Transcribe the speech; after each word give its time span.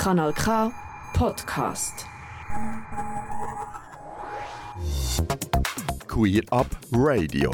Kanal 0.00 0.32
K 0.32 0.72
Podcast. 1.12 2.06
Queer 6.08 6.42
Up 6.50 6.66
Radio. 6.90 7.50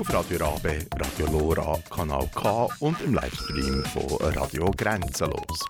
Auf 0.00 0.14
Radio 0.14 0.38
Rabe, 0.38 0.86
Radio 0.96 1.26
Lora, 1.30 1.78
Kanal 1.94 2.26
K 2.34 2.68
und 2.80 2.98
im 3.02 3.12
Livestream 3.12 3.84
von 3.92 4.32
Radio 4.32 4.70
Grenzenlos. 4.70 5.66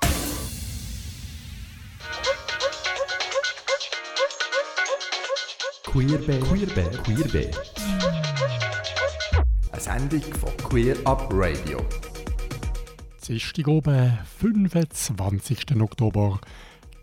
Queerbe, 5.83 6.39
Queerbe, 6.39 6.91
Queerbe. 7.03 7.51
Eine 9.73 9.81
Sendung 9.81 10.23
von 10.35 10.57
Queer 10.59 10.97
Up 11.05 11.29
Radio. 11.33 11.85
Dienstag 13.29 13.67
oben, 13.67 14.19
25. 14.39 15.81
Oktober. 15.81 16.41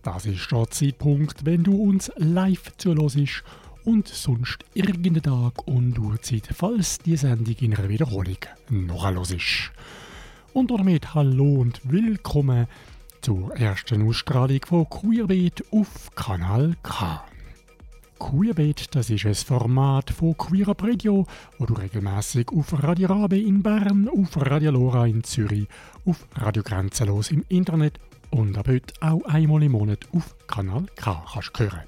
Das 0.04 0.26
ist 0.26 0.50
der 0.50 0.70
Zeitpunkt, 0.70 1.46
wenn 1.46 1.64
du 1.64 1.76
uns 1.76 2.12
live 2.16 2.72
zuhörst 2.78 3.44
und 3.84 4.08
sonst 4.08 4.60
irgendeinen 4.74 5.22
Tag 5.22 5.68
und 5.68 6.00
Uhrzeit, 6.00 6.48
falls 6.54 7.00
die 7.00 7.18
Sendung 7.18 7.56
in 7.60 7.76
einer 7.76 7.90
Wiederholung 7.90 8.38
noch 8.70 9.32
ist. 9.32 9.72
Und 10.54 10.72
damit 10.72 11.14
hallo 11.14 11.56
und 11.56 11.82
willkommen 11.92 12.68
zur 13.20 13.54
ersten 13.58 14.08
Ausstrahlung 14.08 14.62
von 14.66 14.90
Queerbeat 14.90 15.66
auf 15.72 16.16
Kanal 16.16 16.76
K. 16.84 17.22
Queerbeat, 18.24 18.96
das 18.96 19.10
ist 19.10 19.26
ein 19.26 19.36
Format 19.36 20.10
von 20.10 20.38
Queer 20.38 20.70
Up 20.70 20.82
Radio, 20.82 21.28
wo 21.58 21.66
du 21.66 21.74
regelmäßig 21.74 22.48
auf 22.56 22.82
Radio 22.82 23.10
Rabe 23.10 23.38
in 23.38 23.62
Bern, 23.62 24.08
auf 24.08 24.38
Radio 24.38 24.72
Lora 24.72 25.06
in 25.08 25.26
Zürich, 25.26 25.68
auf 26.06 26.26
Radio 26.36 26.64
Grenzenlos 26.64 27.32
im 27.32 27.44
Internet 27.50 28.00
und 28.30 28.58
ab 28.58 28.70
heute 28.70 28.94
auch 29.02 29.26
einmal 29.26 29.62
im 29.64 29.74
Monat 29.74 30.08
auf 30.14 30.36
Kanal 30.48 30.86
K 30.96 31.22
kannst 31.34 31.60
hören. 31.60 31.84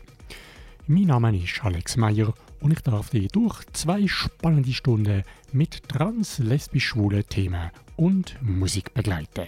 Mein 0.88 1.04
Name 1.04 1.38
ist 1.38 1.64
Alex 1.64 1.96
Meyer 1.96 2.34
und 2.60 2.74
ich 2.74 2.82
darf 2.82 3.12
dich 3.12 3.30
durch 3.30 3.64
zwei 3.72 4.06
spannende 4.06 4.74
Stunden 4.74 5.24
mit 5.54 5.88
trans-lesbisch-schwulen 5.88 7.24
Themen 7.30 7.72
und 7.96 8.36
Musik 8.42 8.94
begleiten 8.94 9.48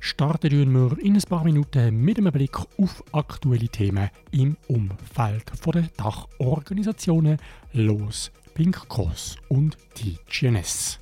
starten 0.00 0.50
wir 0.50 0.98
in 0.98 1.14
ein 1.14 1.22
paar 1.22 1.44
Minuten 1.44 1.94
mit 2.02 2.18
einem 2.18 2.32
Blick 2.32 2.58
auf 2.58 3.04
aktuelle 3.12 3.68
Themen 3.68 4.10
im 4.32 4.56
Umfeld 4.66 5.44
der 5.66 5.82
Dachorganisationen 5.96 7.36
Los, 7.74 8.32
Pink 8.54 8.88
Cross 8.88 9.36
und 9.48 9.76
die 9.98 10.18
GNS. 10.28 10.98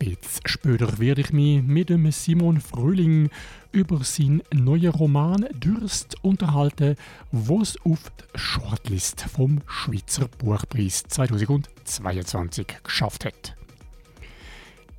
Jetzt 0.00 0.48
später 0.48 0.98
werde 1.00 1.22
ich 1.22 1.32
mich 1.32 1.60
mit 1.60 1.90
dem 1.90 2.10
Simon 2.12 2.60
Frühling 2.60 3.30
über 3.72 4.04
seinen 4.04 4.42
neuen 4.52 4.90
Roman 4.92 5.46
Dürst 5.52 6.16
unterhalten, 6.22 6.94
was 7.32 7.76
auf 7.84 8.10
die 8.10 8.38
Shortlist 8.38 9.22
vom 9.22 9.60
Schweizer 9.66 10.28
Buchpreis 10.28 11.02
2022 11.08 12.66
geschafft 12.84 13.24
hat. 13.24 13.57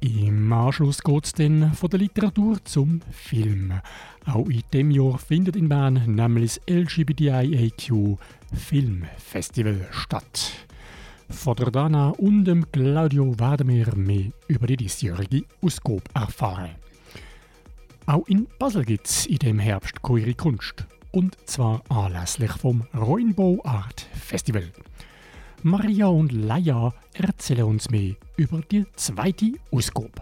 Im 0.01 0.53
Anschluss 0.53 1.01
geht 1.01 1.25
es 1.25 1.33
dann 1.33 1.73
von 1.73 1.89
der 1.89 1.99
Literatur 1.99 2.63
zum 2.63 3.01
Film. 3.11 3.73
Auch 4.25 4.47
in 4.47 4.63
diesem 4.71 4.91
Jahr 4.91 5.17
findet 5.17 5.57
in 5.57 5.67
Bern 5.67 6.01
nämlich 6.07 6.61
das 6.65 6.73
LGBTIAQ 6.73 8.17
Filmfestival 8.53 9.87
statt. 9.91 10.51
Von 11.29 11.55
der 11.57 11.71
Dana 11.71 12.11
und 12.11 12.45
dem 12.45 12.71
Claudio 12.71 13.37
werden 13.37 13.67
wir 13.67 13.93
mehr 13.95 14.31
über 14.47 14.67
die 14.67 14.77
diesjährige 14.77 15.43
Ausgabe 15.61 16.01
erfahren. 16.13 16.71
Auch 18.05 18.25
in 18.27 18.47
Basel 18.57 18.85
gibt 18.85 19.05
es 19.05 19.25
in 19.25 19.39
dem 19.39 19.59
Herbst 19.59 20.01
queere 20.01 20.33
Kunst. 20.33 20.85
Und 21.11 21.37
zwar 21.45 21.83
anlässlich 21.89 22.51
vom 22.53 22.83
Rainbow 22.93 23.59
Art 23.65 24.07
Festival. 24.13 24.71
Maria 25.63 26.07
und 26.07 26.31
Laia 26.31 26.93
erzählen 27.13 27.65
uns 27.65 27.89
mehr 27.89 28.15
über 28.37 28.61
die 28.61 28.85
zweite 28.95 29.51
Ausgabe. 29.71 30.21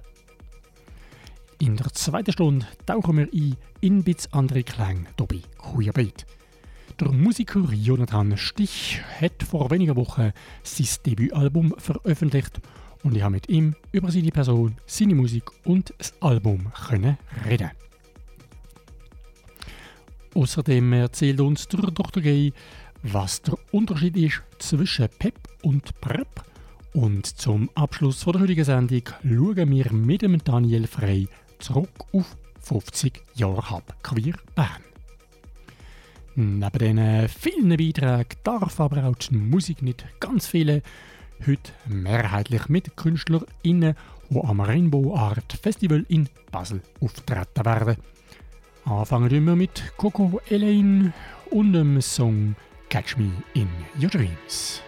In 1.59 1.75
der 1.75 1.93
zweiten 1.93 2.31
Stunde 2.31 2.65
tauchen 2.87 3.17
wir 3.17 3.29
ein 3.31 3.55
in 3.81 4.03
bits 4.03 4.33
andere 4.33 4.63
Klänge 4.63 5.05
dabei 5.15 5.41
Queerbeat. 5.59 6.25
Der 6.99 7.11
Musiker 7.11 7.71
Jonathan 7.71 8.35
Stich 8.35 8.99
hat 9.21 9.43
vor 9.43 9.69
wenigen 9.69 9.95
Wochen 9.95 10.31
sein 10.63 10.87
Debütalbum 11.05 11.75
veröffentlicht 11.77 12.59
und 13.03 13.15
ich 13.15 13.21
habe 13.21 13.33
mit 13.33 13.47
ihm 13.47 13.75
über 13.91 14.11
seine 14.11 14.31
Person, 14.31 14.75
seine 14.87 15.13
Musik 15.13 15.43
und 15.65 15.93
das 15.99 16.19
Album 16.19 16.71
können 16.87 17.17
reden. 17.47 17.69
Außerdem 20.33 20.93
erzählt 20.93 21.41
uns 21.41 21.67
der 21.67 21.81
Dr. 21.81 22.21
Gay, 22.21 22.53
was 23.13 23.41
der 23.41 23.57
Unterschied 23.71 24.17
ist 24.17 24.41
zwischen 24.59 25.07
Pep 25.19 25.37
und 25.63 25.99
Prep. 26.01 26.43
Und 26.93 27.25
zum 27.25 27.69
Abschluss 27.75 28.25
der 28.25 28.39
heutigen 28.39 28.63
Sendung 28.63 29.03
schauen 29.23 29.71
wir 29.71 29.93
mit 29.93 30.21
dem 30.21 30.43
Daniel 30.43 30.87
Frey 30.87 31.27
zurück 31.59 32.05
auf 32.11 32.35
50 32.61 33.21
Jahre 33.35 33.69
Hub 33.69 33.83
Queer 34.03 34.35
Bern. 34.55 34.83
Neben 36.35 36.79
diesen 36.79 37.29
vielen 37.29 37.69
Beiträgen 37.69 38.39
darf 38.43 38.79
aber 38.79 39.05
auch 39.05 39.15
die 39.15 39.35
Musik 39.35 39.81
nicht 39.81 40.05
ganz 40.19 40.47
fehlen. 40.47 40.81
Heute 41.45 41.71
mehrheitlich 41.85 42.67
mit 42.69 42.97
KünstlerInnen, 42.97 43.95
die 44.29 44.39
am 44.43 44.61
Rainbow 44.61 45.15
Art 45.15 45.53
Festival 45.53 46.05
in 46.09 46.27
Basel 46.51 46.81
auftreten 46.99 47.65
werden. 47.65 47.97
Anfangen 48.85 49.29
wir 49.29 49.55
mit 49.55 49.93
Coco 49.97 50.41
Elaine 50.49 51.13
und 51.51 51.73
dem 51.73 52.01
Song 52.01 52.55
Catch 52.89 53.17
Me 53.17 53.31
in 53.55 53.69
Your 53.97 54.09
Dreams. 54.09 54.81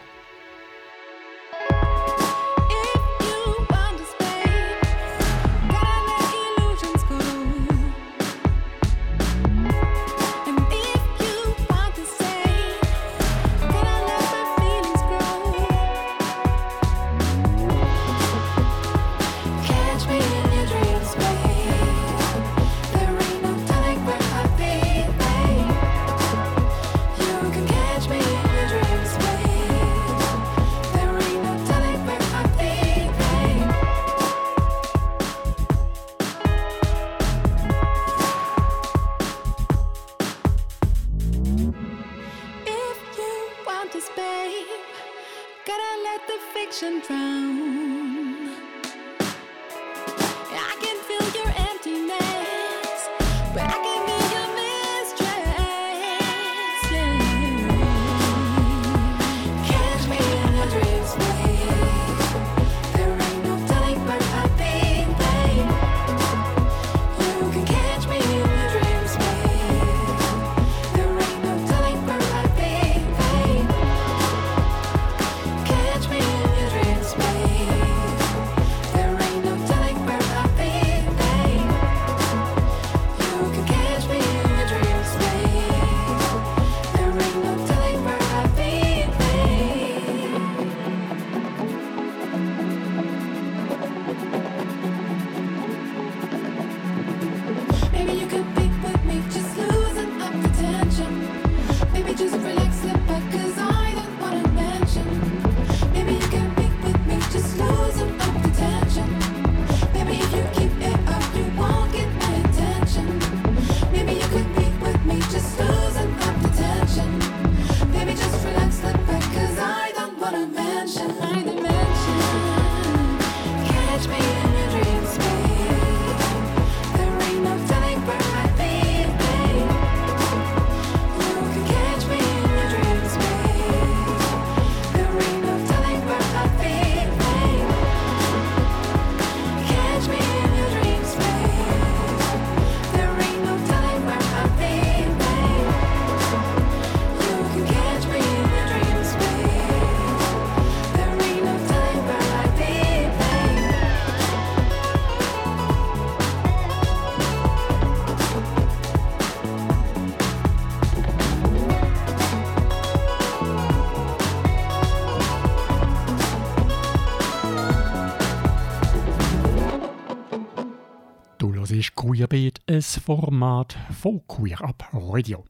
Ein 172.70 172.82
Format 172.84 173.76
von 174.00 174.22
Queer 174.28 174.62
Up 174.62 174.88
Radio. 174.94 175.44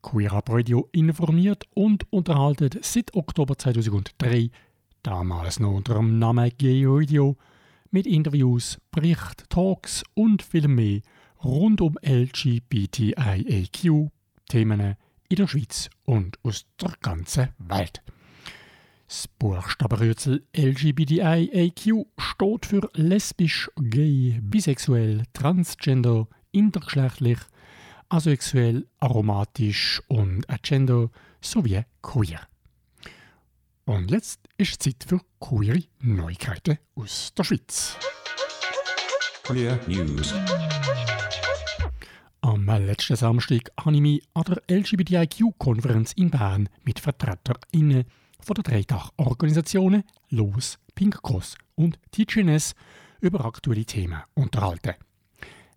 Queer 0.00 0.32
Up 0.32 0.48
Radio 0.48 0.88
informiert 0.92 1.64
und 1.74 2.06
unterhaltet 2.12 2.78
seit 2.84 3.16
Oktober 3.16 3.58
2003, 3.58 4.50
damals 5.02 5.58
noch 5.58 5.72
unter 5.72 5.94
dem 5.94 6.20
Namen 6.20 6.52
Gay 6.56 6.84
Radio, 6.86 7.36
mit 7.90 8.06
Interviews, 8.06 8.78
Bericht, 8.92 9.50
Talks 9.50 10.04
und 10.14 10.40
viel 10.40 10.68
mehr 10.68 11.00
rund 11.42 11.80
um 11.80 11.98
LGBTIAQ-Themen 12.00 14.94
in 15.28 15.36
der 15.36 15.48
Schweiz 15.48 15.90
und 16.04 16.38
aus 16.44 16.64
der 16.80 16.92
ganzen 17.02 17.48
Welt. 17.58 18.04
Das 19.08 19.28
Buchstabenrützel 19.28 20.44
LGBTIAQ 20.52 22.06
steht 22.18 22.66
für 22.66 22.90
lesbisch, 22.94 23.70
gay, 23.76 24.40
bisexuell, 24.42 25.22
transgender, 25.32 26.26
intergeschlechtlich, 26.50 27.38
asexuell, 28.08 28.88
aromatisch 28.98 30.02
und 30.08 30.50
agender 30.50 31.10
sowie 31.40 31.82
queer. 32.02 32.40
Und 33.84 34.10
jetzt 34.10 34.40
ist 34.58 34.82
Zeit 34.82 35.04
für 35.06 35.20
queere 35.38 35.84
Neuigkeiten 36.00 36.78
aus 36.96 37.32
der 37.38 37.44
Schweiz. 37.44 37.96
Queer 39.44 39.78
News. 39.86 40.34
Am 42.40 42.66
letzten 42.66 43.14
Samstag 43.14 43.70
habe 43.78 43.94
ich 43.94 44.00
mich 44.00 44.22
an 44.34 44.44
der 44.44 44.62
LGBTIQ-Konferenz 44.68 46.12
in 46.14 46.30
Bern 46.30 46.68
mit 46.82 46.98
VertreterInnen 46.98 48.04
von 48.46 48.54
der 48.54 48.62
Dreitag-Organisationen 48.62 50.04
LOS, 50.30 50.78
Pink 50.94 51.20
Cross 51.20 51.58
und 51.74 51.98
TGNS 52.12 52.76
über 53.20 53.44
aktuelle 53.44 53.84
Themen 53.84 54.22
unterhalten. 54.34 54.94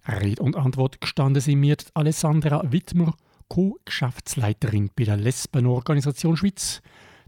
Rede 0.07 0.43
und 0.43 0.55
Antwort 0.55 1.01
gestanden 1.01 1.41
sind 1.41 1.61
mir 1.61 1.77
Alessandra 1.95 2.61
Wittmer, 2.71 3.15
Co-Geschäftsleiterin 3.47 4.91
bei 4.95 5.05
der 5.05 5.17
Lesbenorganisation 5.17 6.37
Schweiz, 6.37 6.83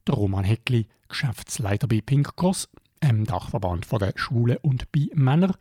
der 0.05 0.13
Roman 0.13 0.43
Heckli, 0.43 0.85
Geschäftsleiter 1.09 1.87
bei 1.87 2.01
Pink 2.01 2.35
Cross, 2.35 2.69
dem 3.03 3.25
Dachverband 3.25 3.91
der 3.99 4.13
Schwulen 4.17 4.57
und 4.61 4.91
bei 4.91 5.07
Männer, 5.15 5.55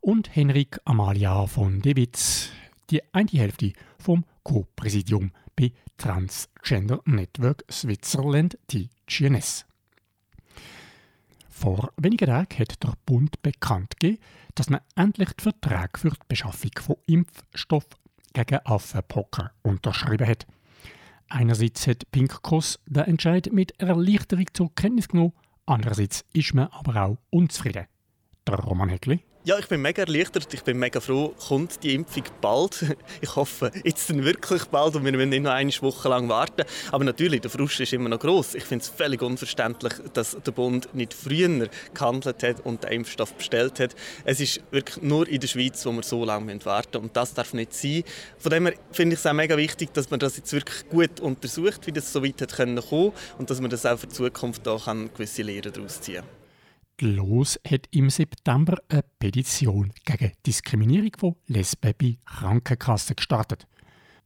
und 0.00 0.36
Henrik 0.36 0.78
Amalia 0.84 1.48
von 1.48 1.82
De 1.82 1.96
Witz, 1.96 2.50
die 2.90 3.02
eine 3.12 3.28
Hälfte 3.32 3.72
vom 3.98 4.24
Co-Präsidium 4.44 5.32
bei 5.56 5.72
Transgender 5.96 7.00
Network 7.06 7.64
Switzerland 7.70 8.58
TGNS. 8.68 9.64
Vor 11.48 11.90
wenigen 11.96 12.26
Tagen 12.26 12.58
hat 12.58 12.82
der 12.82 12.92
Bund 13.06 13.40
bekannt 13.40 13.98
gegeben, 13.98 14.22
dass 14.54 14.68
man 14.68 14.80
endlich 14.94 15.30
den 15.30 15.42
Vertrag 15.42 15.98
für 15.98 16.10
die 16.10 16.16
Beschaffung 16.28 16.72
von 16.78 16.96
Impfstoff 17.06 17.86
gegen 18.34 18.60
Affenpocken 18.64 19.48
unterschrieben 19.62 20.28
hat. 20.28 20.46
Einerseits 21.28 21.86
hat 21.86 22.10
Pink 22.12 22.42
Cross 22.42 22.78
den 22.86 23.04
Entscheid 23.04 23.48
mit 23.52 23.72
Erleichterung 23.80 24.46
zur 24.52 24.74
Kenntnis 24.74 25.08
genommen, 25.08 25.32
andererseits 25.64 26.24
ist 26.34 26.52
man 26.54 26.68
aber 26.68 27.02
auch 27.02 27.18
unzufrieden. 27.30 27.86
Der 28.46 28.56
Roman 28.56 28.90
Heckli. 28.90 29.25
Ja, 29.46 29.60
ich 29.60 29.68
bin 29.68 29.80
mega 29.80 30.02
erleichtert. 30.02 30.52
Ich 30.52 30.64
bin 30.64 30.76
mega 30.76 30.98
froh, 30.98 31.32
kommt 31.46 31.80
die 31.84 31.94
Impfung 31.94 32.24
bald. 32.40 32.84
Ich 33.20 33.36
hoffe, 33.36 33.70
jetzt 33.84 34.10
dann 34.10 34.24
wirklich 34.24 34.64
bald 34.64 34.96
und 34.96 35.04
wir 35.04 35.12
müssen 35.12 35.28
nicht 35.28 35.44
noch 35.44 35.52
eine 35.52 35.70
Woche 35.70 36.08
lang 36.08 36.28
warten. 36.28 36.64
Aber 36.90 37.04
natürlich, 37.04 37.42
der 37.42 37.50
Frust 37.52 37.78
ist 37.78 37.92
immer 37.92 38.08
noch 38.08 38.18
groß. 38.18 38.56
Ich 38.56 38.64
finde 38.64 38.82
es 38.82 38.88
völlig 38.88 39.22
unverständlich, 39.22 39.92
dass 40.14 40.36
der 40.44 40.50
Bund 40.50 40.92
nicht 40.94 41.14
früher 41.14 41.68
gehandelt 41.94 42.42
hat 42.42 42.66
und 42.66 42.82
den 42.82 42.90
Impfstoff 42.90 43.34
bestellt 43.34 43.78
hat. 43.78 43.94
Es 44.24 44.40
ist 44.40 44.62
wirklich 44.72 45.00
nur 45.00 45.28
in 45.28 45.40
der 45.40 45.46
Schweiz, 45.46 45.86
wo 45.86 45.92
wir 45.92 46.02
so 46.02 46.24
lange 46.24 46.64
warten 46.64 46.88
müssen. 46.94 47.04
Und 47.04 47.16
das 47.16 47.32
darf 47.32 47.54
nicht 47.54 47.72
sein. 47.72 48.02
Von 48.38 48.50
dem 48.50 48.66
her 48.66 48.74
finde 48.90 49.14
ich 49.14 49.20
es 49.20 49.26
auch 49.26 49.32
mega 49.32 49.56
wichtig, 49.56 49.94
dass 49.94 50.10
man 50.10 50.18
das 50.18 50.38
jetzt 50.38 50.52
wirklich 50.52 50.88
gut 50.88 51.20
untersucht, 51.20 51.86
wie 51.86 51.92
das 51.92 52.12
so 52.12 52.24
weit 52.24 52.42
hat 52.42 52.56
kommen 52.56 53.12
und 53.38 53.48
dass 53.48 53.60
man 53.60 53.70
das 53.70 53.86
auch 53.86 53.96
für 53.96 54.08
die 54.08 54.12
Zukunft 54.12 54.66
da 54.66 54.76
gewisse 55.14 55.42
Lehren 55.42 55.72
daraus 55.72 56.00
ziehen 56.00 56.16
kann. 56.16 56.45
LOS 57.00 57.60
hat 57.68 57.88
im 57.90 58.08
September 58.08 58.78
eine 58.88 59.04
Petition 59.18 59.92
gegen 60.06 60.32
Diskriminierung 60.46 61.12
von 61.18 61.36
Lesben 61.46 61.92
bei 61.98 62.16
Krankenkassen 62.24 63.16
gestartet. 63.16 63.66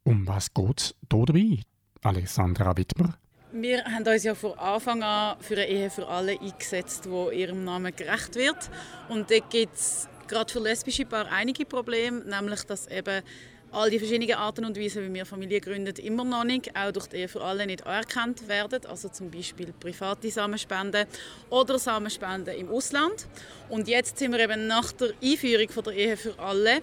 Um 0.05 0.27
was 0.29 0.55
geht 0.55 0.81
es 0.81 0.95
dabei, 1.09 1.63
Alessandra 2.03 2.77
Wittmer? 2.77 3.19
Wir 3.53 3.85
haben 3.85 4.07
uns 4.07 4.23
ja 4.23 4.37
von 4.37 4.57
Anfang 4.57 5.03
an 5.03 5.41
für 5.41 5.55
eine 5.55 5.67
Ehe 5.67 5.91
für 5.91 6.07
alle 6.07 6.41
eingesetzt, 6.41 7.07
die 7.07 7.41
ihrem 7.41 7.65
Namen 7.65 7.95
gerecht 7.95 8.37
wird. 8.37 8.71
Und 9.09 9.33
da 9.33 9.39
gibt 9.41 9.75
es 9.75 10.09
gerade 10.29 10.53
für 10.53 10.61
lesbische 10.61 11.05
Paare 11.05 11.29
einige 11.33 11.67
Probleme, 11.67 12.21
nämlich 12.21 12.63
dass 12.63 12.87
eben 12.87 13.23
all 13.73 13.91
die 13.91 13.99
verschiedenen 13.99 14.35
Arten 14.35 14.65
und 14.65 14.79
Weisen, 14.79 15.03
wie 15.09 15.15
wir 15.15 15.27
Familie 15.27 15.61
gründen, 15.61 15.95
immer 15.97 16.25
noch 16.25 16.45
nicht, 16.45 16.75
auch 16.77 16.91
durch 16.93 17.07
die 17.07 17.17
Ehe 17.17 17.29
für 17.29 17.43
alle 17.43 17.67
nicht 17.67 17.87
anerkannt 17.87 18.49
werden. 18.49 18.85
Also 18.87 19.09
zum 19.09 19.31
Beispiel 19.31 19.73
private 19.79 20.31
Samenspenden 20.31 21.07
oder 21.51 21.79
Samenspenden 21.79 22.55
im 22.57 22.71
Ausland. 22.71 23.27
Und 23.69 23.89
jetzt 23.89 24.19
sind 24.19 24.33
wir 24.33 24.41
eben 24.41 24.67
nach 24.67 24.93
der 24.93 25.11
Einführung 25.23 25.69
von 25.69 25.85
der 25.85 25.93
Ehe 25.95 26.17
für 26.17 26.39
alle, 26.39 26.83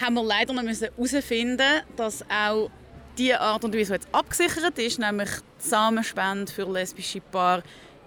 haben 0.00 0.14
wir 0.14 0.22
leider 0.22 0.52
noch 0.52 0.62
herausfinden 0.62 1.82
dass 1.96 2.24
auch 2.30 2.70
die 3.18 3.34
Art 3.34 3.64
und 3.64 3.74
Weise, 3.74 3.86
die 3.86 3.92
jetzt 3.94 4.08
abgesichert 4.12 4.78
ist, 4.78 4.98
nämlich 4.98 5.28
die 5.62 5.68
Samenspende 5.68 6.50
für 6.50 6.70
lesbische 6.70 7.20
Paare 7.20 7.62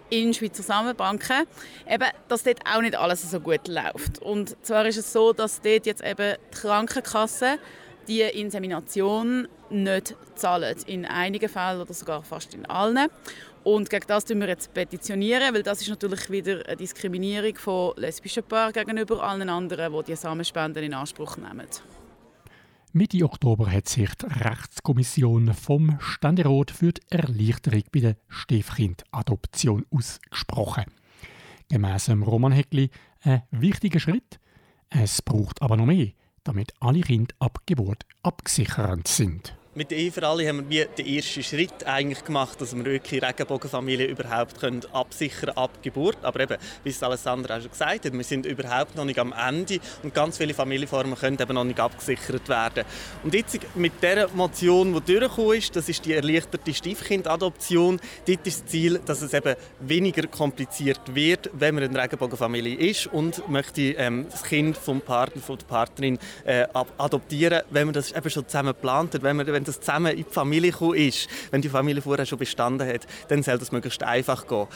in 0.09 0.33
Schweizer 0.33 0.63
Samenbanken, 0.63 1.45
eben, 1.89 2.07
dass 2.27 2.43
dort 2.43 2.59
auch 2.65 2.81
nicht 2.81 2.95
alles 2.95 3.29
so 3.29 3.39
gut 3.39 3.67
läuft. 3.67 4.19
Und 4.21 4.55
zwar 4.63 4.85
ist 4.85 4.97
es 4.97 5.11
so, 5.11 5.33
dass 5.33 5.61
dort 5.61 5.85
jetzt 5.85 6.03
eben 6.03 6.35
die 6.53 6.57
Krankenkasse 6.57 7.57
die 8.07 8.21
Insemination 8.21 9.47
nicht 9.69 10.15
zahlen. 10.35 10.75
In 10.87 11.05
einigen 11.05 11.49
Fällen 11.49 11.81
oder 11.81 11.93
sogar 11.93 12.23
fast 12.23 12.53
in 12.53 12.65
allen. 12.65 13.07
Und 13.63 13.89
gegen 13.89 14.05
das 14.07 14.25
tun 14.25 14.41
wir 14.41 14.49
jetzt 14.49 14.73
petitionieren, 14.73 15.53
weil 15.53 15.63
das 15.63 15.81
ist 15.81 15.89
natürlich 15.89 16.29
wieder 16.29 16.65
eine 16.67 16.75
Diskriminierung 16.75 17.55
von 17.55 17.93
lesbischen 17.95 18.43
Paaren 18.43 18.73
gegenüber 18.73 19.23
allen 19.23 19.49
anderen, 19.49 19.93
die 19.93 20.03
die 20.03 20.15
Samenspenden 20.15 20.83
in 20.83 20.93
Anspruch 20.93 21.37
nehmen. 21.37 21.67
Mitte 22.91 23.23
Oktober 23.23 23.71
hat 23.71 23.87
sich 23.87 24.13
die 24.15 24.25
Rechtskommission 24.25 25.53
vom 25.53 25.97
Ständerat 25.99 26.71
für 26.71 26.91
die 26.91 27.01
Erleichterung 27.09 27.83
bei 27.91 28.01
der 28.01 28.17
Stiefkind-Adoption 28.27 29.85
ausgesprochen. 29.89 30.85
Gemäss 31.69 32.09
Roman 32.09 32.51
Heckli 32.51 32.91
ein 33.21 33.41
wichtiger 33.49 33.99
Schritt. 33.99 34.39
Es 34.89 35.21
braucht 35.21 35.61
aber 35.61 35.77
noch 35.77 35.87
mehr 35.87 36.09
damit 36.43 36.73
alle 36.79 37.01
Kinder 37.01 37.33
ab 37.39 37.59
Geburt 37.65 38.05
abgesichert 38.21 39.07
sind. 39.07 39.55
Mit 39.75 39.89
der 39.89 39.97
Ehe 39.97 40.11
für 40.11 40.27
alle 40.27 40.47
haben 40.47 40.69
wir 40.69 40.85
den 40.85 41.07
ersten 41.07 41.41
Schritt 41.41 41.87
eigentlich 41.87 42.23
gemacht, 42.23 42.61
dass 42.61 42.75
wir 42.75 42.85
wirklich 42.85 43.23
Regenbogenfamilien 43.23 44.07
überhaupt 44.07 44.59
können 44.59 44.81
absichern 44.93 45.49
ab 45.55 45.81
Geburt. 45.81 46.17
Aber 46.21 46.41
eben, 46.41 46.57
wie 46.83 46.91
es 46.91 47.01
Alessandra 47.01 47.57
auch 47.57 47.61
schon 47.61 47.71
gesagt 47.71 48.05
hat, 48.05 48.13
wir 48.13 48.23
sind 48.23 48.45
überhaupt 48.45 48.95
noch 48.95 49.03
nicht 49.03 49.17
am 49.17 49.33
Ende 49.33 49.79
und 50.03 50.13
ganz 50.13 50.37
viele 50.37 50.53
Familienformen 50.53 51.15
können 51.15 51.39
eben 51.41 51.55
noch 51.55 51.63
nicht 51.63 51.79
abgesichert 51.79 52.47
werden. 52.49 52.85
Und 53.23 53.33
jetzt 53.33 53.57
mit 53.73 53.93
der 54.03 54.29
Motion, 54.35 54.93
die 54.93 55.11
durchgekommen 55.11 55.57
ist, 55.57 55.75
das 55.75 55.89
ist 55.89 56.05
die 56.05 56.13
erleichterte 56.13 56.71
Stiefkindadoption, 56.71 57.99
dort 58.27 58.45
ist 58.45 58.61
das 58.61 58.65
Ziel, 58.67 59.01
dass 59.03 59.23
es 59.23 59.33
eben 59.33 59.55
weniger 59.79 60.27
kompliziert 60.27 61.01
wird, 61.15 61.49
wenn 61.51 61.73
man 61.73 61.85
eine 61.85 61.99
Regenbogenfamilie 61.99 62.77
ist 62.77 63.07
und 63.07 63.49
möchte 63.49 63.81
ähm, 63.81 64.27
das 64.29 64.43
Kind 64.43 64.77
vom 64.77 65.01
Partner, 65.01 65.41
von 65.41 65.57
der 65.57 65.65
Partnerin 65.65 66.19
äh, 66.45 66.67
adoptieren, 66.99 67.63
wenn 67.71 67.87
man 67.87 67.95
das 67.95 68.11
eben 68.11 68.29
schon 68.29 68.47
zusammen 68.47 68.73
geplant 68.73 69.15
hat, 69.15 69.23
wenn 69.23 69.35
man 69.35 69.62
das 69.63 69.79
zusammen 69.79 70.11
in 70.11 70.17
die 70.17 70.23
Familie 70.23 70.71
gekommen 70.71 70.95
ist, 70.95 71.27
wenn 71.51 71.61
die 71.61 71.69
Familie 71.69 72.01
vorher 72.01 72.25
schon 72.25 72.39
bestanden 72.39 72.87
hat, 72.87 73.07
dann 73.27 73.43
soll 73.43 73.57
das 73.57 73.71
möglichst 73.71 74.03
einfach 74.03 74.47
gehen. 74.47 74.67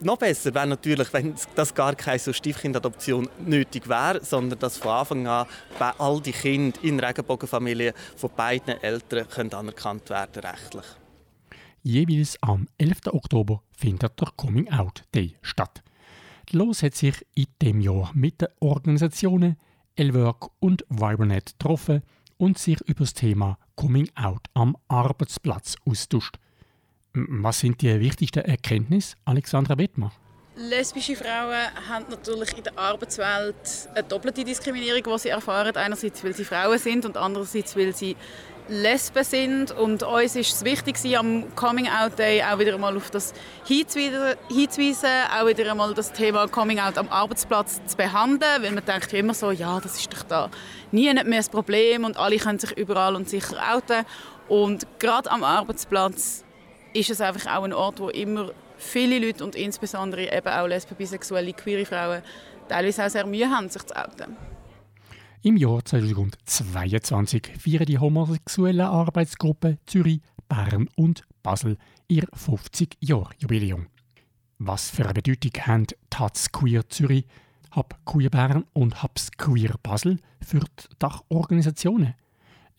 Noch 0.00 0.18
besser 0.18 0.54
wäre 0.54 0.66
natürlich, 0.66 1.12
wenn 1.12 1.34
das 1.54 1.74
gar 1.74 1.94
keine 1.94 2.18
so 2.18 2.32
Stiefkindadoption 2.32 3.28
nötig 3.46 3.88
wäre, 3.88 4.22
sondern 4.22 4.58
dass 4.58 4.76
von 4.76 4.90
Anfang 4.90 5.26
an 5.26 5.46
all 5.98 6.20
die 6.20 6.32
Kinder 6.32 6.78
in 6.82 7.00
Regenbogenfamilien 7.00 7.94
von 8.16 8.30
beiden 8.36 8.82
Eltern 8.82 9.28
können 9.28 9.54
anerkannt 9.54 10.10
werden 10.10 10.42
rechtlich. 10.42 10.84
Jeweils 11.82 12.36
am 12.42 12.66
11. 12.78 13.06
Oktober 13.12 13.62
findet 13.76 14.20
der 14.20 14.28
Coming 14.36 14.70
Out 14.70 15.04
Day 15.14 15.36
statt. 15.42 15.82
Los 16.50 16.82
hat 16.82 16.94
sich 16.94 17.24
in 17.34 17.46
dem 17.62 17.80
Jahr 17.80 18.10
mit 18.14 18.40
den 18.40 18.48
Organisationen 18.60 19.56
Elwork 19.96 20.50
und 20.60 20.84
Vibernet 20.88 21.58
getroffen 21.58 22.02
und 22.38 22.58
sich 22.58 22.80
über 22.82 23.04
das 23.04 23.14
Thema 23.14 23.58
Coming 23.76 24.10
Out 24.14 24.46
am 24.54 24.76
Arbeitsplatz 24.88 25.76
austauscht. 25.88 26.38
Was 27.12 27.60
sind 27.60 27.80
die 27.82 28.00
wichtigsten 28.00 28.44
Erkenntnisse, 28.44 29.16
Alexandra 29.24 29.78
Wittmer? 29.78 30.12
Lesbische 30.56 31.16
Frauen 31.16 31.66
haben 31.88 32.06
natürlich 32.10 32.56
in 32.56 32.62
der 32.62 32.78
Arbeitswelt 32.78 33.88
eine 33.92 34.04
doppelte 34.04 34.44
Diskriminierung, 34.44 35.02
die 35.02 35.18
sie 35.18 35.28
erfahren. 35.30 35.74
Einerseits, 35.74 36.22
weil 36.22 36.32
sie 36.32 36.44
Frauen 36.44 36.78
sind 36.78 37.04
und 37.04 37.16
andererseits, 37.16 37.76
weil 37.76 37.94
sie 37.94 38.16
Lesben 38.68 39.24
sind 39.24 39.72
und 39.72 40.02
uns 40.02 40.36
ist 40.36 40.54
es 40.54 40.64
wichtig 40.64 41.18
am 41.18 41.54
Coming 41.54 41.86
Out 41.86 42.18
Day 42.18 42.42
auch 42.42 42.58
wieder 42.58 42.74
einmal 42.74 42.96
auf 42.96 43.10
das 43.10 43.34
hinzuweisen, 43.66 45.10
auch 45.38 45.46
wieder 45.46 45.70
einmal 45.70 45.92
das 45.92 46.12
Thema 46.12 46.48
Coming 46.48 46.80
Out 46.80 46.96
am 46.96 47.08
Arbeitsplatz 47.08 47.82
zu 47.84 47.96
behandeln, 47.96 48.62
weil 48.62 48.72
man 48.72 48.82
denkt 48.82 49.12
immer 49.12 49.34
so, 49.34 49.50
ja, 49.50 49.78
das 49.80 49.98
ist 49.98 50.10
doch 50.14 50.22
da 50.22 50.50
nie 50.92 51.12
mehr 51.12 51.24
das 51.24 51.50
Problem 51.50 52.04
und 52.04 52.16
alle 52.16 52.38
können 52.38 52.58
sich 52.58 52.72
überall 52.78 53.16
und 53.16 53.28
sicher 53.28 53.56
outen 53.74 54.06
und 54.48 54.86
gerade 54.98 55.30
am 55.30 55.44
Arbeitsplatz 55.44 56.42
ist 56.94 57.10
es 57.10 57.20
einfach 57.20 57.54
auch 57.54 57.64
ein 57.64 57.74
Ort, 57.74 58.00
wo 58.00 58.08
immer 58.08 58.50
viele 58.78 59.18
Leute 59.18 59.44
und 59.44 59.56
insbesondere 59.56 60.34
eben 60.34 60.48
auch 60.48 60.66
lesben, 60.66 60.96
bisexuelle, 60.96 61.52
queere 61.52 61.84
Frauen 61.84 62.22
teilweise 62.68 63.04
auch 63.04 63.10
sehr 63.10 63.26
Mühe 63.26 63.50
haben, 63.50 63.68
sich 63.68 63.84
zu 63.84 63.94
outen. 63.94 64.53
Im 65.46 65.58
Jahr 65.58 65.84
2022 65.84 67.48
feiern 67.58 67.84
die 67.84 67.98
homosexuellen 67.98 68.80
Arbeitsgruppen 68.80 69.76
Zürich, 69.84 70.22
Bern 70.48 70.88
und 70.96 71.22
Basel 71.42 71.76
ihr 72.08 72.24
50-Jahr-Jubiläum. 72.28 73.88
Was 74.56 74.88
für 74.88 75.04
eine 75.04 75.12
Bedeutung 75.12 75.52
haben 75.66 75.86
Taz 76.08 76.50
Queer 76.50 76.88
Zürich, 76.88 77.26
Hub 77.76 77.94
Queer 78.06 78.30
Bern 78.30 78.64
und 78.72 79.02
Hubs 79.02 79.32
Queer 79.32 79.74
Basel 79.82 80.18
für 80.40 80.60
die 80.60 80.96
Dachorganisationen? 80.98 82.14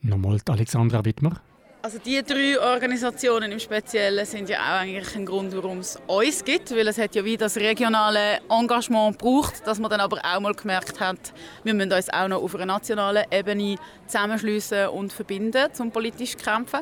Nochmal 0.01 0.39
Alexandra 0.49 1.05
Wittmer. 1.05 1.39
Also 1.85 1.99
die 1.99 2.23
drei 2.23 2.59
Organisationen 2.59 3.51
im 3.51 3.59
Speziellen 3.59 4.25
sind 4.25 4.49
ja 4.49 4.57
auch 4.57 4.81
eigentlich 4.81 5.15
ein 5.15 5.23
Grund, 5.23 5.55
warum 5.55 5.77
es 5.81 5.99
uns 6.07 6.43
gibt, 6.43 6.71
weil 6.71 6.87
es 6.87 6.97
hat 6.97 7.13
ja 7.13 7.23
wie 7.23 7.37
das 7.37 7.57
regionale 7.57 8.39
Engagement 8.49 9.19
braucht, 9.19 9.67
dass 9.67 9.77
man 9.77 9.91
dann 9.91 9.99
aber 9.99 10.17
auch 10.17 10.39
mal 10.39 10.55
gemerkt 10.55 10.99
hat, 10.99 11.31
wir 11.63 11.75
müssen 11.75 11.93
uns 11.93 12.09
auch 12.09 12.27
noch 12.27 12.41
auf 12.41 12.55
einer 12.55 12.65
nationalen 12.65 13.25
Ebene 13.29 13.75
zusammenschließen 14.07 14.87
und 14.87 15.13
verbinden, 15.13 15.67
um 15.77 15.91
politisch 15.91 16.35
zu 16.35 16.43
kämpfen. 16.43 16.79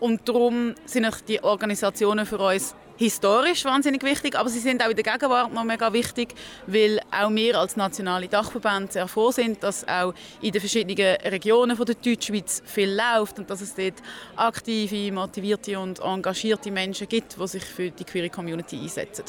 Und 0.00 0.26
darum 0.26 0.74
sind 0.86 1.06
die 1.28 1.44
Organisationen 1.44 2.24
für 2.24 2.38
uns 2.38 2.74
historisch 2.96 3.64
wahnsinnig 3.64 4.02
wichtig, 4.02 4.36
aber 4.36 4.48
sie 4.48 4.58
sind 4.58 4.82
auch 4.82 4.90
in 4.90 4.96
der 4.96 5.04
Gegenwart 5.04 5.52
noch 5.52 5.64
mega 5.64 5.92
wichtig, 5.92 6.34
weil 6.66 7.00
auch 7.10 7.30
wir 7.30 7.58
als 7.58 7.76
nationale 7.76 8.28
Dachverband 8.28 8.92
sehr 8.92 9.08
froh 9.08 9.30
sind, 9.30 9.62
dass 9.62 9.86
auch 9.86 10.14
in 10.40 10.52
den 10.52 10.60
verschiedenen 10.60 11.16
Regionen 11.16 11.76
von 11.76 11.86
der 11.86 11.94
Deutschschweiz 11.94 12.62
viel 12.64 12.96
läuft 12.96 13.38
und 13.38 13.50
dass 13.50 13.60
es 13.60 13.74
dort 13.74 14.02
aktive, 14.36 15.12
motivierte 15.12 15.78
und 15.78 16.00
engagierte 16.00 16.70
Menschen 16.70 17.08
gibt, 17.08 17.36
die 17.40 17.46
sich 17.46 17.64
für 17.64 17.90
die 17.90 18.04
queere 18.04 18.30
Community 18.30 18.78
einsetzen. 18.78 19.24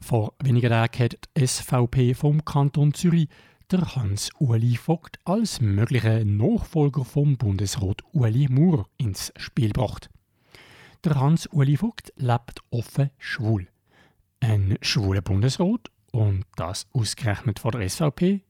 Vor 0.00 0.34
wenigen 0.42 0.70
Tagen 0.70 1.04
hat 1.04 1.16
die 1.36 1.46
SVP 1.46 2.14
vom 2.14 2.44
Kanton 2.44 2.92
Zürich 2.92 3.28
der 3.70 3.96
Hans-Uli 3.96 4.76
Vogt 4.76 5.18
als 5.24 5.60
möglicher 5.60 6.24
Nachfolger 6.24 7.04
vom 7.04 7.36
Bundesrat 7.36 8.02
Uli 8.12 8.46
Maurer 8.48 8.86
ins 8.98 9.32
Spiel 9.36 9.72
gebracht. 9.72 10.08
Der 11.06 11.20
Hans-Uli 11.20 11.76
Vogt 11.76 12.12
lebt 12.16 12.62
offen 12.70 13.10
schwul. 13.16 13.68
Ein 14.40 14.76
schwuler 14.82 15.20
Bundesrat 15.20 15.92
und 16.10 16.44
das 16.56 16.88
ausgerechnet 16.92 17.60
von 17.60 17.70
der 17.70 17.88
SVP? 17.88 18.40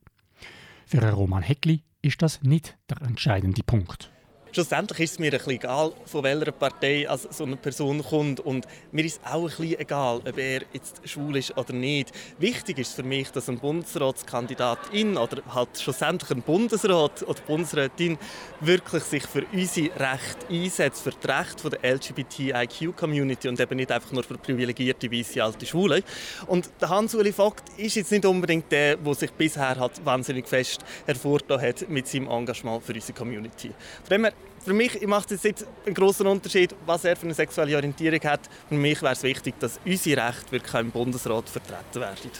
Für 0.86 1.06
Roman 1.06 1.42
Heckli 1.42 1.82
ist 2.00 2.22
das 2.22 2.40
nicht 2.40 2.78
der 2.88 3.02
entscheidende 3.02 3.62
Punkt 3.62 4.10
schlussendlich 4.56 5.00
ist 5.00 5.10
es 5.12 5.18
mir 5.18 5.26
ein 5.26 5.32
bisschen 5.32 5.52
egal, 5.52 5.92
von 6.06 6.24
welcher 6.24 6.50
Partei 6.50 7.06
so 7.30 7.44
eine 7.44 7.56
Person 7.56 8.02
kommt. 8.02 8.40
Und 8.40 8.66
mir 8.90 9.04
ist 9.04 9.20
auch 9.22 9.42
ein 9.42 9.48
bisschen 9.48 9.78
egal, 9.78 10.22
ob 10.26 10.38
er 10.38 10.62
jetzt 10.72 11.02
schwul 11.04 11.36
ist 11.36 11.54
oder 11.58 11.74
nicht. 11.74 12.10
Wichtig 12.38 12.78
ist 12.78 12.94
für 12.94 13.02
mich, 13.02 13.30
dass 13.30 13.50
ein 13.50 13.58
Bundesratskandidatin 13.58 15.18
oder 15.18 15.42
halt 15.54 15.78
schlussendlich 15.78 16.30
ein 16.30 16.40
Bundesrat 16.40 17.22
oder 17.24 17.38
Bundesrätin 17.46 18.16
wirklich 18.60 19.02
sich 19.02 19.26
für 19.26 19.44
unsere 19.52 19.88
Rechte 19.88 20.46
einsetzt, 20.48 21.02
für 21.02 21.10
die 21.10 21.26
Rechte 21.26 21.68
der 21.68 21.94
LGBTIQ-Community 21.94 23.48
und 23.48 23.60
eben 23.60 23.76
nicht 23.76 23.92
einfach 23.92 24.12
nur 24.12 24.22
für 24.22 24.38
privilegierte 24.38 25.12
weiße 25.12 25.44
alte 25.44 25.66
Schwule. 25.66 26.02
Und 26.46 26.70
der 26.80 26.88
Hans-Uli 26.88 27.32
Vogt 27.32 27.64
ist 27.76 27.96
jetzt 27.96 28.10
nicht 28.10 28.24
unbedingt 28.24 28.72
der, 28.72 28.96
der 28.96 29.14
sich 29.14 29.32
bisher 29.32 29.76
hat 29.78 30.02
wahnsinnig 30.02 30.48
fest 30.48 30.80
hervorgetan 31.04 31.60
hat 31.60 31.86
mit 31.90 32.08
seinem 32.08 32.30
Engagement 32.30 32.82
für 32.82 32.94
unsere 32.94 33.12
Community. 33.12 33.70
Von 34.02 34.08
dem 34.08 34.24
her 34.24 34.32
für 34.66 34.72
mich 34.72 35.06
macht 35.06 35.30
es 35.30 35.44
jetzt 35.44 35.66
einen 35.84 35.94
großen 35.94 36.26
Unterschied, 36.26 36.74
was 36.86 37.04
er 37.04 37.14
für 37.14 37.26
eine 37.26 37.34
sexuelle 37.34 37.76
Orientierung 37.76 38.20
hat. 38.24 38.50
Für 38.68 38.74
mich 38.74 39.00
wäre 39.00 39.12
es 39.12 39.22
wichtig, 39.22 39.54
dass 39.60 39.78
unsere 39.84 40.26
Rechte 40.26 40.50
wirklich 40.52 40.74
im 40.74 40.90
Bundesrat 40.90 41.48
vertreten 41.48 42.00
werden. 42.00 42.30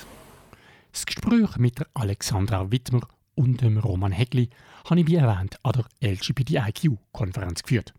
Das 0.93 1.07
Gespräch 1.07 1.57
mit 1.59 1.81
Alexandra 1.95 2.71
Wittmer 2.71 3.03
und 3.37 3.61
dem 3.61 3.79
Roman 3.79 4.13
Hegli 4.13 4.49
habe 4.89 5.01
ich, 5.01 5.07
wie 5.07 5.17
erwähnt, 5.17 5.57
an 5.63 5.85
der 6.01 6.11
LGBTIQ-Konferenz 6.11 7.63
geführt. 7.63 7.95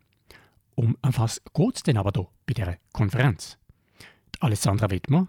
Um 0.76 0.98
was 1.02 1.42
geht 1.54 1.76
es 1.76 1.84
denn 1.84 1.98
aber 1.98 2.12
hier 2.14 2.28
bei 2.46 2.54
dieser 2.54 2.78
Konferenz? 2.92 3.58
Die 4.36 4.42
Alexandra 4.42 4.90
Wittmer 4.90 5.28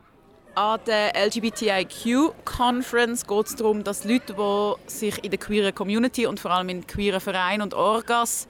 an 0.59 0.81
der 0.89 1.13
LGBTIQ-Conference 1.15 3.29
geht 3.29 3.47
es 3.47 3.55
darum, 3.55 3.85
dass 3.85 4.05
Leute, 4.05 4.35
die 4.35 4.75
sich 4.91 5.23
in 5.23 5.31
der 5.31 5.39
queeren 5.39 5.73
Community 5.73 6.27
und 6.27 6.41
vor 6.41 6.51
allem 6.51 6.69
in 6.69 6.85
queeren 6.85 7.21
Vereinen 7.21 7.63
und 7.63 7.75
Orgas 7.75 8.49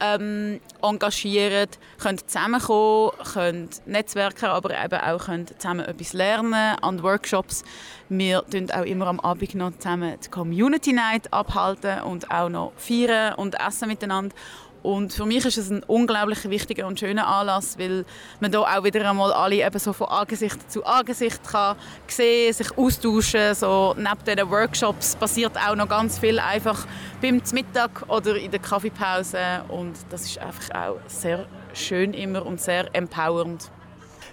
ähm, 0.00 0.60
engagieren, 0.82 1.68
können 2.02 2.18
zusammenkommen, 2.18 3.12
können 3.32 3.70
netzwerken, 3.86 4.46
aber 4.46 4.70
eben 4.82 5.00
auch 5.00 5.26
können 5.26 5.46
zusammen 5.46 5.86
etwas 5.86 6.14
lernen 6.14 6.76
an 6.80 7.00
Workshops. 7.04 7.62
Wir 8.08 8.42
tun 8.50 8.68
auch 8.72 8.84
immer 8.84 9.06
am 9.06 9.20
Abend 9.20 9.54
noch 9.54 9.70
zusammen 9.78 10.16
die 10.24 10.30
Community 10.30 10.92
Night 10.92 11.32
abhalten 11.32 12.00
und 12.00 12.28
auch 12.32 12.48
noch 12.48 12.72
feiern 12.76 13.34
und 13.34 13.54
essen 13.54 13.86
miteinander. 13.86 14.34
Und 14.82 15.12
für 15.12 15.26
mich 15.26 15.44
ist 15.44 15.58
es 15.58 15.70
ein 15.70 15.82
unglaublich 15.84 16.48
wichtiger 16.48 16.86
und 16.86 16.98
schöner 16.98 17.26
Anlass, 17.26 17.78
weil 17.78 18.04
man 18.40 18.50
da 18.50 18.60
auch 18.60 18.84
wieder 18.84 19.08
einmal 19.08 19.32
alle 19.32 19.64
eben 19.64 19.78
so 19.78 19.92
von 19.92 20.08
Angesicht 20.08 20.70
zu 20.70 20.84
Angesicht 20.84 21.42
kann 21.46 21.76
sehen, 22.06 22.52
sich 22.52 22.76
austauschen. 22.76 23.54
So 23.54 23.94
neben 23.96 24.24
diesen 24.26 24.50
Workshops 24.50 25.16
passiert 25.16 25.56
auch 25.56 25.76
noch 25.76 25.88
ganz 25.88 26.18
viel 26.18 26.38
einfach 26.38 26.86
beim 27.20 27.42
Mittag 27.52 28.08
oder 28.08 28.36
in 28.36 28.50
der 28.50 28.60
Kaffeepause 28.60 29.64
und 29.68 29.94
das 30.10 30.22
ist 30.22 30.38
einfach 30.38 30.74
auch 30.74 30.96
sehr 31.06 31.46
schön 31.74 32.14
immer 32.14 32.44
und 32.44 32.60
sehr 32.60 32.94
empowernd. 32.94 33.70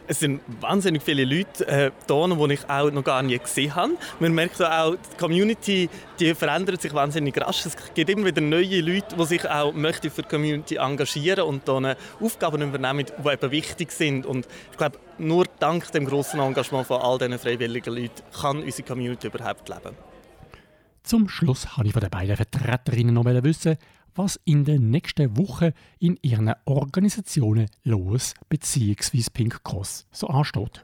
Es 0.08 0.20
sind 0.20 0.42
wahnsinnig 0.62 1.04
viele 1.04 1.26
Leute 1.26 1.68
äh, 1.68 1.92
die 2.08 2.54
ich 2.54 2.70
auch 2.70 2.92
noch 2.92 3.04
gar 3.04 3.22
nie 3.22 3.38
gesehen 3.38 3.76
habe. 3.76 3.94
Man 4.20 4.34
merkt 4.34 4.62
auch, 4.62 4.96
die 4.96 5.18
Community 5.18 5.90
die 6.20 6.34
verändert 6.34 6.82
sich 6.82 6.94
wahnsinnig 6.94 7.40
rasch. 7.40 7.66
Es 7.66 7.76
gibt 7.94 8.10
immer 8.10 8.26
wieder 8.26 8.42
neue 8.42 8.82
Leute, 8.82 9.16
die 9.16 9.26
sich 9.26 9.48
auch 9.48 9.74
möchten 9.74 10.10
für 10.10 10.24
die 10.24 10.30
Community 10.30 10.76
engagieren 10.76 11.44
und 11.44 11.68
dann 11.68 11.96
Aufgaben 12.20 12.62
übernehmen, 12.62 13.06
die 13.06 13.30
eben 13.30 13.52
wichtig 13.52 13.92
sind. 13.92 14.26
Und 14.26 14.48
ich 14.72 14.78
glaube, 14.78 15.00
nur 15.18 15.46
dank 15.60 15.92
dem 15.92 16.06
grossen 16.06 16.40
Engagement 16.40 16.88
von 16.88 17.02
all 17.02 17.18
diesen 17.18 17.38
freiwilligen 17.40 17.94
Leuten 17.96 18.24
kann 18.40 18.64
unsere 18.64 18.88
Community 18.88 19.28
überhaupt 19.28 19.70
leben. 19.70 19.96
Zum 21.04 21.30
Schluss 21.30 21.78
habe 21.78 21.88
ich 21.88 21.94
von 21.94 22.02
den 22.02 22.10
beiden 22.10 22.36
Vertreterinnen 22.36 23.14
noch 23.14 23.26
wissen, 23.26 23.78
was 24.18 24.40
in 24.46 24.66
den 24.66 24.90
nächsten 24.90 25.38
Wochen 25.38 25.72
in 26.00 26.18
ihren 26.22 26.54
Organisationen 26.66 27.68
los 27.84 28.34
bzw. 28.50 29.24
Pink 29.34 29.64
Cross 29.64 30.08
so 30.12 30.28
ansteht. 30.28 30.84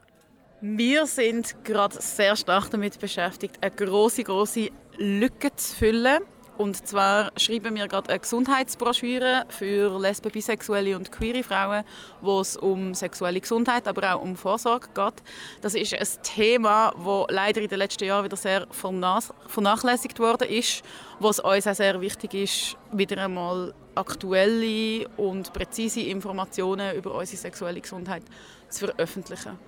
Wir 0.60 1.06
sind 1.06 1.62
gerade 1.64 2.00
sehr 2.00 2.36
stark 2.36 2.70
damit 2.70 2.98
beschäftigt, 2.98 3.58
eine 3.60 3.70
große, 3.70 4.24
große 4.24 4.70
Lücke 4.96 5.54
zu 5.54 5.76
füllen. 5.76 6.22
Und 6.56 6.86
zwar 6.86 7.32
schreiben 7.36 7.74
wir 7.74 7.88
gerade 7.88 8.10
eine 8.10 8.20
Gesundheitsbroschüre 8.20 9.44
für 9.48 9.98
Lesben, 9.98 10.30
Bisexuelle 10.30 10.96
und 10.96 11.10
queere 11.10 11.42
Frauen, 11.42 11.82
wo 12.20 12.40
es 12.40 12.56
um 12.56 12.94
sexuelle 12.94 13.40
Gesundheit, 13.40 13.88
aber 13.88 14.14
auch 14.14 14.22
um 14.22 14.36
Vorsorge 14.36 14.88
geht. 14.94 15.14
Das 15.62 15.74
ist 15.74 15.94
ein 15.94 16.22
Thema, 16.22 16.94
das 16.96 17.34
leider 17.34 17.60
in 17.60 17.68
den 17.68 17.78
letzten 17.78 18.04
Jahren 18.04 18.24
wieder 18.24 18.36
sehr 18.36 18.68
vernachlässigt 18.70 20.20
worden 20.20 20.48
ist, 20.48 20.84
wo 21.18 21.30
es 21.30 21.40
uns 21.40 21.66
auch 21.66 21.74
sehr 21.74 22.00
wichtig 22.00 22.34
ist, 22.34 22.76
wieder 22.92 23.24
einmal 23.24 23.74
aktuelle 23.96 25.08
und 25.16 25.52
präzise 25.52 26.02
Informationen 26.02 26.94
über 26.96 27.14
unsere 27.14 27.36
sexuelle 27.36 27.80
Gesundheit 27.80 28.22
zu 28.68 28.86
veröffentlichen. 28.86 29.58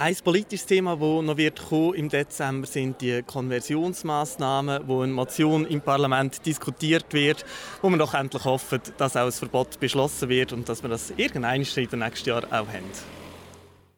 Ein 0.00 0.14
politisches 0.22 0.64
Thema, 0.64 0.94
das 0.94 1.24
noch 1.24 1.36
wird 1.36 1.60
im 1.72 2.08
Dezember, 2.08 2.68
sind 2.68 3.00
die 3.00 3.20
Konversionsmaßnahmen, 3.20 4.86
wo 4.86 5.02
eine 5.02 5.12
Motion 5.12 5.66
im 5.66 5.80
Parlament 5.80 6.46
diskutiert 6.46 7.12
wird, 7.12 7.44
wo 7.82 7.90
wir 7.90 7.98
doch 7.98 8.14
endlich 8.14 8.44
hoffen, 8.44 8.80
dass 8.96 9.16
auch 9.16 9.26
ein 9.26 9.32
Verbot 9.32 9.80
beschlossen 9.80 10.28
wird 10.28 10.52
und 10.52 10.68
dass 10.68 10.84
wir 10.84 10.88
das 10.88 11.12
irgendwann 11.16 11.62
in 11.62 11.88
den 11.88 11.98
nächsten 11.98 12.28
Jahren 12.28 12.44
auch 12.44 12.68
haben. 12.68 12.84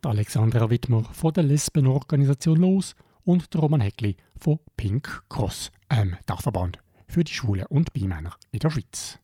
Alexandra 0.02 0.70
Wittmer 0.70 1.04
von 1.12 1.34
der 1.34 1.44
Lesbenorganisation 1.44 2.56
Los 2.56 2.94
und 3.24 3.54
Roman 3.54 3.82
Heckli 3.82 4.16
von 4.38 4.58
Pink 4.78 5.24
Cross, 5.28 5.70
einem 5.90 6.16
Dachverband 6.24 6.78
für 7.08 7.24
die 7.24 7.32
Schwulen 7.34 7.66
und 7.66 7.92
Bimänner 7.92 8.36
in 8.52 8.60
der 8.60 8.70
Schweiz. 8.70 9.18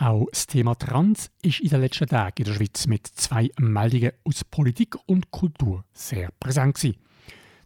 Auch 0.00 0.26
das 0.30 0.46
Thema 0.46 0.76
Trans 0.76 1.28
ist 1.42 1.58
in 1.58 1.70
den 1.70 1.80
letzten 1.80 2.06
Tagen 2.06 2.34
in 2.38 2.44
der 2.44 2.52
Schweiz 2.52 2.86
mit 2.86 3.04
zwei 3.04 3.50
Meldungen 3.58 4.12
aus 4.24 4.44
Politik 4.44 4.94
und 5.06 5.32
Kultur 5.32 5.84
sehr 5.92 6.30
präsent 6.38 6.76
gewesen. 6.76 6.98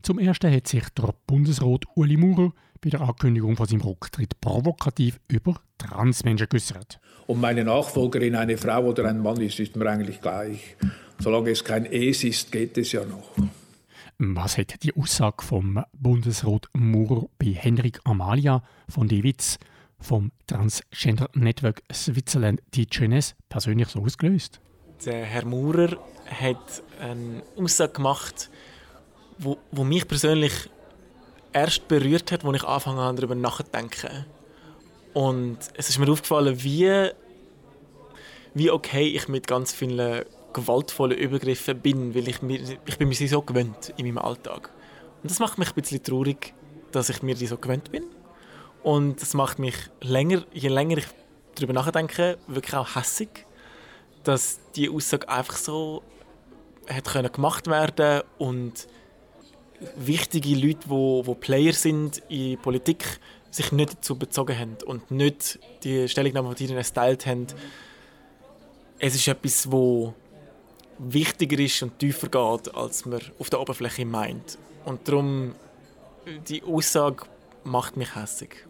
Zum 0.01 0.19
ersten 0.19 0.51
hat 0.51 0.67
sich 0.67 0.89
der 0.97 1.15
Bundesrat 1.27 1.85
Uli 1.95 2.17
Maurer 2.17 2.53
bei 2.81 2.89
der 2.89 3.03
Ankündigung 3.03 3.55
von 3.55 3.67
seinem 3.67 3.83
Rücktritt 3.83 4.41
provokativ 4.41 5.21
über 5.29 5.61
Transmenschen 5.77 6.49
geäußert. 6.49 6.99
Ob 7.27 7.37
meine 7.37 7.65
Nachfolgerin 7.65 8.35
eine 8.35 8.57
Frau 8.57 8.87
oder 8.87 9.05
ein 9.05 9.21
Mann 9.21 9.41
ist, 9.43 9.61
ist 9.61 9.77
mir 9.77 9.91
eigentlich 9.91 10.23
gleich. 10.23 10.77
Solange 11.19 11.51
es 11.51 11.63
kein 11.63 11.85
Es 11.85 12.25
ist, 12.25 12.51
geht 12.51 12.79
es 12.79 12.93
ja 12.93 13.05
noch. 13.05 13.31
Was 14.19 14.57
hat 14.57 14.83
die 14.83 14.95
Aussage 14.97 15.43
vom 15.45 15.85
Bundesrat 15.93 16.71
Maurer 16.73 17.27
bei 17.39 17.53
Henrik 17.53 18.01
Amalia 18.05 18.63
von 18.89 19.07
Dewitz 19.07 19.59
vom 20.03 20.33
Transgender 20.47 21.29
Network 21.35 21.83
Switzerland 21.93 22.61
TGNS 22.73 23.35
persönlich 23.49 23.89
so 23.89 24.01
ausgelöst? 24.01 24.61
Der 25.05 25.25
Herr 25.25 25.45
Maurer 25.45 25.97
hat 26.29 26.83
eine 27.01 27.43
Aussage 27.57 27.93
gemacht, 27.93 28.51
wo 29.39 29.85
mich 29.85 30.07
persönlich 30.07 30.53
erst 31.53 31.89
berührt 31.89 32.33
hat, 32.33 32.45
als 32.45 32.57
ich 32.57 32.65
angefangen 32.65 32.99
habe, 32.99 33.17
darüber 33.17 33.35
nachzudenken. 33.35 34.27
Und 35.15 35.59
es 35.75 35.89
ist 35.89 35.99
mir 35.99 36.11
aufgefallen, 36.11 36.63
wie, 36.63 37.11
wie 38.55 38.71
okay 38.71 39.07
ich 39.09 39.29
mit 39.29 39.47
ganz 39.47 39.73
vielen 39.73 40.25
gewaltvollen 40.53 41.17
Übergriffen 41.17 41.81
bin, 41.81 42.15
weil 42.15 42.29
ich, 42.29 42.43
mir, 42.43 42.61
ich 42.87 42.99
bin 42.99 43.09
mir 43.09 43.15
sie 43.15 43.29
so 43.29 43.43
gewöhnt 43.43 43.93
in 43.97 44.07
meinem 44.07 44.19
Alltag. 44.19 44.71
Und 45.23 45.31
das 45.31 45.39
macht 45.39 45.59
mich 45.59 45.69
ein 45.69 45.75
bisschen 45.75 46.03
traurig, 46.03 46.55
dass 46.91 47.09
ich 47.09 47.23
mir 47.23 47.35
die 47.35 47.47
so 47.47 47.57
gewöhnt 47.57 47.91
bin. 47.91 48.05
Und 48.83 49.23
das 49.23 49.35
macht 49.35 49.59
mich 49.59 49.77
länger, 50.01 50.45
je 50.53 50.69
länger 50.69 50.99
ich 50.99 51.07
darüber 51.55 51.73
nachdenke, 51.73 52.39
wirklich 52.47 52.75
auch 52.75 52.97
hässig, 52.97 53.47
dass 54.25 54.61
die 54.75 54.89
Aussage 54.89 55.29
einfach 55.29 55.57
so 55.57 56.03
hat 56.89 57.05
können 57.05 57.31
gemacht 57.31 57.69
werden 57.69 58.23
und 58.39 58.89
wichtige 59.97 60.55
Leute, 60.55 60.89
die, 60.89 61.23
die 61.27 61.35
Player 61.35 61.73
sind 61.73 62.23
in 62.29 62.59
Politik, 62.59 63.21
sich 63.51 63.71
nicht 63.73 63.95
dazu 63.95 64.17
bezogen 64.17 64.59
haben 64.59 64.77
und 64.87 65.11
nicht 65.11 65.59
die 65.85 66.09
Stellungnahme, 66.09 66.55
die 66.55 66.67
sie 66.67 66.75
geteilt 66.75 67.27
haben. 67.27 67.47
Es 68.99 69.15
ist 69.15 69.29
etwas, 69.29 69.71
wo 69.71 70.15
wichtiger 70.99 71.59
ist 71.59 71.83
und 71.83 71.99
tiefer 71.99 72.29
geht, 72.29 72.75
als 72.75 73.05
man 73.05 73.21
auf 73.39 73.51
der 73.51 73.61
Oberfläche 73.61 74.07
meint. 74.07 74.59
Und 74.85 75.07
darum, 75.09 75.55
die 76.49 76.63
Aussage 76.63 77.25
macht 77.65 77.97
mich 77.97 78.15
hässig. 78.15 78.67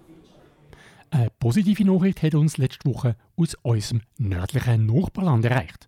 Eine 1.13 1.29
positive 1.29 1.85
Nachricht 1.85 2.23
hat 2.23 2.35
uns 2.35 2.57
letzte 2.57 2.89
Woche 2.89 3.17
aus 3.37 3.55
unserem 3.61 4.01
nördlichen 4.17 4.87
Nachbarland 4.87 5.45
erreicht. 5.45 5.87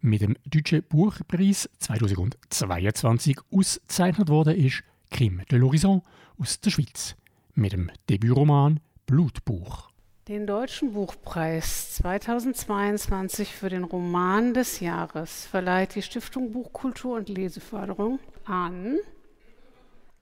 Mit 0.00 0.20
dem 0.20 0.36
Deutschen 0.44 0.84
Buchpreis 0.84 1.68
2022 1.80 3.36
ausgezeichnet 3.52 4.28
worden 4.28 4.54
ist 4.54 4.84
Kim 5.10 5.42
de 5.50 5.58
l'Horizon 5.58 6.02
aus 6.38 6.60
der 6.60 6.70
Schweiz 6.70 7.16
mit 7.54 7.72
dem 7.72 7.90
Debütroman 8.08 8.78
Blutbuch. 9.06 9.90
Den 10.28 10.46
Deutschen 10.46 10.92
Buchpreis 10.92 11.96
2022 11.96 13.52
für 13.52 13.70
den 13.70 13.82
Roman 13.82 14.54
des 14.54 14.78
Jahres 14.78 15.46
verleiht 15.46 15.96
die 15.96 16.02
Stiftung 16.02 16.52
Buchkultur 16.52 17.16
und 17.16 17.28
Leseförderung 17.28 18.20
an 18.44 18.98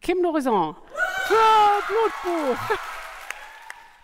Kim 0.00 0.24
D'Horizon 0.24 0.74
für 1.26 1.82
Blutbuch. 1.86 2.78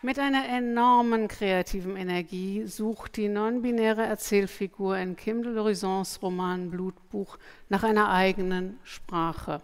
Mit 0.05 0.19
einer 0.19 0.47
enormen 0.47 1.29
kreativen 1.29 1.97
Energie 1.97 2.67
sucht 2.67 3.17
die 3.17 3.31
non-binäre 3.31 4.03
Erzählfigur 4.03 4.99
in 4.99 5.17
Kim 5.17 5.43
de 5.43 5.51
l'Horizons 5.51 6.21
Roman 6.21 6.71
Blutbuch 6.71 7.39
nach 7.71 7.85
einer 7.85 8.11
eigenen 8.11 8.79
Sprache. 8.83 9.63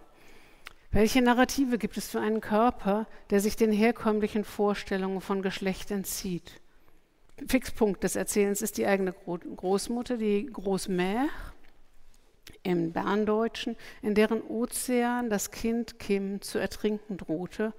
Welche 0.93 1.21
Narrative 1.21 1.77
gibt 1.77 1.99
es 1.99 2.09
für 2.09 2.21
einen 2.21 2.41
Körper, 2.41 3.07
der 3.29 3.41
sich 3.41 3.57
den 3.57 3.71
herkömmlichen 3.71 4.45
Vorstellungen 4.45 5.21
von 5.21 5.43
Geschlecht 5.43 5.91
entzieht? 5.91 6.63
Fixpunkt 7.47 8.03
des 8.03 8.17
Erzählens 8.17 8.63
ist 8.63 8.79
die 8.79 8.87
eigene 8.87 9.13
Großmutter, 9.13 10.17
die 10.17 10.49
Großmère 10.51 11.29
im 12.63 12.93
Berndeutschen, 12.93 13.77
in 14.01 14.15
deren 14.15 14.41
Ozean 14.41 15.29
das 15.29 15.51
Kind 15.51 15.99
Kim 15.99 16.41
zu 16.41 16.59
ertrinken 16.59 17.19
drohte 17.19 17.75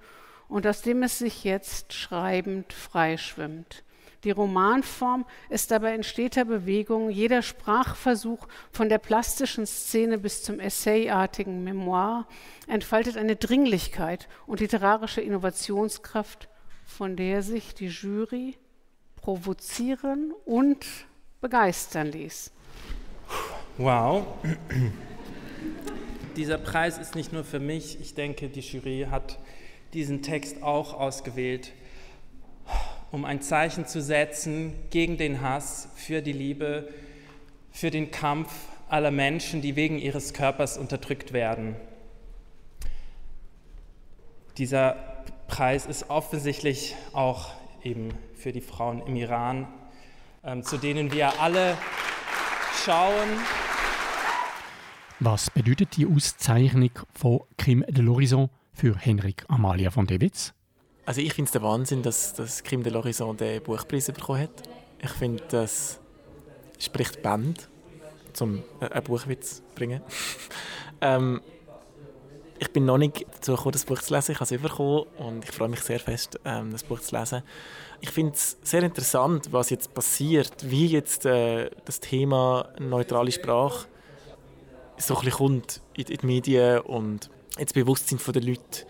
und 0.52 0.66
aus 0.66 0.82
dem 0.82 1.02
es 1.02 1.18
sich 1.18 1.44
jetzt 1.44 1.94
schreibend 1.94 2.74
freischwimmt. 2.74 3.84
Die 4.24 4.30
Romanform 4.30 5.24
ist 5.48 5.70
dabei 5.70 5.94
in 5.94 6.04
steter 6.04 6.44
Bewegung. 6.44 7.08
Jeder 7.08 7.40
Sprachversuch 7.40 8.46
von 8.70 8.90
der 8.90 8.98
plastischen 8.98 9.66
Szene 9.66 10.18
bis 10.18 10.42
zum 10.42 10.60
essayartigen 10.60 11.64
Memoir 11.64 12.28
entfaltet 12.68 13.16
eine 13.16 13.34
Dringlichkeit 13.34 14.28
und 14.46 14.60
literarische 14.60 15.22
Innovationskraft, 15.22 16.48
von 16.84 17.16
der 17.16 17.42
sich 17.42 17.74
die 17.74 17.88
Jury 17.88 18.56
provozieren 19.16 20.34
und 20.44 20.84
begeistern 21.40 22.12
ließ. 22.12 22.52
Wow. 23.78 24.26
Dieser 26.36 26.58
Preis 26.58 26.98
ist 26.98 27.14
nicht 27.14 27.32
nur 27.32 27.42
für 27.42 27.58
mich. 27.58 27.98
Ich 28.00 28.14
denke, 28.14 28.50
die 28.50 28.60
Jury 28.60 29.08
hat 29.10 29.38
diesen 29.94 30.22
Text 30.22 30.62
auch 30.62 30.94
ausgewählt, 30.94 31.72
um 33.10 33.24
ein 33.24 33.42
Zeichen 33.42 33.86
zu 33.86 34.00
setzen 34.00 34.74
gegen 34.90 35.18
den 35.18 35.42
Hass, 35.42 35.88
für 35.96 36.22
die 36.22 36.32
Liebe, 36.32 36.88
für 37.70 37.90
den 37.90 38.10
Kampf 38.10 38.52
aller 38.88 39.10
Menschen, 39.10 39.60
die 39.60 39.76
wegen 39.76 39.98
ihres 39.98 40.32
Körpers 40.32 40.78
unterdrückt 40.78 41.32
werden. 41.32 41.76
Dieser 44.58 45.24
Preis 45.48 45.86
ist 45.86 46.08
offensichtlich 46.10 46.94
auch 47.12 47.50
eben 47.82 48.10
für 48.34 48.52
die 48.52 48.60
Frauen 48.60 49.02
im 49.06 49.16
Iran, 49.16 49.66
ähm, 50.44 50.62
zu 50.62 50.76
denen 50.78 51.12
wir 51.12 51.40
alle 51.40 51.76
schauen. 52.84 53.28
Was 55.20 55.50
bedeutet 55.50 55.96
die 55.96 56.06
Auszeichnung 56.06 56.90
von 57.12 57.40
Kim 57.56 57.84
de 57.88 58.02
l'Horizon 58.04 58.48
für 58.72 58.96
Henrik 58.96 59.44
Amalia 59.48 59.90
von 59.90 60.06
Dewitz? 60.06 60.52
Also 61.04 61.20
ich 61.20 61.34
finde 61.34 61.48
es 61.48 61.52
der 61.52 61.62
Wahnsinn, 61.62 62.02
dass, 62.02 62.34
dass 62.34 62.62
Kim 62.62 62.82
de 62.82 62.92
l'Horizon 62.92 63.36
den 63.36 63.62
Buchpreis 63.62 64.06
bekommen 64.06 64.42
hat. 64.42 64.62
Ich 65.00 65.10
finde, 65.10 65.42
das 65.48 65.98
spricht 66.78 67.22
Band, 67.22 67.68
um 68.40 68.62
einen 68.80 69.04
Buchwitz 69.04 69.56
zu 69.56 69.62
bringen. 69.74 70.00
ähm, 71.00 71.40
ich 72.58 72.72
bin 72.72 72.84
noch 72.84 72.98
nicht 72.98 73.26
dazu 73.34 73.56
gekommen, 73.56 73.72
das 73.72 73.84
Buch 73.84 74.00
zu 74.00 74.14
lesen. 74.14 74.32
Ich 74.32 74.40
habe 74.40 74.54
es 74.54 74.62
bekommen 74.62 75.06
und 75.18 75.44
ich 75.44 75.50
freue 75.50 75.68
mich 75.68 75.80
sehr 75.80 75.98
fest, 75.98 76.38
ähm, 76.44 76.70
das 76.70 76.84
Buch 76.84 77.00
zu 77.00 77.16
lesen. 77.16 77.42
Ich 78.00 78.10
finde 78.10 78.34
es 78.34 78.56
sehr 78.62 78.84
interessant, 78.84 79.52
was 79.52 79.70
jetzt 79.70 79.92
passiert, 79.94 80.70
wie 80.70 80.86
jetzt 80.86 81.26
äh, 81.26 81.70
das 81.84 81.98
Thema 81.98 82.68
neutrale 82.78 83.32
Sprache 83.32 83.88
so 84.98 85.14
ein 85.16 85.24
bisschen 85.24 85.38
kommt 85.38 85.80
in, 85.94 86.04
in 86.06 86.18
die 86.18 86.26
Medien 86.26 86.80
und 86.80 87.30
ins 87.58 87.72
Bewusstsein 87.72 88.18
der 88.32 88.42
Leute. 88.42 88.86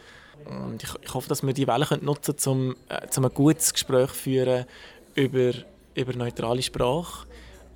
Und 0.47 0.83
ich, 0.83 0.91
ich 1.03 1.15
hoffe, 1.15 1.29
dass 1.29 1.43
wir 1.43 1.53
die 1.53 1.67
Welle 1.67 1.87
nutzen 2.01 2.37
können, 2.37 2.71
um, 2.71 2.77
äh, 2.89 3.07
ein 3.17 3.35
gutes 3.35 3.73
Gespräch 3.73 4.11
führen 4.11 4.67
über, 5.15 5.53
über 5.95 6.13
neutrale 6.15 6.63
Sprache. 6.63 7.27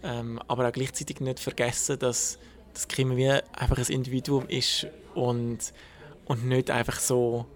Ähm, 0.03 0.41
aber 0.47 0.69
auch 0.69 0.73
gleichzeitig 0.73 1.21
nicht 1.21 1.41
vergessen, 1.41 1.99
dass 1.99 2.39
das 2.73 2.89
Kim 2.89 3.17
wie 3.17 3.31
einfach 3.31 3.79
ein 3.79 3.87
Individuum 3.87 4.47
ist 4.49 4.87
und, 5.15 5.59
und 6.27 6.47
nicht 6.47 6.71
einfach 6.71 7.01
so 7.01 7.47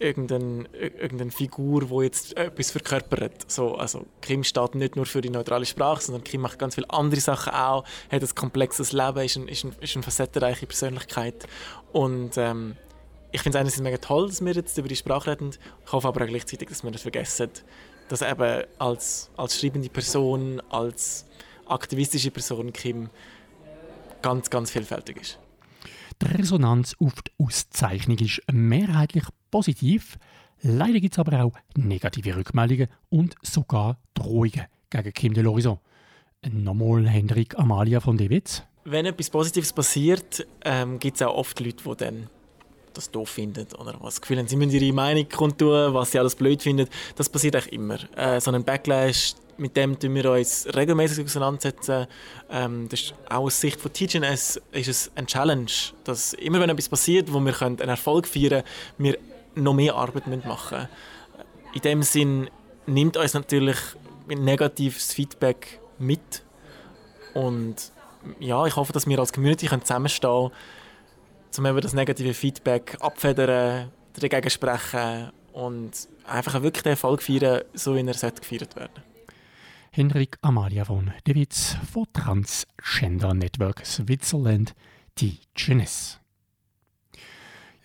irgendeine, 0.00 0.66
irgendeine 0.72 1.30
Figur, 1.30 1.84
die 1.86 2.04
jetzt 2.04 2.36
etwas 2.36 2.70
verkörpert. 2.70 3.50
So, 3.50 3.74
also 3.74 4.06
Kim 4.22 4.42
steht 4.44 4.74
nicht 4.74 4.96
nur 4.96 5.04
für 5.04 5.20
die 5.20 5.28
neutrale 5.28 5.66
Sprache, 5.66 6.02
sondern 6.02 6.24
Kim 6.24 6.40
macht 6.40 6.58
ganz 6.58 6.74
viele 6.74 6.88
andere 6.90 7.20
Sachen 7.20 7.52
auch, 7.52 7.84
hat 8.10 8.22
ein 8.22 8.34
komplexes 8.34 8.92
Leben, 8.92 9.18
ist, 9.18 9.36
ein, 9.36 9.48
ist, 9.48 9.64
ein, 9.64 9.74
ist 9.80 9.94
eine 9.94 10.02
facettenreiche 10.02 10.66
Persönlichkeit. 10.66 11.46
Und 11.92 12.36
ähm, 12.36 12.76
ich 13.32 13.42
finde 13.42 13.58
es 13.58 13.60
einerseits 13.60 13.82
mega 13.82 13.98
toll, 13.98 14.28
dass 14.28 14.44
wir 14.44 14.52
jetzt 14.52 14.76
über 14.78 14.88
die 14.88 14.96
Sprache 14.96 15.30
reden. 15.30 15.50
Ich 15.84 15.92
hoffe 15.92 16.08
aber 16.08 16.24
auch 16.24 16.28
gleichzeitig, 16.28 16.68
dass 16.68 16.82
wir 16.82 16.90
nicht 16.90 17.02
vergessen, 17.02 17.50
dass 18.08 18.22
eben 18.22 18.64
als, 18.78 19.30
als 19.36 19.58
schreibende 19.58 19.88
Person, 19.88 20.60
als 20.70 21.26
aktivistische 21.66 22.30
Person 22.30 22.72
Kim 22.72 23.10
ganz, 24.22 24.50
ganz 24.50 24.70
vielfältig 24.70 25.20
ist. 25.20 25.38
Die 26.22 26.26
Resonanz 26.26 26.94
auf 27.00 27.14
die 27.22 27.32
Auszeichnung 27.38 28.18
ist 28.18 28.42
mehrheitlich 28.52 29.24
positiv. 29.50 30.18
Leider 30.62 31.00
gibt 31.00 31.14
es 31.14 31.18
aber 31.18 31.44
auch 31.44 31.54
negative 31.76 32.36
Rückmeldungen 32.36 32.88
und 33.08 33.36
sogar 33.42 33.98
Drohungen 34.14 34.66
gegen 34.90 35.12
Kim 35.14 35.32
de 35.32 35.42
l'Horizon. 35.42 35.78
Nochmal 36.50 37.06
Hendrik 37.08 37.58
Amalia 37.58 38.00
von 38.00 38.18
Dewitz. 38.18 38.62
Wenn 38.84 39.06
etwas 39.06 39.28
Positives 39.28 39.72
passiert, 39.72 40.46
ähm, 40.64 40.98
gibt 40.98 41.16
es 41.16 41.22
auch 41.22 41.34
oft 41.34 41.60
Leute, 41.60 41.84
die 41.84 41.96
dann 41.96 42.30
das 42.94 43.10
doof 43.10 43.28
finden 43.28 43.66
oder 43.78 43.94
was 44.00 44.14
das 44.14 44.20
Gefühl 44.20 44.38
haben, 44.38 44.48
sie 44.48 44.56
müssen 44.56 44.72
ihre 44.72 44.92
Meinung 44.92 45.28
kundtun, 45.28 45.94
was 45.94 46.10
sie 46.10 46.18
alles 46.18 46.34
blöd 46.34 46.62
finden. 46.62 46.88
Das 47.14 47.28
passiert 47.28 47.54
eigentlich 47.54 47.72
immer. 47.72 47.98
Äh, 48.16 48.40
so 48.40 48.50
ein 48.50 48.64
Backlash, 48.64 49.34
mit 49.58 49.76
dem 49.76 49.98
tun 49.98 50.14
wir 50.14 50.32
uns 50.32 50.66
regelmäßig 50.74 51.24
auseinandersetzen. 51.24 52.06
Ähm, 52.50 52.88
das 52.88 53.00
ist 53.00 53.14
auch 53.28 53.44
aus 53.44 53.60
Sicht 53.60 53.80
von 53.80 53.92
TGNS 53.92 54.60
ist 54.72 54.88
es 54.88 55.10
eine 55.14 55.26
Challenge, 55.26 55.70
dass 56.04 56.32
immer 56.32 56.58
wenn 56.60 56.70
etwas 56.70 56.88
passiert, 56.88 57.32
wo 57.32 57.38
wir 57.40 57.62
einen 57.62 57.78
Erfolg 57.78 58.26
feiern 58.26 58.48
können, 58.48 58.64
wir 58.98 59.18
noch 59.54 59.74
mehr 59.74 59.94
Arbeit 59.94 60.26
machen 60.26 60.78
müssen. 60.78 60.88
In 61.74 61.80
dem 61.82 62.02
Sinn 62.02 62.50
nimmt 62.86 63.16
uns 63.16 63.34
natürlich 63.34 63.76
negatives 64.26 65.12
Feedback 65.12 65.80
mit 65.98 66.42
und 67.34 67.92
ja, 68.38 68.66
ich 68.66 68.76
hoffe, 68.76 68.92
dass 68.92 69.06
wir 69.06 69.18
als 69.18 69.32
Community 69.32 69.68
zusammenstehen 69.68 70.50
können, 71.54 71.74
um 71.74 71.80
das 71.80 71.94
negative 71.94 72.34
Feedback 72.34 72.96
abfedern, 73.00 73.90
dagegen 74.14 74.50
sprechen 74.50 75.30
und 75.52 75.90
einfach 76.26 76.62
wirklich 76.62 76.82
den 76.82 76.90
Erfolg 76.90 77.22
feiern, 77.22 77.62
so 77.74 77.94
wie 77.94 78.00
er 78.00 78.30
gefeiert 78.30 78.76
werden. 78.76 79.02
Henrik 79.92 80.38
Amalia 80.42 80.84
von 80.84 81.12
De 81.26 81.34
Witz 81.34 81.76
von 81.92 82.06
Transgender 82.12 83.34
Network 83.34 83.84
Switzerland, 83.84 84.74
die 85.18 85.40
Jeunesse. 85.56 86.18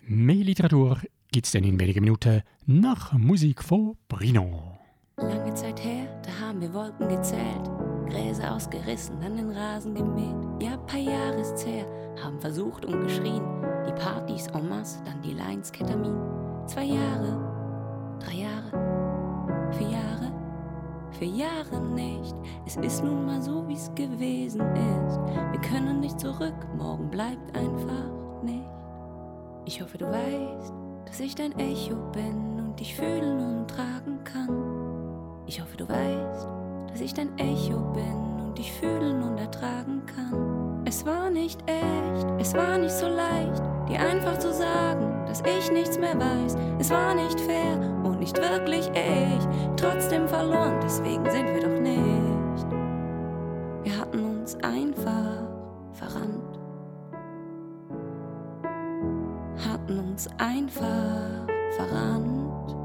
Mehr 0.04 0.36
Literatur 0.36 1.00
gibt 1.32 1.48
es 1.48 1.52
dann 1.52 1.64
in 1.64 1.80
wenigen 1.80 2.04
Minuten 2.04 2.44
nach 2.68 3.14
Musik 3.14 3.64
von 3.64 3.98
Brino. 4.08 4.78
Lange 5.18 5.54
Zeit 5.56 5.84
her, 5.84 6.22
da 6.24 6.46
haben 6.46 6.62
wir 6.62 6.72
Wolken 6.74 7.10
gezählt, 7.10 7.70
Gräser 8.06 8.54
ausgerissen, 8.56 9.20
dann 9.22 9.38
den 9.38 9.52
Rasen 9.52 9.94
gemäht. 9.94 10.62
Ja, 10.62 10.78
paar 10.78 11.00
Jahre 11.00 11.42
ist's 11.42 11.66
her, 11.66 11.86
haben 12.24 12.40
versucht 12.40 12.86
und 12.86 13.02
geschrien, 13.02 13.44
die 13.88 13.94
Partys 13.94 14.48
en 14.48 14.70
masse, 14.70 15.00
dann 15.06 15.22
die 15.22 15.34
Lines 15.34 15.72
Ketamin. 15.72 16.16
Zwei 16.68 16.86
Jahre, 16.86 18.18
drei 18.20 18.36
Jahre, 18.36 19.72
vier 19.72 19.90
Jahre, 19.90 20.32
für 21.12 21.26
Jahre 21.26 21.82
nicht. 21.94 22.36
Es 22.66 22.76
ist 22.78 23.04
nun 23.04 23.26
mal 23.26 23.42
so, 23.42 23.68
wie's 23.68 23.92
gewesen 23.96 24.62
ist. 24.62 25.20
Wir 25.52 25.62
können 25.62 26.00
nicht 26.00 26.20
zurück, 26.20 26.56
morgen 26.78 27.10
bleibt 27.10 27.56
einfach 27.56 28.12
nicht. 28.44 28.70
Ich 29.66 29.82
hoffe, 29.82 29.98
du 29.98 30.06
weißt, 30.06 30.74
dass 31.06 31.20
ich 31.20 31.36
dein 31.36 31.58
Echo 31.58 31.96
bin 32.12 32.60
und 32.60 32.80
dich 32.80 32.96
fühlen 32.96 33.40
und 33.40 33.68
tragen 33.68 34.24
kann. 34.24 34.50
Ich 35.48 35.62
hoffe, 35.62 35.78
du 35.78 35.88
weißt, 35.88 36.48
dass 36.96 37.02
ich 37.02 37.14
dein 37.14 37.38
Echo 37.38 37.78
bin 37.92 38.40
und 38.40 38.58
dich 38.58 38.72
fühlen 38.72 39.22
und 39.22 39.38
ertragen 39.38 40.02
kann. 40.06 40.82
Es 40.86 41.06
war 41.06 41.30
nicht 41.30 41.62
echt, 41.68 42.26
es 42.40 42.54
war 42.54 42.78
nicht 42.78 42.94
so 42.94 43.10
leicht, 43.10 43.62
dir 43.90 44.00
einfach 44.00 44.40
zu 44.40 44.54
sagen, 44.54 45.26
dass 45.28 45.42
ich 45.42 45.70
nichts 45.74 46.00
mehr 46.00 46.18
weiß. 46.18 46.56
Es 46.80 46.90
war 46.92 47.14
nicht 47.14 47.38
fair 47.42 47.78
und 48.06 48.22
nicht 48.22 48.38
wirklich 48.38 48.90
echt, 48.94 49.50
trotzdem 49.76 50.26
verloren, 50.30 50.80
deswegen 50.82 51.30
sind 51.30 51.48
wir 51.48 51.64
doch 51.64 51.82
nicht. 51.82 52.66
Wir 53.84 54.00
hatten 54.00 54.24
uns 54.24 54.56
einfach 54.64 55.50
verrannt. 55.92 56.60
hatten 59.70 60.00
uns 60.00 60.30
einfach 60.38 61.46
verrannt. 61.76 62.85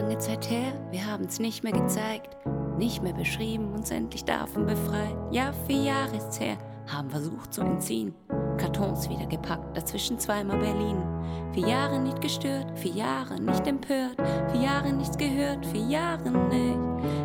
Lange 0.00 0.16
Zeit 0.16 0.50
her, 0.50 0.72
wir 0.90 1.06
haben's 1.06 1.38
nicht 1.40 1.62
mehr 1.62 1.74
gezeigt, 1.74 2.34
nicht 2.78 3.02
mehr 3.02 3.12
beschrieben, 3.12 3.74
uns 3.74 3.90
endlich 3.90 4.24
davon 4.24 4.64
befreit. 4.64 5.14
Ja, 5.30 5.52
vier 5.66 5.82
Jahre 5.82 6.16
ist's 6.16 6.40
her, 6.40 6.56
haben 6.86 7.10
versucht 7.10 7.52
zu 7.52 7.60
entziehen. 7.60 8.14
Kartons 8.56 9.10
wieder 9.10 9.26
gepackt, 9.26 9.76
dazwischen 9.76 10.18
zweimal 10.18 10.56
Berlin. 10.56 10.96
Vier 11.52 11.68
Jahre 11.68 11.98
nicht 11.98 12.18
gestört, 12.22 12.66
vier 12.78 12.94
Jahre 12.94 13.38
nicht 13.42 13.66
empört, 13.66 14.16
vier 14.50 14.62
Jahre 14.62 14.90
nichts 14.90 15.18
gehört, 15.18 15.66
vier 15.66 15.84
Jahre 15.84 16.30
nicht. 16.30 16.78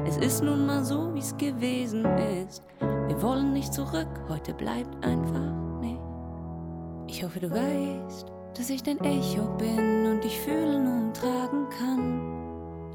Es 0.05 0.17
ist 0.17 0.43
nun 0.43 0.65
mal 0.65 0.83
so, 0.83 1.13
wie's 1.13 1.35
gewesen 1.37 2.03
ist. 2.43 2.61
Wir 3.07 3.21
wollen 3.21 3.53
nicht 3.53 3.73
zurück, 3.73 4.09
heute 4.27 4.53
bleibt 4.53 5.01
einfach 5.05 5.79
nicht. 5.79 6.01
Ich 7.07 7.23
hoffe, 7.23 7.39
du 7.39 7.49
weißt, 7.49 8.25
dass 8.57 8.69
ich 8.69 8.83
dein 8.83 8.99
Echo 8.99 9.43
bin 9.57 10.07
und 10.07 10.25
dich 10.25 10.37
fühlen 10.41 10.87
und 10.87 11.15
tragen 11.15 11.67
kann. 11.79 12.34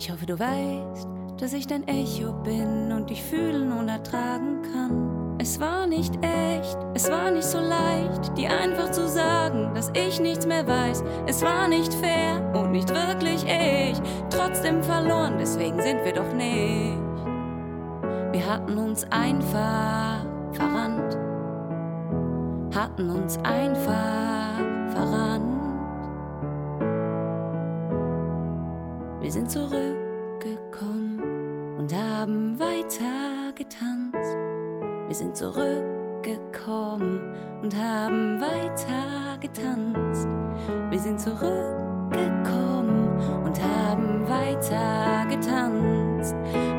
Ich 0.00 0.10
hoffe, 0.10 0.24
du 0.24 0.38
weißt, 0.38 1.08
dass 1.38 1.52
ich 1.52 1.66
dein 1.66 1.86
Echo 1.86 2.32
bin 2.42 2.90
und 2.90 3.10
dich 3.10 3.22
fühlen 3.22 3.70
und 3.70 3.86
ertragen 3.90 4.62
kann. 4.72 5.36
Es 5.38 5.60
war 5.60 5.86
nicht 5.86 6.14
echt, 6.24 6.78
es 6.94 7.10
war 7.10 7.30
nicht 7.30 7.44
so 7.44 7.58
leicht, 7.58 8.34
dir 8.34 8.48
einfach 8.48 8.90
zu 8.92 9.06
sagen, 9.06 9.74
dass 9.74 9.92
ich 9.92 10.18
nichts 10.18 10.46
mehr 10.46 10.66
weiß. 10.66 11.04
Es 11.26 11.42
war 11.42 11.68
nicht 11.68 11.92
fair 11.92 12.50
und 12.54 12.72
nicht 12.72 12.88
wirklich 12.88 13.44
ich, 13.44 14.00
trotzdem 14.30 14.82
verloren, 14.82 15.34
deswegen 15.38 15.82
sind 15.82 16.02
wir 16.02 16.14
doch 16.14 16.32
nicht. 16.32 16.98
Wir 18.32 18.50
hatten 18.50 18.78
uns 18.78 19.04
einfach 19.10 20.24
verrannt, 20.52 21.18
hatten 22.74 23.10
uns 23.10 23.36
einfach 23.44 24.56
verrannt. 24.94 25.59
Wir 29.20 29.30
sind 29.30 29.48
zurückgekommen 29.50 31.20
und 31.78 31.94
haben 31.94 32.58
weiter 32.58 33.52
getanzt. 33.54 34.38
Wir 35.08 35.14
sind 35.14 35.36
zurückgekommen 35.36 37.20
und 37.62 37.76
haben 37.76 38.40
weiter 38.40 39.36
getanzt. 39.38 40.26
Wir 40.88 40.98
sind 40.98 41.20
zurückgekommen 41.20 43.10
und 43.44 43.60
haben 43.62 44.26
weiter 44.26 45.26
getanzt. 45.28 46.34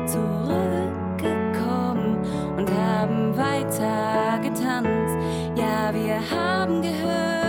Zurückgekommen 0.06 2.18
und 2.56 2.68
haben 2.68 3.36
weiter 3.36 4.40
getanzt. 4.42 5.16
Ja, 5.54 5.94
wir 5.94 6.18
haben 6.30 6.82
gehört. 6.82 7.41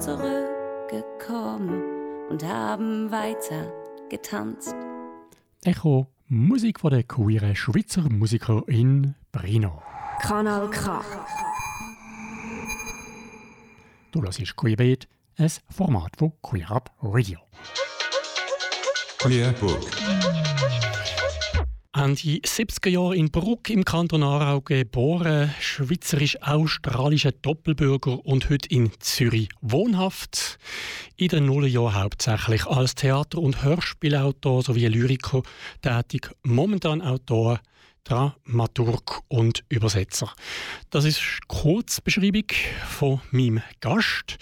Wir 0.00 0.04
sind 0.04 0.18
zurückgekommen 0.18 1.82
und 2.30 2.42
haben 2.42 3.10
weiter 3.10 3.70
getanzt. 4.08 4.74
Echo, 5.62 6.06
Musik 6.26 6.80
von 6.80 6.90
der 6.90 7.02
queeren 7.02 7.54
Schweizer 7.54 8.08
Musiker 8.08 8.62
in 8.66 9.14
Brino. 9.30 9.82
Kanal 10.22 10.70
K. 10.70 11.02
Du 14.10 14.22
hörst 14.22 14.56
Queerbeat, 14.56 15.06
ein 15.36 15.52
Format 15.68 16.16
von 16.16 16.32
Queer 16.40 16.70
Up 16.70 16.90
Radio. 17.02 17.38
Queer 19.18 19.52
Book. 19.52 19.80
Ende 21.92 22.20
70er 22.20 22.88
Jahre 22.88 23.16
in 23.16 23.32
Bruck 23.32 23.68
im 23.68 23.84
Kanton 23.84 24.22
Aarau 24.22 24.60
geboren, 24.60 25.52
schweizerisch-australischer 25.60 27.32
Doppelbürger 27.32 28.24
und 28.24 28.48
heute 28.48 28.68
in 28.68 28.92
Zürich 29.00 29.48
wohnhaft. 29.60 30.60
In 31.16 31.30
den 31.30 31.46
Nullerjahren 31.46 31.96
hauptsächlich 31.96 32.64
als 32.66 32.94
Theater- 32.94 33.40
und 33.40 33.64
Hörspielautor 33.64 34.62
sowie 34.62 34.86
Lyriker 34.86 35.42
tätig, 35.82 36.30
momentan 36.44 37.02
Autor, 37.02 37.58
Dramaturg 38.04 39.22
und 39.26 39.64
Übersetzer. 39.68 40.32
Das 40.90 41.04
ist 41.04 41.18
die 41.18 41.46
Kurzbeschreibung 41.48 42.46
von 42.88 43.20
meinem 43.32 43.62
Gast. 43.80 44.38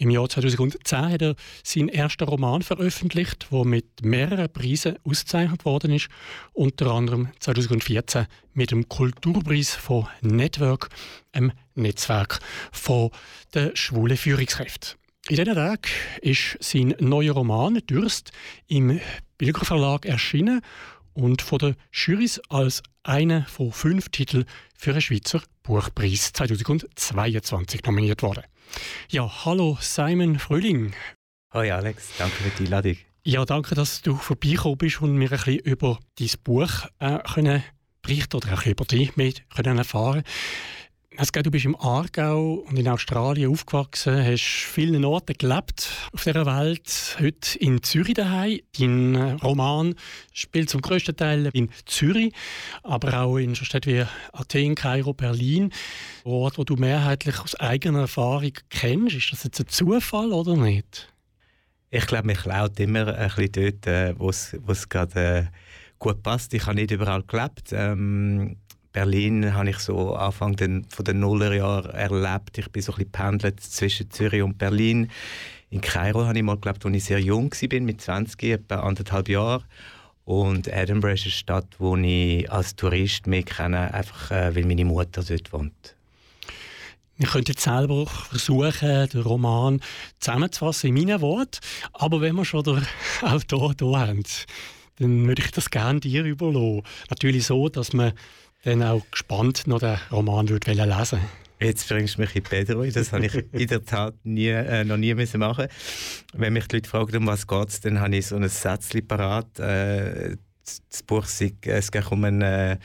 Im 0.00 0.10
Jahr 0.10 0.28
2010 0.28 1.10
hat 1.10 1.22
er 1.22 1.34
seinen 1.64 1.88
ersten 1.88 2.22
Roman 2.22 2.62
veröffentlicht, 2.62 3.48
der 3.50 3.64
mit 3.64 4.04
mehreren 4.04 4.48
Preisen 4.48 4.96
ausgezeichnet 5.02 5.64
worden 5.64 5.92
ist. 5.92 6.08
Unter 6.52 6.92
anderem 6.92 7.30
2014 7.40 8.26
mit 8.54 8.70
dem 8.70 8.88
Kulturpreis 8.88 9.74
von 9.74 10.06
Network, 10.20 10.88
einem 11.32 11.50
Netzwerk 11.74 12.38
von 12.70 13.10
der 13.54 13.74
schwulen 13.74 14.16
Führungskräften. 14.16 14.96
In 15.28 15.36
diesen 15.36 15.54
Tagen 15.54 15.82
ist 16.22 16.56
sein 16.60 16.94
neuer 17.00 17.34
Roman 17.34 17.82
«Dürst» 17.90 18.30
im 18.68 19.00
Bilger 19.36 19.64
Verlag 19.64 20.06
erschienen 20.06 20.60
und 21.12 21.42
von 21.42 21.58
der 21.58 21.74
Jurys 21.92 22.40
als 22.48 22.84
einer 23.02 23.46
von 23.46 23.72
fünf 23.72 24.10
Titeln 24.10 24.44
für 24.76 24.92
den 24.92 25.02
Schweizer 25.02 25.42
Buchpreis 25.64 26.32
2022 26.34 27.82
nominiert 27.82 28.22
worden. 28.22 28.44
Ja, 29.10 29.44
hallo 29.44 29.78
Simon 29.80 30.38
Frühling. 30.38 30.92
Hoi 31.54 31.70
Alex, 31.70 32.10
danke 32.18 32.36
für 32.36 32.50
die 32.50 32.64
Einladung. 32.64 32.96
Ja, 33.24 33.44
danke, 33.44 33.74
dass 33.74 34.02
du 34.02 34.16
vorbeigekommen 34.16 34.78
bist 34.78 35.02
und 35.02 35.16
mir 35.16 35.30
ein 35.30 35.36
bisschen 35.38 35.58
über 35.58 35.98
dein 36.18 36.30
Buch 36.44 36.70
äh, 36.98 37.18
können 37.34 37.62
berichten 38.02 38.36
oder 38.36 38.50
bisschen 38.50 38.72
über 38.72 38.84
dich 38.84 39.16
mehr 39.16 39.32
können 39.54 39.78
erfahren 39.78 40.22
geht, 41.32 41.46
du 41.46 41.50
bist 41.50 41.64
im 41.64 41.74
Aargau 41.74 42.64
und 42.68 42.78
in 42.78 42.86
Australien 42.86 43.50
aufgewachsen, 43.50 44.24
hast 44.24 44.40
vielen 44.40 45.04
Orten 45.04 45.36
gelebt 45.36 45.90
auf 46.12 46.22
dieser 46.22 46.46
Welt. 46.46 47.16
Heute 47.18 47.58
in 47.58 47.82
Zürich 47.82 48.14
daheim. 48.14 48.60
Dein 48.78 49.16
Roman 49.42 49.96
spielt 50.32 50.70
zum 50.70 50.80
größten 50.80 51.16
Teil 51.16 51.50
in 51.54 51.70
Zürich, 51.86 52.32
aber 52.84 53.20
auch 53.20 53.36
in 53.36 53.56
Städten 53.56 53.92
wie 53.92 54.06
Athen, 54.32 54.76
Kairo, 54.76 55.12
Berlin. 55.12 55.72
Orte, 56.22 56.58
wo 56.58 56.62
du 56.62 56.76
mehrheitlich 56.76 57.40
aus 57.40 57.56
eigener 57.56 58.02
Erfahrung 58.02 58.52
kennst. 58.70 59.16
Ist 59.16 59.32
das 59.32 59.42
jetzt 59.42 59.58
ein 59.58 59.66
Zufall 59.66 60.32
oder 60.32 60.56
nicht? 60.56 61.12
Ich 61.90 62.06
glaube, 62.06 62.28
mir 62.28 62.34
klaut 62.34 62.78
immer 62.78 63.08
ein 63.08 63.28
bisschen 63.34 63.50
dort, 63.50 63.86
äh, 63.88 64.14
wo 64.16 64.30
es 64.30 64.88
gerade 64.88 65.20
äh, 65.20 65.44
gut 65.98 66.22
passt. 66.22 66.54
Ich 66.54 66.64
habe 66.64 66.76
nicht 66.76 66.92
überall 66.92 67.24
gelebt. 67.24 67.72
Ähm, 67.72 68.58
Berlin 68.92 69.54
habe 69.54 69.70
ich 69.70 69.78
so 69.78 70.14
Anfang 70.14 70.56
den, 70.56 70.86
von 70.88 71.04
den 71.04 71.20
Nullerjahren 71.20 71.90
erlebt. 71.90 72.58
Ich 72.58 72.70
bin 72.70 72.82
so 72.82 72.94
ein 72.94 73.10
pendelt 73.10 73.60
zwischen 73.60 74.10
Zürich 74.10 74.42
und 74.42 74.58
Berlin. 74.58 75.10
In 75.70 75.80
Kairo 75.80 76.24
habe 76.24 76.38
ich 76.38 76.44
mal 76.44 76.56
gelebt, 76.56 76.84
als 76.84 76.94
ich 76.94 77.04
sehr 77.04 77.20
jung 77.20 77.52
war, 77.52 77.80
mit 77.80 78.00
20, 78.00 78.42
etwa 78.44 78.76
anderthalb 78.76 79.28
Jahren. 79.28 79.64
Und 80.24 80.68
Edinburgh 80.68 81.14
ist 81.14 81.24
eine 81.24 81.30
Stadt, 81.32 81.66
wo 81.78 81.96
ich 81.96 82.50
als 82.50 82.76
Tourist 82.76 83.26
mehr 83.26 83.42
kenne, 83.42 83.92
einfach 83.94 84.30
äh, 84.30 84.54
weil 84.54 84.64
meine 84.64 84.84
Mutter 84.84 85.22
dort 85.22 85.52
wohnt. 85.52 85.96
Wir 87.16 87.26
könnten 87.26 87.50
jetzt 87.50 87.64
selber 87.64 88.06
versuchen, 88.06 89.08
den 89.08 89.22
Roman 89.22 89.80
zusammenzufassen 90.20 90.88
in 90.88 90.94
meinen 90.94 91.20
Worten. 91.20 91.58
Aber 91.94 92.20
wenn 92.20 92.36
wir 92.36 92.44
schon 92.44 92.62
den 92.62 92.86
Autor 93.22 93.74
hier 93.78 93.98
haben, 93.98 94.22
dann 94.98 95.26
würde 95.26 95.42
ich 95.42 95.50
das 95.50 95.70
gerne 95.70 96.00
dir 96.00 96.24
überlassen. 96.24 96.82
Natürlich 97.10 97.46
so, 97.46 97.68
dass 97.68 97.92
man 97.92 98.12
dann 98.64 98.82
auch 98.82 99.02
gespannt 99.10 99.66
noch 99.66 99.80
den 99.80 99.98
Roman 100.10 100.48
würde 100.48 100.72
lesen. 100.72 101.20
Jetzt 101.60 101.88
bringst 101.88 102.16
du 102.16 102.20
mich 102.20 102.36
in 102.36 102.42
Pedro. 102.42 102.84
Das 102.86 103.12
habe 103.12 103.26
ich 103.26 103.34
in 103.52 103.66
der 103.66 103.84
Tat 103.84 104.14
nie, 104.22 104.48
äh, 104.48 104.84
noch 104.84 104.96
nie 104.96 105.14
müssen 105.14 105.40
machen. 105.40 105.66
Wenn 106.32 106.52
mich 106.52 106.68
die 106.68 106.76
Leute 106.76 106.88
fragen, 106.88 107.16
um 107.16 107.26
was 107.26 107.46
geht 107.46 107.68
es, 107.68 107.80
dann 107.80 108.00
habe 108.00 108.16
ich 108.16 108.26
so 108.26 108.36
ein 108.36 108.48
Sätzchen 108.48 109.06
parat. 109.06 109.58
Äh, 109.58 110.36
das 110.64 111.02
Buch 111.02 111.24
es 111.24 111.90
geht 111.90 112.12
um 112.12 112.24
einen 112.24 112.42
äh, 112.42 112.78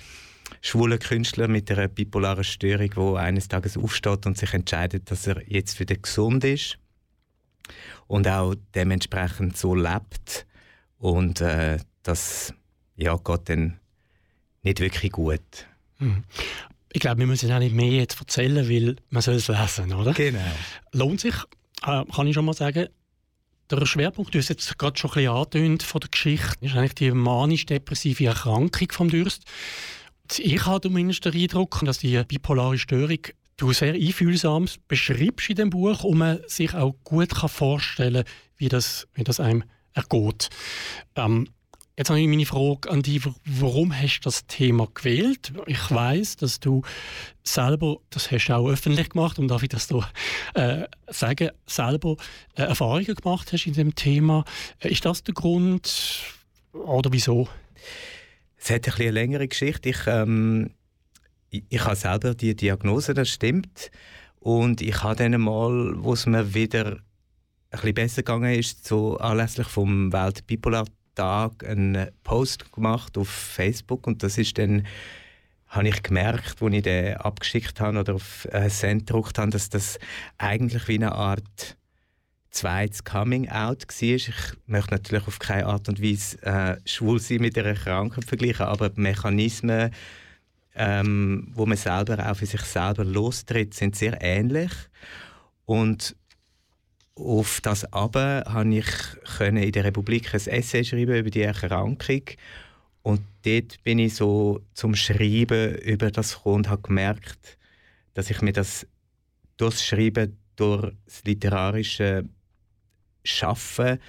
schwulen 0.62 0.98
Künstler 0.98 1.48
mit 1.48 1.70
einer 1.70 1.88
bipolaren 1.88 2.44
Störung, 2.44 2.90
der 2.96 3.22
eines 3.22 3.48
Tages 3.48 3.78
aufsteht 3.78 4.26
und 4.26 4.38
sich 4.38 4.54
entscheidet, 4.54 5.12
dass 5.12 5.28
er 5.28 5.42
jetzt 5.48 5.80
den 5.80 6.02
gesund 6.02 6.44
ist 6.44 6.80
und 8.08 8.28
auch 8.28 8.56
dementsprechend 8.74 9.58
so 9.58 9.76
lebt. 9.76 10.48
Und 10.98 11.42
äh, 11.42 11.78
das 12.02 12.54
ja, 12.96 13.18
geht 13.18 13.50
dann 13.50 13.80
nicht 14.64 14.80
wirklich 14.80 15.12
gut. 15.12 15.42
Hm. 15.98 16.24
Ich 16.92 17.02
glaube, 17.02 17.20
wir 17.20 17.28
müssen 17.28 17.52
auch 17.52 17.60
nicht 17.60 17.76
mehr 17.76 17.92
jetzt 17.92 18.20
erzählen, 18.20 18.70
weil 18.70 18.96
man 19.10 19.22
soll 19.22 19.36
es 19.36 19.48
lesen, 19.48 19.94
oder? 19.94 20.14
Genau. 20.14 20.40
Lohnt 20.92 21.22
sich, 21.22 21.36
äh, 21.86 22.04
kann 22.06 22.28
ich 22.28 22.34
schon 22.34 22.46
mal 22.46 22.54
sagen, 22.54 22.88
der 23.72 23.86
Schwerpunkt, 23.86 24.34
du 24.34 24.40
hast 24.40 24.50
jetzt 24.50 24.78
gerade 24.78 24.98
schon 24.98 25.10
ein 25.12 25.16
bisschen 25.16 25.32
angetönt 25.32 25.84
von 25.84 26.02
der 26.02 26.10
Geschichte, 26.10 26.66
ist 26.66 26.76
eigentlich 26.76 26.96
die 26.96 27.12
manisch-depressive 27.12 28.26
Erkrankung 28.26 28.92
vom 28.92 29.10
Durst. 29.10 29.44
Ich 30.38 30.66
habe 30.66 30.82
zumindest 30.82 31.26
den 31.26 31.34
Eindruck, 31.34 31.82
dass 31.84 32.00
die 32.00 32.22
bipolare 32.24 32.78
Störung 32.78 33.20
du 33.58 33.72
sehr 33.74 33.94
einfühlsam 33.94 34.68
beschreibst 34.88 35.50
in 35.50 35.56
dem 35.56 35.70
Buch 35.70 36.04
und 36.04 36.18
man 36.18 36.40
sich 36.48 36.74
auch 36.74 36.96
gut 37.04 37.36
kann 37.36 37.50
vorstellen 37.50 38.24
kann, 38.24 38.34
wie 38.58 38.70
das, 38.70 39.08
wie 39.14 39.24
das 39.24 39.40
einem 39.40 39.64
ergeht. 39.94 40.50
Ähm, 41.16 41.50
Jetzt 41.96 42.10
habe 42.10 42.20
ich 42.20 42.28
meine 42.28 42.46
Frage 42.46 42.90
an 42.90 43.04
dich, 43.04 43.22
warum 43.46 43.94
hast 43.94 44.22
du 44.22 44.24
das 44.24 44.48
Thema 44.48 44.88
gewählt? 44.92 45.54
Ich 45.68 45.92
weiß, 45.92 46.38
dass 46.38 46.60
du 46.60 46.82
selber, 47.44 47.98
das 48.10 48.32
hast 48.32 48.48
du 48.48 48.54
auch 48.54 48.68
öffentlich 48.68 49.10
gemacht 49.10 49.38
und 49.38 49.48
darf 49.48 49.62
ich 49.62 49.70
das 49.70 49.88
da 49.88 50.10
äh, 50.56 50.88
sagen, 51.08 51.52
selber 51.68 52.18
äh, 52.56 52.64
Erfahrungen 52.64 53.14
gemacht 53.14 53.54
hast 53.54 53.68
in 53.68 53.74
dem 53.74 53.94
Thema. 53.94 54.44
Äh, 54.80 54.90
ist 54.90 55.06
das 55.06 55.24
der 55.24 55.36
Grund 55.36 56.24
oder 56.72 57.14
wieso? 57.14 57.48
Es 58.58 58.72
hat 58.72 58.88
ein 58.88 58.94
eine 58.96 59.12
längere 59.12 59.48
Geschichte. 59.48 59.90
Ich, 59.90 60.08
ähm, 60.08 60.72
ich, 61.52 61.64
ich 61.70 61.86
habe 61.86 61.96
selber 61.96 62.34
die 62.34 62.56
Diagnose, 62.56 63.14
das 63.14 63.30
stimmt. 63.30 63.92
Und 64.40 64.82
ich 64.82 65.04
habe 65.04 65.18
dann 65.18 65.40
mal, 65.40 65.94
wo 65.98 66.14
es 66.14 66.26
mir 66.26 66.56
wieder 66.56 66.94
ein 66.94 67.02
bisschen 67.70 67.94
besser 67.94 68.24
gegangen 68.24 68.56
ist, 68.56 68.84
so 68.88 69.18
anlässlich 69.18 69.68
vom 69.68 70.12
Weltbipolar 70.12 70.86
Tag 71.16 71.64
einen 71.68 72.10
Post 72.24 72.72
gemacht 72.72 73.18
auf 73.18 73.30
Facebook 73.30 74.08
und 74.08 74.24
das 74.24 74.38
ist 74.38 74.58
dann 74.58 74.86
habe 75.74 75.88
ich 75.88 76.04
gemerkt, 76.04 76.62
als 76.62 76.74
ich 76.74 76.84
den 76.84 77.18
abgeschickt 77.18 77.80
habe 77.80 78.00
oder 78.00 78.16
auf 78.16 78.48
äh, 78.52 78.70
Send 78.70 79.08
gedruckt 79.08 79.40
habe, 79.40 79.50
dass 79.50 79.70
das 79.70 79.98
eigentlich 80.38 80.88
wie 80.88 80.96
eine 80.96 81.14
Art 81.14 81.78
zweites 82.52 83.04
Coming-out 83.04 83.88
war. 83.88 84.02
Ich 84.02 84.32
möchte 84.68 84.92
natürlich 84.92 85.28
auf 85.28 85.40
keine 85.40 85.66
Art 85.66 85.90
und 85.90 86.02
Weise 86.02 86.42
äh, 86.44 86.78
schwul 86.86 87.20
sein 87.20 87.40
mit 87.40 87.58
einer 87.58 87.74
Krankheit 87.74 88.26
vergleichen, 88.26 88.68
aber 88.68 88.90
die 88.90 89.02
Mechanismen, 89.02 89.92
ähm, 90.76 91.52
wo 91.54 91.66
man 91.66 91.78
selber 91.78 92.30
auch 92.30 92.36
für 92.36 92.46
sich 92.46 92.62
selber 92.62 93.04
lostritt, 93.04 93.74
sind 93.74 93.96
sehr 93.96 94.22
ähnlich. 94.22 94.72
Und 95.66 96.16
auf 97.16 97.62
das 97.62 97.92
aber 97.94 98.44
konnte 98.46 98.76
ich 98.76 98.88
in 99.40 99.72
der 99.72 99.84
Republik 99.84 100.34
ein 100.34 100.40
Essay 100.40 100.84
schreiben 100.84 101.16
über 101.16 101.30
die 101.30 101.42
Erkrankung 101.42 102.24
und 103.04 103.22
dort 103.46 103.84
bin 103.84 104.00
ich 104.00 104.16
so 104.16 104.62
zum 104.74 104.96
Schreiben 104.96 105.76
über 105.76 106.10
das 106.10 106.36
gekommen 106.36 106.56
und 106.56 106.70
habe 106.70 106.82
gemerkt, 106.82 107.58
dass 108.14 108.30
ich 108.30 108.42
mir 108.42 108.54
das 108.54 108.88
durch 109.58 109.76
das 109.76 109.86
Schreiben, 109.86 110.38
durch 110.56 110.94
das 111.06 111.24
literarische 111.26 112.28
Schaffen 113.24 114.00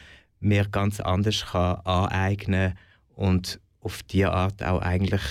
mir 0.41 0.67
ganz 0.69 1.01
anders 1.01 1.45
kann 1.47 1.81
aneignen 1.85 2.79
und 3.15 3.61
auf 3.81 4.03
diese 4.05 4.33
Art 4.33 4.63
auch 4.63 4.81
eigentlich 4.81 5.23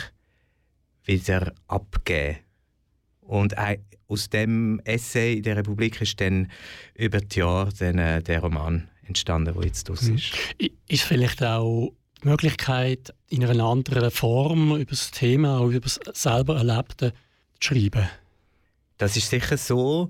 wieder 1.05 1.53
abgeben. 1.67 2.39
Und 3.21 3.57
aus 4.13 4.29
dem 4.29 4.79
Essay 4.85 5.33
in 5.33 5.43
der 5.43 5.57
Republik 5.57 6.01
ist 6.01 6.19
dann 6.21 6.49
über 6.95 7.19
die 7.19 7.39
Jahre 7.39 7.71
dann, 7.77 7.97
äh, 7.97 8.21
der 8.21 8.39
Roman 8.39 8.87
entstanden, 9.05 9.53
der 9.53 9.65
jetzt 9.65 9.89
draus 9.89 10.03
mhm. 10.03 10.15
ist. 10.15 10.33
Ist 10.87 11.03
vielleicht 11.03 11.43
auch 11.43 11.91
die 12.23 12.29
Möglichkeit, 12.29 13.13
in 13.29 13.43
einer 13.43 13.63
anderen 13.63 14.11
Form 14.11 14.75
über 14.75 14.91
das 14.91 15.11
Thema, 15.11 15.59
auch 15.59 15.69
über 15.69 15.81
das 15.81 15.99
selber 16.13 16.57
Erlebte 16.57 17.13
zu 17.59 17.73
schreiben? 17.73 18.07
Das 18.97 19.17
ist 19.17 19.29
sicher 19.29 19.57
so. 19.57 20.09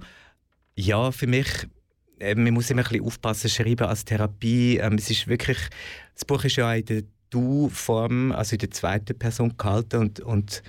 Ja, 0.75 1.11
für 1.11 1.27
mich 1.27 1.67
äh, 2.19 2.35
man 2.35 2.53
muss 2.53 2.69
immer 2.69 2.81
ein 2.81 2.89
bisschen 2.89 3.05
aufpassen, 3.05 3.49
schreiben 3.49 3.87
als 3.87 4.05
Therapie. 4.05 4.77
Ähm, 4.77 4.95
es 4.95 5.09
ist 5.09 5.27
wirklich, 5.27 5.57
das 6.13 6.25
Buch 6.25 6.43
ist 6.43 6.55
ja 6.55 6.73
in 6.73 6.85
der 6.85 7.03
Du-Form, 7.29 8.31
also 8.31 8.53
in 8.53 8.59
der 8.59 8.71
zweiten 8.71 9.17
Person 9.17 9.57
gehalten 9.57 9.97
und, 9.97 10.19
und 10.19 10.63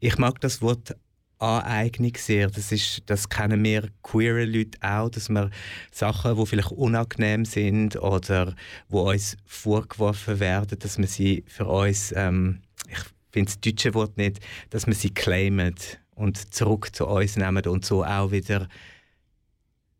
ich 0.00 0.18
mag 0.18 0.40
das 0.40 0.60
Wort 0.60 0.94
Aneignung 1.38 2.12
sehr. 2.16 2.48
Das, 2.48 2.72
ist, 2.72 3.02
das 3.06 3.28
kennen 3.28 3.62
wir 3.62 3.88
queere 4.02 4.44
Leute 4.44 4.78
auch, 4.80 5.10
dass 5.10 5.28
wir 5.28 5.50
Sachen, 5.90 6.36
die 6.36 6.46
vielleicht 6.46 6.72
unangenehm 6.72 7.44
sind 7.44 7.96
oder 7.96 8.54
wo 8.88 9.10
uns 9.10 9.36
vorgeworfen 9.44 10.40
werden, 10.40 10.78
dass 10.78 10.98
wir 10.98 11.06
sie 11.06 11.44
für 11.46 11.66
uns, 11.66 12.12
ähm, 12.16 12.60
ich 12.88 12.98
finde 13.32 13.52
das 13.52 13.60
deutsche 13.60 13.94
Wort 13.94 14.16
nicht, 14.16 14.40
dass 14.70 14.86
wir 14.86 14.94
sie 14.94 15.10
claimen 15.10 15.74
und 16.14 16.54
zurück 16.54 16.94
zu 16.94 17.06
uns 17.06 17.36
nehmen 17.36 17.66
und 17.66 17.84
so 17.84 18.04
auch 18.04 18.30
wieder 18.30 18.68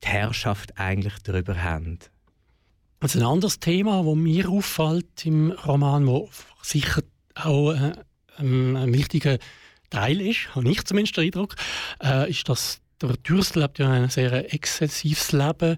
die 0.02 0.08
Herrschaft 0.08 0.78
eigentlich 0.78 1.18
darüber 1.22 1.62
haben. 1.62 1.98
Also 3.00 3.18
ein 3.18 3.26
anderes 3.26 3.58
Thema, 3.58 4.02
das 4.02 4.14
mir 4.14 4.48
auffällt 4.48 5.26
im 5.26 5.50
Roman, 5.50 6.06
wo 6.06 6.30
sicher 6.62 7.02
auch 7.34 7.72
äh, 7.72 7.92
ein 8.38 8.92
wichtiger 8.92 9.38
Teil 9.94 10.20
ist, 10.20 10.54
habe 10.54 10.68
ich 10.68 10.84
zumindest 10.84 11.16
den 11.16 11.26
Eindruck, 11.26 11.54
äh, 12.02 12.28
ist, 12.28 12.48
dass 12.48 12.80
der 13.00 13.16
Dürstel 13.18 13.62
lebt 13.62 13.78
ja 13.78 13.90
ein 13.90 14.08
sehr 14.08 14.52
exzessives 14.52 15.32
Leben 15.32 15.76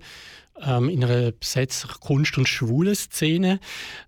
ähm, 0.62 0.88
in 0.88 1.04
einer 1.04 1.32
besetzten 1.32 1.88
Kunst- 2.00 2.38
und 2.38 2.48
schwulen 2.48 2.94
Szene 2.94 3.60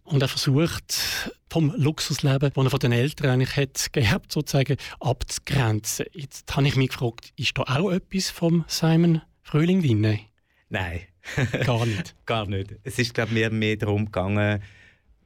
und 0.05 0.23
er 0.23 0.29
versucht 0.29 1.31
vom 1.51 1.75
Luxusleben, 1.77 2.53
das 2.55 2.65
er 2.65 2.71
von 2.71 2.81
den 2.81 2.93
Eltern 2.93 3.31
eigentlich 3.31 3.57
hat 3.57 3.93
gehabt, 3.93 4.33
sozusagen 4.33 4.77
abzugrenzen. 5.01 6.07
Jetzt 6.13 6.55
habe 6.57 6.67
ich 6.67 6.77
mich 6.77 6.89
gefragt, 6.89 7.33
ist 7.37 7.59
da 7.59 7.63
auch 7.63 7.91
etwas 7.91 8.31
vom 8.31 8.65
Simon 8.67 9.21
Frühling 9.43 9.83
drin? 9.83 10.21
Nein. 10.71 11.01
Gar 11.65 11.85
nicht? 11.85 12.15
Gar 12.27 12.47
nicht. 12.47 12.77
Es 12.85 12.99
ist, 12.99 13.13
glaube 13.13 13.31
ich, 13.31 13.35
mir 13.35 13.51
mehr 13.51 13.77
darum 13.77 14.07
gegangen, 14.07 14.63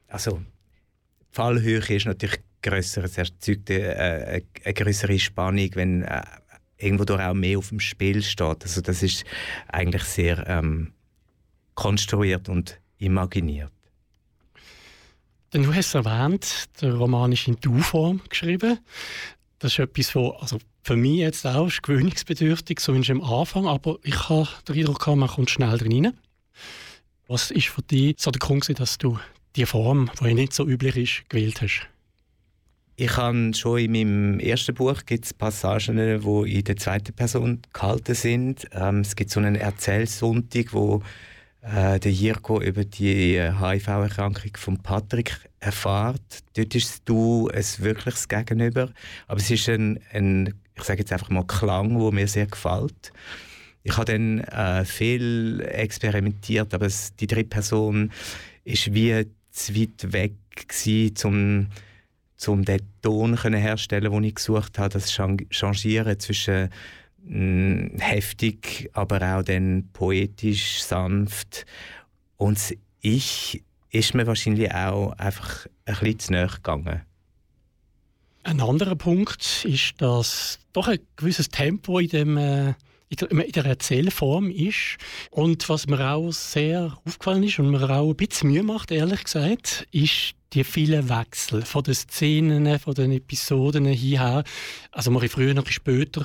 also 0.09 0.39
die 0.41 1.35
Fallhöhe 1.35 1.79
ist 1.79 2.07
natürlich 2.07 2.41
grösser, 2.63 3.05
es 3.05 3.19
erzeugt 3.19 3.71
eine, 3.71 3.97
eine, 3.97 4.43
eine 4.65 4.75
größere 4.75 5.19
Spannung, 5.19 5.71
wenn 5.75 6.03
äh, 6.03 6.23
irgendwo 6.79 7.13
auch 7.15 7.35
mehr 7.35 7.59
auf 7.59 7.69
dem 7.69 7.81
Spiel 7.81 8.23
steht. 8.23 8.63
Also 8.63 8.81
das 8.81 9.03
ist 9.03 9.25
eigentlich 9.69 10.05
sehr 10.05 10.47
ähm, 10.49 10.93
konstruiert 11.75 12.49
und 12.49 12.81
imaginiert. 12.99 13.73
Denn 15.53 15.65
du 15.65 15.75
hast 15.75 15.95
erwähnt, 15.95 16.67
der 16.81 16.95
Roman 16.95 17.33
ist 17.33 17.47
in 17.47 17.57
Du-Form 17.61 18.23
geschrieben. 18.29 18.79
Das 19.59 19.73
ist 19.73 19.79
etwas, 19.81 20.15
wo, 20.15 20.31
also 20.31 20.59
für 20.83 20.97
mich 20.97 21.19
jetzt 21.19 21.47
auch 21.47 21.67
ist 21.67 21.83
gewöhnungsbedürftig, 21.83 22.81
zumindest 22.81 23.11
am 23.11 23.23
Anfang, 23.23 23.67
aber 23.67 23.99
ich 24.03 24.29
habe 24.29 24.49
den 24.67 24.79
Eindruck, 24.79 25.07
man 25.09 25.29
kommt 25.29 25.51
schnell 25.51 25.77
drin. 25.79 26.15
Was 27.29 27.51
ist 27.51 27.69
für 27.69 27.83
dich 27.83 28.17
so 28.19 28.31
der 28.31 28.41
Grund, 28.41 28.69
dass 28.81 28.99
du 28.99 29.19
die 29.55 29.67
Form, 29.67 30.11
die 30.21 30.35
nicht 30.35 30.53
so 30.55 30.67
üblich 30.67 30.97
ist, 30.97 31.29
gewählt 31.29 31.61
hast? 31.61 31.92
Ich 32.95 33.17
habe 33.17 33.55
schon 33.55 33.79
in 33.79 33.93
meinem 33.93 34.41
ersten 34.41 34.75
Buch 34.75 35.07
gibt's 35.07 35.33
Passagen, 35.33 35.97
die 35.97 36.59
in 36.59 36.65
der 36.65 36.77
zweiten 36.77 37.15
Person 37.15 37.63
gehalten 37.73 38.15
sind. 38.15 38.69
Ähm, 38.73 39.01
es 39.01 39.17
gibt 39.17 39.31
so 39.31 39.41
einen 39.41 39.57
Erzählsonntag, 39.57 40.75
wo 40.75 41.03
äh, 41.63 41.99
der 41.99 42.13
Jirko 42.13 42.61
über 42.61 42.85
die 42.85 43.41
HIV-Erkrankung 43.41 44.57
von 44.57 44.79
Patrick 44.79 45.49
erfahrt. 45.61 46.21
Dort 46.55 46.75
ist 46.75 47.03
du 47.07 47.49
ein 47.49 47.65
wirkliches 47.79 48.29
Gegenüber. 48.29 48.91
Aber 49.27 49.41
es 49.41 49.51
ist 49.51 49.69
ein, 49.71 49.99
ein 50.13 50.55
ich 50.75 50.83
sage 50.83 51.01
jetzt 51.01 51.13
einfach 51.13 51.31
mal 51.31 51.47
Klang, 51.47 51.99
wo 51.99 52.11
mir 52.11 52.29
sehr 52.29 52.47
gefällt. 52.47 53.13
Ich 53.85 53.97
habe 53.97 54.13
dann 54.13 54.41
äh, 54.41 54.85
viel 54.85 55.61
experimentiert, 55.67 56.75
aber 56.75 56.87
es, 56.87 57.17
die 57.17 57.27
dritte 57.27 57.49
Person 57.49 58.13
ist 58.65 58.93
wie 58.93 59.27
zu 59.51 59.75
weit 59.75 60.13
weg 60.13 60.33
gewesen, 60.55 61.15
um, 61.25 61.67
um 62.49 62.65
den 62.65 62.81
Ton 63.03 63.37
herzustellen, 63.37 64.13
den 64.13 64.25
ich 64.25 64.35
gesucht 64.35 64.79
habe. 64.79 64.91
Das 64.91 65.13
Changieren 65.13 66.19
zwischen 66.19 66.71
mh, 67.25 67.95
mm, 67.95 67.99
heftig, 67.99 68.91
aber 68.93 69.39
auch 69.39 69.43
dann 69.43 69.89
poetisch, 69.93 70.83
sanft. 70.83 71.67
Und 72.37 72.59
das 72.59 72.75
Ich 73.01 73.63
ist 73.91 74.15
mir 74.15 74.27
wahrscheinlich 74.27 74.73
auch 74.73 75.13
einfach 75.19 75.67
ein 75.85 75.95
bisschen 75.95 76.19
zu 76.19 76.33
nahe 76.33 76.47
gegangen. 76.49 77.03
Ein 78.45 78.61
anderer 78.61 78.97
Punkt 78.97 79.65
ist, 79.65 79.95
dass 79.99 80.59
doch 80.73 80.89
ein 80.89 80.99
gewisses 81.17 81.49
Tempo 81.49 81.99
in, 81.99 82.09
dem, 82.09 82.37
äh, 82.37 82.75
in, 83.21 83.53
der, 83.53 83.65
Erzählform 83.65 84.51
ist. 84.51 84.97
Und 85.31 85.69
was 85.69 85.87
mir 85.87 86.01
auch 86.13 86.33
sehr 86.33 86.99
aufgefallen 87.05 87.43
ist 87.45 87.59
und 87.59 87.71
mir 87.71 87.91
auch 87.91 88.11
ein 88.11 88.17
bisschen 88.17 88.51
Mühe 88.51 88.63
macht, 88.63 88.91
ehrlich 88.91 89.25
gesagt, 89.25 89.87
ist 89.91 90.35
die 90.53 90.65
vielen 90.65 91.09
Wechsel 91.09 91.63
von 91.63 91.83
den 91.83 91.95
Szenen, 91.95 92.79
von 92.79 92.95
den 92.95 93.13
Episoden 93.13 93.87
hierher. 93.87 94.45
Also 94.91 95.11
mal 95.11 95.27
früher, 95.29 95.55
noch 95.55 95.67
später. 95.69 96.25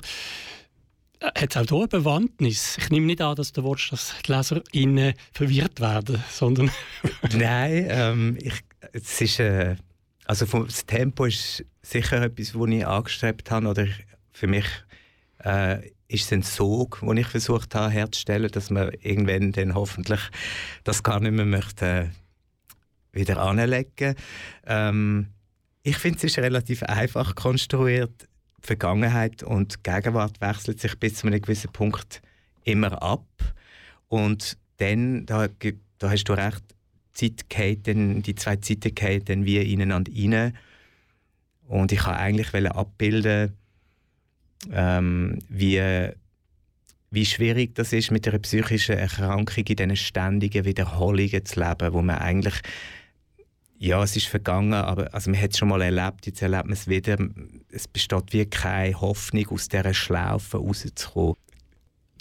Äh, 1.20 1.28
hat 1.42 1.56
es 1.56 1.58
auch 1.58 1.66
hier 1.68 1.78
eine 1.78 1.88
Bewandtnis? 1.88 2.78
Ich 2.78 2.90
nehme 2.90 3.06
nicht 3.06 3.22
an, 3.22 3.36
dass 3.36 3.54
du 3.54 3.64
willst, 3.64 3.92
dass 3.92 4.14
die 4.26 4.32
LeserInnen 4.32 5.14
verwirrt 5.32 5.80
werden, 5.80 6.24
sondern... 6.30 6.72
Nein, 7.34 7.88
ähm, 7.90 8.38
ich, 8.42 8.62
es 8.94 9.22
ist... 9.22 9.40
Äh, 9.40 9.78
also 10.26 10.46
das 10.46 10.86
Tempo 10.86 11.24
ist 11.24 11.64
sicher 11.82 12.22
etwas, 12.22 12.52
das 12.52 12.68
ich 12.70 12.86
angestrebt 12.86 13.50
habe. 13.50 13.68
Oder 13.68 13.88
für 14.34 14.48
mich 14.48 14.66
äh, 15.40 15.92
ist 16.08 16.32
ein 16.32 16.42
Sog, 16.42 17.00
den 17.02 17.18
ich 17.18 17.28
versucht 17.28 17.76
habe 17.76 17.92
herzustellen, 17.92 18.50
dass 18.52 18.70
man 18.70 18.92
irgendwann 19.02 19.52
dann 19.52 19.76
hoffentlich 19.76 20.22
das 20.84 21.04
gar 21.04 21.20
nicht 21.20 21.34
mehr 21.34 21.46
möchte 21.46 21.86
äh, 21.86 22.08
wieder 23.12 23.38
anlegen. 23.42 24.16
Ähm, 24.66 25.28
ich 25.84 25.98
finde, 25.98 26.18
es 26.18 26.24
ist 26.26 26.40
relativ 26.40 26.84
einfach 26.84 27.36
konstruiert. 27.36 28.28
Die 28.64 28.68
Vergangenheit 28.68 29.44
und 29.44 29.76
die 29.76 29.92
Gegenwart 29.92 30.40
wechselt 30.42 30.80
sich 30.80 30.98
bis 30.98 31.16
zu 31.16 31.28
einem 31.28 31.42
gewissen 31.42 31.72
Punkt 31.72 32.22
immer 32.64 33.02
ab. 33.02 33.28
Und 34.08 34.58
dann, 34.78 35.26
da, 35.26 35.48
da 35.98 36.10
hast 36.10 36.26
du 36.26 36.34
recht, 36.34 36.64
Zeit 37.14 37.50
geht 37.50 37.88
dann, 37.88 38.22
die 38.22 38.36
zwei 38.36 38.58
Zeiten 38.58 38.94
gehen 38.94 39.26
dann 39.26 39.46
wie 39.46 39.58
ineinander 39.58 40.12
rein. 40.12 40.58
Und 41.68 41.92
ich 41.92 42.06
wollte 42.06 42.20
eigentlich 42.20 42.54
abbilden, 42.54 43.54
ähm, 44.72 45.40
wie, 45.50 46.12
wie 47.12 47.26
schwierig 47.26 47.76
das 47.76 47.94
ist, 47.94 48.12
mit 48.12 48.28
einer 48.28 48.40
psychischen 48.40 48.98
Erkrankung 48.98 49.66
in 49.66 49.76
diesen 49.76 49.96
ständigen 49.96 50.66
Wiederholungen 50.66 51.46
zu 51.46 51.60
leben, 51.60 51.94
wo 51.94 52.02
man 52.02 52.18
eigentlich 52.18 52.62
ja, 53.80 54.02
es 54.02 54.16
ist 54.16 54.28
vergangen, 54.28 54.74
aber 54.74 55.14
also 55.14 55.30
man 55.30 55.40
hat 55.40 55.52
es 55.52 55.60
schon 55.60 55.70
mal 55.70 55.82
erlebt, 55.82 56.26
jetzt 56.26 56.42
erlebt 56.42 56.66
man 56.66 56.74
es 56.74 56.88
wieder. 56.88 57.18
Es 57.70 57.88
besteht 57.88 58.34
wie 58.34 58.46
keine 58.46 59.00
Hoffnung, 59.00 59.48
aus 59.50 59.70
dieser 59.70 59.94
Schlaufe 59.94 60.58
rauszukommen. 60.58 61.36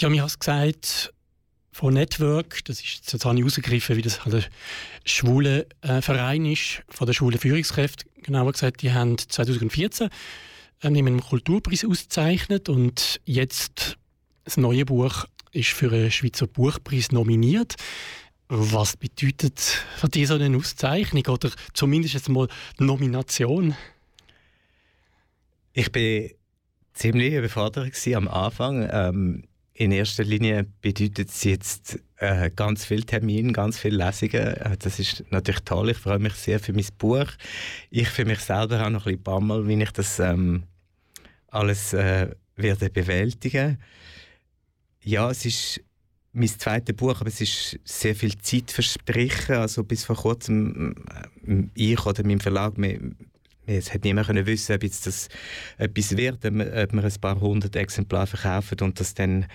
Ja, 0.00 0.10
mir 0.10 0.22
hast 0.22 0.38
gesagt, 0.38 1.14
von 1.72 1.94
Network, 1.94 2.64
das 2.64 2.80
ist 2.80 3.12
jetzt 3.12 3.24
habe 3.24 3.38
ich 3.38 3.44
rausgegriffen, 3.44 3.96
wie 3.96 4.02
das 4.02 4.20
ein 4.26 4.44
schwuler 5.04 5.64
äh, 5.82 6.00
Verein 6.02 6.44
ist, 6.44 6.82
von 6.88 7.06
der 7.06 7.14
schwulen 7.14 7.38
Führungskräfte, 7.38 8.06
genauer 8.22 8.52
gesagt, 8.52 8.82
die 8.82 8.92
haben 8.92 9.16
2014 9.16 10.06
äh, 10.06 10.10
mit 10.82 10.96
einem 10.96 11.20
Kulturpreis 11.20 11.84
ausgezeichnet 11.84 12.68
und 12.68 13.20
jetzt 13.24 13.96
das 14.44 14.56
neue 14.56 14.84
Buch 14.84 15.24
ist 15.52 15.70
für 15.70 15.90
einen 15.90 16.10
Schweizer 16.10 16.46
Buchpreis 16.46 17.12
nominiert. 17.12 17.76
Was 18.48 18.96
bedeutet 18.96 19.58
für 19.96 20.08
dich 20.08 20.28
so 20.28 20.34
eine 20.34 20.56
Auszeichnung 20.56 21.26
oder 21.26 21.50
zumindest 21.74 22.14
jetzt 22.14 22.28
mal 22.28 22.48
Nomination? 22.78 23.74
Ich 25.72 25.90
bin 25.90 26.30
ziemlich 26.94 27.34
überfordert 27.34 27.92
am 28.14 28.28
Anfang. 28.28 28.88
Ähm, 28.90 29.44
in 29.78 29.92
erster 29.92 30.24
Linie 30.24 30.66
bedeutet 30.80 31.28
es 31.28 31.44
jetzt 31.44 31.98
äh, 32.16 32.50
ganz 32.50 32.86
viele 32.86 33.04
Termine, 33.04 33.52
ganz 33.52 33.78
viele 33.78 34.04
Lesungen. 34.04 34.34
Äh, 34.34 34.76
das 34.78 34.98
ist 34.98 35.24
natürlich 35.30 35.60
toll. 35.60 35.90
Ich 35.90 35.98
freue 35.98 36.18
mich 36.18 36.34
sehr 36.34 36.58
für 36.58 36.72
mein 36.72 36.86
Buch. 36.96 37.26
Ich 37.90 38.08
für 38.08 38.24
mich 38.24 38.40
selber 38.40 38.84
auch 38.84 38.90
noch 38.90 39.06
ein 39.06 39.18
bisschen 39.18 39.22
Bammel, 39.22 39.68
wie 39.68 39.82
ich 39.82 39.90
das 39.90 40.18
ähm, 40.18 40.62
alles 41.48 41.92
äh, 41.92 42.30
werde 42.56 42.88
bewältigen. 42.88 43.78
Ja, 45.02 45.30
es 45.30 45.44
ist 45.44 45.82
mein 46.32 46.48
zweites 46.48 46.96
Buch, 46.96 47.20
aber 47.20 47.28
es 47.28 47.42
ist 47.42 47.78
sehr 47.84 48.14
viel 48.14 48.36
Zeit 48.38 48.70
verstrichen. 48.70 49.56
Also 49.56 49.84
bis 49.84 50.04
vor 50.04 50.16
kurzem 50.16 50.94
äh, 51.46 51.64
ich 51.74 52.04
oder 52.06 52.24
mein 52.24 52.40
Verlag, 52.40 52.74
wir, 52.78 52.98
es 53.66 53.92
hat 53.92 54.04
niemand 54.04 54.28
können 54.28 54.46
wissen, 54.46 54.74
ob 54.74 54.82
jetzt 54.82 55.06
das 55.06 55.28
etwas 55.78 56.16
wird, 56.16 56.44
ob 56.44 56.54
wir, 56.54 56.66
ob 56.66 56.92
wir 56.92 57.04
ein 57.04 57.20
paar 57.20 57.40
hundert 57.40 57.76
Exemplare 57.76 58.26
verkaufen 58.26 58.78
und 58.80 59.00
das 59.00 59.14
dann 59.14 59.46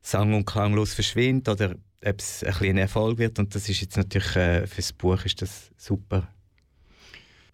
sang- 0.00 0.34
und 0.34 0.44
klanglos 0.44 0.94
verschwindet 0.94 1.48
oder 1.48 1.74
ob 2.04 2.20
es 2.20 2.44
ein, 2.44 2.54
ein 2.62 2.78
Erfolg 2.78 3.18
wird. 3.18 3.38
Und 3.38 3.54
das 3.54 3.68
ist 3.68 3.80
jetzt 3.80 3.96
natürlich 3.96 4.36
äh, 4.36 4.66
für 4.66 4.76
das 4.76 4.92
Buch 4.92 5.24
ist 5.24 5.42
das 5.42 5.70
super. 5.76 6.28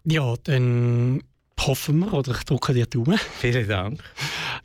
Ja, 0.03 0.35
dann 0.43 1.23
hoffen 1.59 1.99
wir 1.99 2.13
oder 2.13 2.31
ich 2.31 2.43
drücke 2.43 2.73
dir 2.73 2.85
die 2.85 2.97
Daumen. 2.97 3.17
Vielen 3.39 3.67
Dank. 3.67 4.03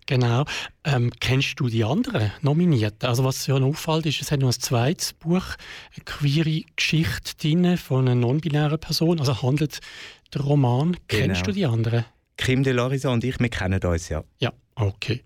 Genau. 0.07 0.45
Ähm, 0.85 1.13
kennst 1.21 1.59
du 1.61 1.69
die 1.69 1.85
anderen 1.85 2.33
Nominierten? 2.43 3.09
Also 3.09 3.25
was 3.25 3.47
ja 3.47 3.55
auffällt, 3.55 4.07
ist, 4.07 4.21
es 4.21 4.33
hat 4.33 4.41
noch 4.41 4.49
ein 4.49 4.61
zweites 4.61 5.13
Buch, 5.13 5.45
eine 5.95 6.05
queere 6.05 6.63
Geschichte 6.77 7.37
drin 7.41 7.77
von 7.77 8.07
einer 8.07 8.15
non-binären 8.15 8.79
Person. 8.79 9.21
Also 9.21 9.41
handelt 9.43 9.81
der 10.35 10.43
Roman. 10.43 10.97
Genau. 11.09 11.27
Kennst 11.27 11.47
du 11.47 11.53
die 11.53 11.67
anderen? 11.67 12.05
Kim 12.37 12.63
de 12.63 12.73
Lorison 12.73 13.15
und 13.15 13.25
ich, 13.25 13.39
wir 13.39 13.49
kennen 13.49 13.83
uns 13.83 14.09
ja. 14.09 14.25
Ja, 14.39 14.53
okay. 14.75 15.23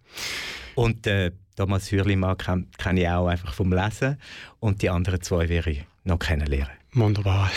Und 0.75 1.07
äh, 1.07 1.31
Thomas 1.57 1.93
Hürlimann 1.93 2.37
kenne 2.37 2.67
kenn 2.77 2.97
ich 2.97 3.09
auch 3.09 3.29
einfach 3.29 3.55
vom 3.55 3.73
Lesen. 3.73 4.19
Und 4.59 4.83
die 4.83 4.91
anderen 4.91 5.21
zwei 5.21 5.49
werde 5.49 5.71
ich 5.71 5.85
noch 6.03 6.19
kennenlernen. 6.19 6.75
Wunderbar. 6.93 7.51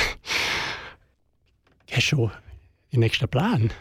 Hast 1.90 2.12
du 2.12 2.16
schon 2.16 2.32
den 2.92 3.00
nächsten 3.00 3.28
Plan? 3.28 3.72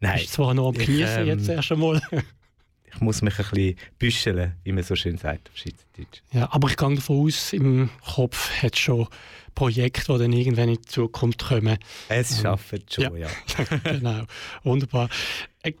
Nein. 0.00 0.18
Bist 0.18 0.34
zwar 0.34 0.54
noch 0.54 0.68
am 0.68 0.74
Genießen 0.74 1.22
ähm, 1.22 1.26
jetzt 1.26 1.48
erst 1.48 1.72
einmal. 1.72 2.00
Ich 2.92 3.00
muss 3.00 3.22
mich 3.22 3.38
ein 3.38 3.46
bisschen 3.50 3.76
büscheln, 3.98 4.54
wie 4.64 4.72
man 4.72 4.84
so 4.84 4.96
schön 4.96 5.18
sagt 5.18 5.50
auf 5.50 5.56
Schweizerdeutsch. 5.56 6.22
Ja, 6.32 6.48
aber 6.52 6.68
ich 6.68 6.76
gehe 6.76 6.94
davon 6.94 7.26
aus, 7.26 7.52
im 7.52 7.90
Kopf 8.14 8.50
hat 8.62 8.78
schon 8.78 9.06
Projekte, 9.54 10.12
die 10.12 10.18
dann 10.18 10.32
irgendwann 10.32 10.68
in 10.68 10.76
die 10.76 10.82
Zukunft 10.82 11.44
kommen. 11.44 11.78
Es 12.08 12.38
ähm, 12.38 12.42
schafft 12.42 12.94
schon, 12.94 13.16
ja. 13.16 13.28
ja. 13.58 13.78
genau, 13.92 14.22
wunderbar. 14.62 15.08
Äh, 15.62 15.72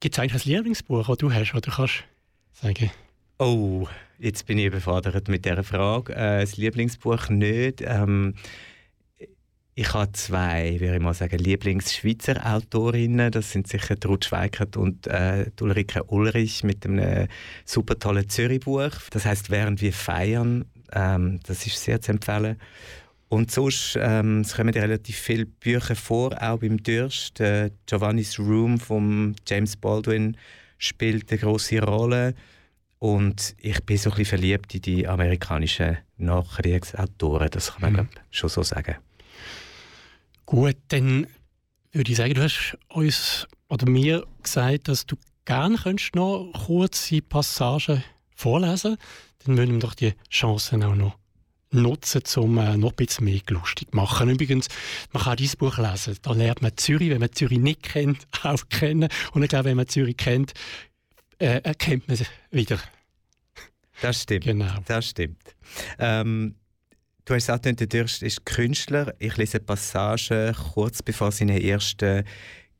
Gibt 0.00 0.14
es 0.14 0.18
eigentlich 0.18 0.46
ein 0.46 0.50
Lieblingsbuch, 0.50 1.06
das 1.06 1.18
du 1.18 1.32
hast, 1.32 1.54
oder 1.54 1.70
kannst 1.70 2.04
sagen? 2.52 2.90
Oh, 3.38 3.88
jetzt 4.18 4.46
bin 4.46 4.58
ich 4.58 4.66
überfordert 4.66 5.28
mit 5.28 5.44
dieser 5.44 5.64
Frage. 5.64 6.14
Äh, 6.14 6.40
das 6.40 6.56
Lieblingsbuch 6.56 7.28
nicht. 7.28 7.82
Ähm, 7.82 8.34
ich 9.76 9.92
habe 9.92 10.12
zwei, 10.12 10.78
würde 10.78 10.96
ich 10.96 11.02
mal 11.02 11.14
sagen, 11.14 11.38
Lieblings-Schweizer 11.38 12.54
Autorinnen. 12.54 13.32
Das 13.32 13.50
sind 13.50 13.66
sicher 13.66 13.96
Ruth 14.06 14.26
Schweikert 14.26 14.76
und 14.76 15.06
äh, 15.08 15.50
Ulrike 15.60 16.04
Ulrich 16.04 16.62
mit 16.62 16.86
einem 16.86 17.26
super 17.64 17.98
tollen 17.98 18.28
Zürich-Buch. 18.28 18.92
Das 19.10 19.26
heißt 19.26 19.50
«Während 19.50 19.80
wir 19.80 19.92
feiern». 19.92 20.66
Ähm, 20.92 21.40
das 21.46 21.66
ist 21.66 21.82
sehr 21.82 22.00
zu 22.00 22.12
empfehlen. 22.12 22.56
Und 23.28 23.50
sonst 23.50 23.98
ähm, 24.00 24.42
es 24.42 24.54
kommen 24.54 24.72
relativ 24.72 25.18
viele 25.18 25.46
Bücher 25.46 25.96
vor, 25.96 26.40
auch 26.40 26.60
beim 26.60 26.80
Durst. 26.80 27.40
Äh, 27.40 27.72
Giovanni's 27.86 28.38
Room 28.38 28.78
von 28.78 29.34
James 29.44 29.76
Baldwin 29.76 30.36
spielt 30.78 31.32
eine 31.32 31.40
große 31.40 31.82
Rolle. 31.82 32.34
Und 33.00 33.56
ich 33.58 33.82
bin 33.84 33.96
so 33.96 34.10
ein 34.10 34.16
bisschen 34.16 34.38
verliebt 34.38 34.72
in 34.76 34.82
die 34.82 35.08
amerikanischen 35.08 35.98
Nachkriegsautoren, 36.16 37.50
das 37.50 37.74
kann 37.74 37.92
man 37.92 38.04
mhm. 38.04 38.08
schon 38.30 38.48
so 38.48 38.62
sagen. 38.62 38.94
Gut, 40.46 40.76
dann 40.88 41.26
würde 41.92 42.10
ich 42.10 42.16
sagen, 42.16 42.34
du 42.34 42.42
hast 42.42 42.76
uns 42.88 43.46
oder 43.68 43.88
mir 43.88 44.26
gesagt, 44.42 44.88
dass 44.88 45.06
du 45.06 45.16
gerne 45.44 45.76
könntest 45.76 46.14
noch 46.14 46.50
kurze 46.66 47.22
Passagen 47.22 48.02
vorlesen 48.34 48.96
Dann 49.44 49.56
würden 49.56 49.74
wir 49.74 49.80
doch 49.80 49.94
die 49.94 50.14
Chancen 50.30 50.82
auch 50.82 50.94
noch 50.94 51.16
nutzen, 51.70 52.22
um 52.36 52.58
äh, 52.58 52.76
noch 52.76 52.90
ein 52.90 52.96
bisschen 52.96 53.24
mehr 53.24 53.40
lustig 53.48 53.90
zu 53.90 53.96
machen. 53.96 54.30
Übrigens, 54.30 54.68
man 55.12 55.22
kann 55.22 55.36
dieses 55.36 55.56
Buch 55.56 55.78
lesen. 55.78 56.16
Da 56.22 56.32
lernt 56.32 56.62
man 56.62 56.76
Zürich, 56.76 57.10
wenn 57.10 57.20
man 57.20 57.32
Zürich 57.32 57.58
nicht 57.58 57.82
kennt, 57.82 58.26
auch 58.42 58.68
kennen. 58.68 59.08
Und 59.32 59.42
ich 59.42 59.48
glaube, 59.48 59.66
wenn 59.66 59.76
man 59.76 59.88
Zürich 59.88 60.16
kennt, 60.16 60.52
äh, 61.38 61.60
erkennt 61.62 62.06
man 62.08 62.16
es 62.16 62.26
wieder. 62.50 62.78
Das 64.00 64.22
stimmt. 64.22 64.44
Genau. 64.44 64.72
Das 64.86 65.08
stimmt. 65.08 65.42
Ähm, 65.98 66.56
Du 67.26 67.32
hast 67.32 67.46
gesagt, 67.46 67.64
der 67.64 67.86
Dürst 67.86 68.22
ist 68.22 68.44
Künstler. 68.44 69.14
Ich 69.18 69.38
lese 69.38 69.58
Passagen 69.58 70.54
kurz 70.54 71.02
bevor 71.02 71.32
seine 71.32 71.58
erste 71.58 72.22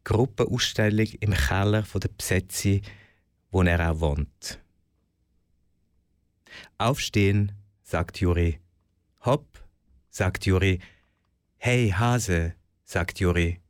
Gruppenausstellung 0.04 1.06
im 1.20 1.32
Keller 1.32 1.82
von 1.82 2.02
der 2.02 2.10
Besetzi, 2.10 2.82
wo 3.50 3.62
er 3.62 3.90
auch 3.90 4.00
wohnt. 4.00 4.60
Aufstehen, 6.76 7.52
sagt 7.82 8.20
Juri. 8.20 8.60
Hopp, 9.24 9.46
sagt 10.10 10.44
Juri. 10.44 10.78
Hey 11.56 11.94
Hase, 11.96 12.52
sagt 12.84 13.20
Juri. 13.20 13.62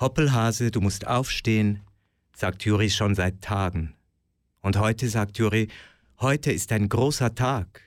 Hoppelhase, 0.00 0.70
du 0.70 0.80
musst 0.80 1.06
aufstehen, 1.06 1.82
sagt 2.34 2.64
Juri 2.64 2.88
schon 2.88 3.14
seit 3.14 3.42
Tagen. 3.42 3.94
Und 4.62 4.78
heute 4.78 5.10
sagt 5.10 5.36
Juri, 5.36 5.68
heute 6.18 6.50
ist 6.50 6.72
ein 6.72 6.88
großer 6.88 7.34
Tag. 7.34 7.85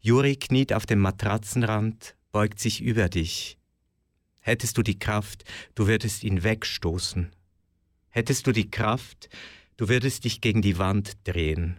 Juri 0.00 0.36
kniet 0.36 0.72
auf 0.72 0.86
dem 0.86 1.00
Matratzenrand, 1.00 2.16
beugt 2.32 2.60
sich 2.60 2.82
über 2.82 3.08
dich. 3.08 3.58
Hättest 4.40 4.78
du 4.78 4.82
die 4.82 4.98
Kraft, 4.98 5.44
du 5.74 5.86
würdest 5.86 6.24
ihn 6.24 6.42
wegstoßen. 6.42 7.30
Hättest 8.08 8.46
du 8.46 8.52
die 8.52 8.70
Kraft, 8.70 9.28
du 9.76 9.88
würdest 9.88 10.24
dich 10.24 10.40
gegen 10.40 10.62
die 10.62 10.78
Wand 10.78 11.16
drehen. 11.24 11.78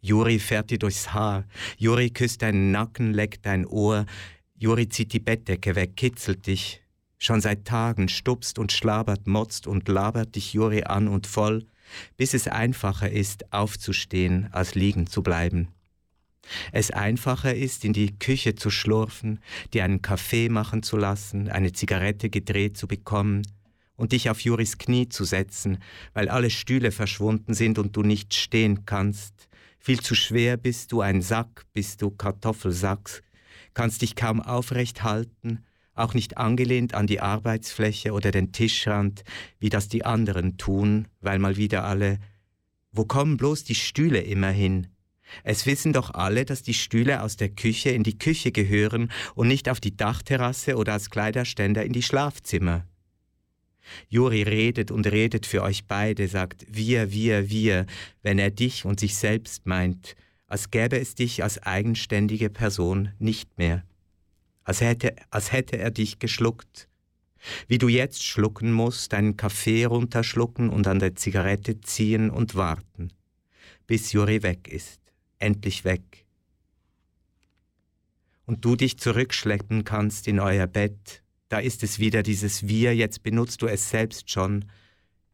Juri 0.00 0.38
fährt 0.38 0.70
dir 0.70 0.78
durchs 0.78 1.12
Haar, 1.12 1.44
Juri 1.76 2.10
küsst 2.10 2.42
deinen 2.42 2.70
Nacken, 2.70 3.12
leckt 3.12 3.46
dein 3.46 3.66
Ohr, 3.66 4.06
Juri 4.56 4.88
zieht 4.88 5.12
die 5.12 5.20
Bettdecke 5.20 5.74
weg, 5.76 5.96
kitzelt 5.96 6.46
dich. 6.46 6.82
Schon 7.16 7.40
seit 7.40 7.64
Tagen 7.64 8.08
stupst 8.08 8.58
und 8.58 8.70
schlabert, 8.70 9.26
motzt 9.26 9.66
und 9.66 9.88
labert 9.88 10.36
dich 10.36 10.52
Juri 10.52 10.84
an 10.84 11.08
und 11.08 11.26
voll, 11.26 11.66
bis 12.16 12.34
es 12.34 12.46
einfacher 12.46 13.10
ist, 13.10 13.52
aufzustehen, 13.52 14.48
als 14.52 14.74
liegen 14.74 15.06
zu 15.06 15.22
bleiben. 15.22 15.68
Es 16.72 16.90
einfacher 16.90 17.54
ist, 17.54 17.84
in 17.84 17.92
die 17.92 18.18
Küche 18.18 18.54
zu 18.54 18.70
schlurfen, 18.70 19.40
dir 19.74 19.84
einen 19.84 20.02
Kaffee 20.02 20.48
machen 20.48 20.82
zu 20.82 20.96
lassen, 20.96 21.48
eine 21.48 21.72
Zigarette 21.72 22.30
gedreht 22.30 22.76
zu 22.76 22.88
bekommen 22.88 23.42
und 23.96 24.12
dich 24.12 24.30
auf 24.30 24.40
Juris 24.40 24.78
Knie 24.78 25.08
zu 25.08 25.24
setzen, 25.24 25.78
weil 26.14 26.28
alle 26.28 26.50
Stühle 26.50 26.92
verschwunden 26.92 27.52
sind 27.54 27.78
und 27.78 27.96
du 27.96 28.02
nicht 28.02 28.34
stehen 28.34 28.86
kannst. 28.86 29.48
Viel 29.78 30.00
zu 30.00 30.14
schwer 30.14 30.56
bist 30.56 30.92
du 30.92 31.00
ein 31.00 31.20
Sack, 31.20 31.66
bist 31.72 32.02
du 32.02 32.10
Kartoffelsack, 32.10 33.22
kannst 33.74 34.02
dich 34.02 34.16
kaum 34.16 34.40
aufrecht 34.40 35.02
halten, 35.02 35.64
auch 35.94 36.14
nicht 36.14 36.38
angelehnt 36.38 36.94
an 36.94 37.06
die 37.06 37.20
Arbeitsfläche 37.20 38.12
oder 38.12 38.30
den 38.30 38.52
Tischrand, 38.52 39.24
wie 39.58 39.68
das 39.68 39.88
die 39.88 40.04
anderen 40.04 40.56
tun, 40.56 41.08
weil 41.20 41.38
mal 41.38 41.56
wieder 41.56 41.84
alle 41.84 42.18
Wo 42.92 43.04
kommen 43.04 43.36
bloß 43.36 43.64
die 43.64 43.74
Stühle 43.74 44.20
immer 44.20 44.50
hin? 44.50 44.86
Es 45.44 45.66
wissen 45.66 45.92
doch 45.92 46.14
alle, 46.14 46.44
dass 46.44 46.62
die 46.62 46.74
Stühle 46.74 47.22
aus 47.22 47.36
der 47.36 47.50
Küche 47.50 47.90
in 47.90 48.02
die 48.02 48.18
Küche 48.18 48.52
gehören 48.52 49.10
und 49.34 49.48
nicht 49.48 49.68
auf 49.68 49.80
die 49.80 49.96
Dachterrasse 49.96 50.76
oder 50.76 50.94
als 50.94 51.10
Kleiderständer 51.10 51.84
in 51.84 51.92
die 51.92 52.02
Schlafzimmer. 52.02 52.86
Juri 54.08 54.42
redet 54.42 54.90
und 54.90 55.06
redet 55.06 55.46
für 55.46 55.62
euch 55.62 55.86
beide, 55.86 56.28
sagt 56.28 56.66
wir, 56.68 57.10
wir, 57.10 57.48
wir, 57.48 57.86
wenn 58.22 58.38
er 58.38 58.50
dich 58.50 58.84
und 58.84 59.00
sich 59.00 59.16
selbst 59.16 59.66
meint, 59.66 60.14
als 60.46 60.70
gäbe 60.70 60.98
es 60.98 61.14
dich 61.14 61.42
als 61.42 61.62
eigenständige 61.62 62.50
Person 62.50 63.12
nicht 63.18 63.58
mehr 63.58 63.84
als 64.68 64.82
hätte, 64.82 65.16
als 65.30 65.50
hätte 65.50 65.78
er 65.78 65.90
dich 65.90 66.18
geschluckt. 66.18 66.88
Wie 67.68 67.78
du 67.78 67.88
jetzt 67.88 68.22
schlucken 68.22 68.70
musst, 68.70 69.14
deinen 69.14 69.38
Kaffee 69.38 69.86
runterschlucken 69.86 70.68
und 70.68 70.86
an 70.86 70.98
der 70.98 71.16
Zigarette 71.16 71.80
ziehen 71.80 72.28
und 72.28 72.54
warten, 72.54 73.10
bis 73.86 74.12
Juri 74.12 74.42
weg 74.42 74.68
ist, 74.68 75.00
endlich 75.38 75.84
weg. 75.84 76.26
Und 78.46 78.64
du 78.64 78.76
dich 78.76 78.98
zurückschleppen 78.98 79.84
kannst 79.84 80.26
in 80.26 80.40
euer 80.40 80.66
Bett, 80.66 81.22
da 81.48 81.58
ist 81.58 81.82
es 81.82 81.98
wieder 81.98 82.22
dieses 82.22 82.66
Wir, 82.66 82.94
jetzt 82.94 83.22
benutzt 83.22 83.62
du 83.62 83.66
es 83.66 83.90
selbst 83.90 84.30
schon, 84.30 84.66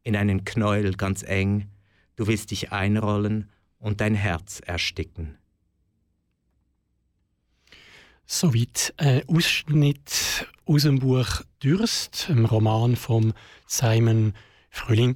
in 0.03 0.17
einen 0.17 0.45
Knäuel 0.45 0.95
ganz 0.95 1.23
eng, 1.23 1.71
du 2.17 2.27
willst 2.27 2.51
dich 2.51 2.73
einrollen 2.73 3.51
und 3.79 4.01
dein 4.01 4.15
Herz 4.15 4.61
ersticken. 4.61 5.39
Soweit 8.27 8.95
ein 8.97 9.23
Ausschnitt 9.29 10.47
aus 10.65 10.83
dem 10.83 10.99
Buch 10.99 11.43
Dürst, 11.63 12.29
einem 12.31 12.47
Roman 12.47 12.97
von 12.97 13.35
Simon 13.67 14.33
Frühling. 14.71 15.15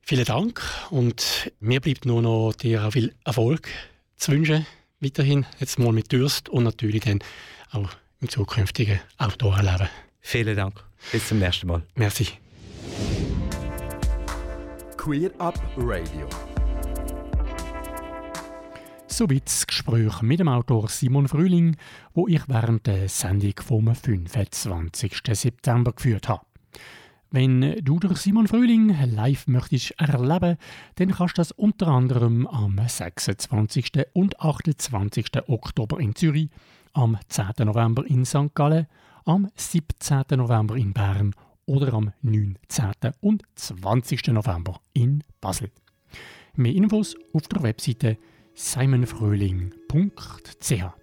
Vielen 0.00 0.24
Dank 0.24 0.62
und 0.90 1.52
mir 1.60 1.80
bleibt 1.80 2.04
nur 2.04 2.20
noch 2.20 2.52
dir 2.52 2.90
viel 2.90 3.14
Erfolg 3.24 3.68
zu 4.22 4.32
wünschen. 4.32 4.66
Weiterhin 5.00 5.44
jetzt 5.58 5.80
mal 5.80 5.92
mit 5.92 6.12
Dürst 6.12 6.48
und 6.48 6.62
natürlich 6.62 7.02
dann 7.02 7.18
auch 7.72 7.90
im 8.20 8.28
zukünftigen 8.28 9.00
Autorenleben. 9.18 9.88
Vielen 10.20 10.56
Dank. 10.56 10.84
Bis 11.10 11.26
zum 11.26 11.40
nächsten 11.40 11.66
Mal. 11.66 11.82
Merci. 11.96 12.28
Queer 14.96 15.32
Up 15.38 15.60
Radio. 15.76 16.28
Soweit 19.08 19.46
das 19.46 19.66
Gespräch 19.66 20.22
mit 20.22 20.38
dem 20.38 20.48
Autor 20.48 20.88
Simon 20.88 21.26
Frühling, 21.26 21.76
wo 22.14 22.28
ich 22.28 22.42
während 22.46 22.86
der 22.86 23.08
Sendung 23.08 23.54
vom 23.60 23.92
25. 23.92 25.20
September 25.32 25.92
geführt 25.92 26.28
habe. 26.28 26.46
Wenn 27.34 27.82
du 27.82 27.98
durch 27.98 28.18
Simon 28.18 28.46
Frühling 28.46 28.94
live 29.10 29.46
möchtest 29.46 29.92
erleben, 29.92 30.58
dann 30.96 31.12
kannst 31.12 31.38
du 31.38 31.40
das 31.40 31.50
unter 31.50 31.88
anderem 31.88 32.46
am 32.46 32.78
26. 32.86 33.92
und 34.12 34.38
28. 34.38 35.48
Oktober 35.48 35.98
in 35.98 36.14
Zürich, 36.14 36.50
am 36.92 37.16
10. 37.28 37.64
November 37.64 38.04
in 38.04 38.26
St. 38.26 38.54
Gallen, 38.54 38.86
am 39.24 39.48
17. 39.56 40.24
November 40.36 40.76
in 40.76 40.92
Bern 40.92 41.34
oder 41.64 41.94
am 41.94 42.12
19. 42.20 42.90
und 43.22 43.44
20. 43.54 44.28
November 44.28 44.78
in 44.92 45.24
Basel. 45.40 45.70
Mehr 46.54 46.74
Infos 46.74 47.16
auf 47.32 47.48
der 47.48 47.62
Webseite 47.62 48.18
simonfröhling.ch 48.52 51.01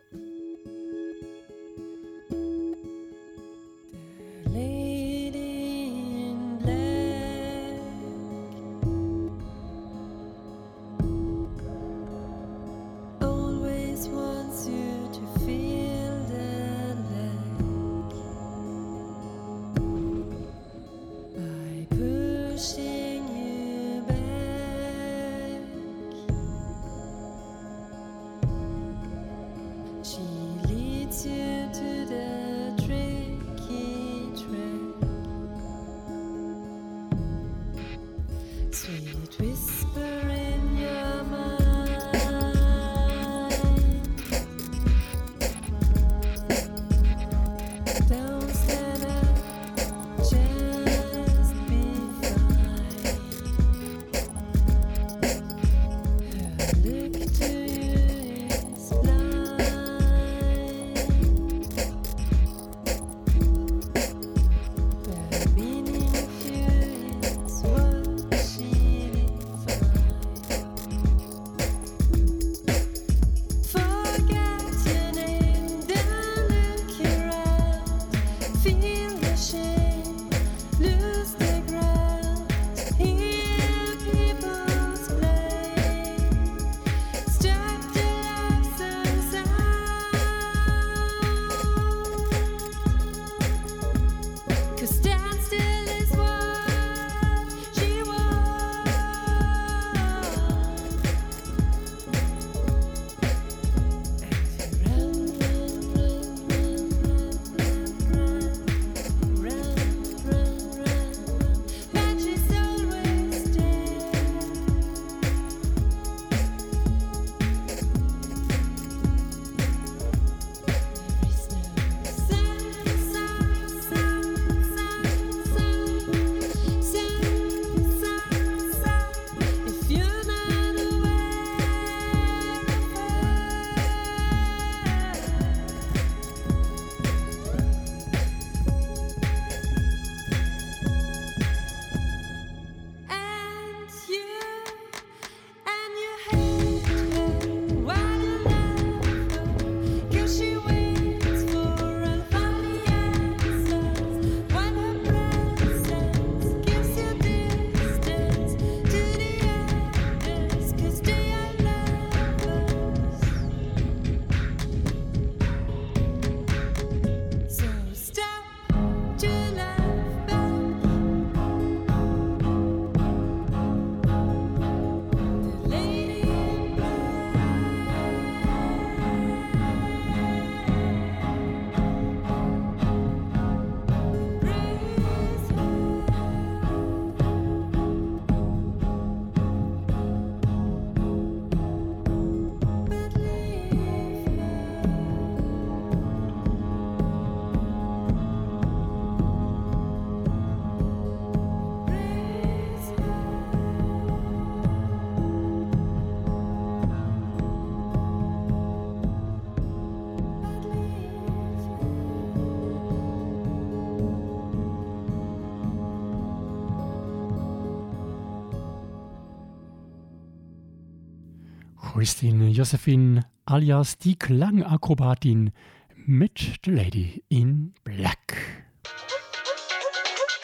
Christine 222.00 222.47
Josephine 222.47 223.26
alias 223.43 223.97
die 223.97 224.18
Klangakrobatin 224.18 225.52
mit 225.97 226.54
The 226.64 226.72
Lady 226.72 227.26
in 227.28 227.74
Black. 227.84 228.38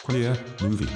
Queer 0.04 0.36
Movie. 0.60 0.86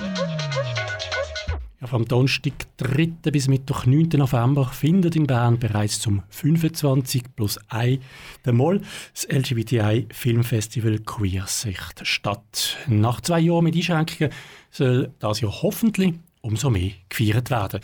Ja, 1.80 1.86
vom 1.86 2.04
Donnerstag 2.04 2.52
3. 2.76 3.06
bis 3.30 3.48
Mittwoch 3.48 3.86
9. 3.86 4.10
November 4.18 4.66
findet 4.66 5.16
in 5.16 5.26
Bern 5.26 5.58
bereits 5.58 5.98
zum 5.98 6.24
25 6.28 7.34
plus 7.34 7.58
1 7.70 8.00
der 8.44 8.52
Moll 8.52 8.82
das 9.14 9.26
LGBTI 9.30 10.08
Filmfestival 10.12 10.98
Queersicht 10.98 12.06
statt. 12.06 12.76
Nach 12.86 13.22
zwei 13.22 13.40
Jahren 13.40 13.64
mit 13.64 13.76
Einschränkungen 13.76 14.30
soll 14.70 15.10
das 15.20 15.40
Jahr 15.40 15.62
hoffentlich 15.62 16.12
umso 16.42 16.68
mehr 16.68 16.90
gefeiert 17.08 17.48
werden. 17.48 17.80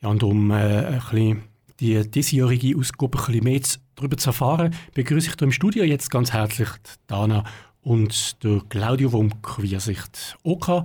Ja, 0.00 0.08
und 0.08 0.22
um 0.22 0.50
äh, 0.50 0.86
ein 0.86 1.02
bisschen 1.10 1.53
die 1.80 2.08
diesjährige 2.10 2.78
Ausgabe 2.78 3.18
ein 3.18 3.26
bisschen 3.26 3.44
mehr 3.44 3.60
darüber 3.96 4.16
zu 4.16 4.30
erfahren, 4.30 4.74
begrüße 4.94 5.28
ich 5.28 5.34
hier 5.38 5.42
im 5.42 5.52
Studio 5.52 5.84
jetzt 5.84 6.10
ganz 6.10 6.32
herzlich 6.32 6.68
Dana 7.06 7.44
und 7.82 8.42
der 8.42 8.60
Claudio 8.68 9.10
vom 9.10 9.42
Queersicht 9.42 10.36
OK. 10.42 10.84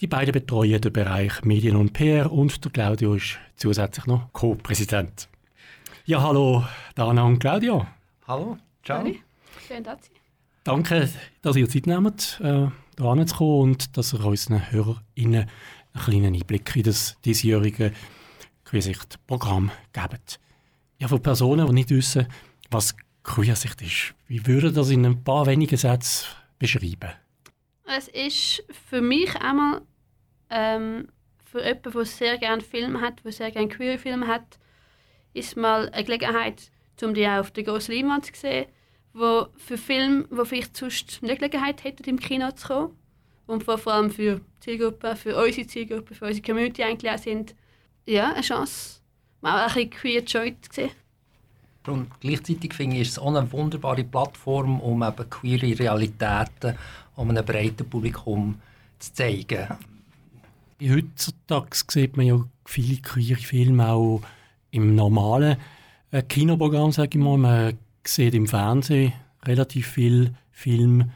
Die 0.00 0.06
beiden 0.06 0.32
betreuen 0.32 0.80
den 0.80 0.92
Bereich 0.92 1.42
Medien 1.44 1.76
und 1.76 1.92
PR 1.92 2.30
und 2.30 2.64
der 2.64 2.72
Claudio 2.72 3.14
ist 3.14 3.38
zusätzlich 3.56 4.06
noch 4.06 4.32
Co-Präsident. 4.32 5.28
Ja, 6.04 6.22
hallo 6.22 6.64
Dana 6.94 7.22
und 7.24 7.38
Claudio. 7.38 7.86
Hallo, 8.26 8.58
ciao. 8.84 8.98
Hallo. 8.98 9.14
Schön, 9.66 9.82
dass 9.82 10.04
Sie. 10.04 10.12
Danke, 10.64 11.08
dass 11.42 11.56
ihr 11.56 11.68
Zeit 11.68 11.86
nehmt, 11.86 12.40
äh, 12.42 12.66
hierher 12.98 13.26
zu 13.26 13.36
kommen 13.36 13.60
und 13.60 13.96
dass 13.96 14.12
ihr 14.12 14.24
unseren 14.24 14.70
HörerInnen 14.70 15.48
einen 15.96 16.04
kleinen 16.04 16.34
Einblick 16.34 16.74
in 16.76 16.82
das 16.82 17.16
diesjährige 17.24 17.92
Queersicht-Programm 18.66 19.70
gebt. 19.92 20.38
Ja, 20.98 21.08
für 21.08 21.18
Personen, 21.18 21.66
die 21.66 21.72
nicht 21.72 21.90
wissen, 21.90 22.26
was 22.70 22.96
Queersicht 23.22 23.80
ist, 23.82 24.14
wie 24.28 24.46
würden 24.46 24.74
das 24.74 24.90
in 24.90 25.04
ein 25.06 25.22
paar 25.22 25.46
wenigen 25.46 25.76
Sätzen 25.76 26.26
beschreiben? 26.58 27.10
Es 27.84 28.08
ist 28.08 28.64
für 28.88 29.00
mich 29.00 29.34
einmal 29.36 29.82
ähm, 30.50 31.08
für 31.44 31.64
jemanden, 31.64 31.92
der 31.92 32.04
sehr 32.04 32.38
gerne 32.38 32.62
Filme 32.62 33.00
hat, 33.00 33.24
der 33.24 33.32
sehr 33.32 33.50
gerne 33.50 33.68
queere 33.68 33.98
Filme 33.98 34.26
hat, 34.26 34.58
ist 35.32 35.56
mal 35.56 35.88
eine 35.90 36.04
Gelegenheit, 36.04 36.70
um 37.02 37.14
die 37.14 37.26
auch 37.26 37.40
auf 37.40 37.50
der 37.52 37.64
grossen 37.64 37.94
Leinwand 37.94 38.26
zu 38.26 38.32
sehen, 38.34 38.66
wo 39.12 39.46
für 39.56 39.78
Filme, 39.78 40.26
die 40.30 40.44
vielleicht 40.44 40.76
sonst 40.76 41.22
nicht 41.22 41.38
Gelegenheit 41.38 41.84
hätten, 41.84 42.04
im 42.04 42.18
Kino 42.18 42.50
zu 42.52 42.66
kommen 42.66 42.98
und 43.46 43.64
vor 43.64 43.86
allem 43.86 44.10
für 44.10 44.40
Zielgruppen, 44.60 45.16
für 45.16 45.36
unsere 45.36 45.66
Zielgruppe, 45.66 46.14
für 46.14 46.26
unsere 46.26 46.44
Community 46.44 46.82
eigentlich 46.82 47.12
auch 47.12 47.18
sind, 47.18 47.54
ja, 48.06 48.32
eine 48.32 48.42
Chance, 48.42 49.00
mal 49.40 49.66
auch 49.66 49.68
ein 49.68 49.74
bisschen 49.74 49.90
queer 49.90 50.22
Joy 50.22 50.56
zu 50.60 50.72
sehen. 50.72 50.90
Und 51.86 52.08
gleichzeitig 52.20 52.74
finde 52.74 52.96
ich, 52.96 53.02
ist 53.02 53.10
es 53.12 53.18
auch 53.18 53.34
eine 53.34 53.50
wunderbare 53.52 54.02
Plattform, 54.02 54.80
um 54.80 55.02
eben 55.02 55.30
queere 55.30 55.78
Realitäten 55.78 56.76
um 57.16 57.30
einem 57.30 57.44
breiten 57.44 57.88
Publikum 57.88 58.56
zu 58.98 59.12
zeigen. 59.12 59.66
Heutzutage 60.82 61.76
sieht 61.88 62.16
man 62.16 62.26
ja 62.26 62.44
viele 62.66 63.00
queere 63.00 63.40
Filme 63.40 63.88
auch 63.88 64.20
im 64.70 64.94
normalen 64.94 65.56
äh, 66.10 66.22
Kinoprogramm, 66.22 66.92
sage 66.92 67.18
ich 67.18 67.24
mal. 67.24 67.38
Man 67.38 67.78
sieht 68.04 68.34
im 68.34 68.46
Fernsehen 68.46 69.12
relativ 69.44 69.88
viel 69.88 70.34
Film. 70.50 71.10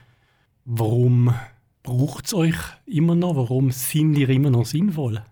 Warum 0.65 1.35
braucht 1.83 2.27
es 2.27 2.35
euch 2.35 2.57
immer 2.87 3.15
noch? 3.15 3.37
Warum 3.37 3.71
sind 3.71 4.17
ihr 4.17 4.31
immer 4.31 4.51
noch 4.51 4.65
sinnvoll? 4.65 5.23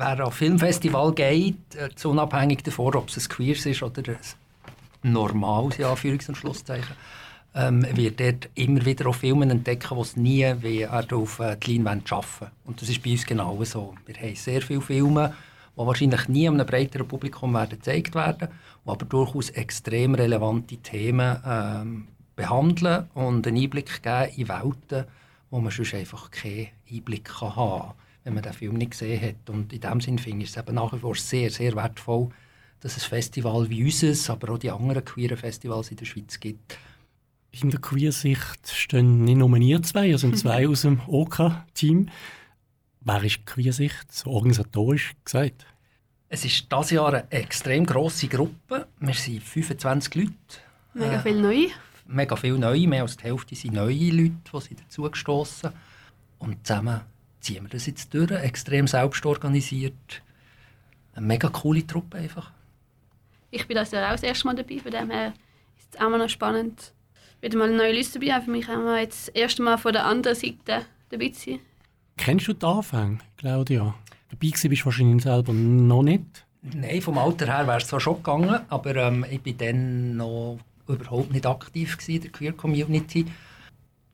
Wer 0.00 0.24
auf 0.24 0.34
Filmfestival 0.34 1.12
geht, 1.12 1.74
äh, 1.74 2.06
unabhängig 2.06 2.62
davon, 2.62 2.94
ob 2.94 3.08
es 3.08 3.16
ein 3.16 3.28
Queers 3.28 3.66
ist 3.66 3.82
oder 3.82 4.02
ein 4.12 5.12
normales, 5.12 5.76
ja, 5.78 5.92
Anführungs- 5.92 6.28
und 6.28 6.36
Schlusszeichen, 6.36 6.94
ähm, 7.56 7.84
wird 7.96 8.20
dort 8.20 8.48
immer 8.54 8.84
wieder 8.86 9.08
auch 9.08 9.16
Filme 9.16 9.50
entdecken, 9.50 9.96
die 9.96 10.00
es 10.00 10.16
nie 10.16 10.54
wie 10.60 10.86
auf 10.86 11.40
äh, 11.40 11.56
die 11.56 11.78
Leinwand 11.78 12.08
schaffen. 12.08 12.46
Und 12.64 12.80
das 12.80 12.88
ist 12.88 13.02
bei 13.02 13.10
uns 13.10 13.26
genau 13.26 13.64
so. 13.64 13.96
Wir 14.06 14.14
haben 14.14 14.36
sehr 14.36 14.62
viele 14.62 14.82
Filme, 14.82 15.34
die 15.76 15.84
wahrscheinlich 15.84 16.28
nie 16.28 16.48
einem 16.48 16.64
breiteren 16.64 17.08
Publikum 17.08 17.54
werden 17.54 17.70
gezeigt 17.70 18.14
werden, 18.14 18.50
die 18.84 18.90
aber 18.90 19.04
durchaus 19.04 19.50
extrem 19.50 20.14
relevante 20.14 20.76
Themen 20.76 21.42
ähm, 21.44 22.08
behandeln 22.36 23.08
und 23.14 23.48
einen 23.48 23.60
Einblick 23.60 24.00
geben 24.00 24.32
in 24.36 24.48
Welten, 24.48 25.06
wo 25.50 25.58
man 25.58 25.72
sonst 25.72 25.94
einfach 25.94 26.30
keinen 26.30 26.68
Einblick 26.88 27.28
haben 27.40 27.54
kann, 27.54 27.94
wenn 28.28 28.34
man 28.34 28.42
den 28.42 28.52
Film 28.52 28.74
nicht 28.74 28.90
gesehen 28.90 29.22
hat. 29.22 29.48
Und 29.48 29.72
in 29.72 29.80
diesem 29.80 30.00
Sinne 30.02 30.18
finde 30.18 30.44
ich 30.44 30.50
es 30.50 30.56
eben 30.58 30.74
nach 30.74 30.92
wie 30.92 30.98
vor 30.98 31.14
sehr, 31.14 31.50
sehr 31.50 31.74
wertvoll, 31.74 32.28
dass 32.80 32.96
es 32.96 33.04
Festival 33.04 33.68
wie 33.70 33.84
unseres, 33.84 34.28
aber 34.28 34.52
auch 34.52 34.58
die 34.58 34.70
anderen 34.70 35.02
queeren 35.04 35.38
Festivals 35.38 35.90
in 35.90 35.96
der 35.96 36.04
Schweiz 36.04 36.38
gibt, 36.38 36.78
in 37.50 37.70
der 37.70 37.80
Queersicht 37.80 38.68
stehen 38.68 39.24
nicht 39.24 39.38
nur 39.38 39.52
wir 39.52 39.82
zwei, 39.82 40.10
es 40.10 40.20
sind 40.20 40.38
zwei 40.38 40.68
aus 40.68 40.82
dem 40.82 41.00
OK-Team. 41.06 42.10
Wer 43.00 43.24
ist 43.24 43.46
Queersicht, 43.46 44.12
so 44.12 44.30
organisatorisch 44.30 45.14
gesagt? 45.24 45.66
Es 46.28 46.44
ist 46.44 46.70
dieses 46.70 46.90
Jahr 46.90 47.08
eine 47.08 47.32
extrem 47.32 47.86
grosse 47.86 48.28
Gruppe. 48.28 48.86
Wir 49.00 49.14
sind 49.14 49.42
25 49.42 50.14
Leute. 50.14 50.32
Mega 50.92 51.14
äh, 51.14 51.22
viele 51.22 51.40
neue. 51.40 51.68
Mega 52.06 52.36
viele 52.36 52.58
neue. 52.58 52.86
Mehr 52.86 53.02
als 53.02 53.16
die 53.16 53.24
Hälfte 53.24 53.54
sind 53.54 53.72
neue 53.72 54.10
Leute, 54.10 54.34
die 54.52 54.60
sind 54.60 54.80
dazugestoßen. 54.80 55.70
Und 56.38 56.66
zusammen 56.66 57.00
ziehen 57.48 57.64
wir 57.64 57.70
das 57.70 57.86
jetzt 57.86 58.12
durch. 58.12 58.30
Extrem 58.30 58.86
selbst 58.86 59.24
organisiert. 59.24 60.22
Eine 61.14 61.26
mega 61.26 61.48
coole 61.48 61.86
Truppe 61.86 62.18
einfach. 62.18 62.50
Ich 63.50 63.66
bin 63.66 63.76
das 63.76 63.90
ja 63.90 64.08
auch 64.08 64.12
das 64.12 64.22
erste 64.22 64.46
Mal 64.46 64.54
dabei, 64.54 64.78
von 64.78 64.92
dem 64.92 65.10
her 65.10 65.32
ist 65.78 65.94
es 65.94 66.00
auch 66.00 66.10
noch 66.10 66.28
spannend 66.28 66.92
wieder 67.40 67.56
mal 67.56 67.68
eine 67.68 67.76
neue 67.76 67.92
Liste 67.92 68.18
dabei. 68.18 68.40
Für 68.42 68.50
mich 68.50 68.68
haben 68.68 68.96
jetzt 68.96 69.28
das 69.28 69.34
erste 69.34 69.62
Mal 69.62 69.78
von 69.78 69.92
der 69.92 70.04
anderen 70.04 70.36
Seite 70.36 70.84
dabei 71.08 71.28
zu 71.30 71.50
sein. 71.50 71.60
Kennst 72.16 72.48
du 72.48 72.52
den 72.52 72.68
Anfang, 72.68 73.22
Claudia? 73.38 73.94
Dabei 74.28 74.50
bist 74.50 74.64
du 74.64 74.84
wahrscheinlich 74.84 75.22
selber 75.22 75.52
noch 75.52 76.02
nicht. 76.02 76.44
Nein, 76.62 77.00
vom 77.00 77.16
Alter 77.16 77.46
her 77.46 77.66
wäre 77.66 77.78
es 77.78 77.86
zwar 77.86 78.00
schon 78.00 78.16
gegangen, 78.16 78.60
aber 78.68 78.96
ähm, 78.96 79.24
ich 79.30 79.46
war 79.46 79.52
dann 79.52 80.16
noch 80.16 80.58
überhaupt 80.88 81.32
nicht 81.32 81.46
aktiv 81.46 81.96
in 82.08 82.20
der 82.20 82.30
Queer 82.30 82.52
Community. 82.52 83.24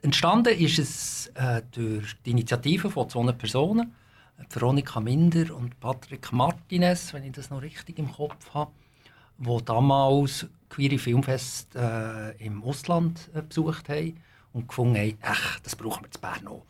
Entstanden 0.05 0.55
ist 0.59 0.79
es 0.79 1.27
äh, 1.29 1.63
durch 1.73 2.15
die 2.27 2.33
Initiative 2.33 2.91
von 2.91 3.09
zwei 3.09 3.33
Personen, 3.33 3.95
Veronika 4.51 5.01
Minder 5.01 5.57
und 5.57 5.81
Patrick 5.81 6.31
Martinez, 6.31 7.15
wenn 7.15 7.25
ich 7.25 7.33
das 7.33 7.49
noch 7.49 7.63
richtig 7.63 7.99
im 7.99 8.13
Kopf 8.13 8.53
habe, 8.53 8.71
die 9.39 9.65
damals 9.65 10.47
queere 10.69 10.99
Filmfest 10.99 11.75
äh, 11.75 12.33
im 12.33 12.63
Ausland 12.63 13.31
äh, 13.33 13.41
besucht 13.41 13.89
haben 13.89 14.21
und 14.53 14.69
gefunden 14.69 14.99
haben, 14.99 15.17
ach, 15.23 15.59
das 15.61 15.75
brauchen 15.75 16.05
wir 16.05 16.11
in 16.15 16.21
Bern 16.21 16.49
auch. 16.49 16.67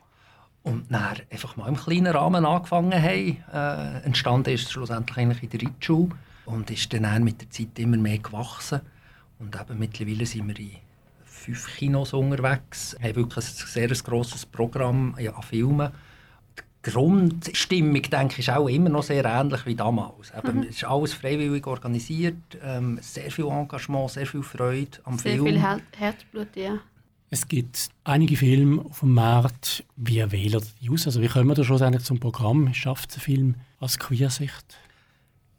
Und 0.63 0.93
dann 0.93 1.17
einfach 1.29 1.57
mal 1.57 1.67
im 1.67 1.77
kleinen 1.77 2.15
Rahmen 2.15 2.47
angefangen 2.47 3.03
haben. 3.03 3.43
Äh, 3.53 4.07
entstanden 4.07 4.55
ist 4.55 4.67
es 4.67 4.71
schlussendlich 4.71 5.19
eigentlich 5.19 5.43
in 5.43 5.51
der 5.51 5.61
Ritschule 5.63 6.11
und 6.47 6.71
ist 6.71 6.93
dann 6.93 7.25
mit 7.25 7.41
der 7.41 7.51
Zeit 7.51 7.77
immer 7.81 7.97
mehr 7.97 8.19
gewachsen. 8.19 8.81
Und 9.41 9.61
eben 9.61 9.77
mittlerweile 9.81 10.25
sind 10.25 10.47
wir 10.47 10.57
in 10.57 10.84
fünf 11.45 11.77
Kinos 11.77 12.13
unterwegs, 12.13 12.97
haben 13.03 13.17
wirklich 13.17 13.45
ein 13.45 13.67
sehr 13.67 13.89
grosses 13.89 14.47
Programm 14.47 15.15
an 15.17 15.43
Filmen 15.43 15.93
Grundstimmung, 16.85 18.03
denke 18.03 18.35
ich, 18.35 18.41
ist 18.41 18.51
auch 18.51 18.69
immer 18.69 18.91
noch 18.91 19.03
sehr 19.03 19.25
ähnlich 19.25 19.65
wie 19.65 19.75
damals. 19.75 20.33
Mhm. 20.43 20.65
Es 20.65 20.77
ist 20.77 20.85
alles 20.85 21.15
freiwillig 21.15 21.67
organisiert, 21.67 22.59
ähm, 22.63 22.99
sehr 23.01 23.31
viel 23.31 23.47
Engagement, 23.47 24.11
sehr 24.11 24.27
viel 24.27 24.43
Freude 24.43 24.99
am 25.05 25.19
sehr 25.19 25.33
Film. 25.33 25.45
Sehr 25.45 25.53
viel 25.53 25.63
Her 25.63 25.81
Herzblut, 25.97 26.57
ja. 26.57 26.79
Es 27.31 27.49
gibt 27.49 27.89
einige 28.05 28.37
Filme 28.37 28.85
auf 28.85 29.01
dem 29.01 29.15
Markt. 29.15 29.83
Wie 29.97 30.31
wählen 30.31 30.63
die 30.83 30.91
aus? 30.91 31.07
Also 31.07 31.23
wie 31.23 31.27
kommen 31.27 31.49
wir 31.49 31.55
da 31.55 31.65
schon 31.65 32.01
zum 32.01 32.21
Programm? 32.21 32.73
Schafft 32.75 33.11
es 33.11 33.17
ein 33.17 33.21
Film 33.21 33.55
als 33.81 33.99
Queersicht? 33.99 34.79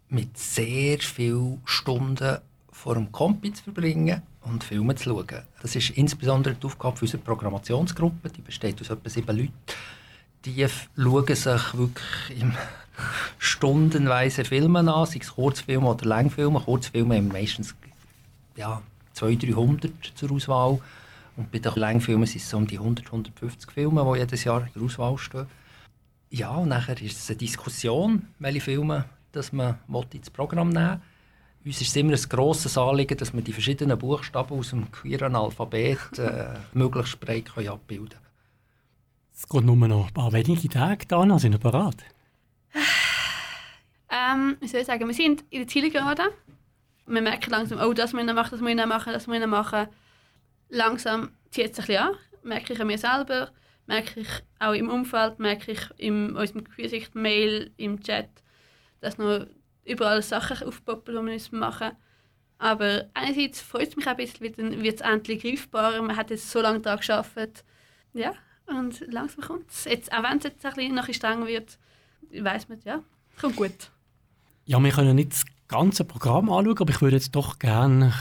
Mit 0.09 0.37
sehr 0.37 0.99
vielen 0.99 1.61
Stunden 1.65 2.37
vor 2.71 2.93
dem 2.93 3.11
Kompi 3.11 3.51
zu 3.51 3.63
verbringen 3.63 4.21
und 4.45 4.63
Filme 4.63 4.95
zu 4.95 5.05
schauen. 5.05 5.41
Das 5.61 5.75
ist 5.75 5.91
insbesondere 5.91 6.55
die 6.55 6.65
Aufgabe 6.65 6.99
unserer 7.01 7.21
Programmationsgruppe. 7.21 8.29
Die 8.29 8.41
besteht 8.41 8.79
aus 8.81 8.89
etwa 8.89 9.09
sieben 9.09 9.37
Leuten 9.37 9.53
die 10.45 10.67
schauen 10.95 11.35
sich 11.35 11.73
wirklich 11.73 12.39
im 12.39 12.53
stundenweise 13.39 14.45
Filme 14.45 14.79
an, 14.79 15.05
sei 15.05 15.19
es 15.19 15.33
Kurzfilme 15.33 15.87
oder 15.87 16.05
Langfilme. 16.05 16.59
Kurzfilme 16.59 17.17
haben 17.17 17.29
meistens 17.29 17.75
ja, 18.55 18.81
200, 19.13 19.55
300 19.55 19.91
zur 20.13 20.31
Auswahl. 20.31 20.79
Und 21.35 21.51
bei 21.51 21.59
den 21.59 21.73
Langfilmen 21.75 22.25
sind 22.25 22.41
es 22.41 22.53
um 22.53 22.67
die 22.67 22.77
100, 22.77 23.07
150 23.07 23.71
Filme, 23.71 24.05
die 24.13 24.19
jedes 24.19 24.43
Jahr 24.43 24.69
der 24.73 24.81
Auswahl 24.81 25.17
stehen. 25.17 25.47
Ja, 26.29 26.51
und 26.51 26.69
nachher 26.69 27.01
ist 27.01 27.17
es 27.17 27.29
eine 27.29 27.37
Diskussion, 27.37 28.27
welche 28.39 28.61
Filme 28.61 29.05
dass 29.31 29.51
man 29.51 29.79
ins 30.13 30.29
Programm 30.29 30.69
nehmen 30.69 30.91
will. 30.91 30.99
Uns 31.65 31.81
ist 31.81 31.87
es 31.87 31.95
immer 31.95 32.13
ein 32.13 32.29
grosses 32.29 32.77
Anliegen, 32.77 33.17
dass 33.17 33.33
wir 33.33 33.41
die 33.41 33.51
verschiedenen 33.51 33.97
Buchstaben 33.97 34.59
aus 34.59 34.69
dem 34.69 34.91
queeren 34.91 35.35
Alphabet 35.35 36.19
äh, 36.19 36.53
möglichst 36.73 37.19
breit 37.19 37.49
abbilden 37.57 38.09
können. 38.09 38.25
Es 39.33 39.49
geht 39.49 39.63
nur 39.63 39.75
noch 39.75 40.07
ein 40.07 40.13
paar 40.13 40.31
wenige 40.31 40.69
Tage 40.69 41.07
da, 41.07 41.39
sind 41.39 41.53
wir 41.53 41.59
bereit? 41.59 41.97
Ähm, 44.07 44.55
wie 44.61 44.67
soll 44.67 44.79
ich 44.79 44.87
sagen, 44.87 45.05
wir 45.05 45.13
sind 45.13 45.43
in 45.49 45.59
der 45.59 45.67
Zielgerade. 45.67 46.23
Wir 47.05 47.21
merken 47.21 47.49
langsam, 47.49 47.79
oh, 47.81 47.91
das 47.91 48.13
müssen 48.13 48.27
wir 48.27 48.33
machen, 48.33 48.51
das 48.51 48.61
müssen 48.61 48.77
wir 48.77 48.85
machen, 48.85 49.11
das 49.11 49.27
müssen 49.27 49.41
wir 49.41 49.47
machen. 49.47 49.87
Langsam 50.69 51.31
zieht 51.51 51.71
es 51.71 51.79
ein 51.79 51.85
bisschen 51.85 52.03
an, 52.03 52.15
merke 52.43 52.71
ich 52.71 52.79
an 52.79 52.87
mir 52.87 52.97
selber, 52.97 53.49
merke 53.87 54.21
ich 54.21 54.27
auch 54.59 54.71
im 54.71 54.89
Umfeld, 54.89 55.39
merke 55.39 55.73
ich 55.73 55.81
in 55.97 56.33
unserem 56.35 56.63
Gesicht-Mail, 56.63 57.71
im 57.75 58.01
Chat, 58.01 58.29
dass 59.01 59.17
noch 59.17 59.47
überall 59.85 60.21
Sachen 60.21 60.67
aufpoppen, 60.67 61.15
die 61.15 61.21
wir 61.21 61.59
machen 61.59 61.87
müssen. 61.87 61.97
Aber 62.57 63.05
einerseits 63.13 63.61
freut 63.61 63.89
es 63.89 63.95
mich 63.95 64.07
ein 64.07 64.17
bisschen, 64.17 64.41
weil 64.41 64.51
dann 64.51 64.83
wird 64.83 65.01
es 65.01 65.07
endlich 65.07 65.41
greifbarer. 65.41 66.01
Man 66.01 66.15
hat 66.15 66.29
jetzt 66.29 66.49
so 66.49 66.61
lange 66.61 66.79
daran 66.79 66.99
gearbeitet. 66.99 67.63
Ja, 68.13 68.33
und 68.67 69.03
langsam 69.11 69.43
kommt 69.43 69.69
es. 69.69 69.85
Auch 70.11 70.23
wenn 70.23 70.37
es 70.37 70.45
jetzt 70.45 70.65
ein 70.65 70.73
bisschen, 70.73 70.95
noch 70.95 71.13
strenger 71.13 71.47
wird, 71.47 71.77
weiß 72.31 72.69
man, 72.69 72.79
ja, 72.83 73.03
kommt 73.39 73.55
gut. 73.55 73.91
Ja, 74.65 74.79
wir 74.79 74.91
können 74.91 75.15
nicht 75.15 75.33
das 75.33 75.45
ganze 75.67 76.05
Programm 76.05 76.49
anschauen, 76.49 76.77
aber 76.79 76.91
ich 76.91 77.01
würde 77.01 77.17
jetzt 77.17 77.35
doch 77.35 77.59
gerne 77.59 78.13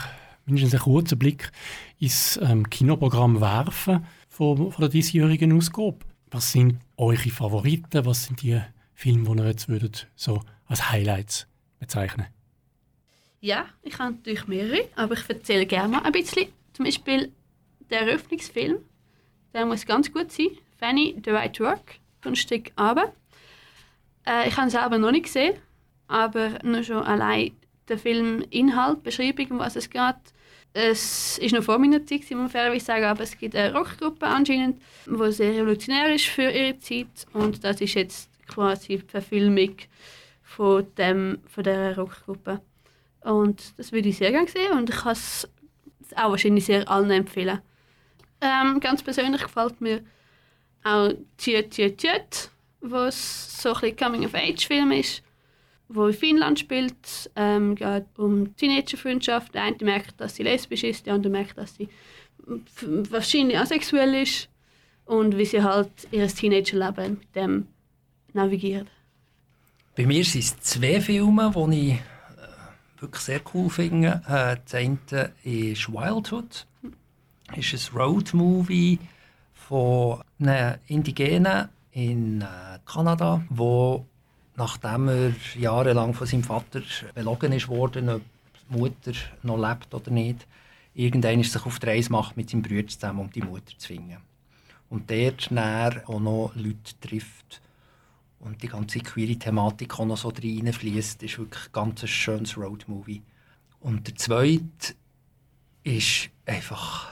mindestens 0.45 0.73
einen 0.73 0.83
kurzen 0.83 1.17
Blick 1.17 1.51
ins 1.97 2.37
ähm, 2.43 2.69
Kinoprogramm 2.69 3.41
werfen 3.41 4.05
von, 4.29 4.71
von 4.71 4.81
der 4.81 4.89
diesjährigen 4.89 5.53
Ausgabe. 5.53 5.99
Was 6.29 6.51
sind 6.51 6.79
eure 6.97 7.29
Favoriten? 7.29 8.05
Was 8.05 8.25
sind 8.25 8.41
die 8.41 8.61
Filme, 8.93 9.35
die 9.35 9.41
ihr 9.41 9.47
jetzt 9.47 9.69
würdet 9.69 10.07
so 10.15 10.41
als 10.67 10.91
Highlights 10.91 11.47
bezeichnen 11.79 12.27
Ja, 13.41 13.65
ich 13.83 13.97
habe 13.99 14.13
natürlich 14.13 14.47
mehrere, 14.47 14.89
aber 14.95 15.13
ich 15.13 15.29
erzähle 15.29 15.65
gerne 15.65 15.89
mal 15.89 16.03
ein 16.03 16.11
bisschen. 16.11 16.47
Zum 16.73 16.85
Beispiel 16.85 17.31
der 17.89 18.01
Eröffnungsfilm, 18.01 18.77
der 19.53 19.65
muss 19.65 19.85
ganz 19.85 20.11
gut 20.11 20.31
sein. 20.31 20.49
Fanny, 20.77 21.15
The 21.23 21.31
Right 21.31 21.59
Work, 21.59 21.99
von 22.21 22.35
Stück 22.35 22.71
Abend. 22.75 23.11
Äh, 24.25 24.47
ich 24.47 24.57
habe 24.57 24.67
ihn 24.67 24.71
selber 24.71 24.97
noch 24.97 25.11
nicht 25.11 25.25
gesehen, 25.25 25.55
aber 26.07 26.59
nur 26.63 26.83
schon 26.83 27.03
allein 27.03 27.51
der 27.87 27.97
Film 27.97 28.43
Inhalt, 28.49 29.03
Beschreibung, 29.03 29.51
um 29.51 29.59
was 29.59 29.75
es 29.75 29.89
geht. 29.89 30.15
Es 30.73 31.37
ist 31.37 31.53
noch 31.53 31.63
vor 31.63 31.77
meiner 31.77 32.05
Zeit, 32.05 32.21
muss 32.21 32.31
man 32.31 32.49
fairerweise 32.49 32.85
sagen, 32.85 33.05
aber 33.05 33.23
es 33.23 33.37
gibt 33.37 33.55
eine 33.55 33.73
Rockgruppe 33.73 34.25
anscheinend, 34.25 34.81
die 35.05 35.31
sehr 35.31 35.53
revolutionär 35.53 36.13
ist 36.13 36.25
für 36.25 36.49
ihre 36.49 36.77
Zeit 36.79 37.25
und 37.31 37.63
das 37.63 37.79
ist 37.79 37.93
jetzt 37.93 38.29
quasi 38.47 38.97
die 38.97 39.07
Verfilmung 39.07 39.77
von, 40.55 40.87
dem, 40.95 41.39
von 41.47 41.63
dieser 41.63 41.95
Rockgruppe. 41.97 42.61
Und 43.21 43.77
das 43.77 43.91
würde 43.91 44.09
ich 44.09 44.17
sehr 44.17 44.31
gerne 44.31 44.47
sehen 44.47 44.71
und 44.71 44.89
ich 44.89 44.95
kann 44.95 45.13
es 45.13 45.47
auch 46.15 46.31
wahrscheinlich 46.31 46.65
sehr 46.65 46.89
allen 46.89 47.11
empfehlen. 47.11 47.59
Ähm, 48.39 48.79
ganz 48.79 49.03
persönlich 49.03 49.41
gefällt 49.41 49.81
mir 49.81 50.01
auch 50.83 51.11
Tjöt 51.37 51.71
Tjöt 51.71 51.97
Tjöt, 51.97 52.51
was 52.81 53.61
so 53.61 53.73
ein 53.73 53.95
Coming-of-Age-Film 53.95 54.91
ist, 54.91 55.23
wo 55.89 56.07
in 56.07 56.13
Finnland 56.13 56.59
spielt. 56.59 57.31
Ähm, 57.35 57.75
geht 57.75 58.05
um 58.17 58.55
Teenager-Freundschaft. 58.55 59.55
Der 59.55 59.63
eine 59.63 59.77
merkt, 59.81 60.21
dass 60.21 60.35
sie 60.35 60.43
lesbisch 60.43 60.83
ist, 60.83 61.05
der 61.05 61.15
andere 61.15 61.31
merkt, 61.31 61.57
dass 61.57 61.75
sie 61.75 61.89
wahrscheinlich 63.09 63.57
asexuell 63.57 64.13
ist 64.21 64.49
und 65.05 65.37
wie 65.37 65.45
sie 65.45 65.63
halt 65.63 65.89
ihr 66.11 66.27
Teenagerleben 66.27 67.17
mit 67.19 67.35
dem 67.35 67.67
navigiert. 68.33 68.87
Bei 69.95 70.05
mir 70.05 70.25
sind 70.25 70.43
es 70.43 70.59
zwei 70.59 70.99
Filme, 70.99 71.53
die 71.55 71.87
ich 71.87 71.93
äh, 71.93 72.01
wirklich 72.99 73.21
sehr 73.21 73.39
cool 73.53 73.69
finde. 73.69 74.21
Äh, 74.27 74.57
das 74.65 74.75
eine 74.75 75.31
ist 75.43 75.89
Wildhood. 75.89 76.67
Das 77.47 77.73
ist 77.73 77.93
ein 77.93 77.97
Roadmovie 77.97 78.99
von 79.53 80.21
einem 80.37 80.75
Indigenen 80.87 81.69
in 81.93 82.41
äh, 82.41 82.45
Kanada, 82.85 83.41
wo 83.49 84.05
nachdem 84.57 85.07
er 85.07 85.33
jahrelang 85.57 86.13
von 86.13 86.27
seinem 86.27 86.43
Vater 86.43 86.81
belogen 87.13 87.53
ist 87.53 87.69
worden, 87.69 88.09
ob 88.09 88.21
die 88.69 88.77
Mutter 88.77 89.13
noch 89.43 89.57
lebt 89.57 89.93
oder 89.93 90.11
nicht, 90.11 90.45
irgendwann 90.93 91.41
sich 91.41 91.65
auf 91.65 91.79
die 91.79 91.85
Reise 91.85 92.11
macht 92.11 92.35
mit 92.35 92.49
seinem 92.49 92.63
Bruder 92.63 92.87
zusammen, 92.87 93.21
um 93.21 93.31
die 93.31 93.41
Mutter 93.41 93.77
zu 93.77 93.87
finden. 93.87 94.17
Und 94.89 95.09
dort 95.09 95.49
auch 96.05 96.19
noch 96.19 96.51
Leute 96.55 96.99
trifft, 96.99 97.61
und 98.39 98.61
die 98.61 98.67
ganze 98.67 98.99
queere 98.99 99.37
Thematik 99.37 99.99
auch 99.99 100.05
noch 100.05 100.17
so 100.17 100.29
reinfließt, 100.29 101.23
ist 101.23 101.39
wirklich 101.39 101.65
ein 101.67 101.73
ganz 101.73 102.07
schönes 102.07 102.57
Roadmovie. 102.57 103.21
Und 103.79 104.07
der 104.07 104.15
zweite 104.15 104.95
ist 105.83 106.29
einfach 106.45 107.11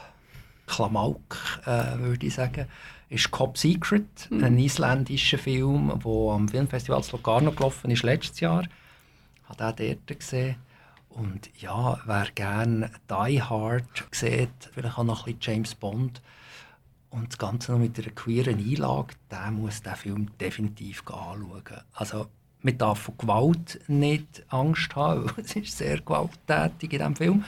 Klamauk, 0.67 1.61
äh, 1.65 1.97
würde 1.99 2.25
ich 2.25 2.33
sagen, 2.33 2.67
ist 3.09 3.29
Cop 3.29 3.57
Secret, 3.57 4.29
mhm. 4.31 4.43
ein 4.43 4.57
isländischer 4.57 5.37
Film, 5.37 5.99
der 6.03 6.11
am 6.11 6.49
Filmfestival 6.49 7.03
Locarno 7.11 7.51
gelaufen 7.51 7.91
ist 7.91 8.03
letztes 8.03 8.39
Jahr. 8.39 8.63
Hat 9.45 9.61
auch 9.61 9.75
dort 9.75 10.07
gesehen. 10.07 10.55
Und 11.09 11.49
ja, 11.59 11.99
wer 12.05 12.27
gerne 12.33 12.89
Die 13.07 13.41
Hard 13.41 13.85
sieht, 14.11 14.49
vielleicht 14.73 14.97
auch 14.97 15.03
noch 15.03 15.27
ein 15.27 15.35
bisschen 15.35 15.55
James 15.55 15.75
Bond, 15.75 16.21
und 17.13 17.31
das 17.31 17.37
Ganze 17.37 17.71
noch 17.71 17.79
mit 17.79 17.97
einer 17.99 18.09
queeren 18.09 18.57
Einlage, 18.57 19.13
der 19.29 19.51
muss 19.51 19.83
den 19.83 19.95
Film 19.95 20.37
definitiv 20.39 21.03
anschauen. 21.07 21.81
Also, 21.93 22.27
man 22.61 22.77
darf 22.77 23.01
von 23.01 23.17
Gewalt 23.17 23.81
nicht 23.87 24.43
Angst 24.49 24.95
haben, 24.95 25.31
es 25.37 25.55
ist 25.55 25.77
sehr 25.77 25.99
gewalttätig 25.99 26.93
in 26.93 26.99
diesem 26.99 27.15
Film. 27.15 27.45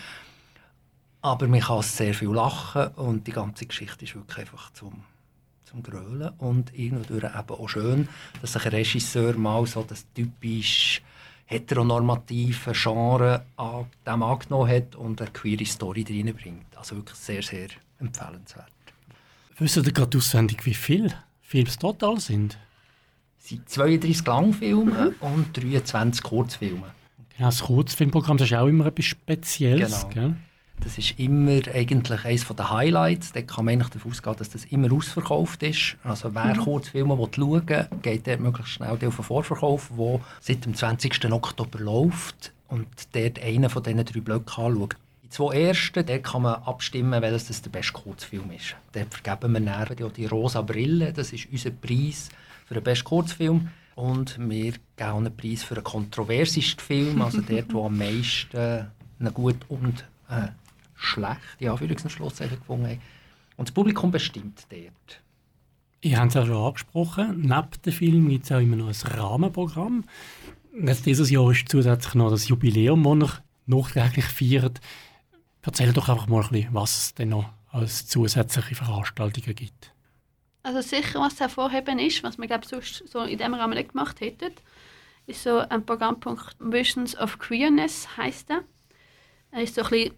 Aber 1.21 1.47
man 1.47 1.61
kann 1.61 1.81
sehr 1.81 2.13
viel 2.13 2.29
lachen 2.29 2.89
und 2.89 3.25
die 3.25 3.31
ganze 3.31 3.65
Geschichte 3.65 4.05
ist 4.05 4.13
wirklich 4.13 4.37
einfach 4.37 4.71
zum, 4.73 5.03
zum 5.63 5.81
Grölen. 5.81 6.29
Und 6.37 6.77
irgendwo 6.77 7.15
eben 7.15 7.27
auch 7.27 7.67
schön, 7.67 8.07
dass 8.41 8.53
sich 8.53 8.65
ein 8.65 8.71
Regisseur 8.71 9.35
mal 9.35 9.65
so 9.65 9.81
das 9.81 10.05
typisch 10.13 11.01
heteronormative 11.45 12.73
Genre 12.73 13.43
an 13.57 13.87
dem 14.05 14.21
angenommen 14.21 14.69
hat 14.69 14.95
und 14.95 15.19
eine 15.19 15.31
queere 15.31 15.65
Story 15.65 16.05
reinbringt. 16.07 16.77
Also 16.77 16.97
wirklich 16.97 17.17
sehr, 17.17 17.41
sehr 17.41 17.69
empfehlenswert. 17.97 18.74
Wissen 19.57 19.85
ihr 19.85 19.93
gerade 19.93 20.17
auswendig, 20.17 20.65
wie 20.65 20.73
viele 20.73 21.13
Filme 21.41 21.69
es 21.69 21.77
total 21.77 22.19
sind? 22.19 22.57
Es 23.39 23.49
sind 23.49 23.69
32 23.69 24.25
Langfilme 24.25 25.15
und 25.21 25.55
23 25.55 26.23
Kurzfilme. 26.23 26.83
Genau, 27.37 27.49
das 27.49 27.61
Kurzfilmprogramm 27.61 28.37
das 28.37 28.51
ist 28.51 28.57
auch 28.57 28.67
immer 28.67 28.87
etwas 28.87 29.05
Spezielles. 29.05 30.07
Genau. 30.09 30.13
Gell? 30.13 30.35
Das 30.81 30.97
ist 30.97 31.17
immer 31.17 31.61
eigentlich 31.73 32.25
eines 32.25 32.47
der 32.47 32.69
Highlights. 32.69 33.31
Da 33.31 33.41
kann 33.43 33.65
man 33.65 33.75
eigentlich 33.75 33.89
davon 33.91 34.11
ausgehen, 34.11 34.35
dass 34.37 34.49
das 34.49 34.65
immer 34.65 34.91
ausverkauft 34.91 35.63
ist. 35.63 35.95
Also 36.03 36.35
wer 36.35 36.53
mhm. 36.53 36.57
Kurzfilme 36.57 37.15
schauen 37.15 37.69
will, 37.69 37.87
geht 38.01 38.27
dort 38.27 38.39
möglichst 38.41 38.73
schnell 38.73 38.89
auf 38.89 38.99
den 38.99 39.11
Vorverkauf, 39.11 39.89
der 39.97 40.19
seit 40.41 40.65
dem 40.65 40.75
20. 40.75 41.31
Oktober 41.31 41.79
läuft 41.79 42.51
und 42.67 42.87
dort 43.13 43.39
einen 43.41 43.69
von 43.69 43.83
diesen 43.83 44.03
drei 44.03 44.19
Blöcken 44.19 44.65
anschaut. 44.65 44.97
Die 45.25 45.29
zwei 45.31 45.55
ersten, 45.55 46.05
da 46.05 46.19
kann 46.19 46.43
man 46.43 46.61
abstimmen, 46.61 47.19
welches 47.19 47.47
das 47.47 47.61
der 47.63 47.71
beste 47.71 47.93
Kurzfilm 47.93 48.51
ist. 48.51 48.75
Dort 48.91 49.11
vergeben 49.11 49.53
wir 49.53 49.59
dann 49.59 50.13
die 50.13 50.27
rosa 50.27 50.61
Brille, 50.61 51.11
das 51.13 51.33
ist 51.33 51.47
unser 51.51 51.71
Preis 51.71 52.29
für 52.67 52.75
den 52.75 52.83
besten 52.83 53.05
Kurzfilm. 53.05 53.69
Und 53.95 54.37
wir 54.37 54.73
geben 54.73 54.81
einen 54.97 55.35
Preis 55.35 55.63
für 55.63 55.73
den 55.73 55.83
kontroversesten 55.83 56.79
Film, 56.79 57.23
also 57.23 57.41
dort, 57.41 57.73
wo 57.73 57.87
am 57.87 57.97
meisten 57.97 58.87
eine 59.19 59.31
gut 59.31 59.57
und 59.67 60.05
äh, 60.29 60.49
schlecht, 60.93 61.39
ja, 61.57 61.73
Anführungs- 61.73 62.03
gefunden 62.03 62.87
haben. 62.87 63.01
Und 63.57 63.69
das 63.69 63.73
Publikum 63.73 64.11
bestimmt 64.11 64.67
dort. 64.69 65.21
Ihr 66.01 66.19
habt 66.19 66.27
es 66.27 66.35
ja 66.35 66.45
schon 66.45 66.67
angesprochen, 66.67 67.41
neben 67.41 67.81
dem 67.83 67.93
Film 67.93 68.29
gibt 68.29 68.45
es 68.45 68.51
auch 68.51 68.59
immer 68.59 68.75
noch 68.75 68.89
ein 68.89 69.11
Rahmenprogramm. 69.11 70.03
Jetzt 70.85 71.07
dieses 71.07 71.31
Jahr 71.31 71.49
ist 71.49 71.67
zusätzlich 71.67 72.13
noch 72.13 72.29
das 72.29 72.47
Jubiläum, 72.47 73.19
das 73.19 73.29
ihr 73.29 73.43
nachträglich 73.65 74.25
feiert. 74.25 74.81
Erzähl 75.65 75.93
doch 75.93 76.09
einfach 76.09 76.27
mal 76.27 76.43
ein 76.43 76.49
bisschen, 76.49 76.73
was 76.73 76.97
es 76.97 77.13
denn 77.15 77.29
noch 77.29 77.49
als 77.71 78.07
zusätzliche 78.07 78.75
Veranstaltungen 78.75 79.55
gibt. 79.55 79.91
Also 80.63 80.81
sicher, 80.81 81.19
was 81.19 81.39
hervorheben 81.39 81.99
ist, 81.99 82.23
was 82.23 82.37
wir 82.37 82.47
glaube 82.47 82.65
sonst 82.65 83.03
so 83.07 83.21
in 83.21 83.37
diesem 83.37 83.53
Rahmen 83.53 83.75
nicht 83.75 83.89
gemacht 83.89 84.21
hätten, 84.21 84.51
ist 85.27 85.43
so 85.43 85.57
ein 85.57 85.85
Programmpunkt 85.85 86.55
Visions 86.59 87.17
of 87.17 87.37
Queerness 87.39 88.07
heißt 88.17 88.49
er. 88.51 88.63
Er 89.51 89.61
ist 89.61 89.75
so 89.75 89.81
ein 89.81 89.89
bisschen, 89.89 90.11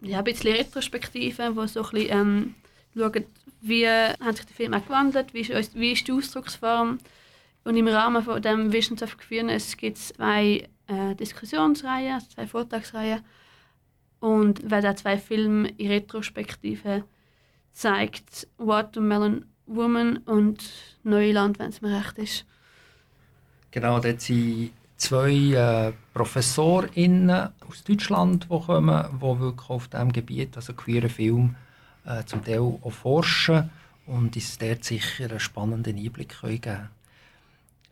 ja, 0.00 0.18
ein 0.18 0.24
bisschen 0.24 0.54
Retrospektive, 0.54 1.56
wo 1.56 1.66
so 1.66 1.82
ein 1.82 1.90
bisschen 1.90 2.10
ähm, 2.10 2.54
schaut, 2.96 3.24
wie 3.60 3.88
haben 3.88 4.36
sich 4.36 4.46
die 4.46 4.52
Filme 4.52 4.80
gewandelt, 4.80 5.34
wie 5.34 5.40
ist, 5.40 5.74
wie 5.74 5.92
ist 5.92 6.06
die 6.06 6.12
Ausdrucksform. 6.12 6.98
Und 7.64 7.76
im 7.76 7.88
Rahmen 7.88 8.22
von 8.22 8.40
dem 8.40 8.72
Visions 8.72 9.02
of 9.02 9.18
Queerness 9.18 9.76
gibt 9.76 9.98
es 9.98 10.08
zwei 10.08 10.68
äh, 10.86 11.14
Diskussionsreihen, 11.16 12.14
also 12.14 12.28
zwei 12.28 12.46
Vortragsreihen 12.46 13.24
und 14.26 14.68
weil 14.68 14.82
da 14.82 14.96
zwei 14.96 15.18
Filme 15.18 15.68
in 15.76 15.86
Retrospektive 15.86 17.04
zeigt, 17.72 18.48
Watermelon 18.58 19.44
Woman 19.66 20.16
und 20.18 20.64
Neuland, 21.04 21.60
wenn 21.60 21.68
es 21.68 21.80
mir 21.80 21.96
recht 21.96 22.18
ist. 22.18 22.44
Genau, 23.70 24.00
dort 24.00 24.20
sind 24.20 24.72
zwei 24.96 25.30
äh, 25.30 25.92
ProfessorInnen 26.12 27.50
aus 27.68 27.84
Deutschland, 27.84 28.48
die 28.50 28.58
kommen, 28.58 29.04
die 29.12 29.40
wirklich 29.40 29.70
auf 29.70 29.86
diesem 29.86 30.10
Gebiet, 30.10 30.56
also 30.56 30.72
queeren 30.72 31.08
Film, 31.10 31.54
äh, 32.04 32.24
zum 32.24 32.44
Teil 32.44 32.58
auch 32.58 32.90
forschen 32.90 33.70
und 34.06 34.34
uns 34.34 34.58
dort 34.58 34.82
sicher 34.82 35.26
einen 35.26 35.38
spannenden 35.38 35.98
Einblick 35.98 36.40
geben 36.40 36.60
können. 36.62 36.88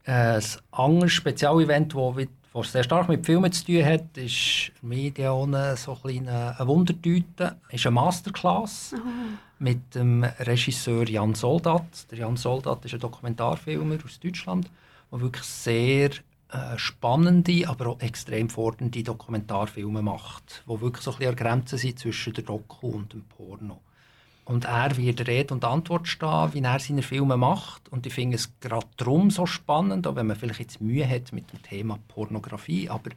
Äh, 0.04 0.40
ein 0.40 0.44
anderes 0.72 1.12
Spezialevent, 1.12 1.94
das 1.94 2.26
was 2.54 2.70
sehr 2.70 2.84
stark 2.84 3.08
mit 3.08 3.26
Filmen 3.26 3.50
zu 3.50 3.64
tun 3.64 3.84
hat, 3.84 4.16
ist 4.16 4.70
Medien 4.80 5.76
so 5.76 5.98
ein 6.04 6.28
eine 6.28 6.56
Wundertüte, 6.60 7.56
ist 7.68 7.84
eine 7.84 7.94
Masterclass 7.94 8.94
oh. 8.94 9.00
mit 9.58 9.94
dem 9.96 10.22
Regisseur 10.22 11.08
Jan 11.08 11.34
Soldat. 11.34 12.10
Der 12.12 12.18
Jan 12.18 12.36
Soldat 12.36 12.84
ist 12.84 12.94
ein 12.94 13.00
Dokumentarfilmer 13.00 13.98
aus 14.04 14.20
Deutschland, 14.20 14.70
der 15.10 15.20
wirklich 15.20 15.44
sehr 15.44 16.10
äh, 16.50 16.76
spannende, 16.78 17.68
aber 17.68 17.88
auch 17.88 18.00
extrem 18.00 18.48
fordernde 18.48 19.02
Dokumentarfilme 19.02 20.02
macht, 20.02 20.62
wo 20.64 20.80
wirklich 20.80 21.02
so 21.02 21.10
ein 21.10 21.18
bisschen 21.18 21.30
an 21.30 21.36
Grenzen 21.36 21.78
sind 21.78 21.98
zwischen 21.98 22.34
der 22.34 22.44
Doku 22.44 22.86
und 22.86 23.12
dem 23.12 23.24
Porno. 23.24 23.80
Und 24.44 24.66
er 24.66 24.96
wird 24.96 25.26
Rede 25.26 25.54
und 25.54 25.64
Antwort 25.64 26.06
stehen, 26.06 26.52
wie 26.52 26.60
er 26.60 26.78
seine 26.78 27.02
Filme 27.02 27.36
macht. 27.36 27.88
Und 27.88 28.06
ich 28.06 28.12
finde 28.12 28.36
es 28.36 28.52
gerade 28.60 28.86
darum 28.96 29.30
so 29.30 29.46
spannend, 29.46 30.06
auch 30.06 30.16
wenn 30.16 30.26
man 30.26 30.36
vielleicht 30.36 30.60
jetzt 30.60 30.80
Mühe 30.80 31.08
hat 31.08 31.32
mit 31.32 31.50
dem 31.50 31.62
Thema 31.62 31.98
Pornografie, 32.08 32.90
aber 32.90 33.10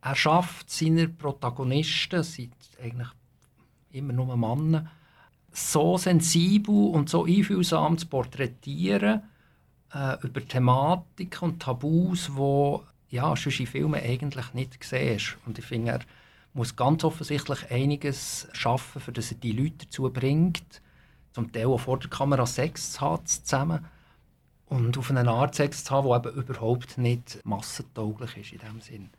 er 0.00 0.14
schafft 0.14 0.70
seine 0.70 1.08
Protagonisten, 1.08 2.22
sind 2.22 2.54
eigentlich 2.82 3.08
immer 3.90 4.12
nur 4.12 4.36
Männer, 4.36 4.90
so 5.52 5.98
sensibel 5.98 6.90
und 6.90 7.08
so 7.08 7.24
einfühlsam 7.24 7.98
zu 7.98 8.06
porträtieren 8.06 9.22
äh, 9.92 10.16
über 10.22 10.46
Thematiken 10.46 11.50
und 11.50 11.60
Tabus, 11.60 12.30
wo 12.34 12.84
ja, 13.10 13.34
sonst 13.36 13.60
in 13.60 13.66
Filmen 13.66 14.00
eigentlich 14.02 14.54
nicht 14.54 14.82
siehst. 14.84 15.36
Und 15.46 15.58
ich 15.58 15.64
finde, 15.64 15.92
er 15.92 16.00
muss 16.54 16.76
ganz 16.76 17.04
offensichtlich 17.04 17.70
einiges 17.70 18.48
schaffen, 18.52 19.00
für 19.00 19.12
dass 19.12 19.30
er 19.30 19.38
die 19.38 19.52
Leute 19.52 19.86
dazu 19.86 20.10
bringt, 20.10 20.82
zum 21.32 21.52
Teil 21.52 21.66
auch 21.66 21.78
vor 21.78 21.98
der 21.98 22.10
Kamera 22.10 22.46
Sex 22.46 22.92
zu 22.92 23.00
haben 23.00 23.26
zusammen 23.26 23.84
und 24.66 24.98
auf 24.98 25.10
eine 25.10 25.28
Art 25.28 25.54
Sex 25.54 25.84
zu 25.84 25.94
haben, 25.94 26.22
die 26.22 26.28
eben 26.28 26.38
überhaupt 26.38 26.98
nicht 26.98 27.40
massentauglich 27.44 28.36
ist 28.36 28.52
in 28.52 28.58
dem 28.58 28.80
Sinn. 28.80 29.10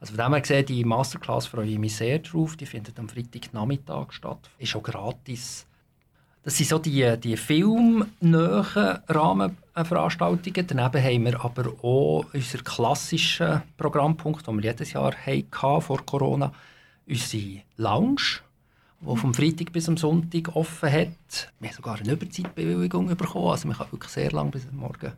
Also 0.00 0.14
von 0.14 0.24
dem 0.24 0.32
her 0.32 0.40
gesehen, 0.40 0.66
die 0.66 0.84
Masterclass 0.84 1.46
freue 1.46 1.68
ich 1.68 1.78
mich 1.78 1.96
sehr 1.96 2.18
drauf. 2.18 2.56
Die 2.56 2.66
findet 2.66 2.98
am 2.98 3.08
Freitagnachmittag 3.08 4.10
statt. 4.10 4.50
Ist 4.58 4.74
auch 4.74 4.82
gratis. 4.82 5.64
Das 6.42 6.56
sind 6.56 6.68
so 6.68 6.80
die, 6.80 7.16
die 7.20 7.36
filmnahen 7.36 8.98
Rahmenveranstaltungen. 9.06 10.66
Daneben 10.66 11.04
haben 11.04 11.24
wir 11.24 11.44
aber 11.44 11.68
auch 11.84 12.26
unseren 12.34 12.64
klassischen 12.64 13.62
Programmpunkt, 13.76 14.44
den 14.44 14.56
wir 14.56 14.72
jedes 14.72 14.92
Jahr 14.92 15.14
hatten, 15.14 15.80
vor 15.80 16.04
Corona 16.04 16.52
unsere 17.08 17.62
Lounge, 17.76 18.40
die 19.00 19.16
vom 19.16 19.34
Freitag 19.34 19.72
bis 19.72 19.88
am 19.88 19.96
Sonntag 19.96 20.54
offen 20.54 20.92
hat. 20.92 21.52
Wir 21.60 21.68
haben 21.68 21.76
sogar 21.76 21.98
eine 21.98 22.12
Überzeitbewilligung 22.12 23.08
bekommen. 23.16 23.48
Also 23.48 23.68
man 23.68 23.76
kann 23.76 23.90
wirklich 23.90 24.12
sehr 24.12 24.30
lange 24.30 24.50
bis 24.50 24.70
morgen, 24.72 25.12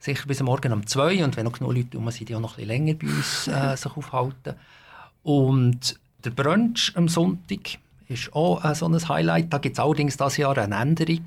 sicher 0.00 0.26
bis 0.26 0.42
morgen 0.42 0.72
um 0.72 0.86
zwei 0.86 1.22
und 1.24 1.36
wenn 1.36 1.44
noch 1.44 1.52
genug 1.52 1.74
Leute 1.74 1.98
um 1.98 2.10
sind, 2.10 2.28
die 2.28 2.34
auch 2.34 2.40
noch 2.40 2.58
ein 2.58 2.66
bisschen 2.66 2.86
länger 2.86 2.94
bei 2.94 3.06
uns 3.06 3.48
äh, 3.48 3.76
sich 3.76 3.96
aufhalten. 3.96 4.54
Und 5.22 5.98
der 6.24 6.30
Brunch 6.30 6.92
am 6.94 7.08
Sonntag 7.08 7.78
ist 8.08 8.32
auch 8.32 8.64
äh, 8.64 8.74
so 8.74 8.86
ein 8.86 9.08
Highlight. 9.08 9.52
Da 9.52 9.58
gibt 9.58 9.78
es 9.78 9.80
allerdings 9.84 10.16
dieses 10.16 10.36
Jahr 10.36 10.58
eine 10.58 10.76
Änderung. 10.76 11.24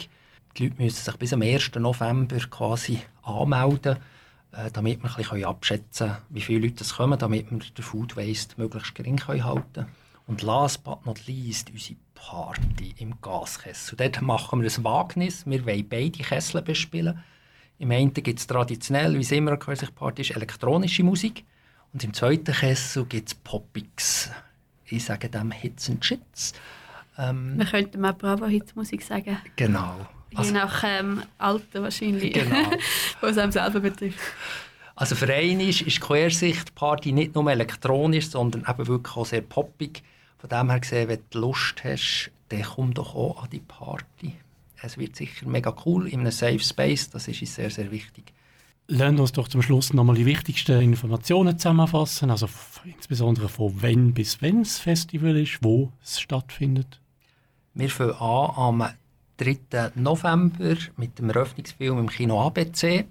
Die 0.57 0.63
Leute 0.63 0.81
müssen 0.81 1.03
sich 1.03 1.15
bis 1.17 1.33
am 1.33 1.41
1. 1.41 1.75
November 1.75 2.37
quasi 2.49 2.99
anmelden 3.23 3.97
damit 4.51 5.03
wir 5.03 5.09
ein 5.09 5.15
bisschen 5.15 5.45
abschätzen 5.45 6.07
können, 6.07 6.21
wie 6.29 6.41
viele 6.41 6.67
Leute 6.67 6.83
es 6.83 6.95
kommen, 6.95 7.19
damit 7.19 7.51
wir 7.51 7.59
den 7.59 7.83
Food 7.83 8.15
Waste 8.15 8.55
möglichst 8.57 8.95
gering 8.95 9.23
halten 9.25 9.73
können. 9.73 9.87
Und 10.27 10.43
last 10.43 10.83
but 10.83 11.05
not 11.05 11.25
least, 11.25 11.71
unsere 11.71 11.97
Party 12.13 12.93
im 12.97 13.19
Gaskessel. 13.19 13.97
Dort 13.97 14.21
machen 14.21 14.61
wir 14.61 14.69
ein 14.69 14.83
Wagnis. 14.83 15.45
Wir 15.47 15.65
wollen 15.65 15.89
beide 15.89 16.23
Kessel 16.23 16.61
bespielen. 16.61 17.23
Im 17.79 17.91
einen 17.91 18.13
gibt 18.13 18.39
es 18.39 18.45
traditionell, 18.45 19.15
wie 19.15 19.21
es 19.21 19.31
immer 19.31 19.51
eine 19.51 19.91
Party 19.91 20.21
ist, 20.21 20.31
elektronische 20.31 21.03
Musik. 21.03 21.45
Und 21.93 22.03
im 22.03 22.13
zweiten 22.13 22.53
Kessel 22.53 23.05
gibt 23.05 23.29
es 23.29 23.35
Poppix. 23.35 24.29
Ich 24.85 25.05
sage 25.05 25.29
dem 25.29 25.51
Hits 25.51 25.89
and 25.89 26.03
Shits. 26.03 26.53
Ähm, 27.17 27.57
wir 27.57 27.65
könnten 27.65 27.99
mal 27.99 28.13
Bravo-Hits-Musik 28.13 29.01
sagen. 29.01 29.37
Genau. 29.55 30.07
Also, 30.35 30.49
Je 30.49 30.59
nach 30.59 30.83
ähm, 30.85 31.23
Alter 31.37 31.83
wahrscheinlich, 31.83 32.33
genau. 32.33 32.71
was 33.21 33.37
einem 33.37 33.51
selber 33.51 33.79
betrifft. 33.79 34.19
Also 34.95 35.15
für 35.15 35.33
einen 35.33 35.61
ist, 35.61 35.81
ist 35.81 36.01
Quersicht 36.01 36.75
Party 36.75 37.11
nicht 37.11 37.33
nur 37.33 37.49
elektronisch, 37.49 38.29
sondern 38.29 38.65
eben 38.67 38.87
wirklich 38.87 39.15
auch 39.15 39.25
sehr 39.25 39.41
poppig. 39.41 40.03
Von 40.37 40.49
dem 40.49 40.69
her 40.69 40.79
gesehen, 40.79 41.07
wenn 41.07 41.19
du 41.29 41.39
Lust 41.39 41.83
hast, 41.83 42.31
dann 42.49 42.63
komm 42.63 42.93
doch 42.93 43.15
auch 43.15 43.43
an 43.43 43.49
die 43.49 43.59
Party. 43.59 44.33
Es 44.81 44.97
wird 44.97 45.15
sicher 45.15 45.47
mega 45.47 45.73
cool 45.85 46.07
in 46.07 46.21
einem 46.21 46.31
Safe 46.31 46.59
Space, 46.59 47.09
das 47.09 47.27
ist 47.27 47.41
uns 47.41 47.55
sehr, 47.55 47.69
sehr 47.69 47.91
wichtig. 47.91 48.33
Lernen 48.87 49.19
uns 49.19 49.31
doch 49.31 49.47
zum 49.47 49.61
Schluss 49.61 49.93
nochmal 49.93 50.15
die 50.15 50.25
wichtigsten 50.25 50.81
Informationen 50.81 51.57
zusammenfassen, 51.59 52.31
also 52.31 52.49
insbesondere 52.85 53.47
von 53.47 53.73
wann 53.81 54.13
bis 54.13 54.41
wann 54.41 54.63
das 54.63 54.79
Festival 54.79 55.37
ist, 55.37 55.59
wo 55.61 55.91
es 56.03 56.19
stattfindet. 56.19 56.99
Wir 57.73 57.89
fangen 57.89 58.13
an 58.13 58.51
am 58.55 58.89
3. 59.39 59.91
November 59.95 60.75
mit 60.97 61.17
dem 61.17 61.29
Eröffnungsfilm 61.29 61.97
im 61.97 62.09
Kino 62.09 62.45
ABC. 62.45 63.05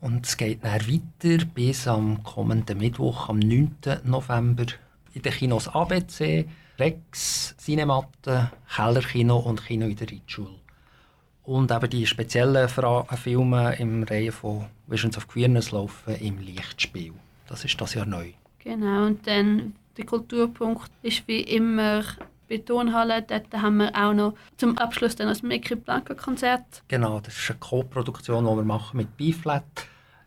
Und 0.00 0.26
es 0.26 0.36
geht 0.36 0.64
dann 0.64 0.80
weiter 0.88 1.44
bis 1.54 1.86
am 1.86 2.22
kommenden 2.24 2.78
Mittwoch, 2.78 3.28
am 3.28 3.38
9. 3.38 3.76
November, 4.04 4.66
in 5.14 5.22
den 5.22 5.32
Kinos 5.32 5.68
ABC, 5.68 6.46
Rex, 6.78 7.54
Cinematte, 7.58 8.50
Kellerkino 8.74 9.38
und 9.38 9.64
Kino 9.64 9.86
in 9.86 9.96
der 9.96 10.10
Ritschule. 10.10 10.50
Und 11.44 11.70
eben 11.70 11.90
die 11.90 12.06
speziellen 12.06 12.68
Fra 12.68 13.04
Filme 13.16 13.76
im 13.76 14.02
Reihe 14.02 14.32
von 14.32 14.66
Visions 14.88 15.16
of 15.16 15.28
Queerness 15.28 15.70
laufen 15.70 16.16
im 16.16 16.38
Lichtspiel. 16.38 17.12
Das 17.46 17.64
ist 17.64 17.80
das 17.80 17.94
Jahr 17.94 18.06
neu. 18.06 18.32
Genau, 18.58 19.06
und 19.06 19.24
dann 19.28 19.74
der 19.96 20.06
Kulturpunkt 20.06 20.90
ist 21.02 21.26
wie 21.28 21.40
immer 21.42 22.02
bei 22.48 22.58
Turnhalle. 22.58 23.22
Dort 23.22 23.52
haben 23.52 23.78
wir 23.78 23.94
auch 23.94 24.12
noch 24.12 24.34
zum 24.56 24.76
Abschluss 24.78 25.16
dann 25.16 25.28
das 25.28 25.42
Mickey 25.42 25.74
Blanco 25.74 26.14
Konzert. 26.14 26.82
Genau, 26.88 27.20
das 27.20 27.36
ist 27.36 27.50
eine 27.50 27.58
Co-Produktion, 27.58 28.44
die 28.44 28.56
wir 28.56 28.64
machen 28.64 28.96
mit 28.96 29.16
B-Flat. 29.16 29.64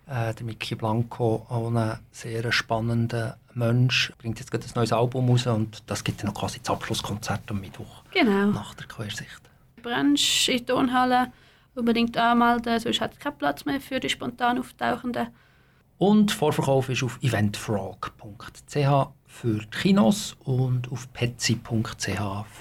Äh, 0.08 0.34
der 0.34 0.46
Mickey 0.46 0.76
Blanco, 0.76 1.46
auch 1.50 1.72
ein 1.72 2.00
sehr 2.12 2.52
spannender 2.52 3.38
Mensch, 3.54 4.12
bringt 4.18 4.40
jetzt 4.40 4.50
gerade 4.50 4.66
ein 4.66 4.72
neues 4.76 4.92
Album 4.92 5.30
raus 5.30 5.46
und 5.46 5.84
das 5.86 6.04
gibt 6.04 6.22
dann 6.22 6.28
noch 6.28 6.40
quasi 6.40 6.60
das 6.60 6.70
Abschlusskonzert 6.72 7.42
am 7.50 7.62
Mittwoch. 7.62 8.04
Genau. 8.12 8.48
Nach 8.48 8.74
der 8.74 8.88
Quersicht. 8.88 9.42
Brunch 9.84 10.50
in 10.50 10.58
der 10.58 10.66
Turnhalle 10.66 11.32
unbedingt 11.76 12.18
anmelden, 12.18 12.80
sonst 12.80 13.02
hat 13.02 13.14
es 13.14 13.20
keinen 13.20 13.38
Platz 13.38 13.66
mehr 13.66 13.80
für 13.80 14.00
die 14.00 14.10
spontan 14.10 14.60
Auftauchenden. 14.60 15.28
Und 15.98 16.32
Vorverkauf 16.32 16.90
ist 16.90 17.04
auf 17.04 17.20
eventfrog.ch 17.22 19.10
für 19.30 19.60
die 19.60 19.66
Kinos 19.68 20.36
und 20.44 20.92
auf 20.92 21.12
petsy.ch 21.14 22.08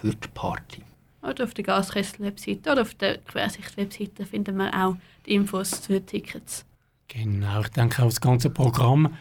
für 0.00 0.14
die 0.14 0.28
Party. 0.34 0.82
Oder 1.22 1.44
auf 1.44 1.54
der 1.54 1.64
Gaskessel-Webseite 1.64 2.70
oder 2.70 2.82
auf 2.82 2.94
der 2.94 3.18
Quersicht-Webseite 3.18 4.24
finden 4.24 4.56
wir 4.56 4.72
auch 4.72 4.96
die 5.26 5.34
Infos 5.34 5.70
zu 5.82 5.94
den 5.94 6.06
Tickets. 6.06 6.64
Genau, 7.08 7.62
ich 7.62 7.68
denke 7.68 8.02
auch 8.02 8.06
das 8.06 8.20
ganze 8.20 8.50
Programm. 8.50 9.16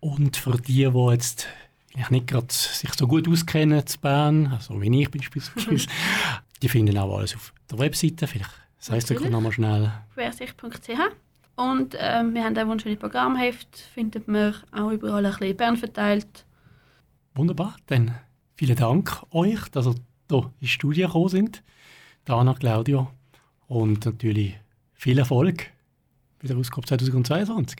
Und 0.00 0.36
für 0.36 0.58
die, 0.58 0.90
die 0.90 1.10
jetzt 1.10 1.46
vielleicht 1.88 2.10
nicht 2.10 2.26
gerade 2.26 2.46
sich 2.50 2.92
so 2.94 3.06
gut 3.06 3.28
auskennen 3.28 3.86
zu 3.86 3.98
Bern, 3.98 4.48
also 4.48 4.80
wie 4.82 5.00
ich 5.00 5.10
beispielsweise, 5.10 5.86
die 6.62 6.68
finden 6.68 6.98
auch 6.98 7.16
alles 7.16 7.34
auf 7.34 7.54
der 7.70 7.78
Webseite. 7.78 8.26
Vielleicht 8.26 8.50
sagst 8.78 9.10
du 9.10 9.30
noch 9.30 9.40
mal 9.40 9.52
schnell. 9.52 9.92
Quersicht.ch 10.14 11.00
und 11.56 11.94
ähm, 11.98 12.34
wir 12.34 12.44
haben 12.44 12.56
ein 12.56 12.68
wunderschönes 12.68 12.98
Programmheft, 12.98 13.76
findet 13.94 14.28
man 14.28 14.54
auch 14.72 14.90
überall 14.90 15.24
ein 15.24 15.32
bisschen 15.32 15.56
Bern 15.56 15.76
verteilt. 15.76 16.44
Wunderbar, 17.34 17.76
dann 17.86 18.14
vielen 18.56 18.76
Dank 18.76 19.22
euch, 19.30 19.68
dass 19.70 19.86
ihr 19.86 19.94
hier 20.28 20.52
ins 20.60 20.70
Studio 20.70 21.06
gekommen 21.06 21.28
sind. 21.28 21.62
Dana, 22.24 22.54
Claudio 22.54 23.10
und 23.68 24.04
natürlich 24.04 24.58
viel 24.94 25.18
Erfolg 25.18 25.70
bei 26.40 26.48
der 26.48 26.56
Ausgabe 26.56 26.86
2022. 26.86 27.78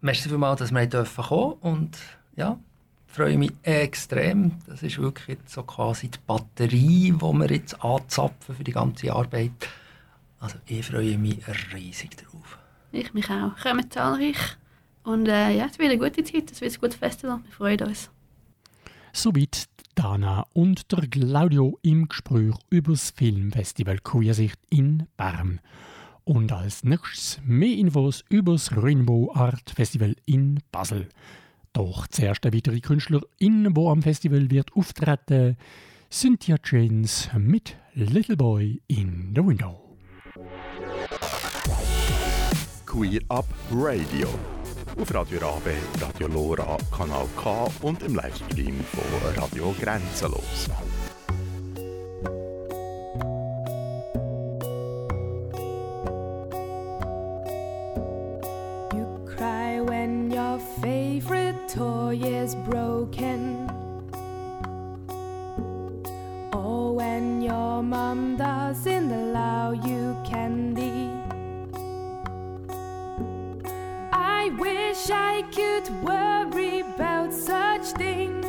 Merci 0.00 0.28
vielmals, 0.28 0.60
dass 0.60 0.72
wir 0.72 0.86
dürfen 0.86 1.24
kommen 1.24 1.52
und 1.60 1.98
ja, 2.36 2.58
freue 3.06 3.36
mich 3.36 3.52
extrem. 3.62 4.52
Das 4.66 4.82
ist 4.82 4.98
wirklich 4.98 5.38
so 5.46 5.62
quasi 5.62 6.08
die 6.08 6.18
Batterie, 6.26 7.12
die 7.12 7.20
wir 7.20 7.50
jetzt 7.50 7.84
anzapfen 7.84 8.54
für 8.54 8.64
die 8.64 8.72
ganze 8.72 9.12
Arbeit. 9.12 9.52
Also 10.38 10.56
ich 10.66 10.86
freue 10.86 11.18
mich 11.18 11.38
riesig 11.74 12.16
darauf. 12.16 12.58
Ich 12.92 13.12
mich 13.12 13.28
auch. 13.30 13.56
Kommen 13.62 13.90
zahlreich. 13.90 14.56
Und 15.04 15.28
äh, 15.28 15.56
ja, 15.56 15.66
es 15.66 15.78
wird 15.78 15.90
eine 15.90 15.98
gute 15.98 16.24
Zeit, 16.24 16.50
es 16.50 16.60
wird 16.60 16.72
ein 16.72 16.80
gutes 16.80 16.96
Festival. 16.96 17.40
Wir 17.44 17.52
freuen 17.52 17.88
uns. 17.88 18.10
Soweit 19.12 19.68
Dana 19.94 20.46
und 20.52 20.92
der 20.92 21.06
Claudio 21.08 21.78
im 21.82 22.08
Gespräch 22.08 22.54
über 22.70 22.92
das 22.92 23.10
Filmfestival 23.10 23.98
Queersicht 23.98 24.58
in 24.70 25.06
Bern. 25.16 25.60
Und 26.24 26.52
als 26.52 26.84
nächstes 26.84 27.40
mehr 27.44 27.76
Infos 27.76 28.24
über 28.28 28.52
das 28.52 28.76
Rainbow 28.76 29.32
Art 29.34 29.70
Festival 29.70 30.14
in 30.26 30.60
Basel. 30.70 31.08
Doch 31.72 32.06
zuerst 32.06 32.44
eine 32.46 32.54
weitere 32.56 32.80
Künstlerin, 32.80 33.74
die 33.74 33.86
am 33.86 34.02
Festival 34.02 34.50
wird 34.50 34.72
auftreten, 34.74 35.56
Cynthia 36.10 36.56
James 36.64 37.28
mit 37.36 37.76
Little 37.94 38.36
Boy 38.36 38.80
in 38.88 39.32
the 39.34 39.44
Window. 39.44 39.96
Queer 42.86 43.20
Up 43.28 43.46
Radio. 43.70 44.28
Auf 44.98 45.14
Radio 45.14 45.38
Rabe, 45.40 45.74
Radio 46.00 46.26
Lora, 46.28 46.76
Kanal 46.96 47.26
K 47.36 47.68
und 47.82 48.02
im 48.02 48.14
Livestream 48.14 48.80
von 48.92 49.42
Radio 49.42 49.74
Grenzenlos. 49.80 50.68
You 58.92 59.06
cry 59.26 59.80
when 59.80 60.30
your 60.30 60.58
favorite 60.80 61.56
toy 61.68 62.16
is 62.22 62.54
broken. 62.68 63.68
Or 66.52 66.94
when 66.94 67.42
your 67.42 67.82
mom 67.82 68.36
doesn't 68.36 69.12
allow 69.12 69.72
you 69.72 70.16
wish 74.60 75.08
I 75.10 75.42
could 75.54 75.88
worry 76.02 76.80
about 76.80 77.32
such 77.32 77.86
things. 77.96 78.46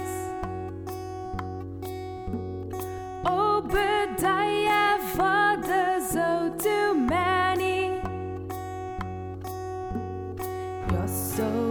Oh, 3.25 3.61
but 3.61 4.21
I 4.21 4.45
have 4.75 5.19
others, 5.19 6.15
oh, 6.17 6.53
too 6.59 6.93
many. 6.95 8.01
You're 10.91 11.07
so 11.07 11.70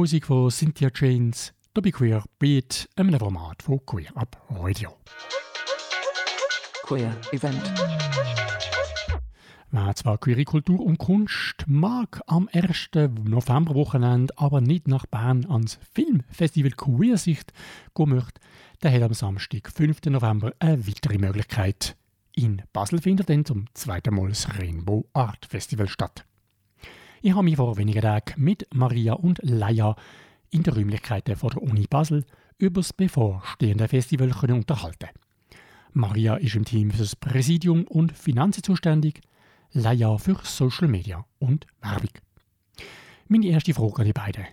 Musik 0.00 0.24
von 0.24 0.50
Cynthia 0.50 0.88
Janes, 0.94 1.52
da 1.74 1.82
bei 1.82 1.90
Queer 1.90 2.24
Beat, 2.38 2.88
einem 2.96 3.18
Format 3.18 3.62
von 3.62 3.84
Queer 3.84 4.16
Up 4.16 4.34
Radio. 4.48 4.96
Queer 6.84 7.14
Event. 7.32 7.60
Wer 9.70 9.94
zwar 9.96 10.16
queere 10.16 10.44
Kultur 10.44 10.80
und 10.80 10.96
Kunst 10.96 11.66
mag, 11.66 12.22
am 12.26 12.48
1. 12.50 12.92
Novemberwochenende 13.24 14.32
aber 14.38 14.62
nicht 14.62 14.88
nach 14.88 15.04
Bern 15.04 15.44
ans 15.50 15.78
Filmfestival 15.92 16.70
Queersicht 16.70 17.52
gehen 17.94 18.08
möchte, 18.08 18.40
der 18.82 18.92
hat 18.92 19.02
am 19.02 19.12
Samstag, 19.12 19.70
5. 19.70 20.06
November, 20.06 20.54
eine 20.60 20.86
weitere 20.88 21.18
Möglichkeit. 21.18 21.94
In 22.34 22.62
Basel 22.72 23.02
findet 23.02 23.28
dann 23.28 23.44
zum 23.44 23.66
zweiten 23.74 24.14
Mal 24.14 24.30
das 24.30 24.48
Rainbow 24.58 25.06
Art 25.12 25.44
Festival 25.44 25.88
statt. 25.88 26.24
Ich 27.22 27.32
habe 27.32 27.42
mich 27.42 27.56
vor 27.56 27.76
wenigen 27.76 28.00
Tagen 28.00 28.32
mit 28.42 28.66
Maria 28.72 29.12
und 29.12 29.40
Leia 29.42 29.94
in 30.48 30.62
den 30.62 30.72
Räumlichkeiten 30.72 31.36
von 31.36 31.50
der 31.50 31.62
Uni 31.62 31.86
Basel 31.86 32.24
über 32.56 32.80
das 32.80 32.94
bevorstehende 32.94 33.88
Festival 33.88 34.32
unterhalten. 34.50 35.10
Maria 35.92 36.36
ist 36.36 36.54
im 36.54 36.64
Team 36.64 36.90
für 36.90 36.96
das 37.02 37.16
Präsidium 37.16 37.84
und 37.84 38.16
Finanzen 38.16 38.62
zuständig, 38.62 39.20
Leia 39.72 40.16
für 40.16 40.40
Social 40.44 40.88
Media 40.88 41.26
und 41.38 41.66
Werbung. 41.82 42.08
Meine 43.28 43.48
erste 43.48 43.74
Frage 43.74 43.98
an 43.98 44.06
die 44.06 44.14
beiden. 44.14 44.46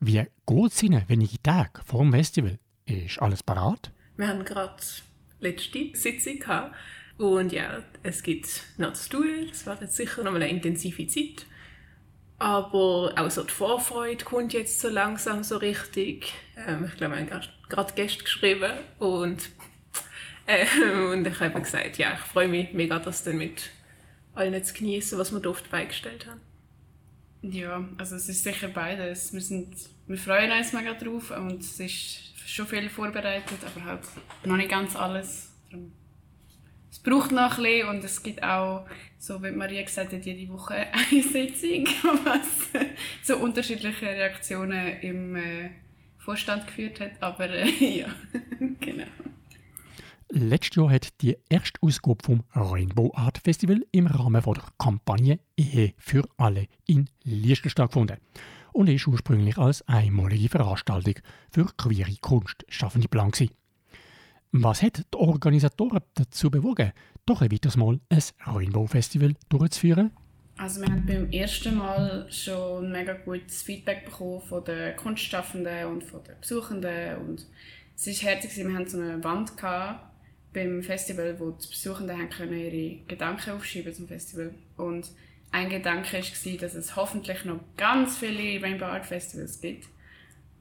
Wie 0.00 0.22
geht 0.46 0.72
es 0.72 0.82
Ihnen 0.82 1.02
wenige 1.08 1.42
Tage 1.42 1.80
vor 1.86 2.02
dem 2.02 2.12
Festival? 2.12 2.58
Ist 2.84 3.22
alles 3.22 3.42
parat? 3.42 3.92
Wir 4.18 4.28
haben 4.28 4.44
gerade 4.44 4.82
letzte 5.40 5.90
Sitzung 5.94 6.38
gehabt. 6.38 6.74
Und 7.16 7.52
ja, 7.52 7.82
es 8.02 8.22
gibt 8.22 8.62
noch 8.76 8.92
zu 8.92 9.08
tun. 9.08 9.48
Es 9.50 9.64
wird 9.64 9.80
jetzt 9.80 9.96
sicher 9.96 10.22
noch 10.22 10.34
eine 10.34 10.48
intensive 10.48 11.06
Zeit. 11.06 11.46
Aber 12.40 13.12
auch 13.16 13.30
so 13.30 13.42
die 13.44 13.52
Vorfreude 13.52 14.24
kommt 14.24 14.54
jetzt 14.54 14.80
so 14.80 14.88
langsam 14.88 15.44
so 15.44 15.58
richtig. 15.58 16.32
Ähm, 16.56 16.86
ich 16.86 16.96
glaube, 16.96 17.14
wir 17.14 17.20
haben 17.20 17.46
gerade- 17.68 17.92
Gäste 17.94 18.24
geschrieben 18.24 18.72
und, 18.98 19.50
ähm, 20.46 21.10
und 21.12 21.26
ich 21.26 21.38
habe 21.38 21.60
gesagt, 21.60 21.98
ja, 21.98 22.14
ich 22.14 22.20
freue 22.20 22.48
mich 22.48 22.72
mega, 22.72 22.98
das 22.98 23.22
dann 23.24 23.36
mit 23.36 23.70
allen 24.34 24.64
zu 24.64 24.72
genießen, 24.74 25.18
was 25.18 25.32
wir 25.32 25.40
dort 25.40 25.70
beigestellt 25.70 26.26
haben. 26.26 26.40
Ja, 27.42 27.84
also 27.98 28.16
es 28.16 28.28
ist 28.28 28.42
sicher 28.42 28.68
beides. 28.68 29.32
Wir, 29.32 29.40
sind, 29.42 29.74
wir 30.06 30.18
freuen 30.18 30.50
uns 30.50 30.72
mega 30.72 30.94
drauf 30.94 31.30
und 31.30 31.60
es 31.60 31.78
ist 31.78 32.32
schon 32.46 32.66
viel 32.66 32.88
vorbereitet, 32.88 33.58
aber 33.64 33.84
halt 33.84 34.00
noch 34.44 34.56
nicht 34.56 34.70
ganz 34.70 34.96
alles. 34.96 35.52
Darum- 35.70 35.92
Es 36.90 36.98
braucht 36.98 37.30
noch 37.30 37.58
ein 37.58 37.62
bisschen 37.62 37.88
und 37.88 38.04
es 38.04 38.22
gibt 38.22 38.42
auch, 38.42 38.84
so 39.18 39.42
wie 39.42 39.52
Maria 39.52 39.82
gesagt 39.82 40.12
hat, 40.12 40.24
jede 40.24 40.52
Woche 40.52 40.74
eine 40.92 41.22
Sitzung, 41.22 41.86
was 42.24 42.70
zu 43.22 43.36
unterschiedlichen 43.36 44.08
Reaktionen 44.08 45.00
im 45.00 45.36
äh, 45.36 45.70
Vorstand 46.18 46.66
geführt 46.66 47.00
hat. 47.00 47.12
Aber 47.20 47.48
äh, 47.48 47.70
ja, 48.00 48.08
genau. 48.80 49.06
letztes 50.30 50.76
Jahr 50.76 50.90
hat 50.90 51.20
die 51.20 51.36
erste 51.48 51.80
Ausgabe 51.80 52.24
vom 52.24 52.42
Rainbow 52.54 53.12
Art 53.14 53.38
Festival 53.38 53.86
im 53.92 54.06
Rahmen 54.08 54.42
der 54.42 54.62
Kampagne 54.78 55.38
Ehe 55.56 55.94
für 55.96 56.28
alle 56.36 56.66
in 56.86 57.08
Liestel 57.22 57.70
stattgefunden 57.70 58.16
und 58.72 58.88
ist 58.88 59.06
ursprünglich 59.06 59.58
als 59.58 59.86
einmalige 59.88 60.48
Veranstaltung 60.48 61.14
für 61.50 61.66
queere 61.76 62.16
Kunstschaffende 62.20 63.06
geplant. 63.06 63.50
Was 64.52 64.82
hat 64.82 64.98
die 64.98 65.16
Organisatoren 65.16 66.00
dazu 66.14 66.50
bewogen, 66.50 66.92
doch 67.24 67.40
ein 67.40 67.52
weiteres 67.52 67.76
Mal 67.76 68.00
ein 68.08 68.22
Rainbow 68.46 68.84
Festival 68.86 69.34
durchzuführen? 69.48 70.10
Also 70.56 70.80
wir 70.80 70.88
haben 70.88 71.06
beim 71.06 71.30
ersten 71.30 71.76
Mal 71.76 72.26
schon 72.30 72.90
mega 72.90 73.12
gutes 73.12 73.62
Feedback 73.62 74.04
bekommen 74.04 74.42
von 74.42 74.64
den 74.64 74.96
Kunstschaffenden 74.96 75.86
und 75.86 76.02
von 76.02 76.24
den 76.24 76.34
Besuchenden 76.40 77.16
und 77.18 77.46
es 77.96 78.08
ist 78.08 78.24
herzig, 78.24 78.56
wir 78.56 78.74
hatten 78.74 78.88
so 78.88 78.98
eine 78.98 79.22
Wand 79.22 79.52
beim 80.52 80.82
Festival, 80.82 81.38
wo 81.38 81.52
die 81.52 81.68
Besuchenden 81.68 82.28
können 82.28 82.52
ihre 82.52 83.04
Gedanken 83.06 83.52
aufschreiben 83.52 83.94
zum 83.94 84.08
Festival 84.08 84.52
und 84.76 85.12
ein 85.52 85.70
Gedanke 85.70 86.18
war, 86.18 86.56
dass 86.58 86.74
es 86.74 86.96
hoffentlich 86.96 87.44
noch 87.44 87.60
ganz 87.76 88.18
viele 88.18 88.60
Rainbow 88.60 88.86
Art 88.86 89.06
Festivals 89.06 89.60
gibt 89.60 89.86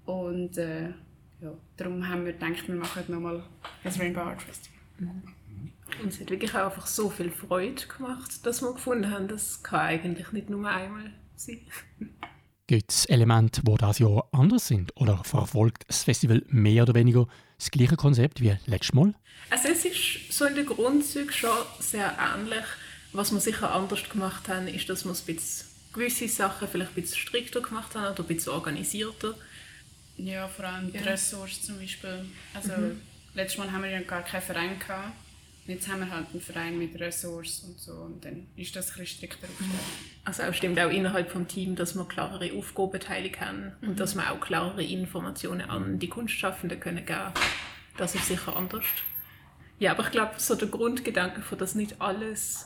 und 0.05 0.57
äh, 0.59 0.93
ja, 1.41 1.53
darum 1.77 2.07
haben 2.07 2.25
wir 2.25 2.33
gedacht, 2.33 2.67
wir 2.67 2.75
machen 2.75 3.03
nochmal 3.07 3.43
ein 3.83 3.93
Rainbow 3.93 4.21
Art 4.21 4.41
Festival. 4.41 4.79
Und 6.01 6.07
es 6.07 6.19
hat 6.19 6.29
wirklich 6.29 6.53
auch 6.53 6.65
einfach 6.65 6.87
so 6.87 7.09
viel 7.09 7.31
Freude 7.31 7.81
gemacht, 7.87 8.45
dass 8.45 8.61
wir 8.61 8.73
gefunden 8.73 9.09
haben, 9.09 9.27
das 9.27 9.63
kann 9.63 9.79
eigentlich 9.81 10.31
nicht 10.31 10.49
nur 10.49 10.69
einmal 10.69 11.11
sein. 11.35 11.61
Gibt 12.67 12.91
es 12.91 13.05
Elemente, 13.05 13.63
die 13.63 13.75
das 13.75 13.97
Jahr 13.97 14.27
anders 14.31 14.67
sind? 14.67 14.91
Oder 14.95 15.23
verfolgt 15.23 15.85
das 15.87 16.03
Festival 16.03 16.43
mehr 16.49 16.83
oder 16.83 16.93
weniger 16.93 17.27
das 17.57 17.71
gleiche 17.71 17.95
Konzept 17.95 18.41
wie 18.41 18.55
letztes 18.67 18.93
Mal? 18.93 19.15
Also 19.49 19.69
es 19.69 19.85
ist 19.85 20.31
so 20.31 20.45
in 20.45 20.53
den 20.53 20.67
Grundzügen 20.67 21.31
schon 21.31 21.49
sehr 21.79 22.15
ähnlich. 22.35 22.63
Was 23.11 23.31
wir 23.31 23.39
sicher 23.39 23.73
anders 23.73 24.07
gemacht 24.07 24.47
haben, 24.49 24.67
ist, 24.67 24.87
dass 24.87 25.03
wir 25.03 25.11
ein 25.11 25.35
bisschen 25.35 25.67
gewisse 25.93 26.27
Sachen 26.27 26.67
vielleicht 26.67 26.91
ein 26.91 27.01
bisschen 27.01 27.17
strikter 27.17 27.61
gemacht 27.61 27.95
haben 27.95 28.13
oder 28.13 28.23
ein 28.23 28.27
bisschen 28.27 28.53
organisierter. 28.53 29.33
Ja, 30.23 30.47
vor 30.47 30.65
allem 30.65 30.91
die 30.91 30.97
Ja. 30.97 31.03
Ressorts 31.05 31.63
zum 31.65 31.79
Beispiel. 31.79 32.25
Also 32.53 32.73
Mhm. 32.73 33.01
letztes 33.35 33.57
Mal 33.57 33.71
haben 33.71 33.83
wir 33.83 33.89
ja 33.89 34.01
gar 34.01 34.21
keinen 34.23 34.41
Verein 34.41 34.79
gehabt. 34.79 35.13
Jetzt 35.67 35.87
haben 35.87 35.99
wir 35.99 36.09
halt 36.09 36.25
einen 36.31 36.41
Verein 36.41 36.79
mit 36.79 36.99
Ressorts 36.99 37.59
und 37.59 37.79
so 37.79 37.91
und 37.93 38.25
dann 38.25 38.47
ist 38.55 38.75
das 38.75 38.87
ein 38.91 38.97
bisschen 38.99 39.17
strikter 39.29 39.47
aufgestellt. 39.47 39.79
Also 40.25 40.43
auch 40.43 40.53
stimmt 40.53 40.79
auch 40.79 40.89
innerhalb 40.89 41.29
vom 41.31 41.47
Team, 41.47 41.75
dass 41.75 41.93
wir 41.95 42.05
klarere 42.07 42.51
Aufgabenteile 42.57 43.29
haben 43.39 43.73
Mhm. 43.81 43.89
und 43.89 43.99
dass 43.99 44.15
wir 44.15 44.31
auch 44.31 44.39
klarere 44.39 44.83
Informationen 44.83 45.69
an 45.69 45.99
die 45.99 46.09
Kunstschaffenden 46.09 46.79
können 46.79 47.05
geben. 47.05 47.31
Das 47.97 48.15
ist 48.15 48.25
sicher 48.27 48.55
anders. 48.55 48.85
Ja, 49.77 49.91
aber 49.91 50.03
ich 50.05 50.11
glaube, 50.11 50.33
so 50.37 50.55
der 50.55 50.67
Grundgedanke 50.69 51.41
von, 51.41 51.57
dass 51.59 51.75
nicht 51.75 52.01
alles 52.01 52.65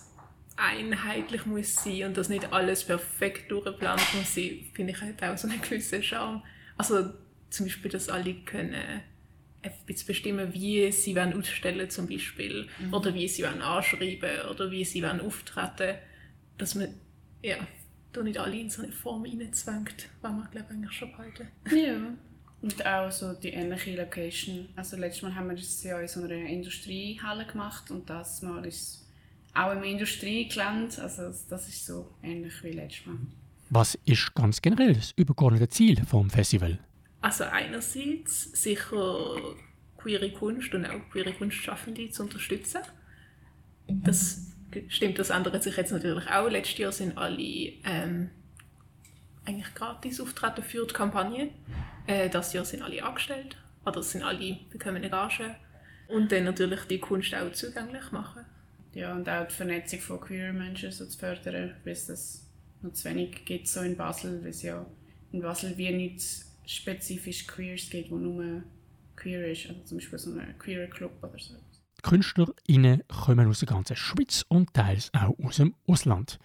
einheitlich 0.55 1.45
muss 1.45 1.75
sein 1.75 2.03
und 2.05 2.17
dass 2.17 2.29
nicht 2.29 2.53
alles 2.53 2.83
perfekt 2.85 3.51
durchgeplant 3.51 4.01
muss 4.15 4.33
sein, 4.33 4.65
finde 4.73 4.93
ich 4.93 5.01
hat 5.01 5.21
auch 5.23 5.37
so 5.37 5.47
einen 5.47 5.61
gewissen 5.61 6.01
Charme. 6.01 6.41
Also 6.77 7.09
zum 7.53 7.65
Beispiel, 7.67 7.91
dass 7.91 8.09
alle 8.09 8.33
können 8.33 8.73
ein 9.61 9.71
bisschen 9.85 10.07
bestimmen, 10.07 10.53
wie 10.53 10.91
sie 10.91 11.15
wollen 11.15 11.33
ausstellen 11.39 11.89
zum 11.89 12.07
Beispiel 12.07 12.67
Mhm. 12.79 12.93
oder 12.93 13.13
wie 13.13 13.27
sie 13.27 13.43
wollen 13.43 13.61
anschreiben 13.61 14.49
oder 14.51 14.69
wie 14.71 14.83
sie 14.83 15.01
wollen 15.03 15.21
auftreten, 15.21 15.95
dass 16.57 16.75
man 16.75 16.89
ja 17.41 17.55
da 18.11 18.21
nicht 18.23 18.37
alle 18.37 18.59
in 18.59 18.69
so 18.69 18.81
eine 18.83 18.91
Form 18.91 19.23
reinzwängt, 19.23 20.09
was 20.21 20.31
man 20.31 20.47
glaube 20.51 20.67
ich 20.69 20.75
eigentlich 20.75 20.91
schon 20.91 21.11
behalten. 21.11 21.47
Ja. 21.73 21.95
Und 22.61 22.85
auch 22.85 23.11
so 23.11 23.33
die 23.33 23.49
ähnliche 23.49 23.95
Location. 23.95 24.69
Also 24.75 24.95
letztes 24.97 25.21
Mal 25.23 25.35
haben 25.35 25.49
wir 25.49 25.55
das 25.55 25.83
ja 25.83 25.99
in 25.99 26.07
so 26.07 26.21
einer 26.23 26.33
Industriehalle 26.35 27.45
gemacht 27.45 27.91
und 27.91 28.09
das 28.09 28.41
Mal 28.41 28.65
ist 28.65 29.05
auch 29.53 29.71
im 29.73 29.83
Industriegelände. 29.83 31.01
Also 31.01 31.23
das 31.49 31.67
ist 31.67 31.85
so 31.85 32.09
ähnlich 32.23 32.53
wie 32.63 32.71
letztes 32.71 33.05
Mal. 33.05 33.17
Was 33.69 33.95
ist 34.05 34.33
ganz 34.35 34.61
generell 34.61 34.93
das 34.93 35.11
übergeordnete 35.15 35.67
Ziel 35.69 36.03
vom 36.05 36.29
Festival? 36.29 36.79
Also 37.23 37.45
einerseits 37.45 38.51
sicher 38.51 39.37
queere 39.95 40.29
Kunst 40.33 40.73
und 40.73 40.85
auch 40.85 41.09
queere 41.09 41.31
Kunstschaffende 41.31 42.11
zu 42.11 42.23
unterstützen. 42.23 42.81
Das 43.87 44.51
stimmt, 44.89 45.19
das 45.19 45.29
ändert 45.29 45.63
sich 45.63 45.77
jetzt 45.77 45.93
natürlich 45.93 46.27
auch. 46.29 46.49
Letztes 46.49 46.77
Jahr 46.79 46.91
sind 46.91 47.17
alle 47.17 47.71
ähm, 47.85 48.29
eigentlich 49.45 49.73
gratis 49.73 50.19
auftreten 50.19 50.63
für 50.63 50.85
die 50.85 50.93
Kampagne. 50.93 51.51
Äh, 52.07 52.29
das 52.29 52.51
Jahr 52.51 52.65
sind 52.65 52.83
alle 52.83 53.01
angestellt, 53.01 53.55
oder 53.85 54.03
sind 54.03 54.23
alle 54.23 54.59
bekommen 54.69 54.97
eine 54.97 55.09
Gage. 55.09 55.55
Und 56.09 56.29
dann 56.29 56.43
natürlich 56.43 56.81
die 56.89 56.99
Kunst 56.99 57.33
auch 57.33 57.53
zugänglich 57.53 58.11
machen. 58.11 58.43
Ja, 58.93 59.13
und 59.13 59.29
auch 59.29 59.47
die 59.47 59.53
Vernetzung 59.53 60.01
von 60.01 60.19
queer 60.19 60.51
Menschen 60.51 60.91
so 60.91 61.05
zu 61.05 61.17
fördern, 61.17 61.73
weil 61.85 61.93
es 61.93 62.07
das 62.07 62.51
noch 62.81 62.91
zu 62.91 63.07
wenig 63.09 63.45
gibt 63.45 63.69
so 63.69 63.79
in 63.79 63.95
Basel, 63.95 64.41
weil 64.41 64.49
es 64.49 64.61
ja 64.61 64.85
in 65.31 65.41
Basel 65.41 65.77
wie 65.77 65.89
nicht 65.89 66.51
spezifisch 66.65 67.47
Queers 67.47 67.89
gibt, 67.89 68.11
wo 68.11 68.17
nur 68.17 68.63
queer 69.15 69.47
ist, 69.51 69.67
also 69.67 69.81
zum 69.83 69.97
Beispiel 69.97 70.19
so 70.19 70.31
ein 70.33 70.57
queer 70.57 70.87
Club 70.87 71.11
oder 71.21 71.37
so. 71.37 71.55
KünstlerInnen 72.01 73.03
kommen 73.07 73.47
aus 73.47 73.59
der 73.59 73.69
ganzen 73.69 73.95
Schweiz 73.95 74.45
und 74.49 74.73
teils 74.73 75.09
auch 75.13 75.37
aus 75.39 75.57
dem 75.57 75.75
Ausland. 75.87 76.37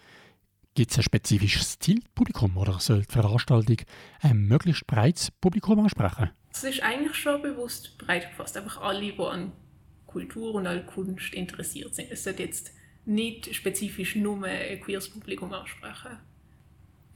Gibt 0.75 0.91
es 0.91 0.97
ein 0.97 1.03
spezifisches 1.03 1.77
Zielpublikum 1.79 2.55
oder 2.55 2.79
soll 2.79 3.01
die 3.01 3.11
Veranstaltung 3.11 3.77
ein 4.21 4.37
möglichst 4.47 4.87
breites 4.87 5.31
Publikum 5.31 5.79
ansprechen? 5.79 6.29
Es 6.51 6.63
ist 6.63 6.81
eigentlich 6.81 7.15
schon 7.15 7.41
bewusst 7.41 7.97
breit 7.97 8.29
gefasst. 8.29 8.55
Einfach 8.55 8.81
alle, 8.81 9.01
die 9.01 9.19
an 9.19 9.51
Kultur 10.05 10.55
und 10.55 10.67
an 10.67 10.85
Kunst 10.85 11.33
interessiert 11.33 11.93
sind. 11.93 12.09
Es 12.11 12.23
sollte 12.23 12.43
jetzt 12.43 12.71
nicht 13.05 13.53
spezifisch 13.53 14.15
nur 14.15 14.43
ein 14.45 14.79
queeres 14.79 15.09
Publikum 15.09 15.53
ansprechen. 15.53 16.17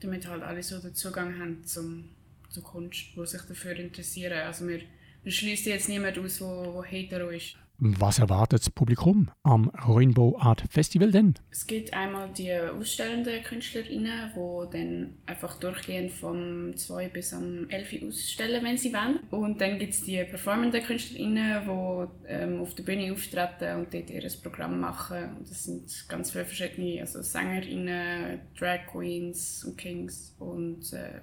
Damit 0.00 0.26
halt 0.26 0.42
alle 0.42 0.62
so 0.62 0.78
den 0.80 0.94
Zugang 0.94 1.38
haben 1.38 1.64
zum, 1.64 2.10
zur 2.54 2.62
Kunst, 2.62 3.16
die 3.16 3.26
sich 3.26 3.42
dafür 3.42 3.76
interessieren. 3.76 4.38
Also 4.38 4.68
wir, 4.68 4.80
wir 5.22 5.32
schließen 5.32 5.72
jetzt 5.72 5.88
niemand 5.88 6.18
aus, 6.18 6.40
wo, 6.40 6.74
wo 6.74 6.84
hetero 6.84 7.28
ist. 7.28 7.56
Was 7.78 8.20
erwartet 8.20 8.60
das 8.60 8.70
Publikum 8.70 9.30
am 9.42 9.68
Rainbow 9.70 10.38
Art 10.38 10.62
Festival 10.70 11.10
denn? 11.10 11.34
Es 11.50 11.66
gibt 11.66 11.92
einmal 11.92 12.30
die 12.32 12.52
ausstellenden 12.52 13.42
KünstlerInnen, 13.42 14.30
die 14.32 14.70
dann 14.72 15.14
einfach 15.26 15.58
durchgehend 15.58 16.12
vom 16.12 16.76
2 16.76 17.08
bis 17.08 17.34
am 17.34 17.68
11 17.68 17.92
Uhr 17.94 18.08
ausstellen, 18.08 18.64
wenn 18.64 18.78
sie 18.78 18.92
wollen. 18.92 19.18
Und 19.30 19.60
dann 19.60 19.80
gibt 19.80 19.92
es 19.92 20.04
die 20.04 20.22
performenden 20.22 20.84
KünstlerInnen, 20.84 21.62
die 21.64 22.28
ähm, 22.28 22.60
auf 22.60 22.76
der 22.76 22.84
Bühne 22.84 23.12
auftreten 23.12 23.80
und 23.80 23.92
dort 23.92 24.08
ihr 24.08 24.30
Programm 24.40 24.78
machen. 24.78 25.36
Und 25.38 25.50
das 25.50 25.64
sind 25.64 26.08
ganz 26.08 26.30
viele 26.30 26.44
verschiedene 26.44 27.00
also 27.00 27.22
SängerInnen, 27.22 28.40
Drag 28.56 28.86
Queens 28.86 29.64
und 29.64 29.76
Kings 29.76 30.36
und 30.38 30.92
äh, 30.92 31.22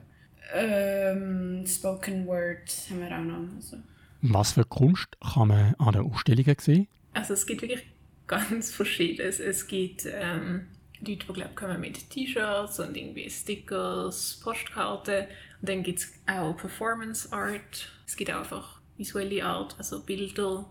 ähm, 0.53 1.65
Spoken 1.65 2.25
Word 2.25 2.69
haben 2.89 2.99
wir 3.01 3.17
auch 3.17 3.21
noch. 3.21 3.55
Also. 3.55 3.77
Was 4.21 4.53
für 4.53 4.65
Kunst 4.65 5.07
kann 5.21 5.47
man 5.47 5.75
an 5.75 5.93
den 5.93 6.01
Ausstellungen 6.03 6.55
sehen? 6.59 6.87
Also 7.13 7.33
es 7.33 7.45
gibt 7.45 7.61
wirklich 7.61 7.85
ganz 8.27 8.71
verschiedenes. 8.71 9.39
Es 9.39 9.67
gibt 9.67 10.05
ähm, 10.05 10.67
Leute, 10.99 11.25
die 11.25 11.33
glaub, 11.33 11.55
kommen 11.55 11.79
mit 11.81 12.09
T-Shirts 12.09 12.79
und 12.79 12.95
irgendwie 12.95 13.29
Stickers, 13.29 14.39
Postkarten. 14.43 15.25
Und 15.61 15.69
dann 15.69 15.83
gibt 15.83 15.99
es 15.99 16.13
auch 16.27 16.55
Performance 16.55 17.31
Art. 17.33 17.91
Es 18.05 18.15
gibt 18.15 18.31
auch 18.31 18.39
einfach 18.39 18.79
visuelle 18.97 19.43
Art, 19.43 19.75
also 19.77 20.01
Bilder. 20.03 20.69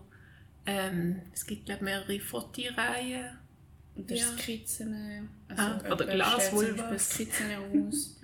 Ähm, 0.65 1.21
es 1.33 1.45
gibt 1.45 1.65
glaub, 1.65 1.81
mehrere 1.81 2.19
Fotoreihen. 2.19 3.37
Und 3.95 4.09
ja. 4.09 4.25
Skizzen. 4.25 5.29
Ah, 5.49 5.73
Also 5.73 5.87
oder 5.87 6.05
zum 6.05 6.15
Glasvulva. 6.15 6.89
Beispiel 6.89 6.99
Skizzen 6.99 7.45
aus. 7.87 8.20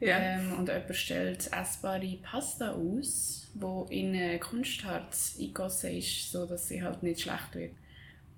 Ja. 0.00 0.18
ähm, 0.18 0.52
und 0.52 0.68
jemand 0.68 0.94
stellt 0.94 1.50
essbare 1.52 2.18
Pasta 2.22 2.72
aus, 2.72 3.50
wo 3.54 3.86
in 3.90 4.38
Kunstharz 4.40 5.36
eingegossen 5.38 5.96
ist, 5.96 6.30
so 6.30 6.46
dass 6.46 6.68
sie 6.68 6.82
halt 6.82 7.02
nicht 7.02 7.22
schlecht 7.22 7.54
wird. 7.54 7.72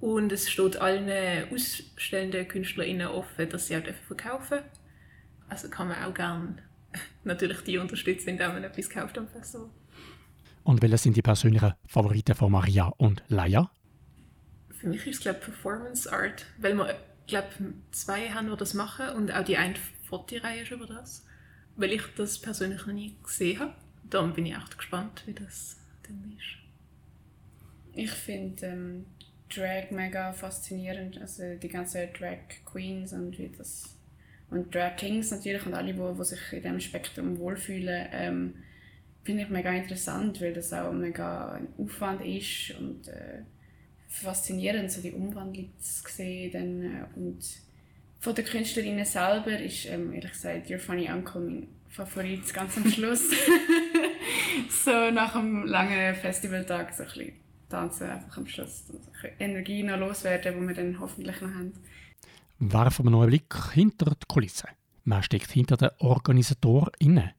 Und 0.01 0.33
es 0.33 0.51
steht 0.51 0.79
allen 0.79 1.53
ausstellenden 1.53 2.49
KünstlerInnen 2.49 3.09
offen, 3.09 3.49
dass 3.51 3.67
sie 3.67 3.77
auch 3.77 3.83
verkaufen 4.07 4.59
dürfen. 4.59 4.81
Also 5.51 5.69
kann 5.69 5.89
man 5.89 6.03
auch 6.03 6.15
gerne 6.15 6.57
natürlich 7.25 7.61
die 7.63 7.77
unterstützen, 7.77 8.31
indem 8.31 8.53
man 8.53 8.65
etwas 8.65 8.89
kauft 8.89 9.19
am 9.19 9.29
Festival. 9.29 9.69
Und 10.63 10.83
welche 10.83 10.99
sind 10.99 11.17
die 11.17 11.23
persönlichen 11.23 11.75
Favoriten 11.87 12.35
von 12.35 12.53
Maria 12.53 12.87
und 12.97 13.23
Laia? 13.29 13.71
Für 14.71 14.89
mich 14.89 15.07
ist 15.07 15.17
es, 15.17 15.21
glaube 15.21 15.41
Performance 15.41 16.11
Art, 16.11 16.47
weil 16.59 16.75
wir, 16.75 16.97
glaube 17.27 17.49
zwei 17.91 18.31
haben, 18.31 18.49
die 18.51 18.57
das 18.57 18.75
machen 18.75 19.11
und 19.11 19.33
auch 19.35 19.45
die 19.45 19.57
eine 19.57 19.75
Fotoreihe 20.09 20.63
ist 20.63 20.71
über 20.71 20.87
das. 20.87 21.27
Weil 21.81 21.93
ich 21.93 22.03
das 22.14 22.39
persönlich 22.39 22.87
noch 22.87 22.93
nie 22.93 23.14
gesehen 23.22 23.59
habe. 23.59 23.74
Darum 24.11 24.35
bin 24.35 24.45
ich 24.45 24.55
echt 24.55 24.76
gespannt, 24.76 25.22
wie 25.26 25.33
das 25.33 25.78
dann 26.03 26.37
ist. 26.37 26.59
Ich 27.95 28.11
finde 28.11 28.66
ähm, 28.66 29.07
Drag 29.49 29.91
mega 29.91 30.33
faszinierend, 30.33 31.18
also 31.18 31.43
die 31.57 31.68
ganzen 31.68 32.12
Drag 32.12 32.39
Queens 32.66 33.14
und 33.14 33.39
wie 33.39 33.51
das 33.57 33.97
und 34.51 34.74
Drag 34.74 34.97
Kings 34.97 35.31
natürlich 35.31 35.64
und 35.64 35.74
alle, 35.74 35.95
die, 35.95 36.24
sich 36.24 36.53
in 36.53 36.62
diesem 36.62 36.81
Spektrum 36.81 37.39
wohlfühlen, 37.39 38.09
ähm, 38.12 38.55
finde 39.22 39.45
ich 39.45 39.49
mega 39.49 39.70
interessant, 39.70 40.41
weil 40.41 40.53
das 40.53 40.72
auch 40.72 40.93
mega 40.93 41.53
ein 41.53 41.68
Aufwand 41.78 42.20
ist 42.24 42.72
und 42.78 43.09
äh, 43.09 43.43
faszinierend, 44.09 44.91
so 44.91 45.01
die 45.01 45.12
Umwandlung 45.12 45.70
zu 45.78 46.03
sehen. 46.09 46.53
Dann, 46.53 46.83
äh, 46.83 47.05
und 47.16 47.39
von 48.21 48.35
den 48.35 48.45
Künstlerinnen 48.45 49.05
selber 49.05 49.59
ist, 49.59 49.87
ähm, 49.87 50.12
ehrlich 50.12 50.33
gesagt, 50.33 50.71
Your 50.71 50.79
Funny 50.79 51.11
Uncle 51.11 51.41
mein 51.41 51.68
Favorit 51.89 52.53
ganz 52.53 52.77
am 52.77 52.89
Schluss. 52.89 53.31
so 54.85 55.11
nach 55.11 55.35
einem 55.35 55.66
langen 55.66 56.14
Festivaltag 56.14 56.95
so 56.95 57.03
ein 57.03 57.09
bisschen 57.09 57.33
tanzen 57.68 58.11
einfach 58.11 58.37
am 58.37 58.47
Schluss. 58.47 58.87
So 58.87 58.93
ein 58.93 59.01
bisschen 59.12 59.31
Energie 59.39 59.83
noch 59.83 59.99
loswerden, 59.99 60.61
die 60.61 60.68
wir 60.68 60.75
dann 60.75 61.01
hoffentlich 61.01 61.41
noch 61.41 61.49
haben. 61.49 61.73
Werfen 62.59 63.07
wir 63.07 63.11
noch 63.11 63.23
einen 63.23 63.31
Blick 63.31 63.55
hinter 63.73 64.11
die 64.11 64.27
Kulissen. 64.29 64.68
Wer 65.07 65.23
steckt 65.23 65.51
hinter 65.51 65.79
den 65.79 65.89
OrganisatorInnen? 65.99 67.31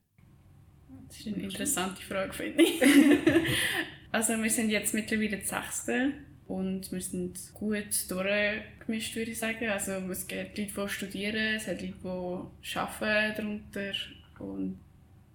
Das 1.07 1.19
ist 1.19 1.27
eine 1.27 1.43
interessante 1.43 2.01
Frage, 2.01 2.33
finde 2.33 2.63
ich. 2.63 2.81
also 4.11 4.33
wir 4.41 4.49
sind 4.49 4.71
jetzt 4.71 4.95
mittlerweile 4.95 5.37
die 5.37 5.45
Sechste 5.45 6.13
und 6.51 6.91
wir 6.91 7.01
sind 7.01 7.39
gut 7.53 8.09
durchgemischt, 8.09 9.15
würde 9.15 9.31
ich 9.31 9.39
sagen. 9.39 9.69
Also 9.69 9.93
es 10.11 10.27
gibt 10.27 10.57
Leute, 10.57 10.71
die 10.73 10.89
studieren, 10.89 11.55
es 11.55 11.65
hat 11.65 11.81
Leute, 11.81 11.93
die 12.03 12.77
arbeiten 12.77 13.35
darunter 13.37 13.93
und 14.39 14.79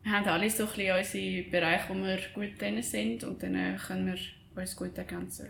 wir 0.02 0.12
haben 0.12 0.28
alle 0.28 0.50
so 0.50 0.64
ein 0.64 0.68
bisschen 0.68 0.96
unsere 0.98 1.50
Bereiche, 1.50 1.88
wo 1.88 1.94
wir 1.94 2.18
gut 2.34 2.60
drin 2.60 2.82
sind 2.82 3.24
und 3.24 3.42
dann 3.42 3.76
können 3.78 4.06
wir 4.14 4.60
uns 4.60 4.76
gut 4.76 4.96
ergänzen. 4.98 5.48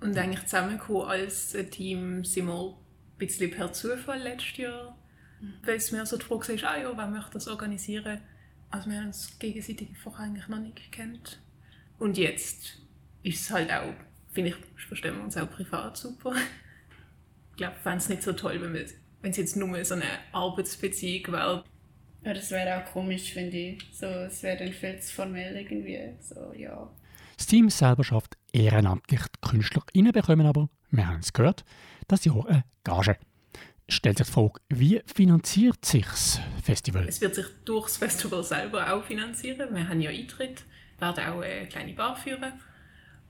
Und 0.00 0.16
eigentlich 0.16 0.44
zusammengekommen 0.44 1.08
als 1.08 1.56
Team 1.70 2.24
sind 2.24 2.46
wir 2.46 2.54
ein 2.54 3.18
bisschen 3.18 3.50
per 3.50 3.72
Zufall 3.72 4.20
letztes 4.22 4.56
Jahr. 4.56 4.96
Mhm. 5.40 5.54
Weil 5.64 5.76
es 5.76 5.90
mir 5.90 6.06
so 6.06 6.16
die 6.16 6.24
Frage 6.24 6.52
ist, 6.52 6.64
ah 6.64 6.78
ja, 6.78 6.96
wer 6.96 7.08
möchte 7.08 7.32
das 7.32 7.48
organisieren? 7.48 8.20
Also 8.70 8.88
wir 8.88 8.98
haben 8.98 9.06
uns 9.06 9.36
gegenseitig 9.38 9.88
vorher 10.02 10.26
eigentlich 10.26 10.48
noch 10.48 10.60
nicht 10.60 10.90
gekannt. 10.90 11.40
Und 11.98 12.18
jetzt 12.18 12.78
ist 13.22 13.40
es 13.40 13.50
halt 13.50 13.72
auch, 13.72 13.92
finde 14.36 14.50
ich, 14.50 14.84
verstehen 14.86 15.16
wir 15.16 15.24
uns 15.24 15.36
auch 15.36 15.50
privat 15.50 15.96
super. 15.96 16.34
Ich 17.52 17.56
glaube, 17.56 17.74
ich 17.74 17.82
fände 17.82 17.98
es 17.98 18.08
nicht 18.10 18.22
so 18.22 18.34
toll, 18.34 18.60
wenn, 18.60 18.74
wenn 18.74 19.30
es 19.30 19.36
jetzt 19.38 19.56
nur 19.56 19.82
so 19.82 19.94
eine 19.94 20.04
Arbeitsbeziehung 20.32 21.32
wäre. 21.32 21.64
Ja, 22.22 22.34
das 22.34 22.50
wäre 22.50 22.78
auch 22.78 22.92
komisch, 22.92 23.32
finde 23.32 23.56
ich. 23.56 23.82
So, 23.92 24.04
es 24.06 24.42
wäre 24.42 24.58
dann 24.58 24.72
viel 24.74 25.00
zu 25.00 25.14
formell 25.14 25.56
irgendwie. 25.56 25.98
So, 26.20 26.52
ja. 26.54 26.90
Das 27.38 27.46
Team 27.46 27.70
selber 27.70 28.04
schafft 28.04 28.36
ehrenamtlich 28.52 29.22
die 29.22 29.48
KünstlerInnen 29.48 30.12
bekommen 30.12 30.46
aber, 30.46 30.68
wir 30.90 31.06
haben 31.06 31.20
es 31.20 31.32
gehört, 31.32 31.64
das 32.06 32.26
Jahr 32.26 32.46
eine 32.46 32.64
Gage. 32.84 33.16
Stellt 33.88 34.18
sich 34.18 34.26
die 34.26 34.32
Frage, 34.34 34.60
wie 34.68 35.00
finanziert 35.06 35.82
sich 35.84 36.04
das 36.04 36.40
Festival? 36.62 37.08
Es 37.08 37.22
wird 37.22 37.36
sich 37.36 37.46
durch 37.64 37.86
das 37.86 37.96
Festival 37.96 38.44
selber 38.44 38.92
auch 38.92 39.04
finanzieren. 39.04 39.74
Wir 39.74 39.88
haben 39.88 40.00
ja 40.02 40.10
Eintritt, 40.10 40.64
werden 40.98 41.24
auch 41.24 41.40
eine 41.40 41.68
kleine 41.68 41.94
Bar 41.94 42.16
führen. 42.16 42.52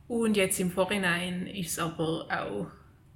Und 0.09 0.37
jetzt 0.37 0.61
im 0.61 0.71
Vorhinein 0.71 1.47
ist 1.47 1.73
es 1.73 1.79
aber 1.79 2.27
auch, 2.31 2.67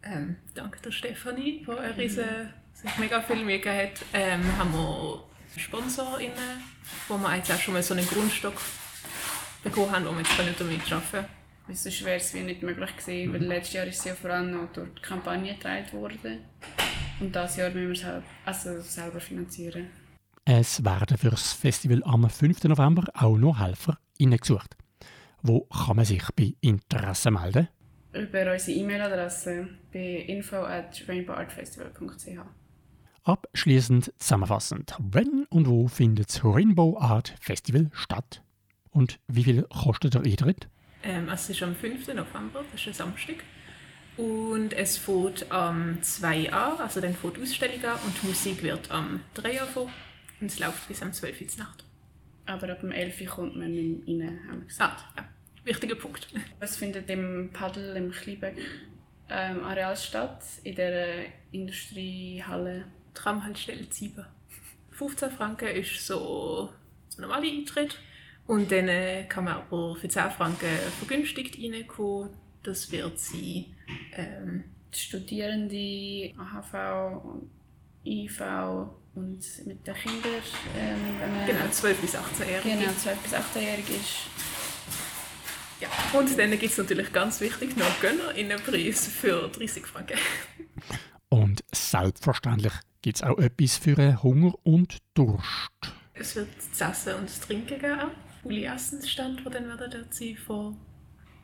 ähm, 0.03 0.37
dank 0.55 0.83
der 0.83 0.91
Stefanie, 0.91 1.65
die 1.65 1.71
eine 1.71 1.97
riesen, 1.97 2.25
sich 2.73 2.99
mega 2.99 3.21
viel 3.21 3.45
Mühe 3.45 3.61
hat, 3.65 4.05
ähm, 4.13 4.43
haben 4.59 4.73
wir 4.73 5.25
SponsorInnen, 5.57 6.63
wo 7.09 7.19
wir 7.19 7.37
jetzt 7.37 7.53
auch 7.53 7.59
schon 7.59 7.75
mal 7.75 7.83
so 7.83 7.95
einen 7.95 8.07
Grundstock 8.07 8.55
bekommen 9.63 9.93
haben, 9.93 10.07
wo 10.07 10.11
wir 10.13 10.19
jetzt 10.19 10.39
damit 10.39 10.61
arbeiten 10.61 11.11
können. 11.11 11.27
Sonst 11.73 12.05
wäre 12.05 12.17
es 12.17 12.35
wie 12.35 12.41
nicht 12.41 12.63
möglich 12.63 12.97
gewesen, 12.97 13.33
weil 13.33 13.45
letztes 13.45 13.75
Jahr 13.75 13.87
ist 13.87 14.03
sie 14.03 14.09
ja 14.09 14.15
vor 14.15 14.31
allem 14.31 14.51
noch 14.51 14.73
durch 14.73 14.89
die 14.95 15.03
Kampagne 15.03 15.55
getragen 15.55 15.93
worden. 15.93 16.41
Und 17.21 17.35
dieses 17.35 17.57
Jahr 17.57 17.71
müssen 17.71 17.87
wir 17.87 17.93
es 17.93 18.05
halt 18.05 18.25
also 18.45 18.81
selber 18.81 19.21
finanzieren. 19.21 19.87
Es 20.45 20.85
werden 20.85 21.17
für 21.17 21.31
das 21.31 21.53
Festival 21.53 22.03
am 22.05 22.29
5. 22.29 22.65
November 22.65 23.05
auch 23.15 23.37
noch 23.37 23.61
Helfer 23.61 23.99
gesucht. 24.19 24.77
Wo 25.43 25.61
kann 25.61 25.97
man 25.97 26.05
sich 26.05 26.23
bei 26.37 26.55
Interesse 26.61 27.31
melden? 27.31 27.69
Über 28.13 28.53
unsere 28.53 28.79
E-Mail-Adresse 28.79 29.69
bei 29.93 30.25
info 30.27 30.57
at 30.57 31.03
rainbowartfestival.ch. 31.09 32.41
Abschließend 33.25 34.13
zusammenfassend, 34.19 34.95
wenn 34.99 35.47
und 35.51 35.69
wo 35.69 35.89
findet 35.89 36.29
das 36.29 36.45
Rainbow 36.45 36.99
Art 36.99 37.35
Festival 37.41 37.91
statt? 37.93 38.43
Und 38.91 39.21
wie 39.29 39.45
viel 39.45 39.63
kostet 39.65 40.15
der 40.15 40.23
Eintritt? 40.23 40.69
Ähm, 41.03 41.29
es 41.29 41.49
ist 41.49 41.63
am 41.63 41.75
5. 41.75 42.09
November, 42.09 42.65
das 42.73 42.81
ist 42.81 42.89
ein 42.89 42.95
Samstag. 42.95 43.37
Und 44.17 44.73
es 44.73 44.99
fährt 44.99 45.51
am 45.51 46.03
2 46.03 46.53
an, 46.53 46.79
also 46.79 47.01
dann 47.01 47.15
fährt 47.15 47.37
die 47.37 47.43
Ausstellung 47.43 47.85
an 47.85 47.99
und 48.05 48.23
die 48.23 48.27
Musik 48.27 48.63
wird 48.63 48.91
am 48.91 49.21
3 49.35 49.61
Uhr 49.61 49.67
vor 49.67 49.91
und 50.41 50.47
es 50.49 50.59
läuft 50.59 50.89
bis 50.89 51.01
am 51.03 51.13
12 51.13 51.41
Uhr 51.41 51.47
Nacht. 51.59 51.85
Aber 52.51 52.69
ab 52.69 52.81
dem 52.81 52.91
11 52.91 53.21
Uhr 53.21 53.27
kommt 53.29 53.57
man 53.57 53.71
nicht 53.71 54.09
mehr 54.09 54.29
rein, 54.29 54.41
haben 54.49 54.59
wir 54.61 54.67
gesagt. 54.67 55.05
Ah, 55.15 55.21
ja. 55.21 55.29
Wichtiger 55.65 55.95
Punkt. 55.95 56.27
Es 56.61 56.77
findet 56.77 57.09
im 57.09 57.51
Paddel 57.53 57.97
im 57.97 58.11
Kleinbeck 58.11 58.57
ähm, 59.29 59.63
Areal 59.63 59.97
statt, 59.97 60.43
in 60.65 60.75
der 60.75 61.27
Industriehalle. 61.53 62.87
Tramhaltestelle 63.15 63.85
7. 63.89 64.25
15 64.91 65.31
Franken 65.31 65.69
ist 65.69 66.05
so 66.05 66.71
der 67.17 67.23
normale 67.23 67.47
Eintritt. 67.49 67.99
Und 68.47 68.73
dann 68.73 68.89
äh, 68.89 69.27
kann 69.29 69.45
man 69.45 69.55
aber 69.55 69.95
für 69.95 70.09
10 70.09 70.31
Franken 70.31 70.77
vergünstigt 70.99 71.57
reinkommen. 71.57 72.31
Das 72.65 72.91
wird 72.91 73.19
sein 73.19 73.67
ähm, 74.17 74.65
Studierende, 74.91 76.35
AHV 76.37 77.25
und 77.25 77.51
IV 78.05 78.43
und 79.15 79.41
mit 79.67 79.87
den 79.87 79.95
Kindern. 79.95 80.43
Ähm, 80.77 80.99
genau, 81.47 81.69
12 81.71 82.01
bis 82.01 82.15
18-Jährige. 82.15 82.79
Genau, 82.79 82.93
12 82.93 83.19
bis 83.19 83.33
18-Jährige 83.33 83.93
ist. 83.95 84.27
Ja. 85.81 85.89
Und 86.19 86.39
dann 86.39 86.51
gibt 86.51 86.65
es 86.73 86.79
natürlich 86.79 87.13
ganz 87.13 87.41
wichtig 87.41 87.77
noch 87.77 88.01
Gönnerinnenpreis 88.01 89.09
für 89.09 89.49
30 89.49 89.87
Franken. 89.87 90.19
Und 91.31 91.65
selbstverständlich 91.73 92.73
gibt 93.03 93.17
es 93.17 93.23
auch 93.23 93.39
etwas 93.39 93.79
für 93.79 94.23
Hunger 94.23 94.55
und 94.63 94.99
Durst. 95.15 95.71
Es 96.15 96.37
wird 96.37 96.49
zu 96.75 96.85
essen 96.85 97.15
und 97.15 97.31
zu 97.31 97.41
trinken 97.41 97.79
geben. 97.79 98.11
Uli 98.45 98.65
Essensstand, 98.65 99.45
der 99.45 99.53
dann 99.53 99.69
werden 99.69 99.91
dort 99.91 100.15
sein 100.15 100.37
vor 100.37 100.77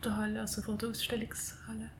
der 0.05 0.16
Halle, 0.16 0.40
also 0.40 0.62
vor 0.62 0.76
der 0.76 0.90
Ausstellungshalle. 0.90 1.90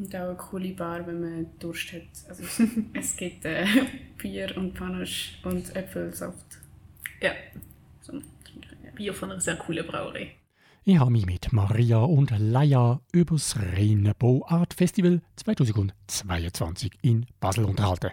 Und 0.00 0.16
auch 0.16 0.28
eine 0.28 0.36
coole 0.36 0.72
Bar, 0.72 1.06
wenn 1.06 1.20
man 1.20 1.46
Durst 1.58 1.92
hat. 1.92 2.00
Also 2.26 2.42
es 2.94 3.14
gibt 3.16 3.44
äh, 3.44 3.66
Bier 4.16 4.56
und 4.56 4.72
Panache 4.72 5.36
und 5.44 5.76
Äpfelsaft. 5.76 6.58
Ja. 7.20 7.32
So, 8.00 8.14
Bier 8.94 9.12
von 9.12 9.30
einer 9.30 9.42
sehr 9.42 9.56
coolen 9.56 9.86
Brauerei. 9.86 10.36
Ich 10.84 10.98
habe 10.98 11.10
mich 11.10 11.26
mit 11.26 11.52
Maria 11.52 11.98
und 11.98 12.32
Laia 12.38 13.02
über 13.12 13.34
das 13.34 13.58
Rainbow 13.58 14.42
Art 14.48 14.72
Festival 14.72 15.20
2022 15.36 16.92
in 17.02 17.26
Basel 17.38 17.66
unterhalten. 17.66 18.12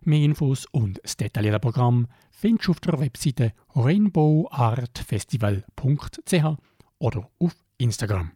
Mehr 0.00 0.24
Infos 0.24 0.66
und 0.72 0.98
das 1.04 1.16
detaillierte 1.16 1.60
Programm 1.60 2.08
findest 2.32 2.66
du 2.66 2.72
auf 2.72 2.80
der 2.80 2.98
Webseite 2.98 3.52
rainbowartfestival.ch 3.76 6.58
oder 6.98 7.30
auf 7.38 7.54
Instagram. 7.78 8.32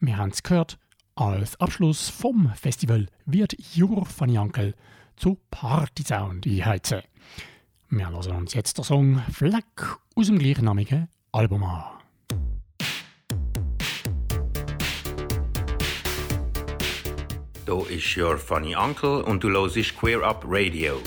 Wir 0.00 0.16
haben 0.16 0.30
es 0.30 0.42
gehört, 0.42 0.80
als 1.16 1.60
Abschluss 1.60 2.08
vom 2.08 2.52
Festival 2.54 3.06
wird 3.24 3.54
Jur 3.74 4.06
van 4.18 4.28
Jankel 4.28 4.74
zu 5.16 5.38
Partysound 5.50 6.46
einheizen. 6.46 7.02
Wir 7.88 8.10
hören 8.10 8.36
uns 8.36 8.54
jetzt 8.54 8.78
den 8.78 8.84
Song 8.84 9.22
Fleck 9.32 9.96
aus 10.16 10.26
dem 10.26 10.38
gleichnamigen 10.38 11.08
Album 11.30 11.62
an. 11.62 11.84
Hier 17.66 17.90
ist 17.90 18.16
Your 18.16 18.36
Funny 18.36 18.74
Uncle 18.74 19.22
und 19.24 19.42
du 19.44 19.50
hörst 19.50 19.96
Queer 19.96 20.22
Up 20.22 20.44
Radio. 20.46 21.00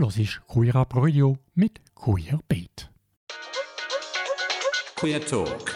Du 0.00 0.06
hörst 0.06 0.40
Queer 0.48 0.76
Up 0.76 0.96
Radio 0.96 1.36
mit 1.54 1.78
Queer 1.94 2.40
Bait. 2.48 2.90
Queer 4.96 5.20
Talk. 5.20 5.74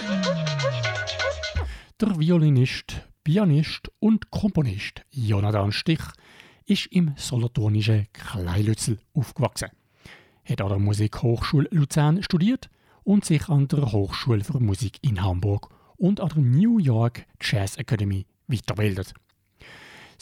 Der 2.00 2.18
Violinist, 2.18 3.02
Pianist 3.22 3.90
und 3.98 4.30
Komponist 4.30 5.02
Jonathan 5.10 5.72
Stich 5.72 6.00
ist 6.64 6.86
im 6.86 7.12
solothurnischen 7.18 8.06
Kleinlützel 8.14 8.98
aufgewachsen. 9.12 9.68
Hat 10.42 10.62
an 10.62 10.68
der 10.70 10.78
Musikhochschule 10.78 11.68
Luzern 11.70 12.22
studiert 12.22 12.70
und 13.02 13.26
sich 13.26 13.50
an 13.50 13.68
der 13.68 13.92
Hochschule 13.92 14.42
für 14.42 14.58
Musik 14.58 15.00
in 15.02 15.22
Hamburg 15.22 15.68
und 15.98 16.20
an 16.20 16.30
der 16.30 16.42
New 16.42 16.78
York 16.78 17.26
Jazz 17.42 17.76
Academy 17.76 18.24
weiterbildet. 18.46 19.12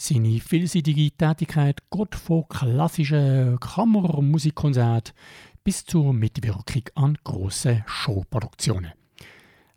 Seine 0.05 0.41
vielseitige 0.41 1.11
Tätigkeit 1.11 1.81
geht 1.89 2.15
von 2.15 2.45
klassischen 2.49 3.57
Kammermusikkonzerten 3.57 5.15
bis 5.63 5.85
zur 5.85 6.11
Mitwirkung 6.11 6.83
an 6.95 7.17
grossen 7.23 7.85
Showproduktionen. 7.87 8.91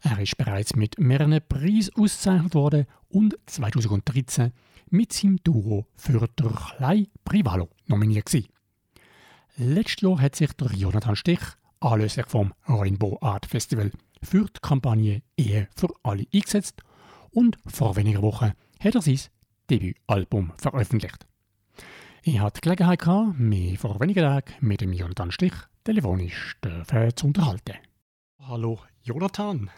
Er 0.01 0.19
ist 0.19 0.37
bereits 0.37 0.75
mit 0.75 0.99
mehreren 0.99 1.41
Preisen 1.49 1.95
ausgezeichnet 1.95 2.57
worden 2.57 2.87
und 3.09 3.37
2013 3.47 4.51
mit 4.91 5.13
seinem 5.13 5.39
Duo 5.45 5.87
für 5.95 6.27
der 6.27 6.51
Klein 6.51 7.07
Privalo 7.25 7.69
nominiert 7.87 8.27
gewesen. 8.27 8.49
Letztes 9.59 10.01
Jahr 10.01 10.21
hat 10.21 10.35
sich 10.35 10.53
der 10.55 10.73
Jonathan 10.73 11.15
Stich 11.15 11.39
anlässlich 11.79 12.27
vom 12.27 12.53
Rainbow 12.67 13.17
Art 13.21 13.47
Festival 13.47 13.93
für 14.25 14.47
die 14.47 14.61
Kampagne 14.61 15.23
Ehe 15.37 15.69
für 15.77 15.95
alle 16.03 16.27
eingesetzt 16.35 16.83
und 17.31 17.59
vor 17.65 17.95
wenigen 17.95 18.23
Wochen 18.23 18.55
hat 18.81 18.95
er 18.97 19.03
sein 19.03 19.21
Debütalbum 19.71 20.53
veröffentlicht. 20.59 21.27
Ich 22.23 22.41
hatte 22.41 22.61
die 22.61 22.65
Gelegenheit, 22.65 23.01
gehabt, 23.01 23.39
mich 23.39 23.79
vor 23.79 24.01
wenigen 24.01 24.23
Tagen 24.23 24.53
mit 24.61 24.81
dem 24.81 24.93
Jonathan 24.93 25.31
Stich 25.31 25.55
telefonisch 25.85 26.57
zu 27.15 27.27
unterhalten. 27.27 27.77
Hallo 28.41 28.81
Jonathan. 29.03 29.71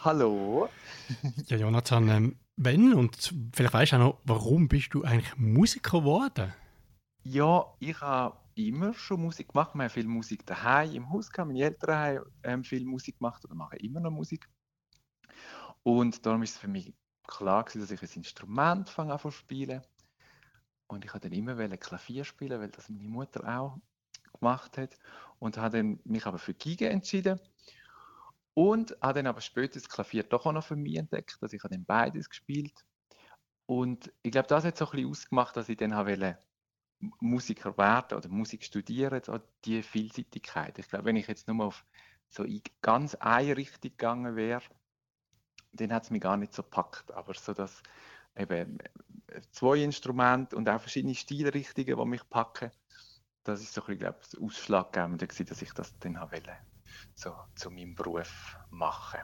Hallo. 0.00 0.68
Ja, 1.46 1.56
Jonathan, 1.56 2.08
ähm, 2.08 2.36
wenn 2.56 2.94
und 2.94 3.34
vielleicht 3.54 3.74
weißt 3.74 3.92
du 3.92 3.96
auch 3.96 4.00
noch, 4.00 4.18
warum 4.24 4.68
bist 4.68 4.94
du 4.94 5.02
eigentlich 5.02 5.36
Musiker 5.36 6.00
geworden? 6.00 6.52
Ja, 7.24 7.66
ich 7.80 8.00
habe 8.00 8.36
immer 8.54 8.94
schon 8.94 9.22
Musik 9.22 9.48
gemacht. 9.48 9.74
Wir 9.74 9.84
haben 9.84 9.90
viel 9.90 10.06
Musik 10.06 10.46
daheim 10.46 10.92
im 10.92 11.10
Haus 11.10 11.30
gehabt. 11.30 11.48
Meine 11.48 11.62
Eltern 11.62 11.96
haben 11.96 12.24
ähm, 12.42 12.64
viel 12.64 12.84
Musik 12.84 13.18
gemacht 13.18 13.44
oder 13.44 13.54
machen 13.54 13.78
immer 13.78 14.00
noch 14.00 14.10
Musik. 14.10 14.48
Und 15.82 16.24
darum 16.24 16.42
ist 16.42 16.52
es 16.52 16.58
für 16.58 16.68
mich 16.68 16.92
klar 17.26 17.64
gewesen, 17.64 17.80
dass 17.80 17.90
ich 17.90 18.02
ein 18.02 18.16
Instrument 18.16 18.88
fange 18.88 19.12
an 19.12 19.30
spielen. 19.30 19.82
Und 20.86 21.04
ich 21.04 21.12
wollte 21.14 21.28
dann 21.28 21.38
immer 21.38 21.56
Klavier 21.78 22.24
spielen, 22.24 22.60
weil 22.60 22.70
das 22.70 22.88
meine 22.88 23.08
Mutter 23.08 23.46
auch 23.46 23.78
gemacht 24.38 24.76
hat. 24.78 24.98
Und 25.38 25.56
habe 25.56 25.82
mich 26.04 26.26
aber 26.26 26.38
für 26.38 26.54
Geige 26.54 26.88
entschieden. 26.88 27.40
Und 28.54 28.96
habe 29.00 29.14
dann 29.14 29.26
aber 29.26 29.40
später 29.40 29.74
das 29.74 29.88
Klavier 29.88 30.24
doch 30.24 30.44
auch 30.46 30.52
noch 30.52 30.64
für 30.64 30.76
mich 30.76 30.96
entdeckt. 30.96 31.38
Also 31.40 31.56
ich 31.56 31.64
habe 31.64 31.74
dann 31.74 31.84
beides 31.84 32.28
gespielt. 32.28 32.84
Und 33.66 34.12
ich 34.22 34.32
glaube, 34.32 34.48
das 34.48 34.64
hat 34.64 34.76
so 34.76 34.84
ein 34.86 34.90
bisschen 34.90 35.10
ausgemacht, 35.10 35.56
dass 35.56 35.68
ich 35.68 35.78
dann 35.78 35.94
wollte, 35.94 36.38
Musiker 37.20 37.76
werden 37.78 38.18
oder 38.18 38.28
Musik 38.28 38.62
studieren, 38.62 39.22
so 39.24 39.40
die 39.64 39.82
Vielseitigkeit. 39.82 40.78
Ich 40.78 40.88
glaube, 40.88 41.06
wenn 41.06 41.16
ich 41.16 41.26
jetzt 41.26 41.48
nur 41.48 41.66
auf 41.66 41.84
so 42.28 42.44
ganz 42.80 43.14
eine 43.16 43.56
Richtung 43.56 43.90
gegangen 43.90 44.36
wäre, 44.36 44.62
dann 45.72 45.92
hat 45.92 46.04
es 46.04 46.10
mich 46.10 46.20
gar 46.20 46.36
nicht 46.36 46.54
so 46.54 46.62
gepackt. 46.62 47.12
Aber 47.12 47.34
so 47.34 47.52
dass 47.52 47.82
eben 48.36 48.78
äh, 49.28 49.40
zwei 49.50 49.78
Instrumente 49.82 50.56
und 50.56 50.68
auch 50.68 50.80
verschiedene 50.80 51.14
Stilrichtungen, 51.14 51.96
die 51.96 52.04
mich 52.06 52.28
packen, 52.28 52.70
das 53.44 53.60
ist 53.60 53.74
so 53.74 53.80
ein 53.82 53.86
bisschen, 53.86 54.00
glaube 54.00 54.18
ich, 54.22 54.28
das 54.30 54.40
Ausschlaggebende 54.40 55.26
gewesen, 55.26 55.46
dass 55.46 55.62
ich 55.62 55.72
das 55.72 55.98
dann 55.98 56.14
wollte, 56.14 56.52
so 57.14 57.34
zu 57.54 57.70
meinem 57.70 57.94
Beruf 57.94 58.56
machen. 58.70 59.20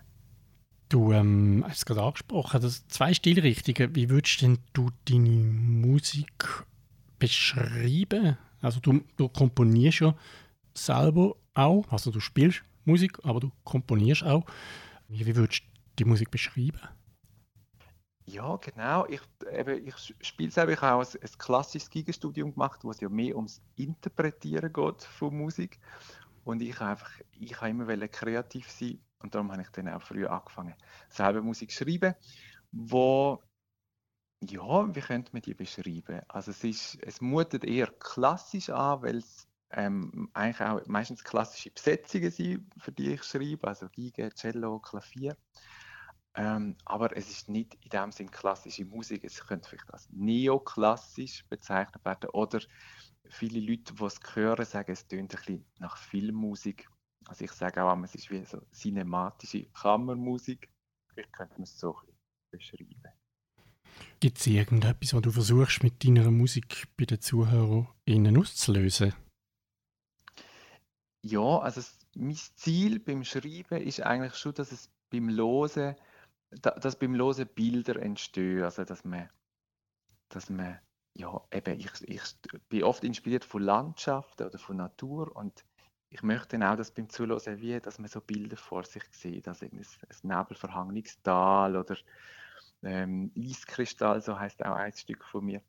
Du 0.89 1.13
ähm, 1.13 1.65
hast 1.69 1.79
es 1.79 1.85
gerade 1.85 2.03
angesprochen, 2.03 2.63
das 2.63 2.89
zwei 2.89 3.13
Stilrichtungen. 3.13 3.95
Wie 3.95 4.09
würdest 4.09 4.41
denn 4.41 4.59
du 4.73 4.91
deine 5.05 5.29
Musik 5.29 6.65
beschreiben? 7.19 8.39
Also 8.63 8.81
du, 8.81 9.03
du 9.17 9.29
komponierst 9.29 10.01
ja 10.01 10.15
selber 10.75 11.37
auch, 11.55 11.85
also 11.91 12.11
du 12.11 12.21
spielst 12.21 12.63
Musik, 12.87 13.19
aber 13.23 13.41
du 13.41 13.53
komponierst 13.65 14.25
auch. 14.25 14.45
Wie, 15.09 15.37
würdest 15.37 15.63
die 15.99 16.05
Musik 16.05 16.31
beschreiben? 16.31 16.81
Ja, 18.25 18.57
genau. 18.57 19.07
Ich, 19.07 19.23
ich 19.51 20.15
spiele 20.21 20.51
selber. 20.51 20.73
Ich 20.73 20.83
auch 20.83 21.01
ein, 21.01 21.21
ein 21.21 21.39
klassisches 21.39 21.89
Gigenstudium 21.89 22.53
gemacht, 22.53 22.85
wo 22.85 22.91
es 22.91 23.01
ja 23.01 23.09
mehr 23.09 23.37
ums 23.37 23.63
Interpretieren 23.77 24.73
geht 24.73 25.03
von 25.03 25.37
Musik. 25.37 25.79
Und 26.45 26.61
ich 26.61 26.79
habe 26.79 26.91
einfach, 26.91 27.11
ich 27.39 27.59
habe 27.61 27.71
immer 27.71 28.09
kreativ 28.09 28.71
sein 28.71 29.01
und 29.21 29.35
darum 29.35 29.51
habe 29.51 29.63
ich 29.63 29.69
dann 29.71 29.89
auch 29.89 30.03
früh 30.03 30.27
angefangen, 30.27 30.75
selber 31.09 31.43
Musik 31.43 31.71
zu 31.71 31.85
schreiben, 31.85 32.15
wo 32.71 33.43
ja, 34.41 34.95
wie 34.95 35.01
könnte 35.01 35.33
man 35.33 35.43
die 35.43 35.55
beschreiben? 35.55 36.21
Also 36.29 36.53
es 36.53 36.63
ist, 36.63 36.99
es 37.03 37.21
mutet 37.21 37.65
eher 37.65 37.89
klassisch 37.99 38.71
an, 38.71 39.03
weil 39.03 39.17
es 39.17 39.49
ähm, 39.71 40.31
eigentlich 40.33 40.61
auch 40.61 40.87
meistens 40.87 41.25
klassische 41.25 41.71
Besetzungen 41.71 42.31
sind, 42.31 42.67
für 42.79 42.93
die 42.93 43.15
ich 43.15 43.25
schreibe, 43.25 43.67
also 43.67 43.89
Geige, 43.89 44.31
Cello, 44.35 44.79
Klavier. 44.79 45.37
Ähm, 46.39 46.77
aber 46.85 47.17
es 47.17 47.29
ist 47.31 47.49
nicht 47.49 47.75
in 47.83 47.91
dem 47.91 48.13
Sinn 48.13 48.31
klassische 48.31 48.85
Musik. 48.85 49.25
Es 49.25 49.45
könnte 49.45 49.69
vielleicht 49.69 49.93
als 49.93 50.09
neoklassisch 50.13 51.45
bezeichnet 51.49 52.05
werden. 52.05 52.31
Oder 52.31 52.61
viele 53.29 53.59
Leute, 53.59 53.93
die 53.93 54.05
es 54.05 54.21
hören, 54.35 54.65
sagen, 54.65 54.93
es 54.93 55.09
tönt 55.09 55.35
ein 55.35 55.37
bisschen 55.37 55.65
nach 55.81 55.97
Filmmusik. 55.97 56.89
Also 57.27 57.45
ich 57.45 57.51
sage 57.51 57.83
auch, 57.83 58.01
es 58.05 58.15
ist 58.15 58.31
wie 58.31 58.45
so 58.45 58.61
cinematische 58.71 59.65
Kammermusik. 59.71 60.71
Ich 61.17 61.33
könnte 61.33 61.55
man 61.55 61.65
es 61.65 61.77
so 61.77 61.97
ein 61.97 62.07
bisschen 62.53 62.87
beschreiben. 62.87 63.13
Gibt 64.21 64.39
es 64.39 64.47
irgendetwas, 64.47 65.15
was 65.15 65.23
du 65.23 65.33
versuchst, 65.33 65.83
mit 65.83 66.05
deiner 66.05 66.31
Musik 66.31 66.87
bei 66.97 67.05
den 67.05 67.21
ZuhörerInnen 67.21 68.39
auszulösen? 68.39 69.13
Ja, 71.23 71.59
also 71.59 71.81
es, 71.81 71.99
mein 72.15 72.37
Ziel 72.37 73.01
beim 73.01 73.25
Schreiben 73.25 73.83
ist 73.83 74.03
eigentlich 74.03 74.37
schon, 74.37 74.55
dass 74.55 74.71
es 74.71 74.89
beim 75.11 75.29
Losen, 75.29 75.97
da, 76.51 76.71
dass 76.73 76.99
beim 76.99 77.15
Losen 77.15 77.49
Bilder 77.49 77.97
entstehen. 77.97 78.63
Also 78.63 78.85
dass 78.85 79.05
man, 79.05 79.29
dass 80.29 80.51
man, 80.51 80.79
ja, 81.15 81.41
eben, 81.53 81.79
ich, 81.79 81.91
ich 82.03 82.23
bin 82.69 82.85
oft 82.85 83.05
inspiriert 83.05 83.45
von 83.45 83.63
Landschaften 83.63 84.47
oder 84.47 84.59
von 84.59 84.77
Natur 84.77 85.35
und 85.37 85.65
ich 86.11 86.23
möchte 86.23 86.59
dann 86.59 86.63
auch, 86.63 86.77
dass 86.77 86.91
beim 86.91 87.11
Zuhören 87.11 87.61
wie, 87.61 87.79
dass 87.81 87.99
man 87.99 88.09
so 88.09 88.21
Bilder 88.21 88.57
vor 88.57 88.85
sich 88.85 89.05
sieht, 89.11 89.47
also 89.47 89.67
ein, 89.67 89.79
ein 89.79 90.17
nebelverhangenes 90.23 91.21
Tal 91.23 91.77
oder 91.77 91.97
ähm, 92.83 93.31
Eiskristall, 93.37 94.23
so 94.23 94.39
heißt 94.39 94.65
auch 94.65 94.77
ein 94.77 94.93
Stück 94.93 95.25
von 95.25 95.45
mir. 95.45 95.61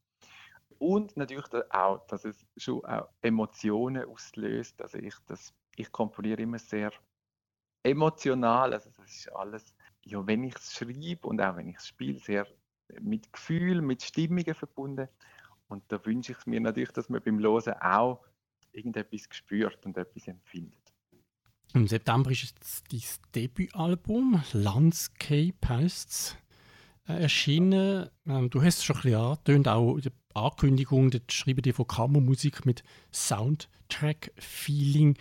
Und 0.78 1.18
natürlich 1.18 1.46
auch, 1.72 2.08
dass 2.08 2.24
es 2.24 2.46
schon 2.56 2.86
auch 2.86 3.10
Emotionen 3.22 4.06
auslöst. 4.06 4.82
Also 4.82 4.98
ich, 4.98 5.16
das, 5.26 5.54
ich 5.76 5.92
komponiere 5.92 6.42
immer 6.42 6.60
sehr 6.60 6.92
emotional. 7.84 8.74
Also 8.74 8.90
das 8.92 9.10
ist 9.10 9.32
alles, 9.34 9.76
ja, 10.06 10.26
wenn 10.26 10.44
ich 10.44 10.56
es 10.56 10.74
schreibe 10.74 11.28
und 11.28 11.42
auch 11.42 11.56
wenn 11.56 11.68
ich 11.68 11.78
es 11.78 11.88
spiele, 11.88 12.20
sehr 12.20 12.48
mit 13.02 13.32
Gefühl, 13.32 13.82
mit 13.82 14.02
Stimmungen 14.02 14.56
verbunden. 14.56 15.08
Und 15.68 15.84
da 15.90 16.04
wünsche 16.06 16.32
ich 16.32 16.46
mir 16.46 16.60
natürlich, 16.60 16.92
dass 16.92 17.10
man 17.10 17.22
beim 17.22 17.40
Losen 17.40 17.74
auch 17.74 18.26
irgendetwas 18.72 19.28
spürt 19.32 19.86
und 19.86 19.98
etwas 19.98 20.28
empfindet. 20.28 20.80
Im 21.74 21.88
September 21.88 22.32
ist 22.32 22.42
jetzt 22.42 22.92
dein 22.92 23.02
Debütalbum, 23.36 24.42
Landscape 24.54 25.54
heißt 25.68 26.10
es, 26.10 26.36
äh, 27.08 27.22
erschienen. 27.22 28.10
Ähm, 28.26 28.50
du 28.50 28.64
hast 28.64 28.80
es 28.80 28.84
schon 28.84 28.96
ein 28.98 29.04
bisschen 29.04 29.20
angetönt, 29.20 29.68
auch 29.68 29.98
in 29.98 30.02
der 30.02 30.14
Ankündigung, 30.34 31.12
dort 31.12 31.32
schreiben 31.32 31.62
die 31.62 31.74
von 31.74 31.86
Kammermusik 31.86 32.66
mit 32.66 32.84
Soundtrack-Feeling. 33.14 35.16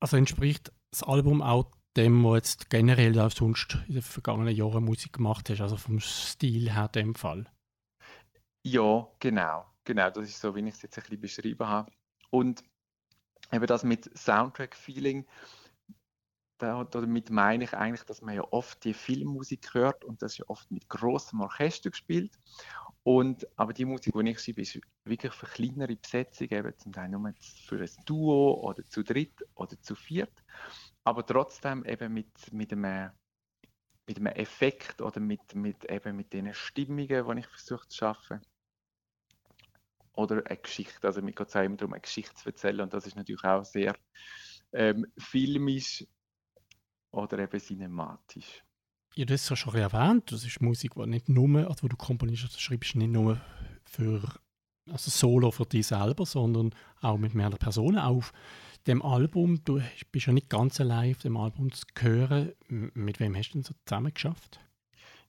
Also 0.00 0.16
entspricht 0.16 0.72
das 0.90 1.04
Album 1.04 1.42
auch 1.42 1.70
dem, 1.96 2.24
was 2.24 2.36
jetzt 2.36 2.70
generell 2.70 3.18
auch 3.20 3.30
sonst 3.30 3.78
in 3.88 3.94
den 3.94 4.02
vergangenen 4.02 4.54
Jahren 4.54 4.84
Musik 4.84 5.14
gemacht 5.14 5.48
hast, 5.50 5.60
also 5.60 5.76
vom 5.76 6.00
Stil 6.00 6.72
her 6.72 6.88
dem 6.88 7.14
Fall? 7.14 7.46
Ja, 8.66 9.08
genau. 9.20 9.66
Genau, 9.84 10.10
das 10.10 10.28
ist 10.28 10.40
so, 10.40 10.54
wie 10.54 10.60
ich 10.60 10.74
es 10.74 10.82
jetzt 10.82 10.96
ein 10.96 11.02
bisschen 11.02 11.20
beschrieben 11.20 11.68
habe. 11.68 11.92
Und 12.30 12.64
eben 13.52 13.66
das 13.66 13.84
mit 13.84 14.10
Soundtrack-Feeling, 14.16 15.26
damit 16.58 17.30
meine 17.30 17.64
ich 17.64 17.74
eigentlich, 17.74 18.04
dass 18.04 18.22
man 18.22 18.34
ja 18.34 18.42
oft 18.50 18.82
die 18.84 18.94
Filmmusik 18.94 19.74
hört 19.74 20.04
und 20.04 20.22
das 20.22 20.32
ist 20.32 20.38
ja 20.38 20.44
oft 20.48 20.70
mit 20.70 20.88
großem 20.88 21.40
Orchester 21.40 21.90
gespielt. 21.90 22.38
Und, 23.02 23.46
aber 23.58 23.74
die 23.74 23.84
Musik, 23.84 24.14
die 24.14 24.30
ich 24.30 24.40
schreibe, 24.40 24.62
ist 24.62 24.80
wirklich 25.04 25.32
für 25.34 25.46
kleinere 25.46 25.94
Besetzungen, 25.94 26.52
eben 26.52 26.78
zum 26.78 26.92
Teil 26.92 27.10
nur 27.10 27.34
für 27.66 27.80
ein 27.80 27.90
Duo 28.06 28.54
oder 28.62 28.82
zu 28.84 29.02
dritt 29.02 29.44
oder 29.56 29.78
zu 29.82 29.94
viert. 29.94 30.32
Aber 31.04 31.24
trotzdem 31.26 31.84
eben 31.84 32.12
mit, 32.12 32.52
mit, 32.52 32.72
einem, 32.72 33.10
mit 34.06 34.16
einem 34.16 34.26
Effekt 34.26 35.00
oder 35.00 35.20
mit, 35.20 35.54
mit, 35.54 35.84
eben 35.90 36.16
mit 36.16 36.32
den 36.32 36.52
Stimmungen, 36.54 37.06
die 37.06 37.38
ich 37.40 37.46
versuche 37.46 37.86
zu 37.88 37.96
schaffen 37.98 38.40
oder 40.14 40.42
eine 40.46 40.56
Geschichte. 40.56 41.06
Also 41.06 41.20
mir 41.22 41.32
geht 41.32 41.48
es 41.48 41.54
immer 41.54 41.76
darum, 41.76 41.92
eine 41.92 42.00
Geschichte 42.00 42.34
zu 42.34 42.48
erzählen 42.48 42.80
und 42.80 42.94
das 42.94 43.06
ist 43.06 43.16
natürlich 43.16 43.44
auch 43.44 43.64
sehr 43.64 43.96
ähm, 44.72 45.06
filmisch 45.18 46.06
oder 47.10 47.38
eben 47.38 47.60
cinematisch. 47.60 48.64
Ja, 49.14 49.24
das 49.24 49.42
hast 49.42 49.50
du 49.50 49.70
schon 49.70 49.74
erwähnt. 49.76 50.32
Das 50.32 50.44
ist 50.44 50.60
Musik, 50.60 50.94
die 50.94 51.06
nicht 51.06 51.28
nur, 51.28 51.68
also 51.68 51.86
du 51.86 51.96
komponierst, 51.96 52.44
also 52.44 52.58
schreibst 52.58 52.96
nicht 52.96 53.10
nur 53.10 53.40
für 53.84 54.22
also 54.90 55.10
Solo 55.10 55.50
für 55.50 55.66
dich 55.66 55.86
selber, 55.86 56.26
sondern 56.26 56.74
auch 57.00 57.18
mit 57.18 57.34
mehreren 57.34 57.58
Personen 57.58 57.98
auf 57.98 58.32
dem 58.86 59.02
Album. 59.02 59.64
Du 59.64 59.80
bist 60.12 60.26
ja 60.26 60.32
nicht 60.32 60.50
ganz 60.50 60.80
allein 60.80 61.12
auf 61.12 61.22
dem 61.22 61.36
Album 61.36 61.72
zu 61.72 61.84
hören. 61.98 62.52
Mit 62.68 63.20
wem 63.20 63.36
hast 63.36 63.50
du 63.50 63.52
denn 63.54 63.62
so 63.62 63.74
zusammen 63.86 64.12
geschafft? 64.12 64.60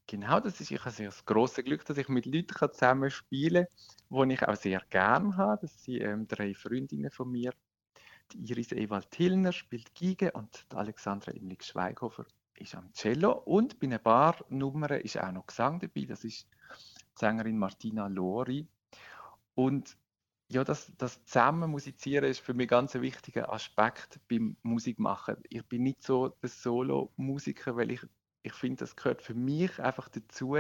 Genau, 0.08 0.40
das 0.40 0.62
ist 0.62 0.70
ich 0.70 0.86
habe 0.86 1.04
das 1.04 1.26
große 1.26 1.64
Glück, 1.64 1.84
dass 1.86 1.98
ich 1.98 2.10
mit 2.10 2.28
Leuten 2.28 2.54
zusammen 2.72 3.10
spielen 3.10 3.66
kann, 4.12 4.30
die 4.30 4.36
ich 4.36 4.48
auch 4.48 4.56
sehr 4.56 4.82
gerne 4.90 5.36
habe. 5.36 5.62
Das 5.62 5.84
sind 5.84 6.02
ähm, 6.02 6.28
drei 6.28 6.54
Freundinnen 6.54 7.10
von 7.10 7.32
mir. 7.32 7.52
Die 8.32 8.52
Iris 8.52 8.72
Ewald 8.72 9.14
Hillner 9.16 9.52
spielt 9.52 9.96
Geige 9.96 10.32
und 10.32 10.66
die 10.72 10.76
Alexandra 10.76 11.32
Imlik 11.32 11.64
Schweighofer 11.64 12.26
ist 12.58 12.76
am 12.76 12.92
Cello. 12.94 13.32
Und 13.32 13.80
bei 13.80 13.88
ein 13.88 14.02
paar 14.02 14.36
Nummern 14.50 15.00
ist 15.02 15.20
auch 15.20 15.32
noch 15.32 15.48
Gesang 15.48 15.80
dabei. 15.80 16.06
Das 16.06 16.24
ist 16.24 16.44
die 16.44 17.20
Sängerin 17.20 17.58
Martina 17.58 18.08
Lori. 18.08 18.68
Und 19.56 19.98
ja, 20.52 20.64
das, 20.64 20.92
das 20.98 21.26
zusammen 21.26 21.72
musizieren 21.72 22.26
ist 22.26 22.40
für 22.40 22.54
mich 22.54 22.68
ganz 22.68 22.96
ein 22.96 23.02
wichtiger 23.02 23.52
Aspekt 23.52 24.20
beim 24.30 24.58
Musikmachen. 24.62 25.38
Ich 25.50 25.64
bin 25.64 25.84
nicht 25.84 26.04
so 26.04 26.30
der 26.30 26.50
Solo-Musiker, 26.50 27.76
weil 27.76 27.92
ich 27.92 28.06
ich 28.46 28.54
finde, 28.54 28.78
das 28.78 28.96
gehört 28.96 29.22
für 29.22 29.34
mich 29.34 29.80
einfach 29.82 30.08
dazu, 30.08 30.56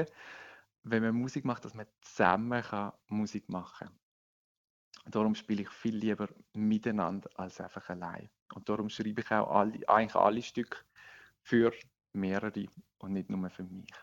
wenn 0.83 1.03
man 1.03 1.15
Musik 1.15 1.45
macht, 1.45 1.65
dass 1.65 1.75
man 1.75 1.85
zusammen 2.01 2.63
kann 2.63 2.93
Musik 3.07 3.47
machen 3.47 3.87
kann. 3.87 5.11
Darum 5.11 5.35
spiele 5.35 5.61
ich 5.61 5.69
viel 5.69 5.95
lieber 5.95 6.27
miteinander 6.53 7.29
als 7.35 7.61
einfach 7.61 7.87
allein. 7.89 8.29
Und 8.55 8.67
darum 8.69 8.89
schreibe 8.89 9.21
ich 9.21 9.31
auch 9.31 9.51
alle, 9.51 9.87
eigentlich 9.87 10.15
alle 10.15 10.41
Stücke 10.41 10.79
für 11.43 11.71
mehrere 12.13 12.65
und 12.97 13.13
nicht 13.13 13.29
nur 13.29 13.49
für 13.51 13.63
mich. 13.63 13.93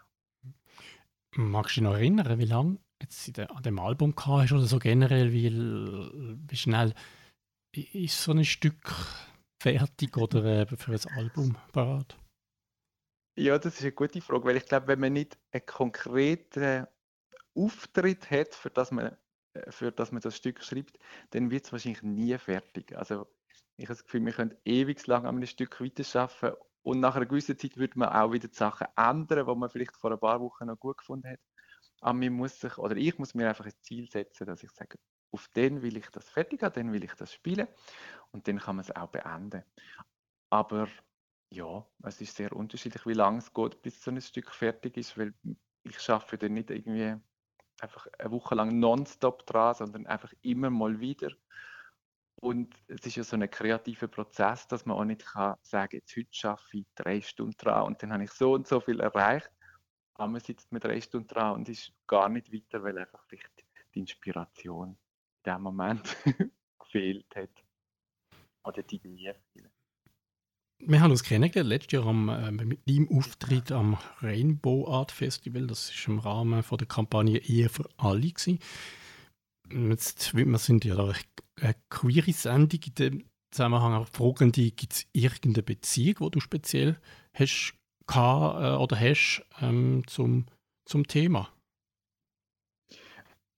Magst 1.33 1.77
du 1.77 1.81
dich 1.81 1.89
noch 1.89 1.95
erinnern, 1.95 2.39
wie 2.39 2.45
lange 2.45 2.79
jetzt 3.03 3.39
an 3.39 3.63
dem 3.63 3.79
Album 3.79 4.15
hast 4.17 4.53
oder 4.53 4.65
so 4.65 4.79
generell, 4.79 5.33
wie, 5.33 5.51
wie 5.53 6.57
schnell 6.57 6.95
ist 7.75 8.23
so 8.23 8.33
ein 8.33 8.45
Stück 8.45 8.95
fertig 9.63 10.17
oder 10.17 10.67
für 10.67 10.93
ein 10.93 11.17
Album 11.17 11.57
parat? 11.73 12.17
Ja, 13.39 13.59
das 13.59 13.75
ist 13.77 13.83
eine 13.83 13.93
gute 13.93 14.21
Frage, 14.21 14.45
weil 14.45 14.57
ich 14.57 14.67
glaube, 14.67 14.89
wenn 14.89 15.01
man 15.01 15.15
nicht 15.15 15.39
einen 15.53 15.65
konkreten 15.65 16.87
Auftritt 17.55 18.31
hat, 18.31 18.55
für 18.55 18.71
das 18.71 18.91
man, 18.91 19.17
äh, 19.55 19.71
für 19.71 19.91
das, 19.91 20.13
man 20.13 20.21
das 20.21 20.37
Stück 20.37 20.63
schreibt, 20.63 20.99
dann 21.31 21.51
wird 21.51 21.65
es 21.65 21.73
wahrscheinlich 21.73 22.03
nie 22.03 22.37
fertig. 22.37 22.97
Also 22.97 23.27
ich 23.77 23.87
habe 23.87 23.95
das 23.95 24.05
Gefühl, 24.05 24.25
wir 24.27 24.33
können 24.33 24.55
ewig 24.65 25.07
lang 25.07 25.27
an 25.27 25.37
einem 25.37 25.47
Stück 25.47 25.81
weiterarbeiten 25.81 26.57
und 26.83 27.01
nach 27.01 27.17
einer 27.17 27.27
gewissen 27.27 27.59
Zeit 27.59 27.77
würde 27.77 27.99
man 27.99 28.11
auch 28.11 28.33
wieder 28.33 28.49
die 28.49 28.55
Sachen 28.55 28.89
ändern, 28.97 29.47
die 29.47 29.55
man 29.55 29.71
vielleicht 29.71 29.97
vor 29.97 30.13
ein 30.13 30.19
paar 30.19 30.41
Wochen 30.41 30.67
noch 30.67 30.79
gut 30.79 30.99
gefunden 30.99 31.31
hat. 31.31 31.41
Aber 32.03 32.19
man 32.19 32.33
muss 32.33 32.61
sich, 32.61 32.79
oder 32.79 32.97
ich 32.97 33.17
muss 33.19 33.35
mir 33.35 33.49
einfach 33.49 33.65
ein 33.65 33.73
Ziel 33.81 34.11
setzen, 34.11 34.47
dass 34.47 34.63
ich 34.65 34.73
sage, 34.73 34.99
auf 35.31 35.49
den 35.49 35.83
will 35.83 35.97
ich 35.97 36.11
das 36.11 36.29
fertig 36.29 36.63
haben, 36.63 36.75
dann 36.75 36.93
will 36.93 37.05
ich 37.05 37.15
das 37.15 37.33
spielen 37.33 37.69
und 38.33 38.47
dann 38.49 38.59
kann 38.59 38.77
man 38.77 38.85
es 38.85 38.95
auch 38.95 39.09
beenden. 39.09 39.63
Aber 40.51 40.89
ja, 41.51 41.87
es 42.03 42.21
ist 42.21 42.37
sehr 42.37 42.53
unterschiedlich, 42.55 43.07
wie 43.07 43.15
lange 43.15 43.39
es 43.39 43.53
geht, 43.55 43.81
bis 43.83 44.03
so 44.03 44.11
ein 44.11 44.21
Stück 44.21 44.51
fertig 44.51 44.97
ist, 44.97 45.17
weil 45.17 45.33
ich 45.85 46.01
schaffe 46.01 46.37
dann 46.37 46.55
nicht 46.55 46.71
irgendwie 46.71 47.17
einfach 47.81 48.09
eine 48.19 48.31
Woche 48.33 48.57
lang 48.57 48.79
nonstop 48.81 49.47
dran, 49.47 49.75
sondern 49.75 50.07
einfach 50.07 50.33
immer 50.43 50.71
mal 50.71 50.99
wieder. 50.99 51.31
Und 52.41 52.75
es 52.89 53.07
ist 53.07 53.15
ja 53.15 53.23
so 53.23 53.37
ein 53.37 53.49
kreativer 53.49 54.09
Prozess, 54.09 54.67
dass 54.67 54.87
man 54.87 54.97
auch 54.97 55.05
nicht 55.05 55.25
kann 55.25 55.57
sagen, 55.63 55.97
jetzt 55.97 56.17
heute 56.17 56.33
schaffe 56.33 56.79
ich 56.79 56.87
drei 56.97 57.21
Stunden 57.21 57.57
dran 57.57 57.85
und 57.85 58.03
dann 58.03 58.13
habe 58.13 58.25
ich 58.25 58.33
so 58.33 58.55
und 58.55 58.67
so 58.67 58.81
viel 58.81 58.99
erreicht. 58.99 59.51
Man 60.19 60.41
sitzt 60.41 60.71
mit 60.73 60.85
drei 60.85 61.01
Stunden 61.01 61.29
dran 61.29 61.55
und 61.55 61.69
ist 61.69 61.93
gar 62.07 62.29
nicht 62.29 62.53
weiter, 62.53 62.83
weil 62.83 62.99
einfach 62.99 63.25
vielleicht 63.27 63.65
die 63.95 64.01
Inspiration 64.01 64.91
in 64.91 65.53
dem 65.53 65.63
Moment 65.63 66.17
gefehlt 66.79 67.35
hat. 67.35 67.65
Oder 68.65 68.83
die 68.83 68.97
Idee 68.97 69.35
fehlen. 69.53 69.71
Wir 70.85 71.01
haben 71.01 71.13
uns 71.13 71.23
kennengelernt 71.23 71.69
letztes 71.69 71.93
Jahr 71.93 72.07
am, 72.07 72.29
äh, 72.29 72.51
mit 72.51 72.89
deinem 72.89 73.09
Auftritt 73.09 73.71
am 73.71 73.97
Rainbow 74.21 74.89
Art 74.89 75.13
Festival. 75.13 75.67
Das 75.67 75.91
war 75.91 76.15
im 76.15 76.19
Rahmen 76.19 76.63
von 76.63 76.79
der 76.79 76.89
Kampagne 76.89 77.39
Ehe 77.39 77.69
für 77.69 77.89
alle. 77.97 78.33
Jetzt, 79.71 80.35
wir 80.35 80.59
sind 80.59 80.85
ja 80.85 80.97
da 80.97 81.13
eine 81.61 81.77
queere 81.89 82.33
Sendung 82.33 82.81
in 82.85 82.95
dem 82.95 83.25
Zusammenhang. 83.53 83.93
Aber 83.93 84.07
fragen 84.07 84.51
die, 84.51 84.75
gibt 84.75 84.93
es 84.93 85.07
irgendeine 85.13 85.63
Beziehung, 85.63 86.17
die 86.21 86.31
du 86.33 86.41
speziell 86.41 87.01
hast 87.33 87.75
gehabt, 88.13 88.63
äh, 88.63 88.83
oder 88.83 88.99
hast 88.99 89.45
ähm, 89.61 90.05
zum, 90.07 90.47
zum 90.85 91.07
Thema? 91.07 91.49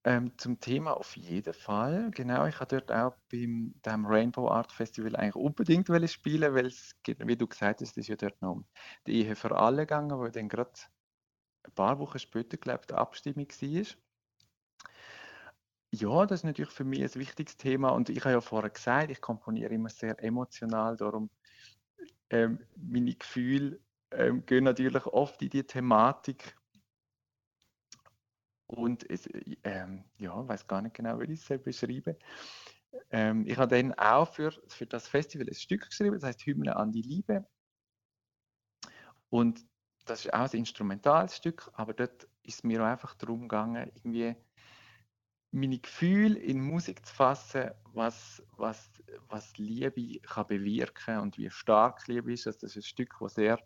Ähm, 0.06 0.36
zum 0.36 0.60
Thema 0.60 0.96
auf 0.96 1.16
jeden 1.16 1.54
Fall. 1.54 2.10
Genau, 2.10 2.46
ich 2.46 2.60
habe 2.60 2.76
dort 2.78 2.92
auch 2.92 3.16
beim 3.32 3.74
dem 3.86 4.04
Rainbow 4.04 4.48
Art 4.48 4.70
Festival 4.70 5.16
eigentlich 5.16 5.34
unbedingt 5.34 5.88
spielen, 6.10 6.54
weil 6.54 6.66
es, 6.66 6.94
wie 7.06 7.36
du 7.36 7.46
gesagt 7.46 7.80
hast, 7.80 7.96
ist 7.96 8.08
ja 8.08 8.16
dort 8.16 8.40
noch 8.42 8.64
die 9.06 9.24
Ehe 9.24 9.34
für 9.34 9.56
alle 9.56 9.82
gegangen, 9.82 10.18
wo 10.18 10.28
dann 10.28 10.48
gerade 10.50 10.72
ein 11.64 11.72
paar 11.74 11.98
Wochen 11.98 12.18
später, 12.18 12.58
glaube 12.58 12.80
ich, 12.82 12.86
die 12.88 12.94
Abstimmung 12.94 13.48
war. 13.48 13.84
ja, 15.94 16.26
das 16.26 16.40
ist 16.40 16.44
natürlich 16.44 16.72
für 16.72 16.84
mich 16.84 17.02
ein 17.02 17.14
wichtiges 17.14 17.56
Thema 17.56 17.90
und 17.90 18.10
ich 18.10 18.20
habe 18.20 18.32
ja 18.32 18.40
vorher 18.42 18.70
gesagt, 18.70 19.10
ich 19.10 19.20
komponiere 19.20 19.72
immer 19.72 19.88
sehr 19.88 20.22
emotional, 20.22 20.96
darum 20.96 21.30
ähm, 22.30 22.58
meine 22.76 23.14
Gefühle 23.14 23.80
ähm, 24.16 24.46
gehen 24.46 24.64
natürlich 24.64 25.06
oft 25.06 25.42
in 25.42 25.50
die 25.50 25.64
Thematik 25.64 26.56
und 28.66 29.08
es, 29.10 29.28
ähm, 29.62 30.04
ja, 30.16 30.46
weiß 30.46 30.66
gar 30.66 30.82
nicht 30.82 30.94
genau, 30.94 31.20
wie 31.20 31.32
ich 31.32 31.48
es 31.48 31.62
beschreiben. 31.62 32.16
Ähm, 33.10 33.46
ich 33.46 33.56
habe 33.58 33.76
dann 33.76 33.92
auch 33.94 34.32
für, 34.32 34.52
für 34.68 34.86
das 34.86 35.08
Festival 35.08 35.46
ein 35.48 35.54
Stück 35.54 35.88
geschrieben, 35.88 36.14
das 36.14 36.24
heißt 36.24 36.46
Hymne 36.46 36.76
an 36.76 36.92
die 36.92 37.02
Liebe. 37.02 37.46
Und 39.30 39.66
das 40.04 40.24
ist 40.24 40.34
auch 40.34 40.52
ein 40.52 40.58
instrumentales 40.58 41.36
Stück, 41.36 41.70
aber 41.74 41.94
dort 41.94 42.24
ist 42.42 42.56
es 42.56 42.62
mir 42.62 42.82
auch 42.82 42.86
einfach 42.86 43.14
darum 43.14 43.42
gegangen, 43.42 43.90
irgendwie 43.94 44.36
meine 45.50 45.78
Gefühle 45.78 46.38
in 46.38 46.60
Musik 46.60 47.06
zu 47.06 47.14
fassen, 47.14 47.70
was, 47.92 48.42
was, 48.56 48.90
was 49.28 49.56
Liebe 49.56 50.18
kann 50.20 50.48
bewirken 50.48 51.18
und 51.18 51.38
wie 51.38 51.48
stark 51.48 52.06
Liebe 52.08 52.32
ist. 52.32 52.46
Also 52.46 52.60
das 52.60 52.72
ist 52.72 52.84
ein 52.84 52.88
Stück, 52.88 53.14
das 53.20 53.34
sehr, 53.34 53.58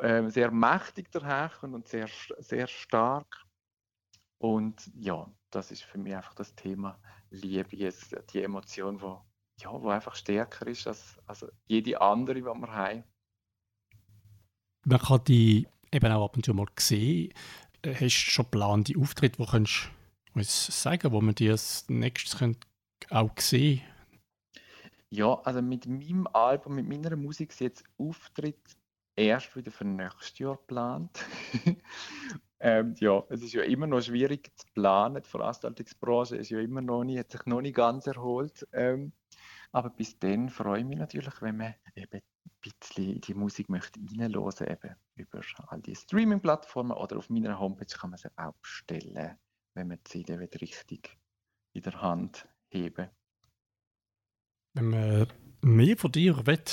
äh, 0.00 0.28
sehr 0.30 0.50
mächtig 0.50 1.10
daherkommt 1.10 1.74
und 1.74 1.88
sehr, 1.88 2.08
sehr 2.38 2.66
stark. 2.66 3.44
Und 4.38 4.90
ja, 4.94 5.30
das 5.50 5.70
ist 5.70 5.82
für 5.82 5.98
mich 5.98 6.14
einfach 6.14 6.34
das 6.34 6.54
Thema 6.54 6.98
Liebe, 7.30 7.76
jetzt 7.76 8.16
die 8.32 8.42
Emotion, 8.42 8.98
die 8.98 9.62
ja, 9.62 9.70
wo 9.70 9.90
einfach 9.90 10.14
stärker 10.14 10.66
ist 10.66 10.86
als, 10.86 11.18
als 11.26 11.46
jede 11.66 12.00
andere, 12.00 12.36
die 12.36 12.42
wir 12.42 12.72
haben. 12.72 13.04
Man 14.84 14.98
kann 14.98 15.24
die 15.24 15.68
eben 15.92 16.12
auch 16.12 16.24
ab 16.24 16.36
und 16.36 16.44
zu 16.44 16.54
mal 16.54 16.66
sehen. 16.78 17.32
Äh, 17.82 17.94
Hast 17.94 18.00
du 18.00 18.30
schon 18.30 18.44
geplante 18.46 18.98
Auftritte, 18.98 19.38
wo 19.38 19.46
kannst 19.46 19.90
du 20.32 20.38
uns 20.38 20.82
sagen, 20.82 21.12
wo 21.12 21.20
man 21.20 21.34
die 21.34 21.50
als 21.50 21.88
nächstes 21.88 22.40
auch 23.10 23.30
sehen 23.38 23.82
Ja, 25.10 25.34
also 25.42 25.60
mit 25.60 25.86
meinem 25.86 26.26
Album, 26.28 26.76
mit 26.76 26.88
meiner 26.88 27.16
Musik 27.16 27.50
ist 27.50 27.60
jetzt 27.60 27.84
Auftritt 27.98 28.79
erst 29.16 29.54
wieder 29.56 29.70
für 29.70 29.84
nächstes 29.84 30.38
Jahr 30.38 30.56
geplant. 30.56 31.24
ähm, 32.60 32.94
ja, 32.98 33.22
es 33.28 33.42
ist 33.42 33.52
ja 33.52 33.62
immer 33.62 33.86
noch 33.86 34.02
schwierig 34.02 34.50
zu 34.56 34.66
planen. 34.74 35.22
Die 35.22 35.28
Veranstaltungsbranche 35.28 36.36
ist 36.36 36.50
ja 36.50 36.60
immer 36.60 36.82
noch 36.82 37.04
nicht, 37.04 37.18
hat 37.18 37.32
sich 37.32 37.46
noch 37.46 37.60
nicht 37.60 37.76
ganz 37.76 38.06
erholt. 38.06 38.66
Ähm, 38.72 39.12
aber 39.72 39.90
bis 39.90 40.18
dann 40.18 40.48
freue 40.48 40.80
ich 40.80 40.86
mich 40.86 40.98
natürlich, 40.98 41.40
wenn 41.42 41.56
man 41.56 41.74
eben 41.94 42.20
ein 42.20 42.50
bisschen 42.60 43.14
in 43.14 43.20
die 43.20 43.34
Musik 43.34 43.68
möchte 43.68 44.00
reinhören, 44.00 44.66
eben 44.66 44.96
über 45.14 45.40
all 45.68 45.80
die 45.80 45.94
Streaming-Plattformen 45.94 46.92
oder 46.92 47.18
auf 47.18 47.30
meiner 47.30 47.58
Homepage 47.58 47.86
kann 47.86 48.10
man 48.10 48.18
sie 48.18 48.28
auch 48.36 48.54
bestellen, 48.62 49.38
wenn 49.74 49.88
man 49.88 49.98
die 49.98 50.10
CD 50.10 50.38
wieder 50.40 50.60
richtig 50.60 51.18
in 51.72 51.82
der 51.82 52.00
Hand 52.00 52.48
heben. 52.68 53.08
Wenn 54.74 54.88
man 54.88 55.26
mehr 55.62 55.96
von 55.96 56.12
dir 56.12 56.46
will, 56.46 56.64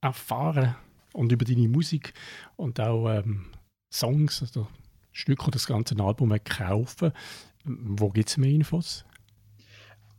erfahren 0.00 0.76
und 1.12 1.32
über 1.32 1.44
deine 1.44 1.68
Musik 1.68 2.14
und 2.56 2.80
auch 2.80 3.08
ähm, 3.08 3.46
Songs, 3.92 4.42
also 4.42 4.66
Stücke 5.12 5.42
oder 5.42 5.52
das 5.52 5.66
ganze 5.66 5.98
Album 6.02 6.34
kaufen, 6.44 7.12
wo 7.64 8.08
gibt 8.10 8.28
es 8.28 8.36
mehr 8.36 8.50
Infos? 8.50 9.04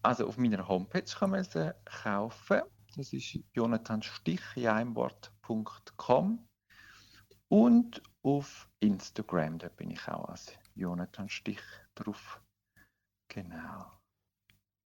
Also 0.04 0.28
auf 0.28 0.38
meiner 0.38 0.68
Homepage 0.68 1.04
kann 1.04 1.32
man 1.32 1.44
sie 1.44 1.74
kaufen. 1.86 2.62
Das 2.96 3.12
ist 3.14 3.40
jonathanstich 3.54 4.42
in 4.56 4.68
einem 4.68 4.96
Wort.com. 4.96 6.46
Und 7.50 8.02
auf 8.24 8.70
Instagram, 8.80 9.60
da 9.60 9.70
bin 9.70 9.92
ich 9.92 10.08
auch 10.08 10.26
als 10.30 10.54
Jonathan 10.76 11.30
Stich 11.30 11.62
drauf. 11.96 12.42
Genau. 13.30 13.92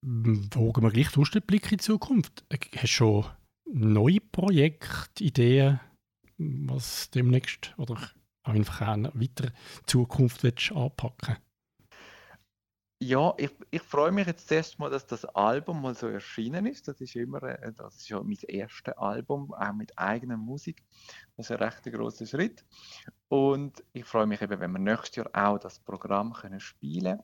Wagen 0.05 0.83
wir 0.83 0.91
gleich 0.91 1.11
durch 1.11 1.31
den 1.31 1.41
Blick 1.41 1.71
in 1.71 1.77
die 1.77 1.83
Zukunft. 1.83 2.45
Hast 2.51 2.83
du 2.83 2.87
schon 2.87 3.25
neue 3.65 4.21
Projekte, 4.21 5.23
Ideen, 5.23 5.79
was 6.37 7.09
demnächst 7.11 7.73
oder 7.77 7.97
einfach 8.43 8.81
eine 8.81 9.11
weitere 9.13 9.51
Zukunft 9.85 10.43
willst 10.43 10.71
anpacken 10.71 11.37
Ja, 12.99 13.33
ich, 13.37 13.51
ich 13.69 13.81
freue 13.83 14.11
mich 14.11 14.25
jetzt 14.27 14.47
zuerst 14.47 14.79
mal, 14.79 14.89
dass 14.89 15.05
das 15.05 15.25
Album 15.25 15.81
mal 15.81 15.93
so 15.95 16.07
erschienen 16.07 16.65
ist. 16.65 16.87
Das 16.87 16.99
ist 17.01 17.15
immer, 17.15 17.43
äh, 17.43 17.71
das 17.73 17.97
ist 17.97 18.09
ja 18.09 18.21
mein 18.23 18.37
erstes 18.47 18.97
Album, 18.97 19.53
auch 19.53 19.73
mit 19.73 19.97
eigener 19.97 20.37
Musik. 20.37 20.83
Das 21.35 21.47
ist 21.47 21.51
ein 21.51 21.63
recht 21.63 21.83
grosser 21.83 22.25
Schritt. 22.25 22.65
Und 23.29 23.83
ich 23.93 24.05
freue 24.05 24.25
mich 24.25 24.41
eben, 24.41 24.59
wenn 24.59 24.71
wir 24.71 24.79
nächstes 24.79 25.17
Jahr 25.17 25.29
auch 25.33 25.59
das 25.59 25.79
Programm 25.79 26.33
können 26.33 26.59
spielen 26.59 27.19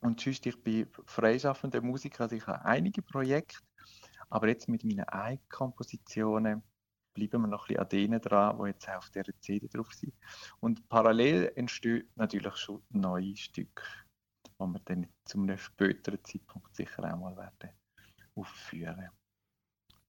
Und 0.00 0.20
sonst, 0.20 0.46
ich 0.46 0.62
bin 0.62 0.88
freischaffender 1.06 1.80
Musiker, 1.82 2.24
also 2.24 2.36
ich 2.36 2.46
habe 2.46 2.64
einige 2.64 3.02
Projekte, 3.02 3.58
aber 4.30 4.48
jetzt 4.48 4.68
mit 4.68 4.84
meinen 4.84 5.08
eigenen 5.08 5.48
Kompositionen 5.48 6.62
bleiben 7.16 7.42
wir 7.42 7.48
noch 7.48 7.64
ein 7.64 7.74
bisschen 7.74 7.82
an 7.82 7.88
denen 7.88 8.20
dran, 8.20 8.58
die 8.58 8.68
jetzt 8.68 8.88
auf 8.88 9.10
dieser 9.10 9.40
CD 9.40 9.66
drauf 9.66 9.92
sind. 9.92 10.14
Und 10.60 10.88
parallel 10.88 11.52
entstehen 11.56 12.08
natürlich 12.14 12.56
schon 12.56 12.82
neue 12.90 13.36
Stücke 13.36 13.82
die 14.58 14.64
wir 14.64 14.80
dann 14.84 15.06
zu 15.24 15.38
einem 15.38 15.58
späteren 15.58 16.22
Zeitpunkt 16.24 16.74
sicher 16.74 17.04
auch 17.04 17.18
mal 17.18 17.36
werden 17.36 17.70
aufführen. 18.34 19.10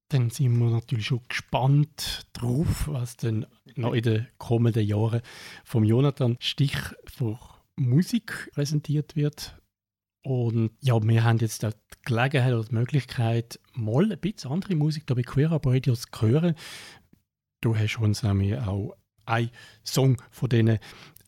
Dann 0.10 0.30
sind 0.30 0.58
wir 0.58 0.70
natürlich 0.70 1.08
schon 1.08 1.22
gespannt 1.28 2.28
drauf, 2.34 2.88
was 2.88 3.18
dann 3.18 3.46
noch 3.76 3.94
in 3.94 4.04
den 4.04 4.28
kommenden 4.38 4.86
Jahren 4.86 5.22
vom 5.66 5.84
Jonathan 5.84 6.38
Stich 6.40 6.78
für 7.06 7.38
Musik 7.76 8.50
präsentiert 8.54 9.16
wird. 9.16 9.62
Und 10.28 10.72
ja, 10.82 11.02
wir 11.02 11.24
haben 11.24 11.38
jetzt 11.38 11.64
auch 11.64 11.72
die 11.72 12.02
Gelegenheit 12.04 12.54
oder 12.54 12.66
die 12.66 12.76
Möglichkeit, 12.76 13.62
mal 13.74 14.12
ein 14.12 14.20
bisschen 14.20 14.52
andere 14.52 14.76
Musik 14.76 15.08
da 15.08 15.14
bei 15.14 15.22
Queer 15.22 15.54
Up 15.54 15.66
Radio 15.66 15.96
zu 15.96 16.06
hören. 16.20 16.54
Du 17.62 17.78
hast 17.78 17.98
uns 17.98 18.24
nämlich 18.24 18.58
auch 18.58 18.98
einen 19.26 19.52
Song 19.86 20.22
von 20.32 20.50
denen, 20.50 20.80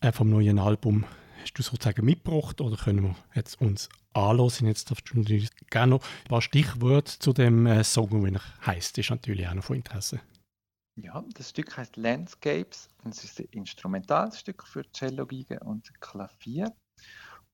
äh, 0.02 0.12
vom 0.12 0.28
neuen 0.28 0.58
Album 0.58 1.06
hast 1.40 1.54
du 1.54 1.62
sozusagen 1.62 2.04
mitgebracht 2.04 2.60
oder 2.60 2.76
können 2.76 3.02
wir 3.04 3.16
jetzt 3.34 3.58
uns 3.62 3.88
anhören? 4.12 4.66
Jetzt 4.66 4.90
darfst 4.90 5.08
du 5.10 5.18
natürlich 5.18 5.48
gerne 5.70 5.92
noch 5.92 6.02
ein 6.04 6.28
paar 6.28 6.42
Stichworte 6.42 7.18
zu 7.18 7.32
dem 7.32 7.64
äh, 7.64 7.82
Song, 7.84 8.22
wie 8.22 8.34
er 8.34 8.66
heisst, 8.66 8.98
ist 8.98 9.08
natürlich 9.08 9.48
auch 9.48 9.54
noch 9.54 9.64
von 9.64 9.76
Interesse. 9.76 10.20
Ja, 10.96 11.24
das 11.32 11.48
Stück 11.48 11.74
heißt 11.74 11.96
Landscapes 11.96 12.90
und 13.02 13.14
es 13.14 13.24
ist 13.24 13.40
ein 13.40 13.48
Instrumentalstück 13.52 14.66
für 14.66 14.84
Cello, 14.92 15.26
und 15.62 15.90
Klavier. 16.02 16.74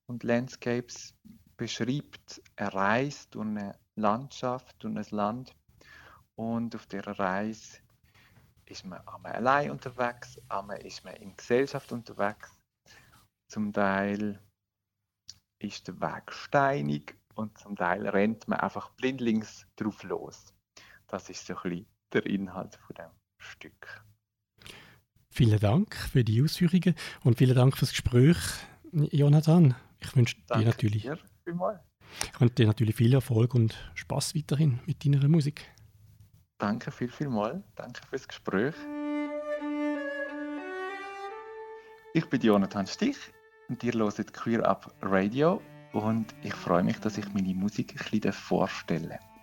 Und 0.09 0.23
Landscapes 0.23 1.15
beschreibt 1.57 2.43
eine 2.57 2.75
Reise 2.75 3.27
durch 3.31 3.47
eine 3.47 3.79
Landschaft, 3.97 4.77
durch 4.83 4.97
ein 4.97 5.17
Land. 5.17 5.55
Und 6.37 6.75
auf 6.75 6.87
dieser 6.87 7.19
Reise 7.19 7.79
ist 8.67 8.85
man 8.85 9.01
einmal 9.07 9.33
allein 9.33 9.71
unterwegs, 9.71 10.39
einmal 10.49 10.79
ist 10.79 11.05
man 11.05 11.15
in 11.17 11.37
Gesellschaft 11.37 11.93
unterwegs 11.93 12.57
zum 13.49 13.73
Teil 13.73 14.41
ist 15.59 15.89
der 15.89 16.01
Weg 16.01 16.33
steinig 16.33 17.17
und 17.35 17.57
zum 17.59 17.77
Teil 17.77 18.07
rennt 18.09 18.49
man 18.49 18.61
einfach 18.61 18.91
blindlings 18.91 19.67
drauf 19.77 20.03
los. 20.03 20.53
Das 21.07 21.31
ist 21.31 21.47
so 21.47 21.55
ein 21.55 21.63
bisschen 21.63 21.87
der 22.13 22.27
Inhalt 22.27 22.77
von 22.77 22.95
dem 22.97 23.11
Stück. 23.39 24.05
Vielen 25.31 25.61
Dank 25.61 25.95
für 25.95 26.25
die 26.25 26.43
Ausführungen 26.43 26.95
und 27.23 27.39
vielen 27.39 27.55
Dank 27.55 27.77
fürs 27.77 27.91
Gespräch, 27.91 28.37
Jonathan. 28.93 29.77
Ich 30.07 30.15
wünsche 30.15 30.37
dir 30.55 30.65
natürlich, 30.65 31.03
dir 31.03 31.19
ich 31.45 32.41
wünsche 32.41 32.55
dir 32.55 32.67
natürlich 32.67 32.95
viel 32.95 33.13
Erfolg 33.13 33.55
und 33.55 33.77
Spaß 33.95 34.37
weiterhin 34.37 34.79
mit 34.87 35.05
deiner 35.05 35.29
Musik. 35.29 35.67
Danke 36.59 36.93
viel, 36.93 37.09
viel 37.09 37.29
mal. 37.29 37.63
Danke 37.75 38.01
fürs 38.09 38.27
Gespräch. 38.29 38.75
Ich 42.15 42.25
bin 42.27 42.41
Jonathan 42.41 42.87
Stich 42.87 43.19
und 43.69 43.83
ihr 43.83 43.95
hört 43.95 44.33
Queer 44.33 44.65
Up 44.65 44.95
Radio 45.03 45.61
und 45.93 46.35
ich 46.43 46.55
freue 46.55 46.85
mich, 46.85 46.99
dass 47.01 47.19
ich 47.19 47.29
meine 47.35 47.53
Musik 47.55 47.93
ein 47.93 48.11
bisschen 48.11 48.33
vorstellen 48.33 49.09
darf. 49.09 49.36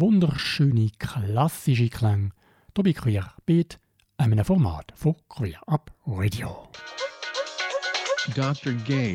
Wunderschöne 0.00 0.90
klassische 0.98 1.90
Klänge 1.90 2.30
hier 2.74 2.84
bei 2.84 2.92
Queer 2.94 3.34
Beat, 3.44 3.78
einem 4.16 4.42
Format 4.42 4.92
von 4.94 5.14
Queer 5.28 5.60
Up 5.66 5.92
Radio. 6.06 6.70
Dr. 8.34 8.72
Gay. 8.86 9.14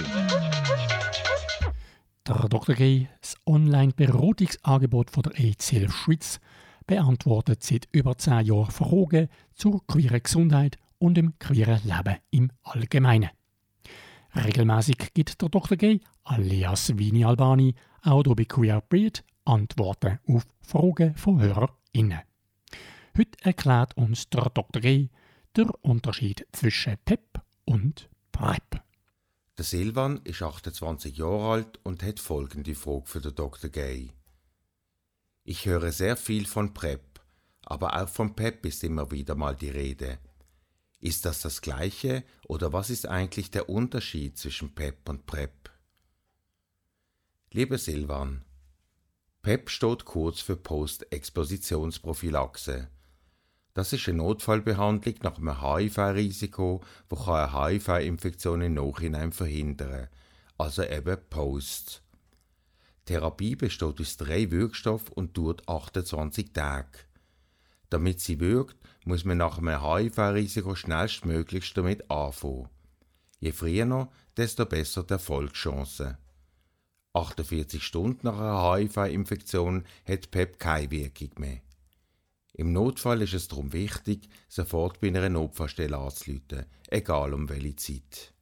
Der 2.27 2.49
Dr. 2.49 2.75
Gay, 2.75 3.07
das 3.19 3.35
Online-Beratungsangebot 3.47 5.09
von 5.09 5.23
der 5.23 5.39
EZL 5.39 5.89
Schweiz, 5.89 6.39
beantwortet 6.85 7.63
seit 7.63 7.87
über 7.91 8.15
zehn 8.19 8.45
Jahren 8.45 8.69
Fragen 8.69 9.27
zur 9.55 9.85
queeren 9.87 10.21
Gesundheit 10.21 10.77
und 10.99 11.15
dem 11.15 11.37
queeren 11.39 11.81
Leben 11.83 12.17
im 12.29 12.51
Allgemeinen. 12.61 13.31
Regelmäßig 14.35 15.13
gibt 15.15 15.41
der 15.41 15.49
Dr. 15.49 15.77
Gay, 15.77 15.99
alias 16.25 16.95
Vini 16.95 17.25
Albani, 17.25 17.73
auch 18.03 18.23
hier 18.23 18.35
bei 18.35 18.45
Queer 18.45 18.81
Beat 18.81 19.23
Antworten 19.45 20.19
auf 20.27 20.45
Fragen 20.61 21.15
von 21.15 21.39
HörerInnen. 21.39 22.21
Heute 23.17 23.45
erklärt 23.45 23.95
uns 23.95 24.29
der 24.29 24.49
Dr. 24.49 24.81
G. 24.81 25.09
der 25.55 25.67
Unterschied 25.83 26.45
zwischen 26.51 26.97
PEP 27.05 27.41
und 27.63 28.09
PrEP. 28.31 28.81
Der 29.57 29.63
Silvan 29.63 30.19
ist 30.25 30.41
28 30.41 31.15
Jahre 31.15 31.51
alt 31.51 31.79
und 31.83 32.03
hat 32.03 32.19
folgende 32.19 32.75
Frage 32.75 33.05
für 33.05 33.21
den 33.21 33.35
Dr. 33.35 33.69
Gay. 33.69 34.11
Ich 35.45 35.65
höre 35.65 35.91
sehr 35.91 36.17
viel 36.17 36.45
von 36.45 36.73
PrEP, 36.73 37.21
aber 37.61 38.01
auch 38.01 38.09
von 38.09 38.35
PEP 38.35 38.65
ist 38.65 38.83
immer 38.83 39.11
wieder 39.11 39.35
mal 39.35 39.55
die 39.55 39.69
Rede. 39.69 40.19
Ist 40.99 41.23
das 41.23 41.41
das 41.41 41.61
Gleiche 41.61 42.23
oder 42.47 42.73
was 42.73 42.89
ist 42.89 43.07
eigentlich 43.07 43.51
der 43.51 43.69
Unterschied 43.69 44.37
zwischen 44.37 44.73
PEP 44.73 45.07
und 45.07 45.25
PrEP? 45.25 45.69
Lieber 47.51 47.77
Silvan, 47.77 48.43
PEP 49.45 49.69
steht 49.69 50.03
kurz 50.05 50.41
für 50.41 50.55
Postexpositionsprophylaxe. 50.55 52.87
Das 53.75 53.93
ist 53.93 54.07
eine 54.07 54.17
Notfallbehandlung 54.17 55.13
nach 55.21 55.37
einem 55.37 55.61
HIV-Risiko, 55.61 56.81
wo 57.09 57.31
eine 57.31 57.53
HIV-Infektion 57.53 58.61
im 58.61 58.73
Nachhinein 58.73 59.31
verhindern 59.31 60.07
also 60.57 60.83
eben 60.83 61.19
Post. 61.29 62.01
Die 63.07 63.13
Therapie 63.13 63.55
besteht 63.55 63.99
aus 63.99 64.17
drei 64.17 64.49
Wirkstoffen 64.49 65.13
und 65.13 65.37
dauert 65.37 65.69
28 65.69 66.53
Tage. 66.53 66.97
Damit 67.91 68.21
sie 68.21 68.39
wirkt, 68.39 68.77
muss 69.05 69.25
man 69.25 69.37
nach 69.37 69.59
einem 69.59 69.79
HIV-Risiko 69.79 70.73
schnellstmöglichst 70.73 71.77
damit 71.77 72.09
anfangen. 72.09 72.69
Je 73.39 73.51
früher, 73.51 74.09
desto 74.35 74.65
besser 74.65 75.03
die 75.03 75.13
Erfolgschancen. 75.13 76.17
48 77.15 77.81
Stunden 77.81 78.19
nach 78.23 78.37
einer 78.37 78.75
HIV-Infektion 78.75 79.85
hat 80.05 80.31
PEP 80.31 80.59
keine 80.59 80.91
Wirkung 80.91 81.29
mehr. 81.37 81.61
Im 82.53 82.73
Notfall 82.73 83.21
ist 83.21 83.33
es 83.33 83.47
darum 83.47 83.71
wichtig, 83.73 84.29
sofort 84.47 85.01
bei 85.01 85.07
einer 85.07 85.29
Notfallstelle 85.29 85.97
anzuleiten, 85.97 86.65
egal 86.89 87.33
um 87.33 87.49
welche 87.49 87.75
Zeit. 87.75 88.33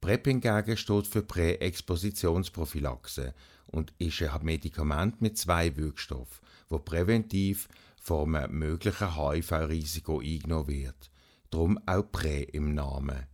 PrEP 0.00 0.26
hingegen 0.26 0.76
steht 0.76 1.06
für 1.06 1.22
Präexpositionsprophylaxe 1.22 3.34
und 3.66 3.92
ist 3.98 4.22
ein 4.22 4.44
Medikament 4.44 5.20
mit 5.20 5.36
zwei 5.36 5.76
Wirkstoffen, 5.76 6.46
wo 6.68 6.78
präventiv 6.78 7.68
vor 8.00 8.26
einem 8.26 8.58
möglichen 8.58 9.14
HIV-Risiko 9.14 10.20
eingenommen 10.20 10.68
wird. 10.68 11.10
drum 11.50 11.78
auch 11.86 12.10
Prä 12.10 12.42
im 12.42 12.74
Namen. 12.74 13.26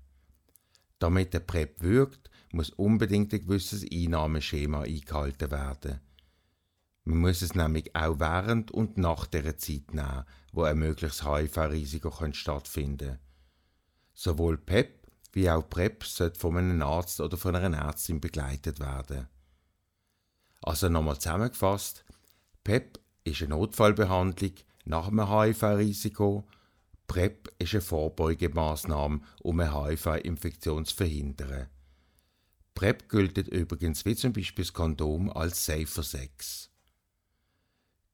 Damit 0.99 1.35
der 1.35 1.41
PrEP 1.41 1.83
wirkt, 1.83 2.31
muss 2.53 2.71
unbedingt 2.71 3.33
ein 3.33 3.41
gewisses 3.41 3.85
Einnahmeschema 3.91 4.83
eingehalten 4.83 5.51
werden. 5.51 6.01
Man 7.05 7.19
muss 7.19 7.43
es 7.43 7.55
nämlich 7.55 7.95
auch 7.95 8.19
während 8.19 8.71
und 8.71 8.99
nach 8.99 9.27
der 9.27 9.59
Zeit 9.59 9.95
nehmen, 9.95 10.25
wo 10.53 10.63
ein 10.63 10.79
mögliches 10.79 11.25
HIV-Risiko 11.25 12.13
stattfinden 12.33 13.19
Sowohl 14.13 14.57
PEP 14.57 15.07
wie 15.37 15.51
auch 15.51 15.69
PrEP 15.69 16.03
sollte 16.05 16.41
von 16.41 16.57
einem 16.57 16.81
Arzt 16.81 17.21
oder 17.21 17.37
von 17.37 17.55
einer 17.55 17.77
Ärztin 17.77 18.23
begleitet 18.23 18.81
werden. 18.81 19.29
Also 20.63 20.89
nochmal 20.89 21.19
zusammengefasst, 21.19 22.07
PEP 22.65 22.99
ist 23.25 23.43
eine 23.43 23.51
Notfallbehandlung 23.51 24.53
nach 24.87 25.09
einem 25.09 25.29
HIV-Risiko. 25.29 26.49
PrEP 27.07 27.53
ist 27.59 27.75
eine 27.75 27.83
Vorbeugemaßnahme, 27.83 29.21
um 29.43 29.61
eine 29.61 29.75
HIV-Infektion 29.75 30.87
zu 30.87 30.97
verhindern. 30.97 31.69
PrEP 32.77 33.09
gilt 33.09 33.39
übrigens 33.39 34.05
wie 34.05 34.15
zum 34.15 34.35
Beispiel 34.35 34.65
das 34.65 34.73
Kondom 34.75 35.31
als 35.31 35.65
safer 35.65 36.03
Sex. 36.03 36.71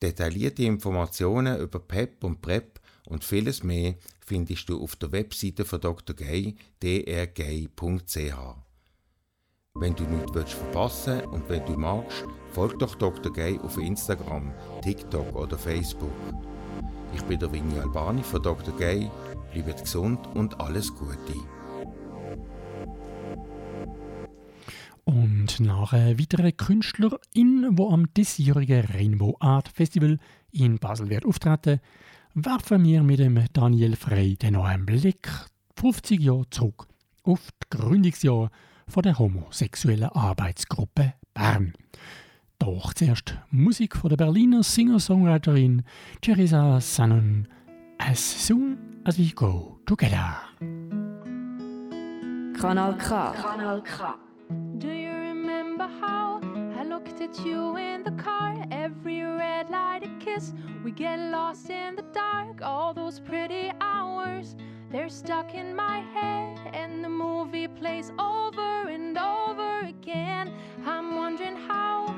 Detaillierte 0.00 0.62
Informationen 0.62 1.60
über 1.60 1.80
PEP 1.80 2.22
und 2.22 2.40
PrEP 2.40 2.80
und 3.06 3.24
vieles 3.24 3.64
mehr 3.64 3.96
findest 4.20 4.68
du 4.68 4.80
auf 4.80 4.94
der 4.96 5.10
Webseite 5.10 5.64
von 5.64 5.80
Dr. 5.80 6.14
Gay, 6.14 6.54
drgay.ch. 6.80 8.34
Wenn 9.74 9.96
du 9.96 10.04
nichts 10.04 10.32
willst 10.32 10.52
verpassen 10.52 11.22
und 11.22 11.48
wenn 11.48 11.66
du 11.66 11.72
magst, 11.72 12.24
folg 12.52 12.78
doch 12.78 12.94
Dr. 12.94 13.32
Gay 13.32 13.58
auf 13.58 13.78
Instagram, 13.78 14.54
TikTok 14.82 15.34
oder 15.34 15.58
Facebook. 15.58 16.12
Ich 17.14 17.22
bin 17.24 17.40
der 17.40 17.52
Vinny 17.52 17.80
Albani 17.80 18.22
von 18.22 18.42
Dr. 18.42 18.76
Gay. 18.76 19.10
Bleibt 19.52 19.80
gesund 19.80 20.20
und 20.34 20.60
alles 20.60 20.94
Gute. 20.94 21.34
Und 25.04 25.58
nach 25.60 25.92
einer 25.92 26.18
weiteren 26.18 26.56
Künstlerin, 26.56 27.76
die 27.76 27.82
am 27.82 28.12
diesjährigen 28.14 28.84
Rainbow 28.84 29.36
Art 29.40 29.68
Festival 29.68 30.18
in 30.52 30.78
Basel 30.78 31.10
wird 31.10 31.26
auftreten, 31.26 31.80
werfen 32.34 32.84
wir 32.84 33.02
mit 33.02 33.18
dem 33.18 33.44
Daniel 33.52 33.96
Frey 33.96 34.36
den 34.36 34.54
neuen 34.54 34.86
Blick 34.86 35.28
50 35.76 36.20
Jahre 36.20 36.48
zurück 36.50 36.86
auf 37.24 37.48
das 37.58 37.78
Gründungsjahr 37.78 38.50
von 38.86 39.02
der 39.02 39.18
homosexuellen 39.18 40.08
Arbeitsgruppe 40.10 41.14
Bern. 41.34 41.72
Doch 42.58 42.94
zuerst 42.94 43.36
Musik 43.50 43.96
von 43.96 44.10
der 44.10 44.16
Berliner 44.16 44.62
Singer-Songwriterin 44.62 45.82
Teresa 46.20 46.80
Sannon 46.80 47.48
As 47.98 48.46
Soon 48.46 48.78
As 49.04 49.18
We 49.18 49.30
Go 49.34 49.80
Together. 49.84 50.36
Kanal 52.56 52.96
K. 52.98 53.32
Kanal 53.32 53.82
K. 53.82 54.14
Do 54.78 54.90
you 54.90 55.12
remember 55.12 55.86
how 55.86 56.40
I 56.76 56.84
looked 56.84 57.20
at 57.22 57.38
you 57.44 57.76
in 57.76 58.02
the 58.02 58.10
car? 58.12 58.54
Every 58.70 59.22
red 59.22 59.70
light 59.70 60.02
a 60.02 60.24
kiss. 60.24 60.52
We 60.84 60.90
get 60.90 61.18
lost 61.18 61.70
in 61.70 61.96
the 61.96 62.04
dark. 62.12 62.60
All 62.60 62.92
those 62.92 63.18
pretty 63.18 63.72
hours, 63.80 64.54
they're 64.90 65.08
stuck 65.08 65.54
in 65.54 65.74
my 65.74 66.00
head. 66.00 66.58
And 66.74 67.02
the 67.02 67.08
movie 67.08 67.66
plays 67.66 68.12
over 68.18 68.88
and 68.90 69.16
over 69.16 69.80
again. 69.86 70.52
I'm 70.84 71.16
wondering 71.16 71.56
how 71.56 72.14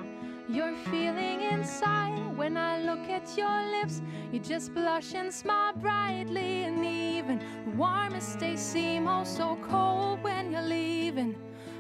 you're 0.49 0.77
feeling 0.91 1.43
inside. 1.43 2.19
When 2.37 2.57
I 2.57 2.83
look 2.83 3.09
at 3.09 3.37
your 3.37 3.63
lips, 3.79 4.03
you 4.33 4.41
just 4.41 4.75
blush 4.75 5.15
and 5.15 5.33
smile 5.33 5.75
brightly. 5.75 6.65
And 6.65 6.85
even 6.85 7.39
the 7.39 7.77
warmest 7.77 8.41
days 8.41 8.61
seem 8.61 9.07
oh 9.07 9.23
so 9.23 9.57
cold 9.71 10.23
when 10.25 10.51
you're 10.51 10.63
leaving. 10.63 11.37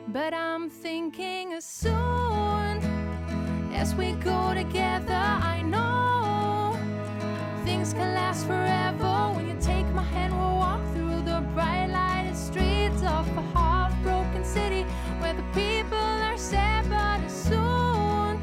But 0.08 0.32
I'm 0.32 0.70
thinking 0.70 1.54
as 1.54 1.64
soon 1.64 1.92
as 3.72 3.94
we 3.94 4.12
go 4.12 4.54
together, 4.54 5.12
I 5.12 5.62
know 5.62 6.78
things 7.64 7.92
can 7.94 8.14
last 8.14 8.46
forever. 8.46 9.32
When 9.34 9.48
you 9.48 9.56
take 9.60 9.86
my 9.88 10.02
hand, 10.02 10.32
we'll 10.32 10.56
walk 10.56 10.82
through 10.92 11.22
the 11.22 11.40
bright 11.54 11.86
lighted 11.86 12.36
streets 12.36 13.02
of 13.02 13.26
a 13.36 13.42
heartbroken 13.54 14.44
city 14.44 14.82
where 15.20 15.34
the 15.34 15.42
people 15.54 15.98
are 15.98 16.36
sad. 16.36 16.88
But 16.88 17.24
as 17.24 17.32
soon 17.32 18.38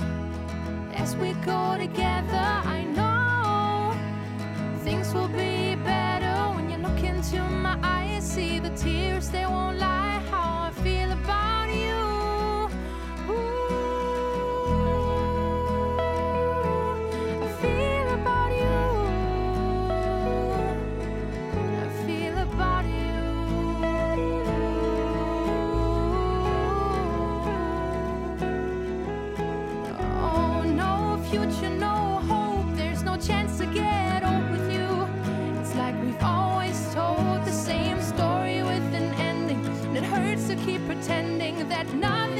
as 0.93 1.15
we 1.15 1.33
go 1.45 1.77
together, 1.77 2.47
I 2.77 2.83
know 2.83 3.95
things 4.83 5.13
will 5.13 5.29
be 5.29 5.75
better. 5.75 6.35
When 6.55 6.69
you 6.69 6.77
look 6.77 7.03
into 7.03 7.41
my 7.43 7.77
eyes, 7.83 8.29
see 8.29 8.59
the 8.59 8.71
tears, 8.71 9.29
they 9.29 9.45
won't 9.45 9.77
lie. 9.77 10.19
How 10.29 10.69
I 10.69 10.71
feel 10.81 11.11
about 11.11 11.50
not 41.93 42.30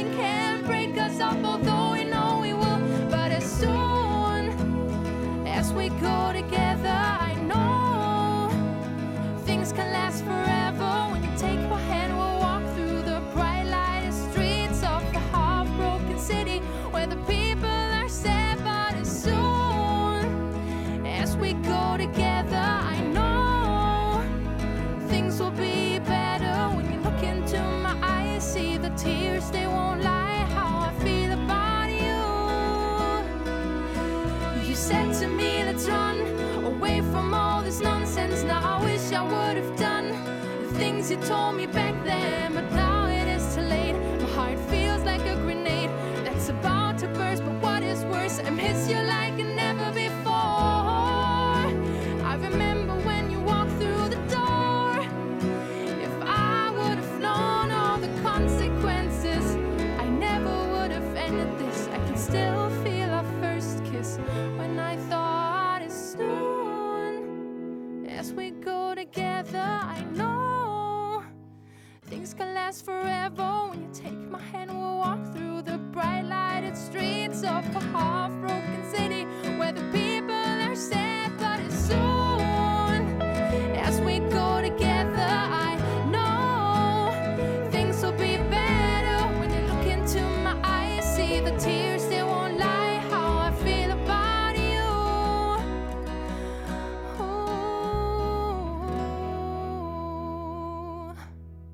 told 41.31 41.55
me 41.55 41.80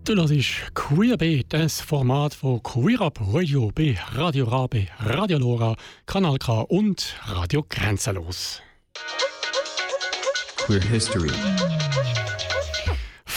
Du 0.08 0.16
hörst 0.16 0.74
Queerbeat, 0.74 1.54
ein 1.54 1.68
Format 1.68 2.34
von 2.34 2.64
Queer 2.64 3.02
Up 3.02 3.20
Radio 3.34 3.70
bei 3.76 4.00
Radio 4.14 4.46
Rabe, 4.46 4.86
Radio 5.00 5.38
Lora, 5.38 5.76
Kanal 6.06 6.38
K 6.38 6.62
und 6.62 7.14
Radio 7.26 7.66
Grenzenlos. 7.68 8.62
Queer 10.66 10.82
History. 10.82 11.30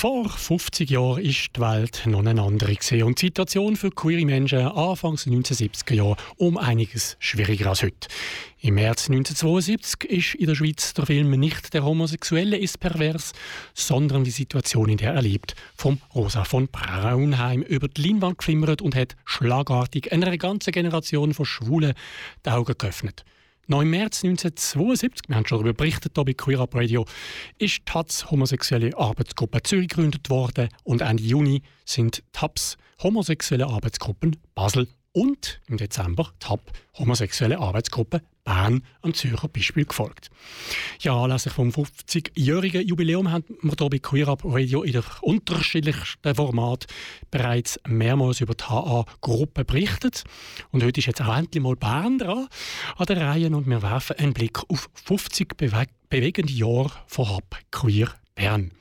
Vor 0.00 0.30
50 0.30 0.88
Jahren 0.88 1.22
ist 1.22 1.50
die 1.54 1.60
Welt 1.60 2.04
noch 2.06 2.24
eine 2.24 2.40
andere 2.40 2.74
und 3.04 3.20
die 3.20 3.26
Situation 3.26 3.76
für 3.76 3.90
queere 3.90 4.24
Menschen 4.24 4.60
Anfangs 4.60 5.26
1970er 5.26 5.92
Jahre 5.92 6.16
um 6.38 6.56
einiges 6.56 7.18
schwieriger 7.18 7.68
als 7.68 7.82
heute. 7.82 8.08
Im 8.62 8.76
März 8.76 9.10
1972 9.10 10.10
ist 10.10 10.34
in 10.36 10.46
der 10.46 10.54
Schweiz 10.54 10.94
der 10.94 11.04
Film 11.04 11.32
nicht 11.32 11.74
der 11.74 11.84
Homosexuelle 11.84 12.56
ist 12.56 12.80
pervers, 12.80 13.32
sondern 13.74 14.24
die 14.24 14.30
Situation, 14.30 14.88
in 14.88 14.96
der 14.96 15.12
er 15.12 15.20
lebt, 15.20 15.54
vom 15.76 16.00
Rosa 16.14 16.44
von 16.44 16.68
Braunheim 16.68 17.60
über 17.60 17.88
die 17.88 18.08
Leinwand 18.08 18.38
geflimmert 18.38 18.80
und 18.80 18.96
hat 18.96 19.16
schlagartig 19.26 20.12
einer 20.12 20.34
ganzen 20.38 20.72
Generation 20.72 21.34
von 21.34 21.44
Schwulen 21.44 21.92
die 22.46 22.50
Augen 22.50 22.74
geöffnet. 22.78 23.26
Noch 23.70 23.82
im 23.82 23.90
März 23.90 24.24
1972, 24.24 25.28
wir 25.28 25.36
haben 25.36 25.46
schon 25.46 25.58
darüber 25.58 25.72
berichtet 25.72 26.14
hier 26.16 26.24
bei 26.24 26.34
Queer 26.34 26.58
Up 26.58 26.74
Radio, 26.74 27.04
ist 27.56 27.86
TATS 27.86 28.28
Homosexuelle 28.28 28.98
Arbeitsgruppe 28.98 29.62
Zürich 29.62 29.86
gegründet 29.86 30.28
worden 30.28 30.70
und 30.82 31.02
Ende 31.02 31.22
Juni 31.22 31.62
sind 31.84 32.24
TAPS 32.32 32.78
Homosexuelle 33.00 33.68
Arbeitsgruppen 33.68 34.38
Basel 34.56 34.88
und 35.12 35.60
im 35.66 35.76
Dezember 35.76 36.32
die 36.42 36.46
HAP 36.46 36.72
Homosexuelle 36.98 37.58
Arbeitsgruppe 37.58 38.22
Bern 38.44 38.82
am 39.02 39.14
Zürcher 39.14 39.48
Beispiel 39.48 39.84
gefolgt. 39.84 40.30
Ja, 41.00 41.14
anlässlich 41.14 41.54
vom 41.54 41.70
50-jährigen 41.70 42.86
Jubiläum 42.86 43.30
haben 43.30 43.44
wir 43.62 43.74
hier 43.78 43.90
bei 43.90 43.98
Queer 43.98 44.28
Up 44.28 44.42
Radio 44.44 44.82
in 44.82 44.92
der 44.92 45.04
unterschiedlichsten 45.20 46.34
Format 46.34 46.86
bereits 47.30 47.78
mehrmals 47.86 48.40
über 48.40 48.54
die 48.54 48.64
HA-Gruppe 48.64 49.64
berichtet. 49.64 50.24
Und 50.70 50.82
heute 50.82 51.00
ist 51.00 51.06
jetzt 51.06 51.20
auch 51.20 51.36
endlich 51.36 51.62
mal 51.62 51.76
Bern 51.76 52.18
dran 52.18 52.48
an 52.96 53.06
der 53.06 53.20
Reihe 53.20 53.54
und 53.54 53.66
wir 53.66 53.82
werfen 53.82 54.16
einen 54.16 54.32
Blick 54.32 54.58
auf 54.68 54.88
50 55.04 55.56
bewe 55.56 55.86
bewegende 56.08 56.52
Jahre 56.52 56.90
von 57.06 57.28
HAP 57.28 57.56
Queer 57.70 58.08
Bern. 58.34 58.72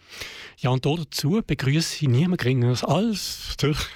Ja, 0.57 0.71
und 0.71 0.85
dazu 0.85 1.41
begrüße 1.45 1.97
ich 2.05 2.09
niemand 2.09 2.41
geringeres 2.41 2.83
als 2.83 3.55
durch 3.59 3.87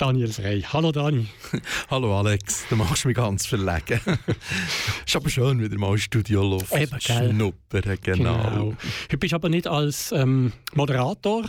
Daniel 0.00 0.32
Frey. 0.32 0.62
Hallo 0.62 0.92
Dani. 0.92 1.26
Hallo 1.90 2.18
Alex, 2.18 2.64
du 2.70 2.76
machst 2.76 3.04
mich 3.04 3.14
ganz 3.14 3.44
verlegen. 3.44 4.00
ist 5.06 5.14
aber 5.14 5.28
schön, 5.28 5.60
wieder 5.60 5.76
mal 5.76 5.98
Studioluft 5.98 6.72
Eben, 6.74 6.98
schnuppern. 6.98 7.98
Genau. 8.00 8.74
Bist 9.10 9.32
du 9.32 9.36
aber 9.36 9.50
nicht 9.50 9.66
als 9.66 10.10
ähm, 10.12 10.54
Moderator 10.72 11.44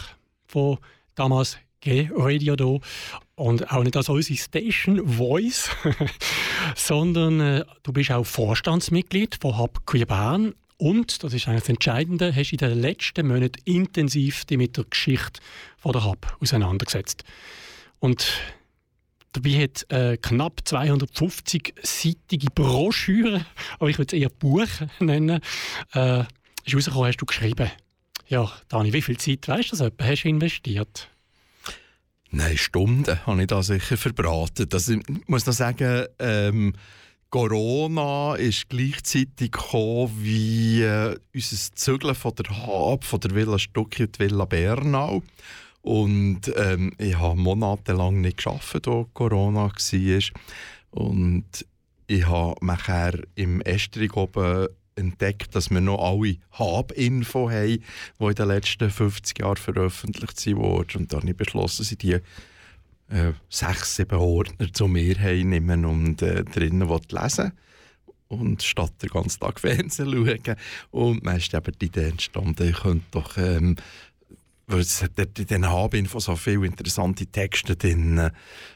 von 0.48 0.80
damals 1.16 1.60
G-Radio 1.80 2.58
da 2.58 2.78
und 3.36 3.72
auch 3.72 3.84
nicht 3.86 3.96
als 3.96 4.10
unsere 4.10 4.38
Station 4.38 5.08
Voice, 5.08 5.70
sondern 6.76 7.40
äh, 7.40 7.66
du 7.84 7.94
bist 7.94 8.12
auch 8.12 8.26
Vorstandsmitglied 8.26 9.38
von 9.40 9.58
Hub 9.58 9.80
Bern 9.86 10.56
und, 10.76 11.24
das 11.24 11.34
ist 11.34 11.48
eigentlich 11.48 11.62
das 11.62 11.70
Entscheidende, 11.70 12.36
hast 12.36 12.52
in 12.52 12.58
den 12.58 12.82
letzten 12.82 13.28
Monaten 13.28 13.62
intensiv 13.64 14.44
dich 14.44 14.58
mit 14.58 14.76
der 14.76 14.84
Geschichte 14.90 15.40
von 15.78 15.94
der 15.94 16.04
Hub 16.04 16.36
auseinandergesetzt. 16.42 17.24
Und 18.02 18.26
dabei 19.32 19.64
hat 19.64 19.86
äh, 19.92 20.18
knapp 20.18 20.62
250-seitige 20.66 22.48
Broschüre, 22.54 23.46
aber 23.80 23.90
ich 23.90 24.00
würde 24.00 24.18
es 24.18 24.22
eher 24.22 24.30
Buch 24.30 24.68
nennen, 25.00 25.40
äh, 25.94 26.22
ist 26.66 26.76
rausgekommen, 26.76 27.08
hast 27.08 27.18
du 27.18 27.28
geschrieben. 27.28 27.72
Ja, 28.28 28.52
Dani, 28.70 28.92
wie 28.92 29.04
viel 29.04 29.18
Zeit, 29.18 29.48
weißt 29.48 29.72
du 29.72 29.78
das 29.78 29.88
etwa, 29.88 30.04
hast 30.04 30.24
du 30.24 30.30
investiert? 30.30 31.10
Nein, 32.32 32.58
Stunden 32.58 33.24
habe 33.28 33.42
ich 33.42 33.48
da 33.48 33.62
sicher 33.62 33.98
verbraten. 33.98 34.68
Das, 34.68 34.90
ich 34.90 35.00
muss 35.28 35.46
noch 35.46 35.54
sagen, 35.54 36.08
ähm, 36.18 36.74
Corona 37.30 38.34
ist 38.36 38.68
gleichzeitig 38.68 39.52
gekommen 39.52 40.12
wie 40.18 40.82
äh, 40.82 41.16
unser 41.36 41.76
Zügeln 41.76 42.16
von 42.16 42.34
der 42.36 42.66
Hab, 42.66 43.04
von 43.04 43.20
der 43.20 43.36
Villa 43.36 43.60
Stucki 43.60 44.04
und 44.04 44.18
Villa 44.18 44.46
Bernau. 44.46 45.22
Und 45.82 46.42
ähm, 46.56 46.94
ich 46.98 47.18
habe 47.18 47.40
monatelang 47.40 48.22
nicht 48.22 48.44
gearbeitet, 48.44 48.88
als 48.88 49.08
Corona 49.14 49.72
war. 49.72 50.22
Und 50.92 51.66
ich 52.08 52.28
habe 52.28 52.66
nachher 52.66 53.20
im 53.36 53.62
Estrich 53.62 54.14
oben 54.16 54.68
entdeckt, 54.96 55.56
dass 55.56 55.70
wir 55.70 55.82
noch 55.82 56.04
alle 56.04 56.38
Hab-Info 56.52 57.50
haben, 57.50 57.84
die 58.20 58.26
in 58.26 58.36
den 58.36 58.48
letzten 58.48 58.90
50 58.90 59.40
Jahren 59.40 59.58
veröffentlicht 59.58 60.46
wurden. 60.56 61.02
Und 61.02 61.14
dann 61.14 61.22
habe 61.22 61.32
ich 61.32 61.38
beschlossen, 61.38 61.84
sie 61.84 61.96
die 61.96 62.20
äh, 63.10 63.34
sechs, 63.50 63.96
sieben 63.96 64.20
Ordner 64.20 64.72
zu 64.72 64.88
mir 64.88 65.18
nehmen 65.44 65.86
und 65.86 66.22
äh, 66.22 66.44
drinnen 66.44 66.88
lesen 67.10 67.52
und 68.28 68.64
statt 68.64 68.94
den 69.02 69.10
ganzen 69.10 69.40
Tag 69.40 69.60
Fernsehen 69.60 70.12
schauen. 70.46 70.56
Und 70.92 71.26
dann 71.26 71.38
ist 71.38 71.54
eben 71.54 71.74
die 71.80 71.86
Idee 71.86 72.10
entstanden, 72.10 72.70
ich 72.70 72.78
könnte 72.78 73.06
doch 73.12 73.38
ähm, 73.38 73.76
weil 74.68 74.80
es 74.80 75.02
hat 75.02 75.12
dort 75.16 75.38
in 75.38 75.46
diesen 75.46 75.70
Habinfos 75.70 76.26
so 76.26 76.36
viele 76.36 76.66
interessante 76.66 77.26
Texte 77.26 77.76
drin, 77.76 78.32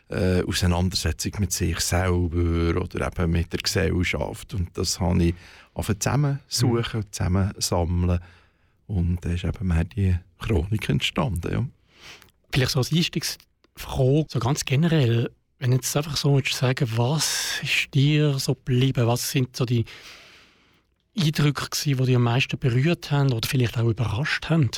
äh, 0.09 0.43
Auseinandersetzung 0.43 1.33
mit 1.39 1.51
sich 1.51 1.79
selber 1.79 2.81
oder 2.81 3.07
eben 3.07 3.31
mit 3.31 3.51
der 3.53 3.59
Gesellschaft. 3.59 4.53
Und 4.53 4.77
das 4.77 4.99
habe 4.99 5.23
ich 5.23 5.35
zusammen 5.99 6.39
suchen, 6.47 7.01
mhm. 7.01 7.11
zusammen 7.11 7.53
sammeln. 7.57 8.19
Und 8.87 9.23
da 9.25 9.29
ist 9.29 9.43
eben 9.43 9.67
mehr 9.67 9.83
die 9.83 10.15
Chronik 10.39 10.89
entstanden. 10.89 11.51
Ja. 11.51 11.65
Vielleicht 12.51 12.71
so 12.71 12.79
als 12.79 12.91
Einstiegsfrage, 12.91 14.25
so 14.29 14.39
ganz 14.39 14.65
generell, 14.65 15.31
wenn 15.59 15.71
jetzt 15.71 15.95
einfach 15.95 16.17
so 16.17 16.39
sagen 16.51 16.87
was 16.95 17.59
ist 17.63 17.93
dir 17.93 18.37
so 18.37 18.55
geblieben? 18.55 19.07
Was 19.07 19.31
sind 19.31 19.55
so 19.55 19.65
die 19.65 19.85
Eindrücke, 21.17 21.69
die 21.83 21.95
dich 21.95 22.15
am 22.15 22.23
meisten 22.23 22.59
berührt 22.59 23.09
haben 23.11 23.31
oder 23.31 23.47
vielleicht 23.47 23.77
auch 23.77 23.87
überrascht 23.87 24.49
haben? 24.49 24.69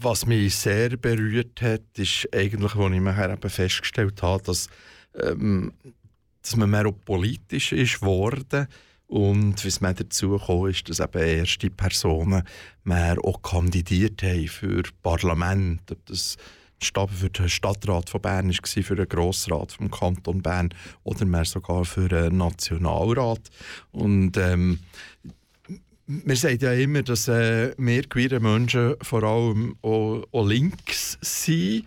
Was 0.00 0.26
mich 0.26 0.56
sehr 0.56 0.96
berührt 0.96 1.62
hat, 1.62 1.82
ist 1.96 2.28
eigentlich, 2.32 2.74
als 2.74 2.94
ich 2.94 3.00
nachher 3.00 3.32
eben 3.32 3.50
festgestellt 3.50 4.22
habe, 4.22 4.42
dass, 4.42 4.68
ähm, 5.20 5.72
dass 6.42 6.56
man 6.56 6.70
mehr 6.70 6.90
politisch 6.92 7.72
ist 7.72 8.02
worden 8.02 8.66
und 9.06 9.62
wie 9.62 9.68
es 9.68 9.80
mir 9.80 9.94
dazu 9.94 10.30
gekommen 10.30 10.70
ist, 10.70 10.88
dass 10.88 11.00
eben 11.00 11.22
erste 11.22 11.70
Personen 11.70 12.42
mehr 12.82 13.16
auch 13.22 13.42
kandidiert 13.42 14.22
haben 14.22 14.48
für 14.48 14.82
Parlament, 15.02 15.90
ob 15.92 16.06
das 16.06 16.36
für 16.80 17.30
den 17.30 17.48
Stadtrat 17.48 18.10
von 18.10 18.20
Bern 18.20 18.48
war, 18.50 18.82
für 18.82 18.96
den 18.96 19.08
Grossrat 19.08 19.72
vom 19.72 19.90
Kanton 19.90 20.42
Bern 20.42 20.70
oder 21.02 21.24
mehr 21.24 21.44
sogar 21.44 21.84
für 21.84 22.08
den 22.08 22.36
Nationalrat. 22.36 23.40
Und 23.92 24.36
ähm, 24.36 24.80
wir 26.06 26.36
sagen 26.36 26.58
ja 26.60 26.72
immer, 26.72 27.02
dass 27.02 27.28
äh, 27.28 27.74
wir 27.78 28.02
queere 28.04 28.40
Menschen 28.40 28.94
vor 29.00 29.22
allem 29.22 29.76
auch, 29.82 30.24
auch 30.32 30.46
links 30.46 31.18
sind. 31.20 31.86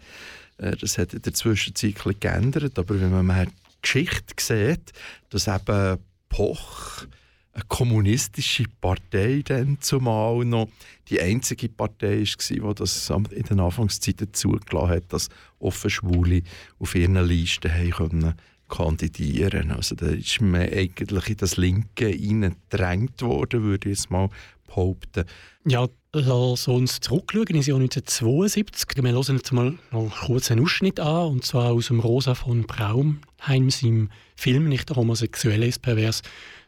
Äh, 0.58 0.76
das 0.76 0.98
hat 0.98 1.14
in 1.14 1.22
der 1.22 1.34
Zwischenzeit 1.34 2.20
geändert, 2.20 2.80
aber 2.80 3.00
wenn 3.00 3.26
man 3.26 3.46
die 3.46 3.52
Geschichte 3.82 4.34
sieht, 4.40 4.92
dass 5.30 5.48
eben 5.48 6.00
Poch 6.30 7.06
eine 7.54 7.64
kommunistische 7.68 8.66
Partei 8.82 9.42
dann 9.44 9.78
zumal 9.82 10.46
noch 10.46 10.68
die 11.10 11.22
einzige 11.22 11.70
Partei 11.70 12.24
war, 12.24 12.74
die 12.74 12.80
das 12.80 13.10
in 13.10 13.44
den 13.44 13.60
Anfangszeiten 13.60 14.34
zugelassen 14.34 14.90
hat, 14.90 15.14
dass 15.14 15.30
offen 15.60 15.90
Schwule 15.90 16.44
auf 16.80 16.94
ihren 16.96 17.16
Listen 17.26 17.74
haben 17.74 17.92
können 17.92 18.36
kandidieren. 18.68 19.72
Also 19.72 19.96
da 19.96 20.08
ist 20.08 20.42
man 20.42 20.62
eigentlich 20.62 21.30
in 21.30 21.38
das 21.38 21.58
Linke 21.58 22.08
hineingedrängt 22.08 23.22
worden, 23.22 23.64
würde 23.64 23.90
ich 23.90 23.98
jetzt 23.98 24.12
mal 24.12 24.30
behaupten. 24.68 25.26
Ja, 25.66 25.88
lass 26.14 26.68
uns 26.68 27.00
zurückschauen 27.00 27.48
ins 27.48 27.68
Jahr 27.68 27.80
1972. 27.80 29.04
Wir 29.04 29.12
hören 29.12 29.36
jetzt 29.38 29.52
mal 29.52 29.78
noch 29.92 30.26
kurz 30.26 30.52
einen 30.52 30.64
Ausschnitt 30.64 31.00
an, 31.00 31.32
und 31.32 31.46
zwar 31.46 31.72
aus 31.72 31.88
dem 31.88 32.00
Rosa 32.00 32.36
von 32.36 32.64
Braunheim, 32.64 33.70
seinem 33.70 34.10
Film 34.36 34.70
«Nicht 34.70 34.90
der 34.90 34.98
Homosexuelle 34.98 35.68
ist 35.68 35.82
pervers», 35.82 36.22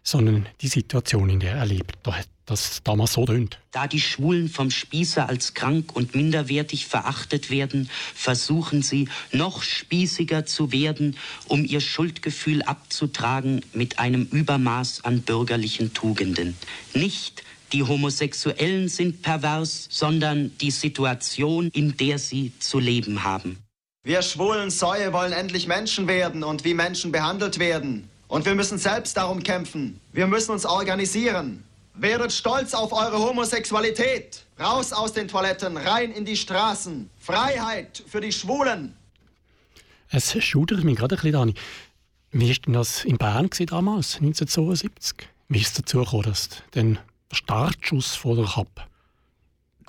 sondern 0.04 0.48
die 0.62 0.68
Situation, 0.68 1.30
in 1.30 1.40
der 1.40 1.56
er 1.56 1.66
lebt. 1.66 1.98
Da 2.04 2.18
hat 2.18 2.28
das 2.50 2.82
damals 2.84 3.14
so 3.14 3.26
tönt. 3.26 3.60
Da 3.72 3.88
die 3.88 4.02
Schwulen 4.02 4.50
vom 4.50 4.72
Spießer 4.72 5.30
als 5.30 5.54
krank 5.54 5.96
und 5.96 6.16
minderwertig 6.16 6.88
verachtet 6.88 7.50
werden, 7.50 7.90
versuchen 8.16 8.82
sie, 8.82 9.08
noch 9.32 9.62
spießiger 9.62 10.46
zu 10.46 10.72
werden, 10.72 11.18
um 11.48 11.66
ihr 11.66 11.82
Schuldgefühl 11.82 12.64
abzutragen 12.64 13.62
mit 13.74 14.00
einem 14.00 14.24
Übermaß 14.24 15.06
an 15.06 15.22
bürgerlichen 15.22 15.94
Tugenden. 15.94 16.58
Nicht 16.94 17.44
die 17.72 17.84
Homosexuellen 17.84 18.90
sind 18.90 19.22
pervers, 19.22 19.88
sondern 19.92 20.58
die 20.58 20.72
Situation, 20.72 21.70
in 21.72 21.98
der 21.98 22.18
sie 22.18 22.52
zu 22.60 22.80
leben 22.80 23.24
haben. 23.24 23.60
Wir 24.04 24.24
schwulen 24.24 24.72
Säue 24.72 25.14
wollen 25.14 25.34
endlich 25.34 25.68
Menschen 25.68 26.08
werden 26.08 26.44
und 26.44 26.64
wie 26.64 26.74
Menschen 26.74 27.12
behandelt 27.12 27.60
werden. 27.60 28.10
Und 28.28 28.46
wir 28.46 28.56
müssen 28.56 28.78
selbst 28.78 29.18
darum 29.18 29.44
kämpfen. 29.44 30.00
Wir 30.14 30.26
müssen 30.26 30.52
uns 30.52 30.66
organisieren. 30.66 31.64
Werdet 31.94 32.32
stolz 32.32 32.74
auf 32.74 32.94
eure 32.94 33.20
Homosexualität. 33.20 34.46
Raus 34.60 34.94
aus 34.94 35.14
den 35.14 35.28
Toiletten, 35.28 35.78
rein 35.78 36.12
in 36.12 36.26
die 36.26 36.38
Straßen. 36.38 37.10
Freiheit 37.20 38.04
für 38.08 38.22
die 38.22 38.32
Schwulen. 38.32 38.96
Es 40.10 40.42
schudert 40.44 40.84
mich 40.84 40.98
gerade 40.98 41.16
ein 41.16 41.18
bisschen, 41.18 41.34
Dani. 41.34 41.54
Wie 42.32 42.50
war 42.50 42.56
denn 42.56 42.74
das 42.74 43.06
in 43.06 43.18
Bern 43.18 43.50
damals, 43.68 44.16
1972? 44.16 45.28
Wie 45.50 45.60
ist 45.60 45.68
es 45.68 45.74
dazu 45.74 46.00
gekommen, 46.00 46.24
dass 46.24 46.50
der 46.74 46.98
Startschuss 47.32 48.16
von 48.16 48.38
der 48.38 48.46
Kappe 48.46 48.84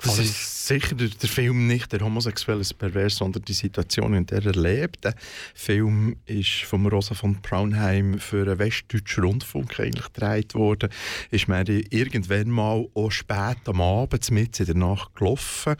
Das 0.03 0.17
ist 0.17 0.67
sicher 0.67 0.95
der, 0.95 1.09
der 1.09 1.29
Film 1.29 1.67
nicht 1.67 1.91
der 1.91 2.01
homosexuelle 2.01 2.63
Pervers, 2.77 3.17
sondern 3.17 3.43
die 3.43 3.53
Situation, 3.53 4.13
in 4.13 4.25
der 4.25 4.45
er 4.45 4.53
lebt. 4.53 5.03
Der 5.03 5.13
Film 5.53 6.15
ist 6.25 6.63
von 6.63 6.85
Rosa 6.87 7.13
von 7.13 7.41
Braunheim 7.41 8.19
für 8.19 8.43
einen 8.43 8.59
westdeutschen 8.59 9.23
Rundfunk 9.23 9.79
eigentlich 9.79 10.11
gedreht 10.13 10.55
worden. 10.55 10.89
Ist 11.29 11.47
mir 11.47 11.63
irgendwann 11.67 12.49
mal 12.49 12.87
auch 12.93 13.11
spät 13.11 13.57
am 13.65 13.81
Abend 13.81 14.31
mit 14.31 14.59
in 14.59 14.65
der 14.65 14.75
Nacht 14.75 15.15
gelaufen 15.15 15.75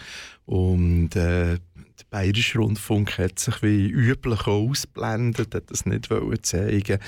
und 0.46 1.16
äh, 1.16 1.58
der 1.58 2.06
Bayerische 2.10 2.60
Rundfunk 2.60 3.18
hat 3.18 3.40
sich 3.40 3.62
wie 3.64 3.88
üblich 3.88 4.46
ausblendet, 4.46 5.56
hat 5.56 5.72
das 5.72 5.86
nicht 5.86 6.10
wollen 6.10 6.44
zeigen 6.44 7.00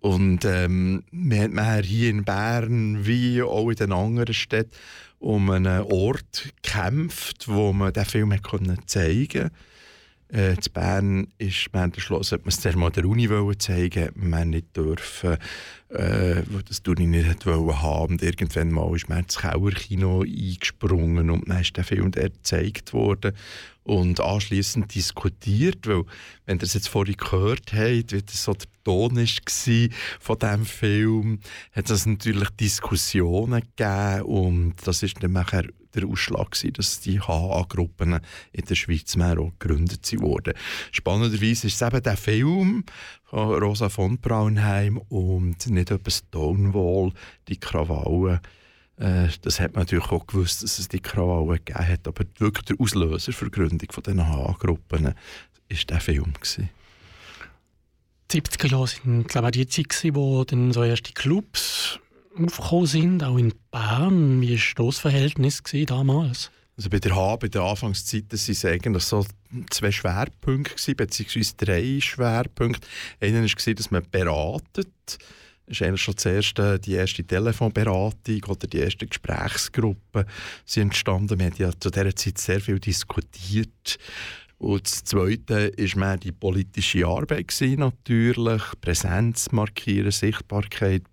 und 0.00 0.44
ähm, 0.44 1.02
wir 1.10 1.42
haben 1.42 1.82
hier 1.82 2.10
in 2.10 2.24
Bern 2.24 3.04
wie 3.06 3.42
auch 3.42 3.68
in 3.70 3.76
den 3.76 3.92
anderen 3.92 4.34
Städten 4.34 4.70
um 5.18 5.50
einen 5.50 5.82
Ort 5.82 6.52
gekämpft, 6.62 7.48
wo 7.48 7.72
man 7.72 7.92
den 7.92 8.04
Film 8.04 8.32
hat 8.32 8.42
zeigen 8.86 9.28
konnte. 9.28 9.50
Äh, 10.32 10.54
in 10.54 10.72
Bern 10.72 11.28
ist 11.38 11.68
man 11.72 11.90
beschlossen, 11.90 12.34
hat 12.34 12.42
man 12.42 12.50
es 12.50 12.60
zuerst 12.60 12.76
mal 12.76 12.90
der 12.90 13.04
Uni 13.06 13.28
zeigen, 13.58 14.04
hat 14.04 14.16
man 14.16 14.50
nicht 14.50 14.76
dürfen, 14.76 15.38
äh, 15.88 16.42
das 16.68 16.82
Uni 16.86 17.06
nicht 17.06 17.46
wollen 17.46 17.82
haben. 17.82 18.14
Und 18.14 18.22
irgendwann 18.22 18.70
mal 18.70 18.94
ist 18.94 19.08
man 19.08 19.20
ins 19.20 19.38
Kauerkino 19.38 20.22
eingesprungen 20.22 21.30
und 21.30 21.48
dann 21.48 21.60
ist 21.60 21.76
der 21.76 21.84
Film 21.84 22.10
dort 22.10 22.34
gezeigt 22.34 22.92
worden 22.92 23.32
und 23.88 24.20
anschließend 24.20 24.94
diskutiert, 24.94 25.86
weil 25.86 26.04
wenn 26.44 26.58
ihr 26.58 26.62
es 26.62 26.74
jetzt 26.74 26.90
vorhin 26.90 27.16
gehört 27.16 27.72
habt, 27.72 28.12
wie 28.12 28.22
das 28.22 28.44
so 28.44 28.52
der 28.52 28.66
Ton 28.84 29.16
war 29.16 29.88
von 30.20 30.38
diesem 30.38 30.66
Film, 30.66 31.40
hat 31.72 31.88
es 31.88 32.04
natürlich 32.04 32.50
Diskussionen 32.50 33.62
gegeben 33.76 34.22
und 34.22 34.74
das 34.84 35.02
ist 35.02 35.22
dann 35.22 35.32
nachher 35.32 35.64
der 36.00 36.08
Ausschlag 36.08 36.50
gewesen, 36.50 36.72
dass 36.74 37.00
die 37.00 37.20
HA-Gruppen 37.20 38.20
in 38.52 38.64
der 38.64 38.74
Schweiz 38.74 39.16
mehr 39.16 39.38
auch 39.38 39.52
gegründet 39.58 40.12
wurden. 40.20 40.54
Spannenderweise 40.92 41.66
ist 41.66 41.80
es 41.80 41.82
eben 41.82 42.02
der 42.02 42.16
Film 42.16 42.84
von 43.24 43.62
Rosa 43.62 43.88
von 43.88 44.18
Braunheim 44.18 44.98
und 45.08 45.66
nicht 45.68 45.90
etwa 45.90 46.10
Stonewall, 46.10 47.12
die 47.48 47.58
Krawallen, 47.58 48.40
äh, 48.98 49.28
das 49.42 49.60
hat 49.60 49.74
man 49.74 49.82
natürlich 49.82 50.10
auch 50.10 50.26
gewusst, 50.26 50.62
dass 50.62 50.78
es 50.78 50.88
die 50.88 51.00
Krawallen 51.00 51.60
gegeben 51.64 51.88
hat, 51.88 52.08
aber 52.08 52.24
wirklich 52.38 52.64
der 52.64 52.80
Auslöser 52.80 53.32
für 53.32 53.46
die 53.46 53.50
Gründung 53.52 53.90
von 53.90 54.02
diesen 54.02 54.26
HA-Gruppen 54.26 55.04
war 55.04 55.14
dieser 55.70 56.00
Film. 56.00 56.32
Gewesen. 56.32 56.70
Die 58.30 58.42
70er 58.42 58.66
Jahre 58.66 58.90
waren 59.04 59.24
glaube 59.24 59.50
ich, 59.54 59.66
die 59.68 59.86
Zeit, 59.88 60.14
wo 60.14 60.44
dann 60.44 60.72
so 60.72 60.82
erste 60.82 61.12
Clubs 61.12 61.98
aufgekommen 62.46 62.86
sind, 62.86 63.24
auch 63.24 63.36
in 63.36 63.52
Bern. 63.70 64.40
Wie 64.40 64.58
war 64.58 64.86
das 64.86 64.98
Verhältnis 64.98 65.62
damals? 65.86 66.50
Also 66.76 66.90
bei 66.90 67.00
der 67.00 67.16
H, 67.16 67.36
bei 67.36 67.48
der 67.48 67.62
Anfangszeit, 67.62 68.26
das 68.28 68.46
sind 68.46 68.64
eigentlich 68.64 69.02
so 69.02 69.26
zwei 69.70 69.90
Schwerpunkte 69.90 70.74
gewesen, 70.74 70.96
beziehungsweise 70.96 71.54
drei 71.56 72.00
Schwerpunkte. 72.00 72.86
Einer 73.20 73.42
war, 73.42 73.74
dass 73.74 73.90
man 73.90 74.02
beratet. 74.10 74.88
Das 75.66 75.80
ist 75.80 75.82
eigentlich 75.82 76.02
schon 76.02 76.14
erste, 76.24 76.78
die 76.78 76.94
erste 76.94 77.24
Telefonberatung 77.24 78.44
oder 78.46 78.66
die 78.68 78.78
erste 78.78 79.06
Gesprächsgruppe 79.06 80.24
sind 80.64 80.84
entstanden. 80.84 81.38
Wir 81.38 81.46
haben 81.46 81.56
ja 81.58 81.70
zu 81.78 81.90
dieser 81.90 82.14
Zeit 82.14 82.38
sehr 82.38 82.60
viel 82.60 82.78
diskutiert. 82.78 83.98
Und 84.58 84.86
das 84.86 85.04
Zweite 85.04 85.72
war 85.76 85.98
mehr 85.98 86.16
die 86.16 86.32
politische 86.32 87.06
Arbeit, 87.06 87.48
gewesen, 87.48 87.78
natürlich. 87.78 88.62
Präsenz 88.80 89.52
markieren, 89.52 90.10
Sichtbarkeit 90.10 91.04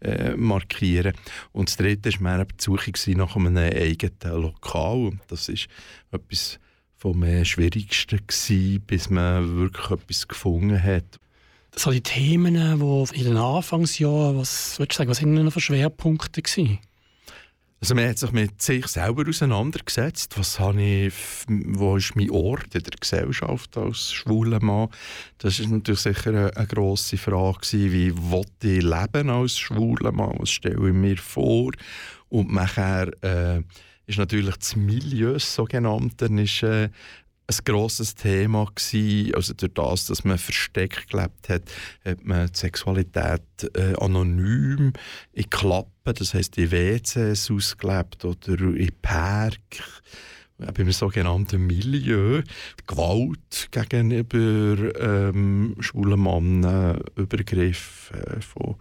äh, 0.00 0.36
markieren. 0.36 1.12
Und 1.52 1.68
das 1.68 1.76
Dritte 1.76 2.12
war 2.12 2.36
mehr 2.36 2.44
die 2.44 2.54
Suche 2.62 2.92
nach 3.16 3.34
einem 3.34 3.56
eigenen 3.56 4.42
Lokal. 4.42 5.06
Und 5.06 5.20
das 5.26 5.48
ist 5.48 5.66
etwas 6.12 6.60
vom 6.96 7.24
Schwierigsten, 7.44 8.20
gewesen, 8.26 8.80
bis 8.86 9.10
man 9.10 9.56
wirklich 9.56 9.90
etwas 9.90 10.28
gefunden 10.28 10.80
hat. 10.80 11.18
So 11.76 11.90
die 11.90 12.00
Themen, 12.00 12.54
die 12.54 13.18
in 13.18 13.24
den 13.24 13.36
Anfangsjahren, 13.36 14.38
was 14.38 14.78
würdest 14.78 14.92
du 14.92 14.98
sagen, 14.98 15.10
was 15.10 15.18
sind 15.18 15.34
denn 15.34 15.44
noch 15.44 15.52
für 15.52 15.60
Schwerpunkte 15.60 16.40
gewesen? 16.40 16.78
Also 17.84 17.94
man 17.94 18.08
hat 18.08 18.16
sich 18.16 18.32
mit 18.32 18.62
sich 18.62 18.86
selber 18.86 19.28
auseinandergesetzt. 19.28 20.38
Was 20.38 20.58
habe 20.58 20.80
ich, 20.80 21.12
wo 21.46 21.98
ist 21.98 22.16
mein 22.16 22.30
Ort 22.30 22.74
in 22.74 22.82
der 22.82 22.98
Gesellschaft 22.98 23.76
als 23.76 24.10
schwuler 24.10 24.58
Mann? 24.64 24.88
Das 25.36 25.60
ist 25.60 25.68
natürlich 25.68 26.00
sicher 26.00 26.30
eine, 26.30 26.56
eine 26.56 26.66
grosse 26.66 27.18
Frage 27.18 27.58
gewesen, 27.58 27.92
wie 27.92 28.16
will 28.16 28.46
ich 28.62 28.82
leben 28.82 29.28
als 29.28 29.58
schwuler 29.58 30.12
Mann? 30.12 30.36
Was 30.38 30.48
stelle 30.48 30.88
ich 30.88 30.94
mir 30.94 31.18
vor? 31.18 31.72
Und 32.30 32.54
nachher 32.54 33.12
äh, 33.22 33.60
ist 34.06 34.16
natürlich 34.16 34.56
das 34.56 34.76
Milieu, 34.76 35.38
sogenannte, 35.38 36.24
ist, 36.24 36.62
äh, 36.62 36.88
ein 37.46 37.56
grosses 37.64 38.14
Thema 38.14 38.66
gewesen. 38.74 39.34
Also 39.34 39.54
durch 39.54 39.74
das, 39.74 40.06
dass 40.06 40.24
man 40.24 40.38
versteckt 40.38 41.10
gelebt 41.10 41.48
hat, 41.48 41.62
hat 42.04 42.24
man 42.24 42.46
die 42.46 42.58
Sexualität 42.58 43.42
äh, 43.74 43.94
anonym 44.00 44.92
in 45.32 45.50
Klappen, 45.50 46.14
das 46.14 46.34
heisst 46.34 46.56
in 46.58 46.70
WCs 46.70 47.50
ausgelebt 47.50 48.24
oder 48.24 48.58
in 48.60 48.90
Park 49.02 49.58
beim 50.56 50.92
sogenannten 50.92 51.66
Milieu, 51.66 52.42
Gewalt 52.86 53.68
gegenüber 53.70 54.94
ähm, 55.00 55.74
schwulen 55.80 56.22
Männern, 56.22 57.00
Übergriff 57.16 58.12
äh, 58.14 58.40
von, 58.40 58.76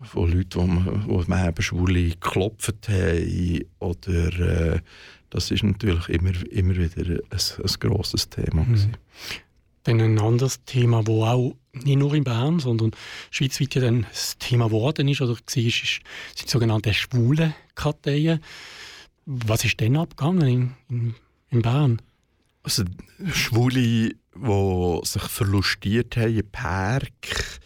von 0.00 0.30
Leuten, 0.30 0.60
die 0.60 1.12
man, 1.12 1.24
man 1.26 1.48
eben 1.48 1.62
Schwule 1.62 2.10
geklopft 2.10 2.88
haben 2.88 3.64
oder 3.80 4.74
äh, 4.74 4.80
das 5.36 5.50
ist 5.50 5.62
natürlich 5.62 6.08
immer, 6.08 6.32
immer 6.50 6.76
wieder 6.76 7.20
ein, 7.30 7.40
ein 7.62 7.74
grosses 7.78 8.30
Thema. 8.30 8.64
Mhm. 8.64 8.92
Dann 9.82 10.00
ein 10.00 10.18
anderes 10.18 10.64
Thema, 10.64 11.02
das 11.02 11.14
auch 11.14 11.54
nicht 11.74 11.98
nur 11.98 12.14
in 12.14 12.24
Bern, 12.24 12.58
sondern 12.58 12.92
schweizweit 13.30 13.74
ja 13.74 13.82
dann 13.82 14.06
das 14.08 14.38
Thema 14.38 14.66
geworden 14.66 15.06
ist 15.08 15.20
oder 15.20 15.34
war, 15.34 15.38
ist, 15.56 16.00
sind 16.34 16.46
die 16.46 16.50
sogenannten 16.50 16.94
schwulen 16.94 17.54
Karteien. 17.74 18.40
Was 19.26 19.64
ist 19.64 19.78
denn 19.78 19.98
abgegangen 19.98 20.48
in, 20.48 20.74
in, 20.88 21.14
in 21.50 21.62
Bern? 21.62 22.00
Also 22.62 22.84
Schwule, 23.30 23.74
die 23.74 24.16
sich 25.04 25.22
verlustiert 25.22 26.16
haben 26.16 26.34
in 26.34 26.50
Park, 26.50 27.60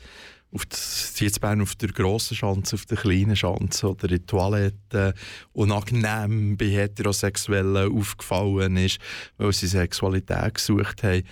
auf 0.52 0.66
das, 0.66 1.14
jetzt 1.20 1.40
Bern 1.40 1.60
auf 1.60 1.76
der 1.76 1.90
grossen 1.90 2.36
Schanze, 2.36 2.74
auf 2.74 2.86
der 2.86 2.98
kleinen 2.98 3.36
Schanze 3.36 3.88
oder 3.88 4.10
in 4.10 4.26
Toiletten 4.26 5.12
unangenehm 5.52 6.56
bei 6.56 6.66
Heterosexuellen 6.66 7.92
aufgefallen 7.92 8.76
ist, 8.76 8.98
weil 9.38 9.52
sie 9.52 9.68
Sexualität 9.68 10.54
gesucht 10.54 11.02
haben, 11.02 11.22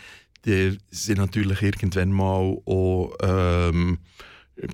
die 0.45 0.79
sind 0.91 1.19
natürlich 1.19 1.63
irgendwann 1.63 2.13
mal 2.13 2.57
auch 2.65 3.13
ähm, 3.23 3.99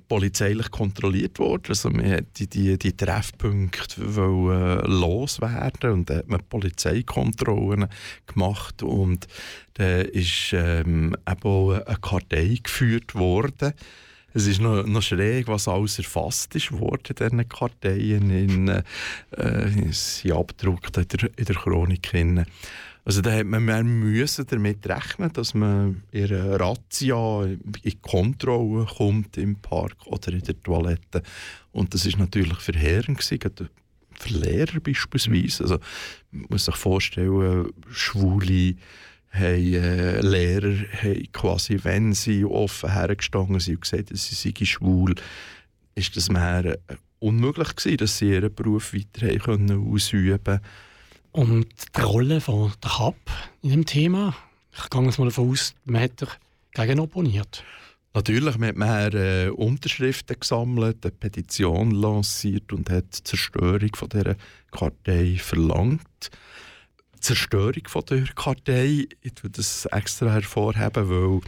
polizeilich 0.07 0.69
kontrolliert 0.71 1.39
worden. 1.39 1.65
Also 1.69 1.89
man 1.89 2.09
hat 2.09 2.25
die, 2.37 2.47
die, 2.47 2.77
die 2.77 2.95
Treffpunkte 2.95 4.01
äh, 4.01 4.87
loswerden 4.87 5.91
und 5.91 6.09
dann 6.09 6.17
hat 6.17 6.27
man 6.27 6.47
Polizeikontrollen 6.47 7.87
gemacht 8.27 8.83
und 8.83 9.27
da 9.73 10.01
ist 10.01 10.53
ähm, 10.53 11.15
eben 11.27 11.41
auch 11.43 11.71
eine 11.71 11.97
Kartei 11.97 12.59
geführt 12.61 13.15
worden 13.15 13.73
es 14.35 14.47
ist 14.47 14.59
noch, 14.59 14.85
noch 14.85 15.01
schräg, 15.01 15.47
was 15.47 15.67
alles 15.69 15.97
erfasst 15.97 16.53
ist 16.55 16.71
worden 16.73 17.01
in 17.07 17.15
diesen 17.15 17.49
Karteien, 17.49 18.29
in, 18.29 18.67
äh, 18.67 18.83
sind 19.91 20.33
abgedruckt 20.33 20.97
in 20.97 21.07
der, 21.07 21.29
in 21.37 21.45
der 21.45 21.55
Chronik. 21.55 22.07
Hin. 22.11 22.45
Also 23.05 23.21
da 23.21 23.31
hat 23.31 23.45
man 23.45 23.87
müssen 23.87 24.45
damit 24.47 24.85
rechnen, 24.89 25.31
dass 25.31 25.53
man 25.53 26.03
in 26.11 26.25
einer 26.25 26.59
Razzia 26.59 27.43
in 27.43 28.01
Kontrolle 28.01 28.85
kommt 28.97 29.37
im 29.37 29.55
Park 29.55 30.05
oder 30.07 30.33
in 30.33 30.41
der 30.41 30.61
Toilette. 30.61 31.23
Und 31.71 31.93
das 31.93 32.05
ist 32.05 32.17
natürlich 32.17 32.59
verheerend 32.59 33.17
gewesen, 33.19 33.69
für 34.19 34.33
Lehrer 34.33 34.79
beispielsweise. 34.81 35.63
Also 35.63 35.79
man 36.31 36.47
muss 36.49 36.65
sich 36.65 36.75
vorstellen, 36.75 37.71
Schwule 37.89 38.75
haben 39.35 39.73
äh, 39.73 40.21
Lehrer 40.21 40.75
haben 41.01 41.31
quasi, 41.31 41.79
wenn 41.83 42.13
sie 42.13 42.45
offen 42.45 42.91
hergestanden 42.91 43.59
sind 43.59 43.75
und 43.75 43.81
gesagt 43.81 44.09
haben, 44.09 44.17
sie 44.17 44.35
seien 44.35 44.65
schwul, 44.65 45.15
ist 45.95 46.15
das 46.15 46.29
mehr 46.29 46.65
äh, 46.65 46.77
unmöglich 47.19 47.75
gewesen, 47.75 47.97
dass 47.97 48.17
sie 48.17 48.31
ihren 48.31 48.53
Beruf 48.53 48.93
weiter 48.93 49.35
können 49.37 49.93
ausüben 49.93 50.59
Und 51.31 51.67
die 51.95 52.01
Rolle 52.01 52.41
von 52.41 52.73
der 52.83 52.99
HAP 52.99 53.15
in 53.61 53.69
dem 53.71 53.85
Thema, 53.85 54.35
ich 54.73 54.89
gehe 54.89 55.03
jetzt 55.03 55.19
mal 55.19 55.25
davon 55.25 55.51
aus, 55.51 55.73
man 55.85 56.01
hat 56.01 56.39
dagegen 56.73 56.99
opponiert. 56.99 57.63
Natürlich, 58.13 58.57
man 58.57 58.69
hat 58.69 58.75
mehr 58.77 59.13
äh, 59.13 59.49
Unterschriften 59.49 60.39
gesammelt, 60.39 61.03
eine 61.03 61.11
Petition 61.11 61.91
lanciert 61.91 62.71
und 62.71 62.89
hat 62.89 63.17
die 63.17 63.23
Zerstörung 63.23 63.93
von 63.93 64.07
dieser 64.07 64.35
Kartei 64.71 65.35
verlangt. 65.37 66.31
Zerstörung 67.25 67.87
von 67.87 68.05
der 68.05 68.23
Kartei. 68.35 69.07
Ich 69.21 69.33
tue 69.33 69.49
das 69.49 69.87
extra 69.87 70.31
hervorheben, 70.31 71.09
weil 71.09 71.39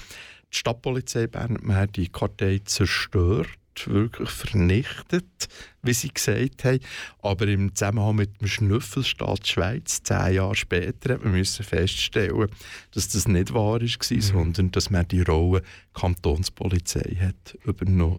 die 0.52 0.58
Stadtpolizei 0.58 1.28
Bern 1.28 1.60
hat 1.76 1.98
die 1.98 2.08
Kartei 2.08 2.62
zerstört 2.66 3.48
wirklich 3.86 4.32
vernichtet, 4.32 5.48
wie 5.84 5.94
sie 5.94 6.08
gesagt 6.10 6.64
haben. 6.64 6.80
Aber 7.22 7.45
im 7.45 7.76
Zusammenhang 7.76 8.16
mit 8.16 8.41
dem 8.41 8.48
Schnüffelstaat 8.48 9.48
Schweiz, 9.48 10.02
zehn 10.02 10.34
Jahre 10.34 10.56
später, 10.56 11.14
hat 11.14 11.24
man 11.24 11.34
müssen 11.34 11.64
feststellen, 11.64 12.49
dass 12.95 13.10
das 13.10 13.28
nicht 13.28 13.54
wahr 13.54 13.80
war, 13.80 13.80
mhm. 13.80 14.22
sondern 14.22 14.72
dass 14.72 14.90
man 14.90 15.08
die 15.08 15.22
Rolle 15.22 15.62
Kantonspolizei 15.94 17.18
hat 17.20 17.56
übernommen. 17.66 18.18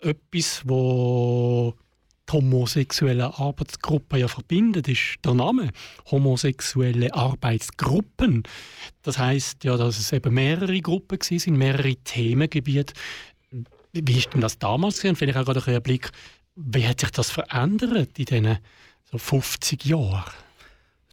Etwas, 0.00 0.60
wo 0.66 1.74
die 2.28 2.32
homosexuellen 2.32 3.32
Arbeitsgruppen 3.32 4.18
ja 4.18 4.28
verbindet, 4.28 4.88
ist 4.88 5.18
der 5.24 5.34
Name 5.34 5.70
homosexuelle 6.10 7.14
Arbeitsgruppen. 7.14 8.42
Das 9.02 9.18
heißt 9.18 9.64
ja, 9.64 9.76
dass 9.76 9.98
es 9.98 10.12
eben 10.12 10.34
mehrere 10.34 10.80
Gruppen 10.80 11.18
sind, 11.20 11.56
mehrere 11.56 11.96
Themengebiete. 11.96 12.94
Wie 13.92 14.18
ist 14.18 14.34
denn 14.34 14.40
das 14.40 14.58
damals 14.58 14.98
gewesen? 14.98 15.16
Vielleicht 15.16 15.38
auch 15.38 15.44
gerade 15.44 15.74
ein 15.74 15.82
Blick, 15.82 16.10
wie 16.56 16.86
hat 16.86 17.00
sich 17.00 17.10
das 17.10 17.30
verändert 17.30 18.18
in 18.18 18.24
diesen 18.24 18.58
so 19.10 19.18
50 19.18 19.84
Jahren? 19.84 20.32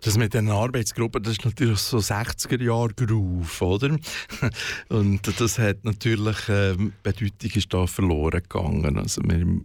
Das 0.02 0.18
mit 0.18 0.34
den 0.34 0.50
Arbeitsgruppen, 0.50 1.24
das 1.24 1.34
ist 1.34 1.46
natürlich 1.46 1.80
so 1.80 1.98
60er 1.98 2.62
Jahre 2.62 2.94
Groove, 2.94 3.62
oder? 3.62 3.98
Und 4.90 5.40
das 5.40 5.58
hat 5.58 5.86
natürlich 5.86 6.38
ähm, 6.50 6.92
Bedeutung 7.04 7.52
ist 7.54 7.74
da 7.74 7.88
verloren 7.88 8.44
gegangen. 8.44 8.98
Also 8.98 9.22
wir 9.24 9.62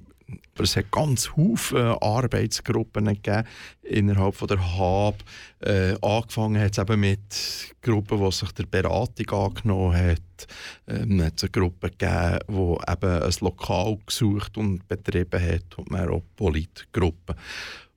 aber 0.55 0.65
es 0.65 0.77
hat 0.77 0.91
ganz 0.91 1.31
viele 1.35 2.03
Arbeitsgruppen 2.03 3.07
gegeben 3.07 3.45
innerhalb 3.83 4.35
von 4.35 4.49
der 4.49 4.59
HAB. 4.59 5.15
Äh, 5.61 5.95
angefangen 6.03 6.61
hat 6.61 6.73
es 6.73 6.79
eben 6.79 7.01
mit 7.01 7.75
Gruppen, 7.81 8.23
die 8.23 8.33
sich 8.33 8.53
der 8.53 8.67
Beratung 8.67 9.31
angenommen 9.31 9.97
hat. 9.97 10.47
Ähm, 10.87 11.21
es 11.21 11.43
eine 11.43 11.51
Gruppe 11.51 11.91
gegeben, 11.91 12.39
die 12.49 12.93
eben 12.93 13.23
ein 13.23 13.35
Lokal 13.41 13.99
gesucht 14.05 14.57
und 14.59 14.87
betrieben 14.89 15.41
hat 15.41 15.79
und 15.79 15.91
mehr 15.91 16.11
auch 16.11 16.23
Politgruppen. 16.37 17.37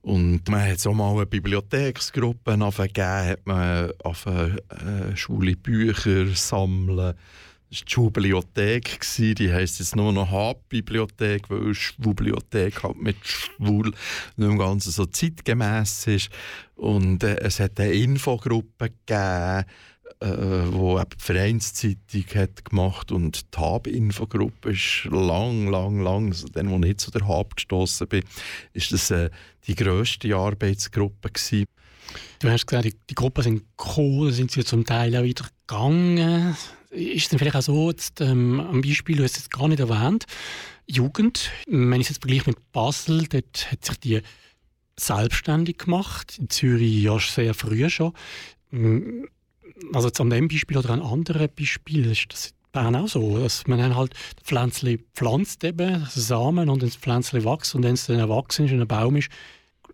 Und 0.03 0.49
man 0.49 0.67
hat 0.67 0.79
so 0.79 0.93
mal 0.93 1.13
eine 1.13 1.25
Bibliotheksgruppe 1.27 2.57
gegeben, 2.57 3.05
hat 3.05 3.45
man 3.45 3.91
auf 4.03 4.25
äh, 4.25 5.15
schwule 5.15 5.55
Bücher 5.55 6.27
sammeln 6.27 7.13
war 7.71 7.85
die 7.85 7.91
Schulbibliothek, 7.91 8.99
die 9.17 9.51
heisst 9.51 9.79
jetzt 9.79 9.95
nur 9.95 10.11
noch 10.11 10.29
Hauptbibliothek, 10.29 11.49
weil 11.49 11.73
Schwulbibliothek 11.73 12.83
halt 12.83 13.01
mit 13.01 13.15
schwul 13.23 13.93
nicht 14.35 14.49
im 14.49 14.57
Ganzen 14.57 14.91
so 14.91 15.05
zeitgemäß 15.05 16.07
ist. 16.07 16.29
Und 16.75 17.23
äh, 17.23 17.37
es 17.39 17.61
hat 17.61 17.79
eine 17.79 17.93
Infogruppe 17.93 18.89
gegeben, 19.05 19.65
äh, 20.19 20.27
wo 20.73 20.99
die 20.99 21.15
Vereinszeitung 21.17 22.25
hat 22.35 22.65
gemacht 22.65 23.11
und 23.11 23.55
die 23.55 23.59
Hab-Infogruppe 23.59 24.71
ist 24.71 25.05
lang, 25.09 25.67
lang, 25.67 26.01
lang, 26.01 26.27
also 26.27 26.47
dann, 26.49 26.69
wo 26.69 26.85
ich 26.85 26.97
zu 26.97 27.09
der 27.09 27.25
Hab 27.25 27.55
gestoßen 27.55 28.07
bin, 28.07 28.23
ist 28.73 28.91
das 28.91 29.11
äh, 29.11 29.29
die 29.67 29.75
grösste 29.75 30.35
Arbeitsgruppe 30.35 31.29
gewesen. 31.29 31.65
Du 32.39 32.49
hast 32.49 32.67
gesagt, 32.67 32.85
die, 32.85 32.95
die 33.09 33.15
Gruppen 33.15 33.43
sind 33.43 33.63
gekommen, 33.77 34.33
sind 34.33 34.51
sie 34.51 34.65
zum 34.65 34.85
Teil 34.85 35.15
auch 35.15 35.23
wieder 35.23 35.45
gegangen 35.65 36.57
ist 36.91 37.23
es 37.23 37.29
dann 37.29 37.39
vielleicht 37.39 37.55
auch 37.55 37.61
so, 37.61 37.89
jetzt, 37.89 38.21
ähm, 38.21 38.59
am 38.59 38.81
Beispiel, 38.81 39.17
du 39.17 39.23
hast 39.23 39.37
es 39.37 39.49
gar 39.49 39.67
nicht 39.67 39.79
erwähnt, 39.79 40.25
Jugend, 40.87 41.51
wenn 41.67 41.93
ich 42.01 42.07
es 42.07 42.09
jetzt 42.09 42.21
vergleiche 42.21 42.49
mit 42.49 42.71
Basel, 42.71 43.27
dort 43.27 43.71
hat 43.71 43.85
sich 43.85 43.99
die 43.99 44.21
selbstständig 44.99 45.77
gemacht, 45.79 46.37
in 46.37 46.49
Zürich 46.49 47.01
ja 47.01 47.17
sehr 47.19 47.53
früh 47.53 47.89
schon. 47.89 48.13
Mm, 48.71 49.23
also 49.93 50.09
jetzt 50.09 50.19
an 50.19 50.29
dem 50.29 50.47
Beispiel 50.47 50.77
oder 50.77 50.91
an 50.91 51.01
anderen 51.01 51.49
Beispielen 51.55 52.11
ist 52.11 52.27
das 52.29 52.47
in 52.47 52.53
Bern 52.73 52.95
auch 52.95 53.07
so, 53.07 53.37
dass 53.37 53.67
man 53.67 53.79
dann 53.79 53.95
halt 53.95 54.13
Pflänzchen 54.43 55.03
pflanzt 55.13 55.63
eben, 55.63 56.05
Samen 56.09 56.69
und 56.69 56.83
das 56.83 56.97
Pflänzchen 56.97 57.43
wächst 57.45 57.73
und 57.73 57.83
wenn 57.83 57.93
es 57.93 58.07
dann 58.07 58.19
erwachsen 58.19 58.65
ist 58.65 58.73
und 58.73 58.81
ein 58.81 58.87
Baum 58.87 59.15
ist, 59.15 59.29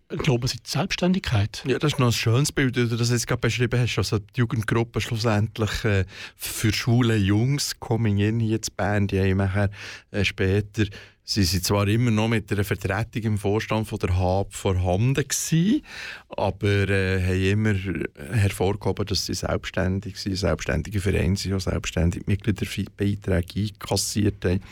glauben 0.08 0.46
Sie 0.48 0.56
die 0.56 0.68
Selbstständigkeit? 0.68 1.62
Ja, 1.66 1.78
das 1.78 1.92
ist 1.92 1.98
noch 1.98 2.06
ein 2.06 2.12
schönes 2.12 2.52
Bild, 2.52 2.76
wie 2.76 2.88
du 2.88 2.96
das 2.96 3.10
jetzt 3.10 3.26
gerade 3.26 3.40
beschrieben 3.40 3.80
hast. 3.80 3.98
Also 3.98 4.18
die 4.18 4.40
Jugendgruppe 4.40 5.00
schlussendlich 5.00 5.84
äh, 5.84 6.04
für 6.36 6.72
schwule 6.72 7.16
Jungs, 7.16 7.78
Coming 7.78 8.18
In 8.18 8.40
hier 8.40 8.62
zu 8.62 8.70
Bern, 8.72 9.06
die 9.06 9.20
haben 9.20 9.36
nachher 9.36 9.70
äh, 10.10 10.24
später 10.24 10.84
Sie 11.30 11.44
sind 11.44 11.62
zwar 11.62 11.86
immer 11.88 12.10
noch 12.10 12.26
mit 12.28 12.50
einer 12.50 12.64
Vertretung 12.64 13.22
im 13.22 13.36
Vorstand 13.36 13.86
von 13.86 13.98
der 13.98 14.16
HAB 14.16 14.50
vorhanden 14.50 15.12
gewesen, 15.12 15.82
aber 16.34 16.88
äh, 16.88 17.22
haben 17.22 17.42
immer 17.42 17.74
hervorgehoben, 18.32 19.04
dass 19.04 19.26
sie 19.26 19.34
selbstständig 19.34 20.16
sind, 20.16 20.36
selbstständige 20.36 21.00
Vereine 21.00 21.36
sind, 21.36 21.52
auch 21.52 21.60
selbstständig 21.60 22.26
Mitgliederbeiträge 22.26 23.74
einkassiert 23.74 24.42
haben. 24.42 24.62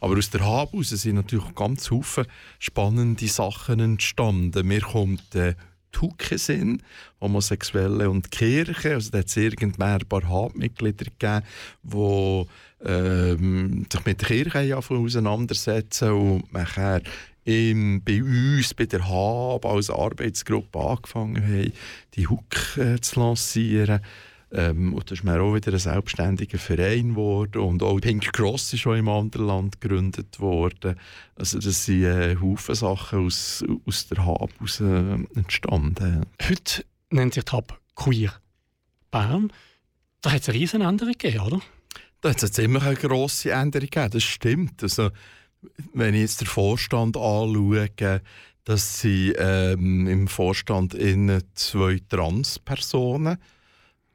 Aber 0.00 0.18
aus 0.18 0.30
der 0.30 0.44
HAB 0.44 0.72
heraus 0.72 0.88
sind 0.88 1.14
natürlich 1.14 1.54
ganz 1.54 1.86
viele 1.86 2.26
spannende 2.58 3.28
Sachen 3.28 3.78
entstanden. 3.78 4.66
Mir 4.66 4.80
kommt 4.80 5.36
äh, 5.36 5.54
Tuke 5.92 6.38
sind, 6.38 6.82
Homosexuelle 7.20 8.08
und 8.08 8.30
Kirche. 8.30 8.94
Also 8.94 9.10
da 9.10 9.18
hat 9.18 9.26
es 9.26 9.36
irgendwann 9.36 10.00
ein 10.00 10.08
paar 10.08 10.26
Hauptmitglieder 10.26 11.04
gegeben, 11.04 11.46
die 11.82 12.46
ähm, 12.84 13.86
sich 13.92 14.04
mit 14.04 14.20
der 14.20 14.28
Kirche 14.28 14.76
auseinandersetzen 14.76 16.12
und 16.12 16.52
nachher 16.52 17.02
im, 17.44 18.02
bei 18.04 18.22
uns, 18.22 18.74
bei 18.74 18.86
der 18.86 19.08
HAB 19.08 19.64
als 19.64 19.90
Arbeitsgruppe 19.90 20.78
angefangen 20.78 21.42
haben, 21.42 21.72
die 22.14 22.26
HUK 22.26 22.76
äh, 22.76 23.00
zu 23.00 23.20
lancieren. 23.20 24.00
Ähm, 24.52 24.94
und 24.94 25.10
das 25.10 25.20
ist 25.20 25.24
mir 25.24 25.40
auch 25.40 25.54
wieder 25.54 25.72
ein 25.72 25.78
selbstständiger 25.78 26.58
Verein 26.58 27.10
geworden. 27.10 27.58
Und 27.58 27.82
auch 27.82 28.00
Pink 28.00 28.32
Cross 28.32 28.72
ist 28.72 28.80
schon 28.80 28.98
im 28.98 29.08
anderen 29.08 29.46
Land 29.46 29.80
gegründet 29.80 30.40
worden. 30.40 30.96
Also 31.36 31.58
das 31.58 31.84
sind 31.84 32.04
äh, 32.04 32.36
Haufen 32.36 32.74
Sachen 32.74 33.26
aus, 33.26 33.64
aus 33.86 34.08
der 34.08 34.24
HAB 34.24 34.50
aus, 34.60 34.80
äh, 34.80 35.18
entstanden. 35.34 36.26
Heute 36.42 36.84
nennt 37.10 37.34
sich 37.34 37.44
die 37.44 37.52
HAB 37.52 37.78
Queer 37.94 38.32
Bern. 39.10 39.52
Da 40.20 40.32
hat 40.32 40.42
es 40.42 40.48
eine 40.48 40.58
riesen 40.58 40.82
Änderung 40.82 41.12
gegeben, 41.12 41.40
oder? 41.40 41.60
Da 42.20 42.30
hat 42.30 42.36
es 42.36 42.44
eine 42.44 42.52
ziemlich 42.52 42.98
grosse 43.00 43.52
Änderung 43.52 43.88
gegeben, 43.88 44.10
das 44.10 44.22
stimmt. 44.22 44.82
Also, 44.82 45.10
wenn 45.94 46.14
ich 46.14 46.22
jetzt 46.22 46.40
den 46.40 46.46
Vorstand 46.46 47.16
anschaue, 47.16 47.88
dass 48.64 49.00
sie 49.00 49.32
ähm, 49.32 50.06
im 50.06 50.28
Vorstand 50.28 50.94
in 50.94 51.42
zwei 51.54 52.00
Transpersonen 52.08 53.38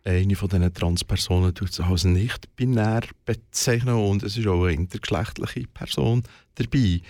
eine 0.06 0.36
von 0.36 0.50
diesen 0.50 0.74
Transpersonen 0.74 1.54
tut 1.54 1.74
sich 1.74 1.86
als 1.86 2.06
nicht 2.06 2.56
binär 2.56 3.02
bezeichnen 3.26 3.96
und 3.96 4.24
es 4.24 4.38
ist 4.38 4.48
auch 4.48 4.64
eine 4.64 4.74
intergeschlechtliche 4.74 5.68
Person 5.68 6.24
dabei. 6.56 7.02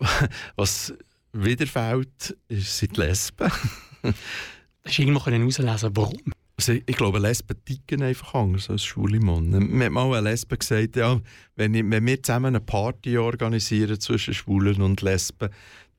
Was 0.56 0.92
wieder 1.32 1.66
fehlt, 1.66 2.36
sind 2.48 2.96
Lesben. 2.96 3.50
Hast 4.84 4.98
du 4.98 5.02
irgendwo 5.02 5.24
herauslesen 5.24 5.96
warum? 5.96 6.32
Also 6.58 6.72
ich 6.74 6.96
glaube, 6.96 7.18
Lesben 7.18 7.56
ticken 7.64 8.02
einfach 8.02 8.34
anders 8.34 8.68
als 8.68 8.84
schwule 8.84 9.20
Männer. 9.20 9.60
Mir 9.60 9.86
hat 9.86 9.92
mal 9.92 10.12
eine 10.12 10.30
Lesbe 10.30 10.58
gesagt, 10.58 10.96
ja, 10.96 11.20
wenn, 11.56 11.74
ich, 11.74 11.84
wenn 11.88 12.04
wir 12.06 12.22
zusammen 12.22 12.46
eine 12.46 12.60
Party 12.60 13.16
organisieren 13.16 13.98
zwischen 13.98 14.34
Schwulen 14.34 14.82
und 14.82 15.00
Lesben, 15.00 15.48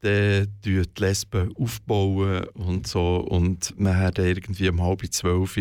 dann 0.03 0.47
die 0.63 0.83
Lesben 0.97 1.53
aufbauen 1.55 2.45
und 2.53 2.87
so 2.87 3.17
und 3.17 3.73
nachher 3.79 4.11
dann 4.11 4.25
irgendwie 4.25 4.69
um 4.69 4.81
halb 4.81 5.01
zwölf 5.11 5.59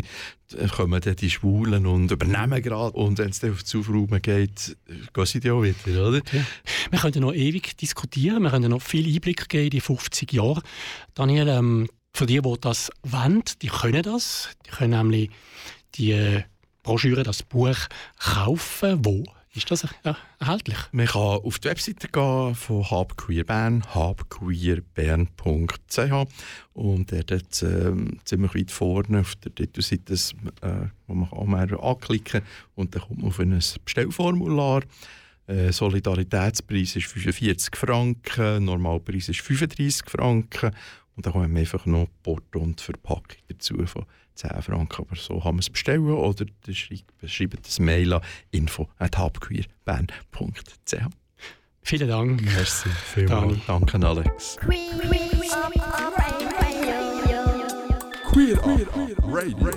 kommen 0.76 1.00
dann 1.00 1.16
die 1.16 1.30
Schwulen 1.30 1.86
und 1.86 2.10
übernehmen 2.10 2.60
gerade 2.60 2.96
und 2.96 3.18
wenn 3.18 3.30
es 3.30 3.40
dann 3.40 3.52
auf 3.52 3.62
die 3.62 3.78
Aufräumen 3.78 4.20
geht, 4.20 4.76
gehen 5.14 5.26
sie 5.26 5.40
dann 5.40 5.52
auch 5.52 5.62
wieder, 5.62 6.08
oder? 6.08 6.20
Ja. 6.32 6.44
Wir 6.90 6.98
können 6.98 7.20
noch 7.20 7.32
ewig 7.32 7.76
diskutieren, 7.76 8.42
wir 8.42 8.50
können 8.50 8.70
noch 8.70 8.82
viel 8.82 9.06
Einblick 9.06 9.48
geben 9.48 9.64
in 9.64 9.70
die 9.70 9.80
50 9.80 10.32
Jahre. 10.32 10.62
Daniel, 11.14 11.48
ähm, 11.48 11.88
für 12.14 12.26
die, 12.26 12.40
die 12.40 12.54
das 12.60 12.90
wollen, 13.02 13.42
die 13.62 13.68
können 13.68 14.02
das. 14.02 14.50
Die 14.66 14.70
können 14.70 14.90
nämlich 14.90 15.30
die 15.94 16.12
äh, 16.12 16.42
Broschüre, 16.82 17.22
das 17.22 17.42
Buch 17.42 17.76
kaufen. 18.18 19.04
Wo 19.04 19.24
ist 19.54 19.70
das 19.70 19.86
erhältlich? 20.40 20.78
Man 20.92 21.06
kann 21.06 21.20
auf 21.20 21.58
die 21.58 21.68
Webseite 21.68 22.08
gehen 22.08 22.54
von 22.54 22.90
Hub 22.90 23.16
Queer 23.16 23.44
Bern, 23.44 23.82
hubqueerbern.ch 23.94 26.28
und 26.72 27.12
dort 27.12 27.30
hat 27.30 27.62
äh, 27.62 27.92
ziemlich 28.24 28.54
weit 28.54 28.70
vorne 28.70 29.20
auf 29.20 29.34
der 29.36 29.54
Titelseite, 29.54 30.14
äh, 30.62 30.86
wo 31.06 31.14
man 31.14 31.48
man 31.48 31.74
anklicken 31.74 32.42
und 32.74 32.94
dann 32.94 33.02
kommt 33.02 33.18
man 33.18 33.28
auf 33.28 33.40
ein 33.40 33.62
Bestellformular. 33.84 34.82
Äh, 35.46 35.72
Solidaritätspreis 35.72 36.96
ist 36.96 37.08
45 37.08 37.76
Franken, 37.76 38.64
Normalpreis 38.64 39.28
ist 39.28 39.40
35 39.40 40.08
Franken 40.08 40.70
und 41.14 41.26
dann 41.26 41.34
kommen 41.34 41.56
einfach 41.56 41.84
noch 41.84 42.08
Porto 42.22 42.58
und 42.58 42.80
Verpackung 42.80 43.36
dazu 43.48 43.84
von 43.86 44.06
10 44.34 44.62
Franken. 44.62 45.06
Aber 45.06 45.16
so 45.16 45.38
kann 45.40 45.54
man 45.54 45.60
es 45.60 45.70
bestellen 45.70 46.10
oder 46.10 46.44
schreibt 47.26 47.66
das 47.66 47.78
Mail 47.78 48.14
an 48.14 48.22
info.habqueerbern.ch 48.50 50.94
Vielen 51.84 52.08
Dank. 52.08 52.40
Merci 52.40 52.88
vielmals. 52.90 53.58
Danke, 53.66 54.06
Alex. 54.06 54.56
Queer 58.32 58.56
Up 58.64 59.18
Radio. 59.24 59.68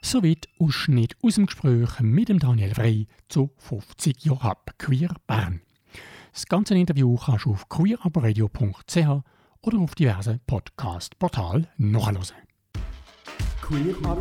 Soweit 0.00 0.48
Ausschnitt 0.60 1.16
aus 1.22 1.34
dem 1.34 1.46
Gespräch 1.46 1.98
mit 2.00 2.28
dem 2.28 2.38
Daniel 2.38 2.72
Frey 2.72 3.08
zu 3.28 3.50
50 3.58 4.24
Jahren 4.24 4.54
Queer 4.78 5.16
Bern. 5.26 5.60
Das 6.34 6.46
ganze 6.46 6.74
Interview 6.74 7.14
kannst 7.14 7.44
du 7.44 7.52
auf 7.52 7.68
queerabradio.ch 7.68 9.22
oder 9.60 9.78
auf 9.78 9.94
diversen 9.94 10.40
Podcast-Portalen 10.44 11.68
nachhören. 11.76 12.24
Queer 13.62 13.94
Up. 14.02 14.18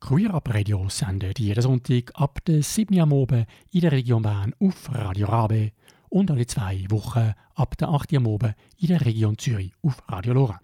Queer 0.00 0.34
Up 0.34 0.52
Radio 0.52 0.88
sendet 0.88 1.38
jeden 1.38 1.62
Sonntag 1.62 2.10
ab 2.14 2.44
der 2.46 2.64
7 2.64 2.96
Uhr 2.96 3.02
am 3.04 3.12
Abend 3.12 3.46
in 3.70 3.80
der 3.82 3.92
Region 3.92 4.22
Bern 4.22 4.52
auf 4.58 4.92
Radio 4.92 5.28
Rabe 5.28 5.70
und 6.08 6.28
alle 6.28 6.48
zwei 6.48 6.84
Wochen 6.88 7.32
ab 7.54 7.78
der 7.78 7.90
8 7.90 8.12
Uhr 8.12 8.18
am 8.18 8.26
Abend 8.26 8.56
in 8.76 8.88
der 8.88 9.06
Region 9.06 9.38
Zürich 9.38 9.72
auf 9.82 10.02
Radio 10.08 10.32
Lora. 10.32 10.60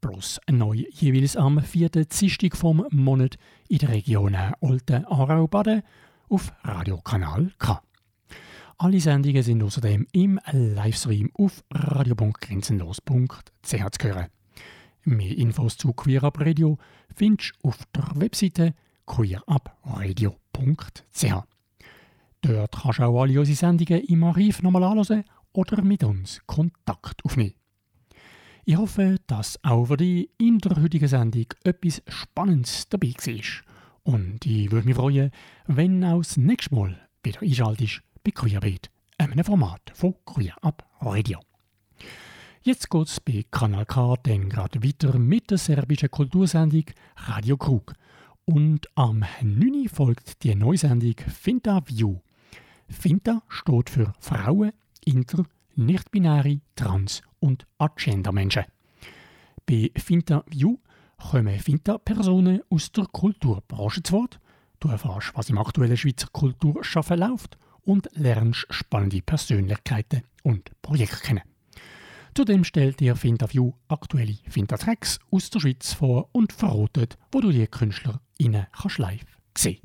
Plus 0.00 0.40
neu 0.50 0.86
jeweils 0.90 1.36
am 1.36 1.60
vierten 1.60 2.08
Dienstag 2.08 2.56
vom 2.56 2.86
Monat 2.90 3.36
in 3.68 3.78
der 3.78 3.90
Region 3.90 4.34
Olten, 4.60 5.04
Aarau, 5.04 5.46
Baden 5.46 5.82
auf 6.32 6.52
Radiokanal 6.64 7.52
K. 7.58 7.82
Alle 8.78 9.00
Sendungen 9.00 9.42
sind 9.42 9.62
außerdem 9.62 10.06
im 10.12 10.40
Livestream 10.50 11.30
auf 11.34 11.62
radio.grenzenlos.ch 11.70 13.62
zu 13.62 13.78
hören. 13.78 14.28
Mehr 15.04 15.36
Infos 15.36 15.76
zu 15.76 15.92
Queer 15.92 16.24
Up 16.24 16.40
Radio 16.40 16.78
findest 17.14 17.52
du 17.62 17.68
auf 17.68 17.80
der 17.94 18.08
Webseite 18.14 18.72
queerupradio.ch. 19.04 21.34
Dort 22.40 22.82
kannst 22.82 22.98
du 22.98 23.02
auch 23.02 23.22
alle 23.22 23.38
unsere 23.38 23.56
Sendungen 23.56 24.02
im 24.02 24.24
Archiv 24.24 24.62
nochmal 24.62 24.84
anhören 24.84 25.24
oder 25.52 25.82
mit 25.82 26.02
uns 26.02 26.40
Kontakt 26.46 27.22
aufnehmen. 27.26 27.56
Ich 28.64 28.78
hoffe, 28.78 29.16
dass 29.26 29.62
auch 29.62 29.84
für 29.84 29.98
dich 29.98 30.30
in 30.38 30.60
der 30.60 30.80
heutigen 30.80 31.08
Sendung 31.08 31.44
etwas 31.62 32.02
Spannendes 32.08 32.88
dabei 32.88 33.08
war. 33.08 33.71
Und 34.04 34.44
ich 34.46 34.70
würde 34.70 34.86
mich 34.86 34.96
freuen, 34.96 35.30
wenn 35.66 36.04
auch 36.04 36.18
das 36.18 36.36
nächste 36.36 36.74
Mal 36.74 37.08
wieder 37.22 37.42
einschaltest 37.42 38.02
bei 38.24 38.32
Queerbeat, 38.32 38.90
einem 39.18 39.44
Format 39.44 39.92
von 39.94 40.14
Queer 40.24 40.56
Up 40.62 40.84
Radio. 41.00 41.38
Jetzt 42.62 42.90
geht 42.90 43.08
es 43.08 43.20
bei 43.20 43.44
Kanal 43.50 43.86
K 43.86 44.14
dann 44.22 44.48
gerade 44.48 44.82
weiter 44.82 45.18
mit 45.18 45.50
der 45.50 45.58
serbischen 45.58 46.10
Kultursendung 46.10 46.84
Radio 47.16 47.56
Krug. 47.56 47.92
Und 48.44 48.86
am 48.96 49.24
9. 49.42 49.88
folgt 49.88 50.42
die 50.42 50.54
neue 50.54 50.78
Sendung 50.78 51.14
Finta 51.16 51.80
View. 51.86 52.18
Finta 52.88 53.42
steht 53.48 53.90
für 53.90 54.12
Frauen, 54.20 54.72
Inter, 55.04 55.44
Nicht-Binäre, 55.74 56.60
Trans- 56.76 57.22
und 57.40 57.66
Agenda-Menschen. 57.78 58.64
Bei 59.66 59.90
Finta 59.96 60.44
View 60.48 60.78
kommen 61.30 61.58
Finta-Personen 61.58 62.60
aus 62.68 62.92
der 62.92 63.06
Kulturbranche 63.06 64.02
zu 64.02 64.12
Wort. 64.12 64.40
Du 64.80 64.88
erfährst, 64.88 65.32
was 65.34 65.48
im 65.48 65.58
aktuellen 65.58 65.96
Schweizer 65.96 66.28
Kulturschaffen 66.32 67.18
läuft 67.18 67.56
und 67.82 68.08
lernst 68.14 68.66
spannende 68.70 69.22
Persönlichkeiten 69.22 70.22
und 70.42 70.70
Projekte 70.82 71.20
kennen. 71.20 71.42
Zudem 72.34 72.64
stellt 72.64 73.00
dir 73.00 73.16
Finterview 73.16 73.72
aktuelle 73.88 74.36
Fintertracks 74.48 75.18
aus 75.30 75.50
der 75.50 75.60
Schweiz 75.60 75.92
vor 75.92 76.28
und 76.32 76.52
verrotet, 76.52 77.18
wo 77.30 77.40
du 77.40 77.50
die 77.50 77.66
KünstlerInnen 77.66 78.66
kannst 78.72 78.98
live 78.98 79.38
sehen 79.56 79.80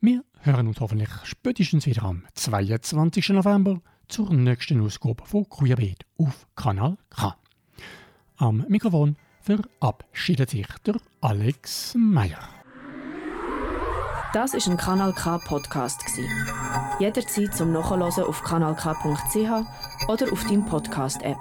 Wir 0.00 0.24
hören 0.40 0.68
uns 0.68 0.80
hoffentlich 0.80 1.10
spätestens 1.24 1.86
wieder 1.86 2.04
am 2.04 2.24
22. 2.34 3.30
November 3.30 3.80
zur 4.08 4.32
nächsten 4.32 4.80
Ausgabe 4.80 5.24
von 5.24 5.48
Queerbeat 5.48 6.04
auf 6.18 6.46
Kanal 6.54 6.96
K. 7.10 7.36
Am 8.36 8.64
Mikrofon 8.68 9.16
verabschiedet 9.46 10.50
sich 10.50 10.66
der 10.84 10.96
Alex 11.20 11.94
Meyer. 11.96 12.48
Das 14.32 14.54
ist 14.54 14.66
ein 14.66 14.76
Kanal 14.76 15.12
K 15.12 15.38
Podcast. 15.38 16.02
Jederzeit 16.98 17.54
zum 17.54 17.72
Nachhören 17.72 18.02
auf 18.02 18.42
kanalk.ch 18.42 20.08
oder 20.08 20.32
auf 20.32 20.44
deinem 20.44 20.66
Podcast 20.66 21.22
App. 21.22 21.38